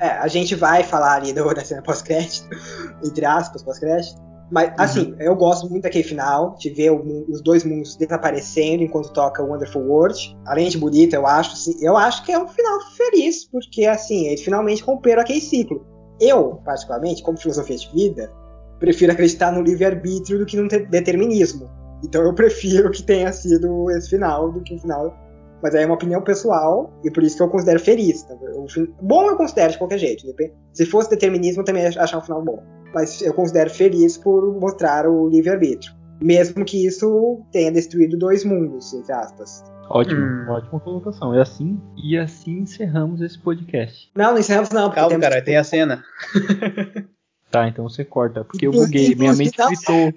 A, 0.00 0.04
é, 0.04 0.10
a 0.18 0.26
gente 0.26 0.56
vai 0.56 0.82
falar 0.82 1.14
ali 1.18 1.32
do, 1.32 1.54
da 1.54 1.64
cena 1.64 1.82
pós-crédito, 1.82 2.48
entre 3.04 3.24
aspas, 3.24 3.62
pós-crédito. 3.62 4.20
Mas, 4.52 4.70
assim, 4.76 5.14
eu 5.18 5.34
gosto 5.34 5.68
muito 5.70 5.84
daquele 5.84 6.04
final, 6.04 6.54
de 6.58 6.68
ver 6.68 6.90
o 6.90 7.24
os 7.30 7.40
dois 7.40 7.64
mundos 7.64 7.96
desaparecendo 7.96 8.82
enquanto 8.82 9.10
toca 9.12 9.42
Wonderful 9.42 9.82
World. 9.82 10.36
Além 10.44 10.68
de 10.68 10.76
bonito, 10.76 11.14
eu 11.14 11.26
acho, 11.26 11.54
assim, 11.54 11.74
eu 11.80 11.96
acho 11.96 12.22
que 12.22 12.32
é 12.32 12.38
um 12.38 12.46
final 12.46 12.80
feliz, 12.94 13.46
porque, 13.46 13.86
assim, 13.86 14.26
eles 14.26 14.42
finalmente 14.42 14.82
romperam 14.82 15.22
aquele 15.22 15.40
ciclo. 15.40 15.86
Eu, 16.20 16.60
particularmente, 16.66 17.22
como 17.22 17.38
filosofia 17.38 17.76
de 17.78 17.90
vida, 17.94 18.30
prefiro 18.78 19.12
acreditar 19.12 19.50
no 19.52 19.62
livre-arbítrio 19.62 20.38
do 20.38 20.44
que 20.44 20.56
no 20.58 20.68
te- 20.68 20.84
determinismo. 20.84 21.70
Então 22.04 22.22
eu 22.22 22.34
prefiro 22.34 22.90
que 22.90 23.02
tenha 23.02 23.32
sido 23.32 23.90
esse 23.92 24.10
final 24.10 24.52
do 24.52 24.60
que 24.60 24.74
o 24.74 24.78
final 24.78 25.16
Mas 25.62 25.74
aí 25.74 25.82
é 25.84 25.86
uma 25.86 25.94
opinião 25.94 26.20
pessoal, 26.22 26.92
e 27.04 27.10
por 27.10 27.22
isso 27.22 27.36
que 27.36 27.42
eu 27.42 27.48
considero 27.48 27.78
feliz. 27.78 28.22
Tá? 28.24 28.34
O 28.56 28.68
fin- 28.68 28.92
bom 29.00 29.28
eu 29.30 29.36
considero 29.36 29.72
de 29.72 29.78
qualquer 29.78 29.98
jeito. 29.98 30.26
depende- 30.26 30.52
Se 30.72 30.84
fosse 30.86 31.08
determinismo, 31.10 31.60
eu 31.62 31.64
também 31.64 31.82
ia 31.84 31.88
achar 32.02 32.18
um 32.18 32.22
final 32.22 32.42
bom. 32.42 32.62
Mas 32.94 33.22
eu 33.22 33.32
considero 33.32 33.70
feliz 33.70 34.18
por 34.18 34.58
mostrar 34.60 35.06
o 35.08 35.28
livre-arbítrio. 35.28 35.94
Mesmo 36.20 36.64
que 36.64 36.86
isso 36.86 37.40
tenha 37.52 37.70
destruído 37.72 38.16
dois 38.18 38.44
mundos, 38.44 38.92
entre 38.94 39.12
aspas. 39.12 39.62
Ótimo, 39.88 40.20
Hum. 40.20 40.46
ótima 40.50 40.80
colocação. 40.80 41.34
E 41.34 41.40
assim, 41.40 41.80
e 41.96 42.16
assim 42.16 42.60
encerramos 42.60 43.20
esse 43.20 43.38
podcast. 43.38 44.10
Não, 44.16 44.32
não 44.32 44.38
encerramos 44.38 44.70
não. 44.70 44.90
Calma, 44.90 45.10
temos- 45.10 45.26
cara, 45.28 45.42
tem 45.42 45.56
a 45.56 45.64
cena. 45.64 46.02
Tá, 47.50 47.68
então 47.68 47.86
você 47.86 48.02
corta, 48.02 48.42
porque 48.44 48.66
eu 48.66 48.70
Inclusive, 48.70 48.98
buguei, 49.10 49.14
minha 49.14 49.34
mente 49.34 49.58
não- 49.58 49.66
fritou. 49.66 50.12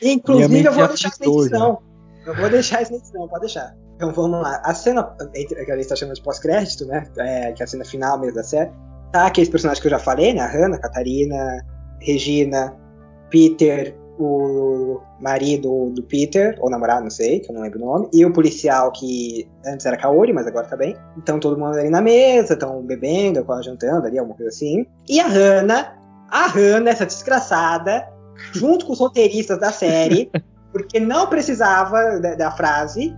Inclusive, 0.00 0.48
Minha 0.48 0.62
mente 0.62 0.66
eu 0.66 0.72
vou 0.72 0.86
deixar 0.86 1.08
isso 1.08 1.18
na 1.20 1.26
edição. 1.42 1.78
Eu 2.24 2.34
vou 2.36 2.50
deixar 2.50 2.82
isso 2.82 2.92
na 2.92 2.98
edição, 2.98 3.26
pode 3.28 3.40
deixar. 3.40 3.76
Então 3.98 4.12
vamos 4.12 4.40
lá. 4.40 4.62
A 4.64 4.72
cena 4.74 5.12
entre- 5.34 5.64
que 5.64 5.72
a 5.72 5.74
gente 5.74 5.82
está 5.82 5.96
chamando 5.96 6.14
de 6.14 6.22
pós-crédito, 6.22 6.86
né? 6.86 7.04
É, 7.18 7.50
que 7.50 7.60
é 7.60 7.64
a 7.64 7.66
cena 7.66 7.84
final 7.84 8.16
mesmo 8.16 8.36
da 8.36 8.44
série. 8.44 8.70
Tá 9.10 9.26
aqueles 9.26 9.48
personagens 9.48 9.80
que 9.80 9.88
eu 9.88 9.90
já 9.90 9.98
falei, 9.98 10.32
né? 10.32 10.40
A 10.40 10.46
Hannah, 10.46 10.76
a 10.76 10.80
Catarina, 10.80 11.66
Regina, 12.00 12.76
Peter, 13.28 13.96
o 14.16 15.00
marido 15.20 15.90
do 15.90 16.02
Peter, 16.04 16.56
ou 16.60 16.70
namorado, 16.70 17.02
não 17.02 17.10
sei, 17.10 17.40
que 17.40 17.50
eu 17.50 17.54
não 17.56 17.62
lembro 17.62 17.82
o 17.82 17.84
nome, 17.84 18.08
e 18.12 18.24
o 18.24 18.32
policial 18.32 18.92
que 18.92 19.48
antes 19.66 19.84
era 19.84 19.96
Kaori, 19.96 20.32
mas 20.32 20.46
agora 20.46 20.68
tá 20.68 20.76
bem. 20.76 20.96
Então 21.16 21.40
todo 21.40 21.58
mundo 21.58 21.76
ali 21.76 21.90
na 21.90 22.00
mesa, 22.00 22.54
estão 22.54 22.80
bebendo, 22.82 23.44
jantando 23.64 24.06
ali, 24.06 24.16
alguma 24.16 24.36
coisa 24.36 24.50
assim. 24.50 24.86
E 25.08 25.18
a 25.18 25.26
Hannah, 25.26 25.98
a 26.30 26.46
Hannah, 26.46 26.90
essa 26.92 27.04
desgraçada, 27.04 28.08
junto 28.52 28.86
com 28.86 28.92
os 28.92 29.00
roteiristas 29.00 29.58
da 29.58 29.72
série, 29.72 30.30
porque 30.72 31.00
não 31.00 31.26
precisava 31.26 32.20
da, 32.20 32.36
da 32.36 32.50
frase. 32.52 33.12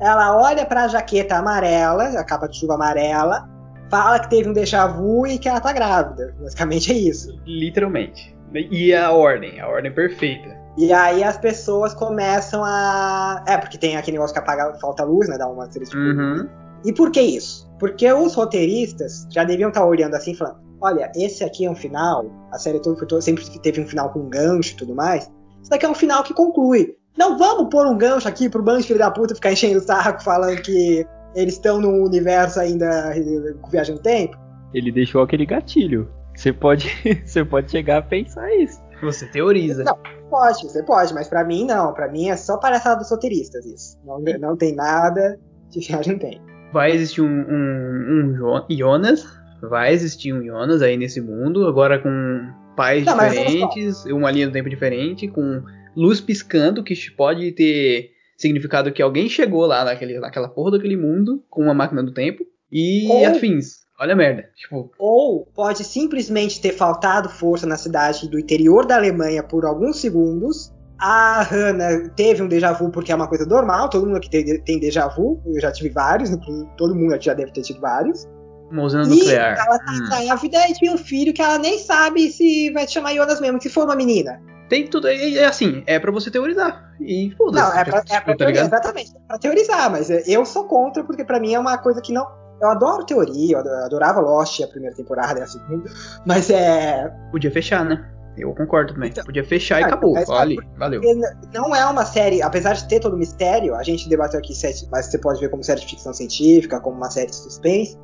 Ela 0.00 0.36
olha 0.36 0.66
pra 0.66 0.88
jaqueta 0.88 1.36
amarela, 1.36 2.04
a 2.18 2.24
capa 2.24 2.48
de 2.48 2.58
chuva 2.58 2.74
amarela, 2.74 3.48
fala 3.90 4.18
que 4.18 4.28
teve 4.30 4.48
um 4.48 4.52
déjà 4.52 4.86
vu 4.86 5.26
e 5.26 5.38
que 5.38 5.48
ela 5.48 5.60
tá 5.60 5.72
grávida. 5.72 6.34
Basicamente 6.40 6.92
é 6.92 6.96
isso. 6.96 7.38
Literalmente. 7.46 8.34
E 8.52 8.94
a 8.94 9.10
ordem, 9.10 9.60
a 9.60 9.68
ordem 9.68 9.92
perfeita. 9.92 10.54
E 10.76 10.92
aí 10.92 11.22
as 11.22 11.36
pessoas 11.38 11.94
começam 11.94 12.62
a. 12.64 13.42
É, 13.46 13.56
porque 13.56 13.78
tem 13.78 13.96
aquele 13.96 14.16
negócio 14.16 14.34
que 14.34 14.40
apaga, 14.40 14.74
falta 14.80 15.04
luz, 15.04 15.28
né? 15.28 15.38
Dá 15.38 15.48
uma 15.48 15.70
série 15.70 15.84
de 15.86 15.96
Uhum. 15.96 16.48
E 16.84 16.92
por 16.92 17.10
que 17.10 17.20
isso? 17.20 17.70
Porque 17.78 18.12
os 18.12 18.34
roteiristas 18.34 19.26
já 19.30 19.44
deviam 19.44 19.68
estar 19.68 19.84
olhando 19.84 20.14
assim, 20.14 20.34
falando: 20.34 20.58
olha, 20.80 21.10
esse 21.14 21.44
aqui 21.44 21.64
é 21.64 21.70
um 21.70 21.74
final, 21.74 22.26
a 22.52 22.58
série 22.58 22.80
toda- 22.80 23.20
sempre 23.20 23.44
teve 23.60 23.80
um 23.80 23.86
final 23.86 24.10
com 24.10 24.20
um 24.20 24.28
gancho 24.28 24.72
e 24.74 24.76
tudo 24.76 24.94
mais. 24.94 25.30
Isso 25.62 25.70
daqui 25.70 25.86
é 25.86 25.88
um 25.88 25.94
final 25.94 26.22
que 26.22 26.34
conclui. 26.34 26.96
Não 27.16 27.38
vamos 27.38 27.68
pôr 27.70 27.86
um 27.86 27.96
gancho 27.96 28.26
aqui 28.28 28.48
pro 28.48 28.62
bando 28.62 28.80
de 28.80 28.86
filho 28.88 28.98
da 28.98 29.10
puta 29.10 29.34
ficar 29.34 29.52
enchendo 29.52 29.78
o 29.78 29.82
saco 29.82 30.22
falando 30.22 30.60
que 30.62 31.06
eles 31.34 31.54
estão 31.54 31.80
no 31.80 32.04
universo 32.04 32.60
ainda 32.60 33.12
eh, 33.16 33.54
com 33.60 33.70
viagem 33.70 33.94
no 33.94 34.00
tempo. 34.00 34.36
Ele 34.72 34.90
deixou 34.90 35.22
aquele 35.22 35.46
gatilho. 35.46 36.10
Você 36.34 36.52
pode, 36.52 36.88
você 37.24 37.44
pode 37.44 37.70
chegar 37.70 37.98
a 37.98 38.02
pensar 38.02 38.52
isso. 38.56 38.82
Você 39.00 39.26
teoriza. 39.26 39.84
Não. 39.84 39.96
Pode, 40.30 40.62
você 40.62 40.82
pode, 40.82 41.14
mas 41.14 41.28
pra 41.28 41.44
mim 41.44 41.64
não. 41.64 41.92
Pra 41.92 42.08
mim 42.08 42.28
é 42.30 42.36
só 42.36 42.56
palhaçada 42.56 42.96
dos 43.00 43.10
roteiristas 43.10 43.64
isso. 43.66 43.98
Não, 44.04 44.18
não 44.40 44.56
tem 44.56 44.74
nada 44.74 45.38
de 45.70 45.80
viagem 45.80 46.14
no 46.14 46.18
tempo. 46.18 46.42
Vai 46.72 46.90
existir 46.90 47.20
um, 47.20 47.26
um, 47.26 48.08
um 48.10 48.34
Jo- 48.34 48.66
Jonas. 48.70 49.24
Vai 49.62 49.92
existir 49.92 50.32
um 50.32 50.42
Jonas 50.42 50.82
aí 50.82 50.96
nesse 50.96 51.20
mundo, 51.20 51.66
agora 51.66 51.98
com 52.00 52.48
pais 52.76 53.04
Não, 53.04 53.16
diferentes, 53.16 54.04
uma 54.06 54.30
linha 54.30 54.46
do 54.48 54.52
tempo 54.52 54.68
diferente, 54.68 55.28
com 55.28 55.62
luz 55.96 56.20
piscando, 56.20 56.82
que 56.82 56.94
pode 57.10 57.52
ter 57.52 58.10
significado 58.36 58.92
que 58.92 59.02
alguém 59.02 59.28
chegou 59.28 59.64
lá 59.66 59.84
naquele, 59.84 60.18
naquela 60.18 60.48
porra 60.48 60.72
daquele 60.72 60.96
mundo 60.96 61.42
com 61.48 61.62
uma 61.62 61.74
máquina 61.74 62.02
do 62.02 62.12
tempo 62.12 62.44
e 62.70 63.06
Ou- 63.08 63.26
afins. 63.26 63.84
Olha 64.00 64.12
a 64.12 64.16
merda. 64.16 64.48
Tipo, 64.56 64.90
Ou 64.98 65.46
pode 65.54 65.84
simplesmente 65.84 66.60
ter 66.60 66.72
faltado 66.72 67.28
força 67.28 67.64
na 67.64 67.76
cidade 67.76 68.28
do 68.28 68.38
interior 68.40 68.84
da 68.84 68.96
Alemanha 68.96 69.40
por 69.42 69.64
alguns 69.64 70.00
segundos. 70.00 70.72
A 70.98 71.42
Hannah 71.42 72.08
teve 72.16 72.42
um 72.42 72.48
déjà 72.48 72.72
vu 72.72 72.90
porque 72.90 73.12
é 73.12 73.14
uma 73.14 73.28
coisa 73.28 73.46
normal, 73.46 73.88
todo 73.88 74.04
mundo 74.06 74.16
aqui 74.16 74.28
tem, 74.30 74.60
tem 74.62 74.80
déjà 74.80 75.06
vu, 75.08 75.40
eu 75.46 75.60
já 75.60 75.70
tive 75.70 75.90
vários, 75.90 76.30
todo 76.76 76.94
mundo 76.94 77.14
aqui 77.14 77.26
já 77.26 77.34
deve 77.34 77.52
ter 77.52 77.62
tido 77.62 77.80
vários. 77.80 78.26
uma 78.70 78.82
usina 78.82 79.04
E 79.04 79.08
nuclear. 79.08 79.56
ela 79.58 79.78
tá 79.78 79.92
Hum. 79.92 80.24
grávida 80.24 80.68
e 80.68 80.74
tem 80.74 80.90
um 80.90 80.98
filho 80.98 81.32
que 81.32 81.42
ela 81.42 81.58
nem 81.58 81.78
sabe 81.78 82.30
se 82.30 82.70
vai 82.72 82.86
te 82.86 82.92
chamar 82.94 83.14
Jonas 83.14 83.40
mesmo, 83.40 83.60
se 83.62 83.68
for 83.68 83.84
uma 83.84 83.94
menina. 83.94 84.40
Tem 84.68 84.86
tudo 84.86 85.06
aí, 85.06 85.38
é 85.38 85.44
assim, 85.46 85.82
é 85.86 85.98
pra 85.98 86.10
você 86.10 86.30
teorizar. 86.30 86.90
E 87.00 87.30
foda-se. 87.36 87.62
Não, 87.62 87.78
é 87.78 87.84
pra, 87.84 87.98
é 87.98 88.20
pra 88.20 88.32
tá 88.32 88.36
teorizar, 88.36 88.66
exatamente, 88.66 89.10
é 89.16 89.20
pra 89.28 89.38
teorizar, 89.38 89.90
mas 89.90 90.10
eu 90.28 90.44
sou 90.46 90.64
contra 90.64 91.04
porque 91.04 91.24
pra 91.24 91.38
mim 91.40 91.52
é 91.54 91.58
uma 91.58 91.76
coisa 91.78 92.00
que 92.00 92.12
não. 92.12 92.26
Eu 92.62 92.68
adoro 92.70 93.04
teoria, 93.04 93.56
eu 93.58 93.84
adorava 93.84 94.20
Lost 94.20 94.60
a 94.62 94.66
primeira 94.68 94.94
temporada 94.96 95.40
e 95.40 95.42
a 95.42 95.46
segunda, 95.46 95.90
mas 96.24 96.48
é. 96.50 97.12
Podia 97.30 97.50
fechar, 97.50 97.84
né? 97.84 98.08
Eu 98.38 98.52
concordo 98.54 98.94
também. 98.94 99.10
Então- 99.10 99.24
Podia 99.24 99.44
fechar 99.44 99.80
e 99.80 99.84
Ah, 99.84 99.86
acabou. 99.86 100.12
mas- 100.14 100.28
Olha, 100.28 100.56
valeu. 100.76 101.00
Porque 101.00 101.14
n- 101.14 101.36
não 101.52 101.74
é 101.74 101.84
uma 101.86 102.04
série, 102.04 102.40
apesar 102.42 102.72
de 102.74 102.88
ter 102.88 103.00
todo 103.00 103.14
o 103.14 103.18
mistério, 103.18 103.74
a 103.74 103.82
gente 103.82 104.08
debateu 104.08 104.38
aqui, 104.40 104.52
mas 104.90 105.06
você 105.06 105.18
pode 105.18 105.40
ver 105.40 105.48
como 105.50 105.62
série 105.62 105.80
de 105.80 105.86
ficção 105.86 106.12
científica, 106.14 106.80
como 106.80 106.96
uma 106.96 107.10
série 107.10 107.26
de 107.28 107.36
suspense, 107.36 107.96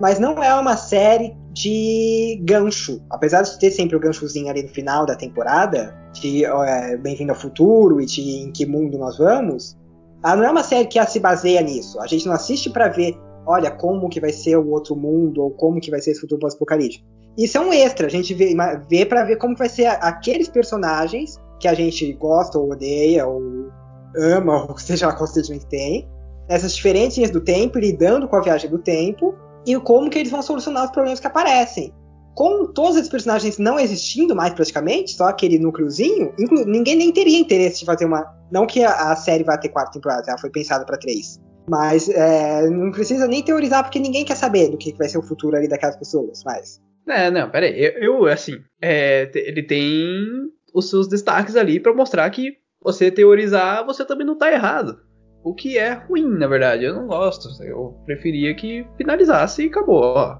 mas 0.00 0.18
não 0.18 0.42
é 0.42 0.54
uma 0.54 0.76
série 0.76 1.36
de 1.52 2.40
gancho. 2.44 3.02
Apesar 3.10 3.42
de 3.42 3.58
ter 3.58 3.70
sempre 3.70 3.96
o 3.96 4.00
ganchozinho 4.00 4.48
ali 4.48 4.62
no 4.62 4.68
final 4.68 5.04
da 5.04 5.16
temporada, 5.16 5.94
de 6.12 6.44
é, 6.44 6.96
Bem-vindo 6.96 7.32
ao 7.32 7.38
Futuro 7.38 8.00
e 8.00 8.06
de 8.06 8.20
Em 8.20 8.52
que 8.52 8.64
mundo 8.64 8.96
nós 8.98 9.18
vamos, 9.18 9.76
ela 10.24 10.36
não 10.36 10.44
é 10.44 10.50
uma 10.50 10.62
série 10.62 10.86
que 10.86 11.04
se 11.06 11.18
baseia 11.18 11.60
nisso. 11.60 12.00
A 12.00 12.06
gente 12.06 12.26
não 12.26 12.32
assiste 12.32 12.70
pra 12.70 12.88
ver, 12.88 13.16
olha, 13.46 13.70
como 13.70 14.08
que 14.08 14.20
vai 14.20 14.32
ser 14.32 14.56
o 14.56 14.70
outro 14.70 14.94
mundo, 14.94 15.42
ou 15.42 15.50
como 15.50 15.80
que 15.80 15.90
vai 15.90 16.00
ser 16.00 16.12
esse 16.12 16.20
futuro 16.20 16.40
pós-apocalíptico. 16.40 17.04
Isso 17.36 17.56
é 17.56 17.60
um 17.60 17.72
extra, 17.72 18.06
a 18.06 18.10
gente 18.10 18.34
vê, 18.34 18.54
vê 18.88 19.06
para 19.06 19.24
ver 19.24 19.36
como 19.36 19.56
vai 19.56 19.68
ser 19.68 19.86
aqueles 19.86 20.48
personagens 20.48 21.38
que 21.60 21.68
a 21.68 21.74
gente 21.74 22.12
gosta 22.14 22.58
ou 22.58 22.72
odeia, 22.72 23.26
ou 23.26 23.68
ama, 24.16 24.66
ou 24.68 24.78
seja 24.78 25.06
lá 25.06 25.12
qual 25.12 25.26
sentimento 25.26 25.66
tem, 25.66 26.08
essas 26.48 26.74
diferentes 26.74 27.16
linhas 27.16 27.30
do 27.30 27.40
tempo, 27.40 27.78
lidando 27.78 28.26
com 28.26 28.36
a 28.36 28.40
viagem 28.40 28.70
do 28.70 28.78
tempo, 28.78 29.34
e 29.66 29.78
como 29.80 30.10
que 30.10 30.18
eles 30.18 30.30
vão 30.30 30.42
solucionar 30.42 30.84
os 30.84 30.90
problemas 30.90 31.20
que 31.20 31.26
aparecem. 31.26 31.94
Com 32.34 32.66
todos 32.72 32.96
esses 32.96 33.08
personagens 33.08 33.58
não 33.58 33.80
existindo 33.80 34.34
mais 34.34 34.54
praticamente, 34.54 35.12
só 35.12 35.24
aquele 35.24 35.58
núcleozinho, 35.58 36.32
ninguém 36.66 36.96
nem 36.96 37.12
teria 37.12 37.38
interesse 37.38 37.80
de 37.80 37.84
fazer 37.84 38.04
uma. 38.04 38.24
Não 38.52 38.64
que 38.64 38.84
a, 38.84 39.10
a 39.10 39.16
série 39.16 39.42
vai 39.42 39.58
ter 39.58 39.70
quatro 39.70 39.92
temporadas, 39.92 40.28
ela 40.28 40.38
foi 40.38 40.50
pensada 40.50 40.84
para 40.84 40.96
três. 40.96 41.40
Mas 41.68 42.08
é, 42.08 42.68
não 42.70 42.92
precisa 42.92 43.26
nem 43.26 43.42
teorizar, 43.42 43.82
porque 43.82 43.98
ninguém 43.98 44.24
quer 44.24 44.36
saber 44.36 44.70
do 44.70 44.78
que 44.78 44.94
vai 44.94 45.08
ser 45.08 45.18
o 45.18 45.22
futuro 45.22 45.56
ali 45.56 45.68
daquelas 45.68 45.96
pessoas. 45.96 46.42
Mas. 46.44 46.80
É, 47.08 47.30
não, 47.30 47.50
pera 47.50 47.66
aí. 47.66 47.74
Eu, 47.76 48.22
eu, 48.22 48.26
assim, 48.26 48.54
é, 48.80 49.30
ele 49.34 49.62
tem 49.62 50.48
os 50.72 50.88
seus 50.88 51.08
destaques 51.08 51.56
ali 51.56 51.80
pra 51.80 51.92
mostrar 51.92 52.30
que 52.30 52.52
você 52.80 53.10
teorizar, 53.10 53.84
você 53.84 54.04
também 54.04 54.26
não 54.26 54.38
tá 54.38 54.50
errado. 54.50 55.00
O 55.44 55.54
que 55.54 55.78
é 55.78 55.92
ruim, 55.94 56.28
na 56.28 56.46
verdade. 56.46 56.84
Eu 56.84 56.94
não 56.94 57.06
gosto. 57.06 57.48
Eu 57.62 57.96
preferia 58.04 58.54
que 58.54 58.86
finalizasse 58.96 59.64
e 59.64 59.68
acabou. 59.68 60.02
Ó, 60.02 60.38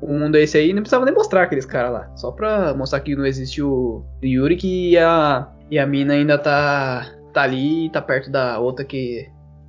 o 0.00 0.12
mundo 0.12 0.36
é 0.36 0.42
esse 0.42 0.58
aí, 0.58 0.72
não 0.72 0.82
precisava 0.82 1.04
nem 1.04 1.14
mostrar 1.14 1.44
aqueles 1.44 1.64
caras 1.64 1.92
lá. 1.92 2.16
Só 2.16 2.30
pra 2.32 2.74
mostrar 2.74 3.00
que 3.00 3.14
não 3.16 3.24
existe 3.24 3.62
o 3.62 4.04
Yuri 4.22 4.58
e 4.62 4.98
a, 4.98 5.48
e 5.70 5.78
a 5.78 5.86
mina 5.86 6.14
ainda 6.14 6.36
tá, 6.38 7.06
tá 7.32 7.42
ali 7.42 7.86
e 7.86 7.90
tá 7.90 8.02
perto 8.02 8.30
da 8.30 8.58
outra 8.58 8.84
que, 8.84 9.28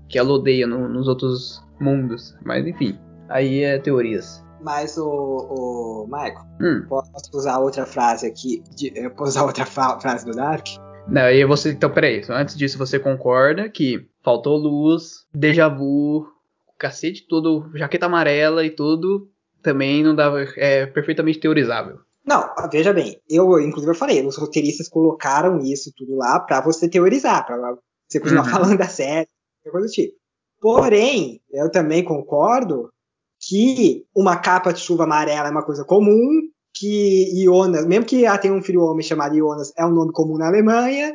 que 0.10 0.18
ela 0.18 0.32
odeia 0.32 0.66
no- 0.68 0.90
nos 0.90 1.08
outros 1.08 1.64
mundos. 1.80 2.36
Mas 2.44 2.66
enfim, 2.66 2.98
aí 3.30 3.62
é 3.64 3.78
teorias. 3.78 4.44
Mas 4.62 4.98
o, 4.98 5.06
o 5.08 6.06
Michael, 6.08 6.46
Hum. 6.62 6.86
posso 6.90 7.06
usar 7.36 7.60
outra 7.60 7.86
frase 7.86 8.26
aqui? 8.26 8.64
de- 8.76 8.92
eu 8.96 9.12
posso 9.12 9.32
usar 9.32 9.44
outra 9.44 9.66
frase 9.66 10.26
do 10.26 10.32
Dark? 10.32 10.66
Não, 11.08 11.30
e 11.30 11.44
você. 11.46 11.72
Então, 11.74 11.90
peraí. 11.92 12.24
Antes 12.30 12.56
disso, 12.56 12.78
você 12.78 12.98
concorda 12.98 13.70
que 13.70 14.08
faltou 14.24 14.58
luz, 14.58 15.26
déjà 15.34 15.68
vu, 15.68 16.28
o 16.68 16.74
cacete 16.78 17.28
todo, 17.28 17.70
jaqueta 17.76 18.06
amarela 18.08 18.66
e 18.66 18.70
tudo, 18.70 19.30
também 19.62 20.04
não 20.04 20.16
dava. 20.16 20.44
É 20.58 20.86
perfeitamente 20.86 21.40
teorizável. 21.40 22.00
Não, 22.26 22.42
veja 22.72 22.94
bem, 22.94 23.20
eu, 23.30 23.60
inclusive, 23.60 23.92
eu 23.92 23.96
falei, 23.98 24.26
os 24.26 24.38
roteiristas 24.38 24.88
colocaram 24.88 25.60
isso 25.60 25.92
tudo 25.96 26.16
lá 26.16 26.40
pra 26.40 26.62
você 26.62 26.88
teorizar, 26.90 27.46
pra 27.46 27.58
você 28.08 28.20
continuar 28.20 28.46
Uhum. 28.46 28.50
falando 28.50 28.78
da 28.78 28.88
série, 28.88 29.28
coisa 29.70 29.88
do 29.88 29.92
tipo. 29.92 30.16
Porém, 30.62 31.42
eu 31.52 31.70
também 31.70 32.02
concordo 32.02 32.90
que 33.46 34.06
uma 34.16 34.38
capa 34.38 34.72
de 34.72 34.80
chuva 34.80 35.04
amarela 35.04 35.50
é 35.50 35.52
uma 35.52 35.66
coisa 35.66 35.84
comum, 35.84 36.30
que 36.74 37.44
Jonas, 37.44 37.86
mesmo 37.86 38.06
que 38.06 38.24
ela 38.24 38.38
tenha 38.38 38.54
um 38.54 38.62
filho 38.64 38.82
homem 38.84 39.04
chamado 39.04 39.36
Jonas, 39.36 39.74
é 39.78 39.86
um 39.86 39.92
nome 39.92 40.14
comum 40.14 40.38
na 40.38 40.48
Alemanha, 40.48 41.14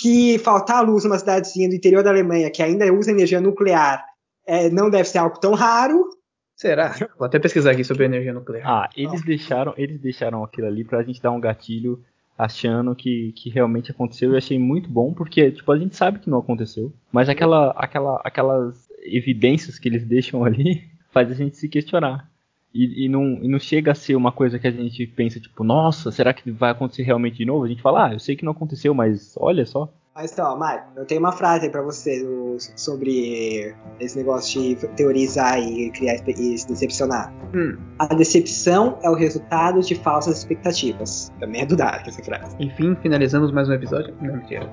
que 0.00 0.38
faltar 0.38 0.84
luz 0.84 1.04
numa 1.04 1.18
cidadezinha 1.18 1.68
do 1.68 1.74
interior 1.74 2.02
da 2.02 2.10
Alemanha 2.10 2.50
que 2.50 2.62
ainda 2.62 2.92
usa 2.92 3.10
energia 3.10 3.40
nuclear 3.40 4.04
é, 4.46 4.68
não 4.70 4.90
deve 4.90 5.08
ser 5.08 5.18
algo 5.18 5.38
tão 5.38 5.54
raro. 5.54 6.10
Será? 6.56 6.94
Vou 7.18 7.26
até 7.26 7.38
pesquisar 7.38 7.70
aqui 7.70 7.84
sobre 7.84 8.04
energia 8.04 8.32
nuclear. 8.32 8.66
Ah, 8.68 8.90
eles 8.96 9.22
deixaram, 9.22 9.72
eles 9.76 10.00
deixaram 10.00 10.44
aquilo 10.44 10.66
ali 10.66 10.84
pra 10.84 11.02
gente 11.02 11.22
dar 11.22 11.30
um 11.30 11.40
gatilho 11.40 12.02
achando 12.36 12.94
que, 12.94 13.32
que 13.32 13.50
realmente 13.50 13.90
aconteceu 13.90 14.32
e 14.32 14.36
achei 14.36 14.58
muito 14.58 14.88
bom 14.88 15.12
porque 15.12 15.50
tipo 15.50 15.70
a 15.70 15.78
gente 15.78 15.94
sabe 15.94 16.18
que 16.18 16.30
não 16.30 16.38
aconteceu, 16.38 16.90
mas 17.12 17.28
aquela 17.28 17.70
aquela 17.72 18.20
aquelas 18.24 18.88
evidências 19.02 19.78
que 19.78 19.88
eles 19.88 20.06
deixam 20.06 20.42
ali 20.42 20.82
faz 21.12 21.30
a 21.30 21.34
gente 21.34 21.56
se 21.56 21.68
questionar. 21.68 22.29
E, 22.72 23.06
e, 23.06 23.08
não, 23.08 23.24
e 23.42 23.48
não 23.48 23.58
chega 23.58 23.92
a 23.92 23.94
ser 23.94 24.14
uma 24.14 24.30
coisa 24.30 24.58
que 24.58 24.66
a 24.66 24.70
gente 24.70 25.06
pensa, 25.06 25.40
tipo, 25.40 25.64
nossa, 25.64 26.10
será 26.12 26.32
que 26.32 26.50
vai 26.52 26.70
acontecer 26.70 27.02
realmente 27.02 27.36
de 27.38 27.44
novo? 27.44 27.64
A 27.64 27.68
gente 27.68 27.82
fala, 27.82 28.06
ah, 28.08 28.12
eu 28.12 28.18
sei 28.20 28.36
que 28.36 28.44
não 28.44 28.52
aconteceu, 28.52 28.94
mas 28.94 29.34
olha 29.38 29.66
só. 29.66 29.92
Mas 30.14 30.32
então, 30.32 30.58
Mário, 30.58 30.82
eu 30.96 31.06
tenho 31.06 31.20
uma 31.20 31.32
frase 31.32 31.66
aí 31.66 31.70
pra 31.70 31.82
você 31.82 32.22
do- 32.24 32.56
sobre 32.76 33.74
esse 33.98 34.18
negócio 34.18 34.60
de 34.60 34.86
teorizar 34.88 35.58
e 35.60 35.90
criar 35.92 36.14
e 36.28 36.58
se 36.58 36.66
decepcionar. 36.68 37.32
Hum. 37.54 37.76
A 37.98 38.06
decepção 38.06 38.98
é 39.02 39.08
o 39.10 39.14
resultado 39.14 39.80
de 39.80 39.94
falsas 39.94 40.38
expectativas. 40.38 41.32
Também 41.40 41.62
é 41.62 41.66
do 41.66 41.76
Dark 41.76 42.06
essa 42.06 42.22
frase. 42.22 42.56
Enfim, 42.60 42.96
finalizamos 43.02 43.50
mais 43.52 43.68
um 43.68 43.72
episódio. 43.72 44.14
Não, 44.20 44.36
mentira. 44.36 44.68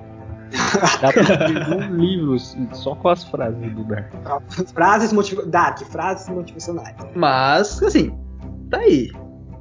Dá 1.00 1.12
pra 1.12 1.22
escrever 1.22 1.90
um 1.90 1.96
livro 1.96 2.36
só 2.72 2.94
com 2.94 3.08
as 3.08 3.24
frases 3.24 3.72
do 3.74 3.84
Dark. 3.84 4.12
frases 4.74 5.12
motiv... 5.12 5.40
Dark, 5.46 5.78
frases 5.90 6.28
motivacionais. 6.28 6.96
Mas, 7.14 7.82
assim, 7.82 8.16
tá 8.70 8.78
aí. 8.78 9.10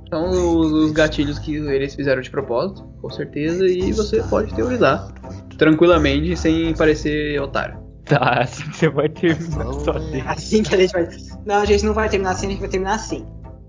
São 0.09 0.29
os, 0.29 0.71
os 0.71 0.91
gatilhos 0.91 1.37
que 1.39 1.55
eles 1.55 1.93
fizeram 1.93 2.21
de 2.21 2.29
propósito, 2.29 2.83
com 3.01 3.09
certeza, 3.09 3.65
e 3.65 3.91
você 3.91 4.23
pode 4.23 4.53
teorizar 4.53 5.11
tranquilamente 5.57 6.35
sem 6.37 6.73
parecer 6.75 7.41
otário. 7.41 7.87
Tá, 8.05 8.41
assim 8.41 8.63
que 8.63 8.77
você 8.77 8.89
vai 8.89 9.09
terminar 9.09 9.73
só 9.73 9.91
dele. 9.93 10.23
Assim 10.25 10.63
que 10.63 10.73
a 10.73 10.77
gente 10.77 10.93
vai. 10.93 11.09
Não, 11.45 11.55
a 11.57 11.65
gente 11.65 11.85
não 11.85 11.93
vai 11.93 12.07
terminar 12.07 12.31
assim, 12.31 12.47
a 12.47 12.49
gente 12.51 12.59
vai 12.59 12.69
terminar 12.69 12.95
assim. 12.95 13.25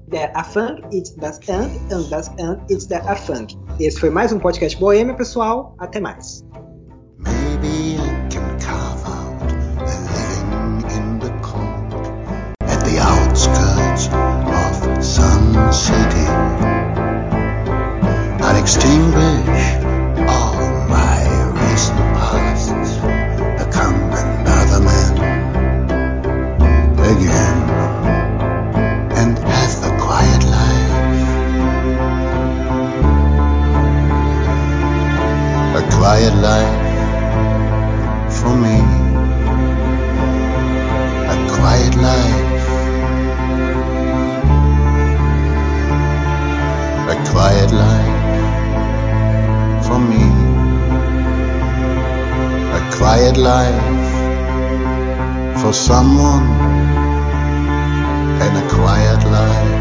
Der 0.09 0.31
Afang, 0.35 0.81
it's 0.93 1.11
das 1.16 1.39
and, 1.51 1.70
and 1.93 2.09
das 2.09 2.28
and, 2.39 2.59
it's 2.70 2.86
der 2.86 3.07
Afang. 3.07 3.47
Esse 3.81 3.99
foi 3.99 4.11
mais 4.11 4.32
um 4.32 4.39
podcast 4.39 4.78
Boêmia, 4.78 5.15
pessoal. 5.15 5.74
Até 5.78 6.01
mais. 6.01 6.45
Outskirts 13.57 14.09
of 14.09 15.05
some 15.05 15.73
city. 15.73 16.27
I'd 18.45 18.59
extinguish 18.61 19.59
all 20.29 20.55
my 20.89 21.19
recent 21.61 21.99
pasts, 22.16 22.97
become 23.62 23.97
another 24.25 24.81
man 24.89 25.12
again, 27.12 27.59
and 29.20 29.39
have 29.39 29.75
a 29.85 29.93
quiet 30.01 30.43
life. 30.57 30.97
A 35.77 35.97
quiet 35.97 36.35
life 36.35 36.88
life 53.39 54.10
for 55.62 55.73
someone. 55.73 56.47
And 58.40 58.56
a 58.56 58.69
quiet 58.69 59.24
life 59.24 59.78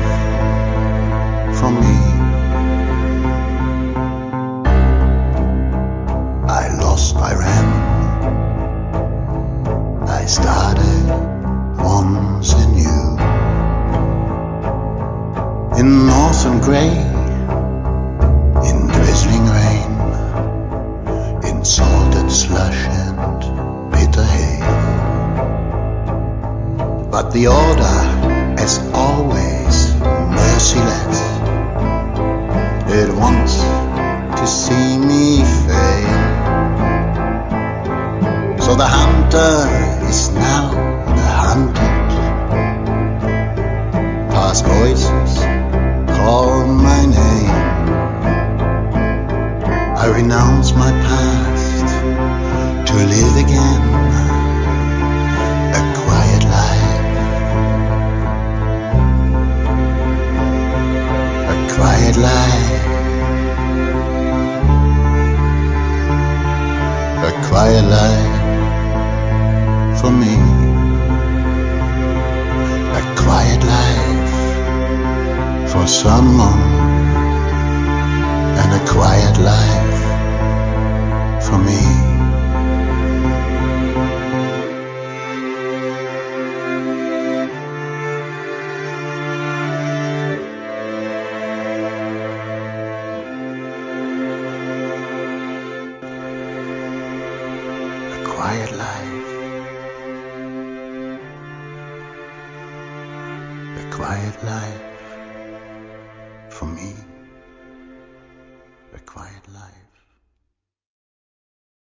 the 27.38 27.46
order, 27.46 27.97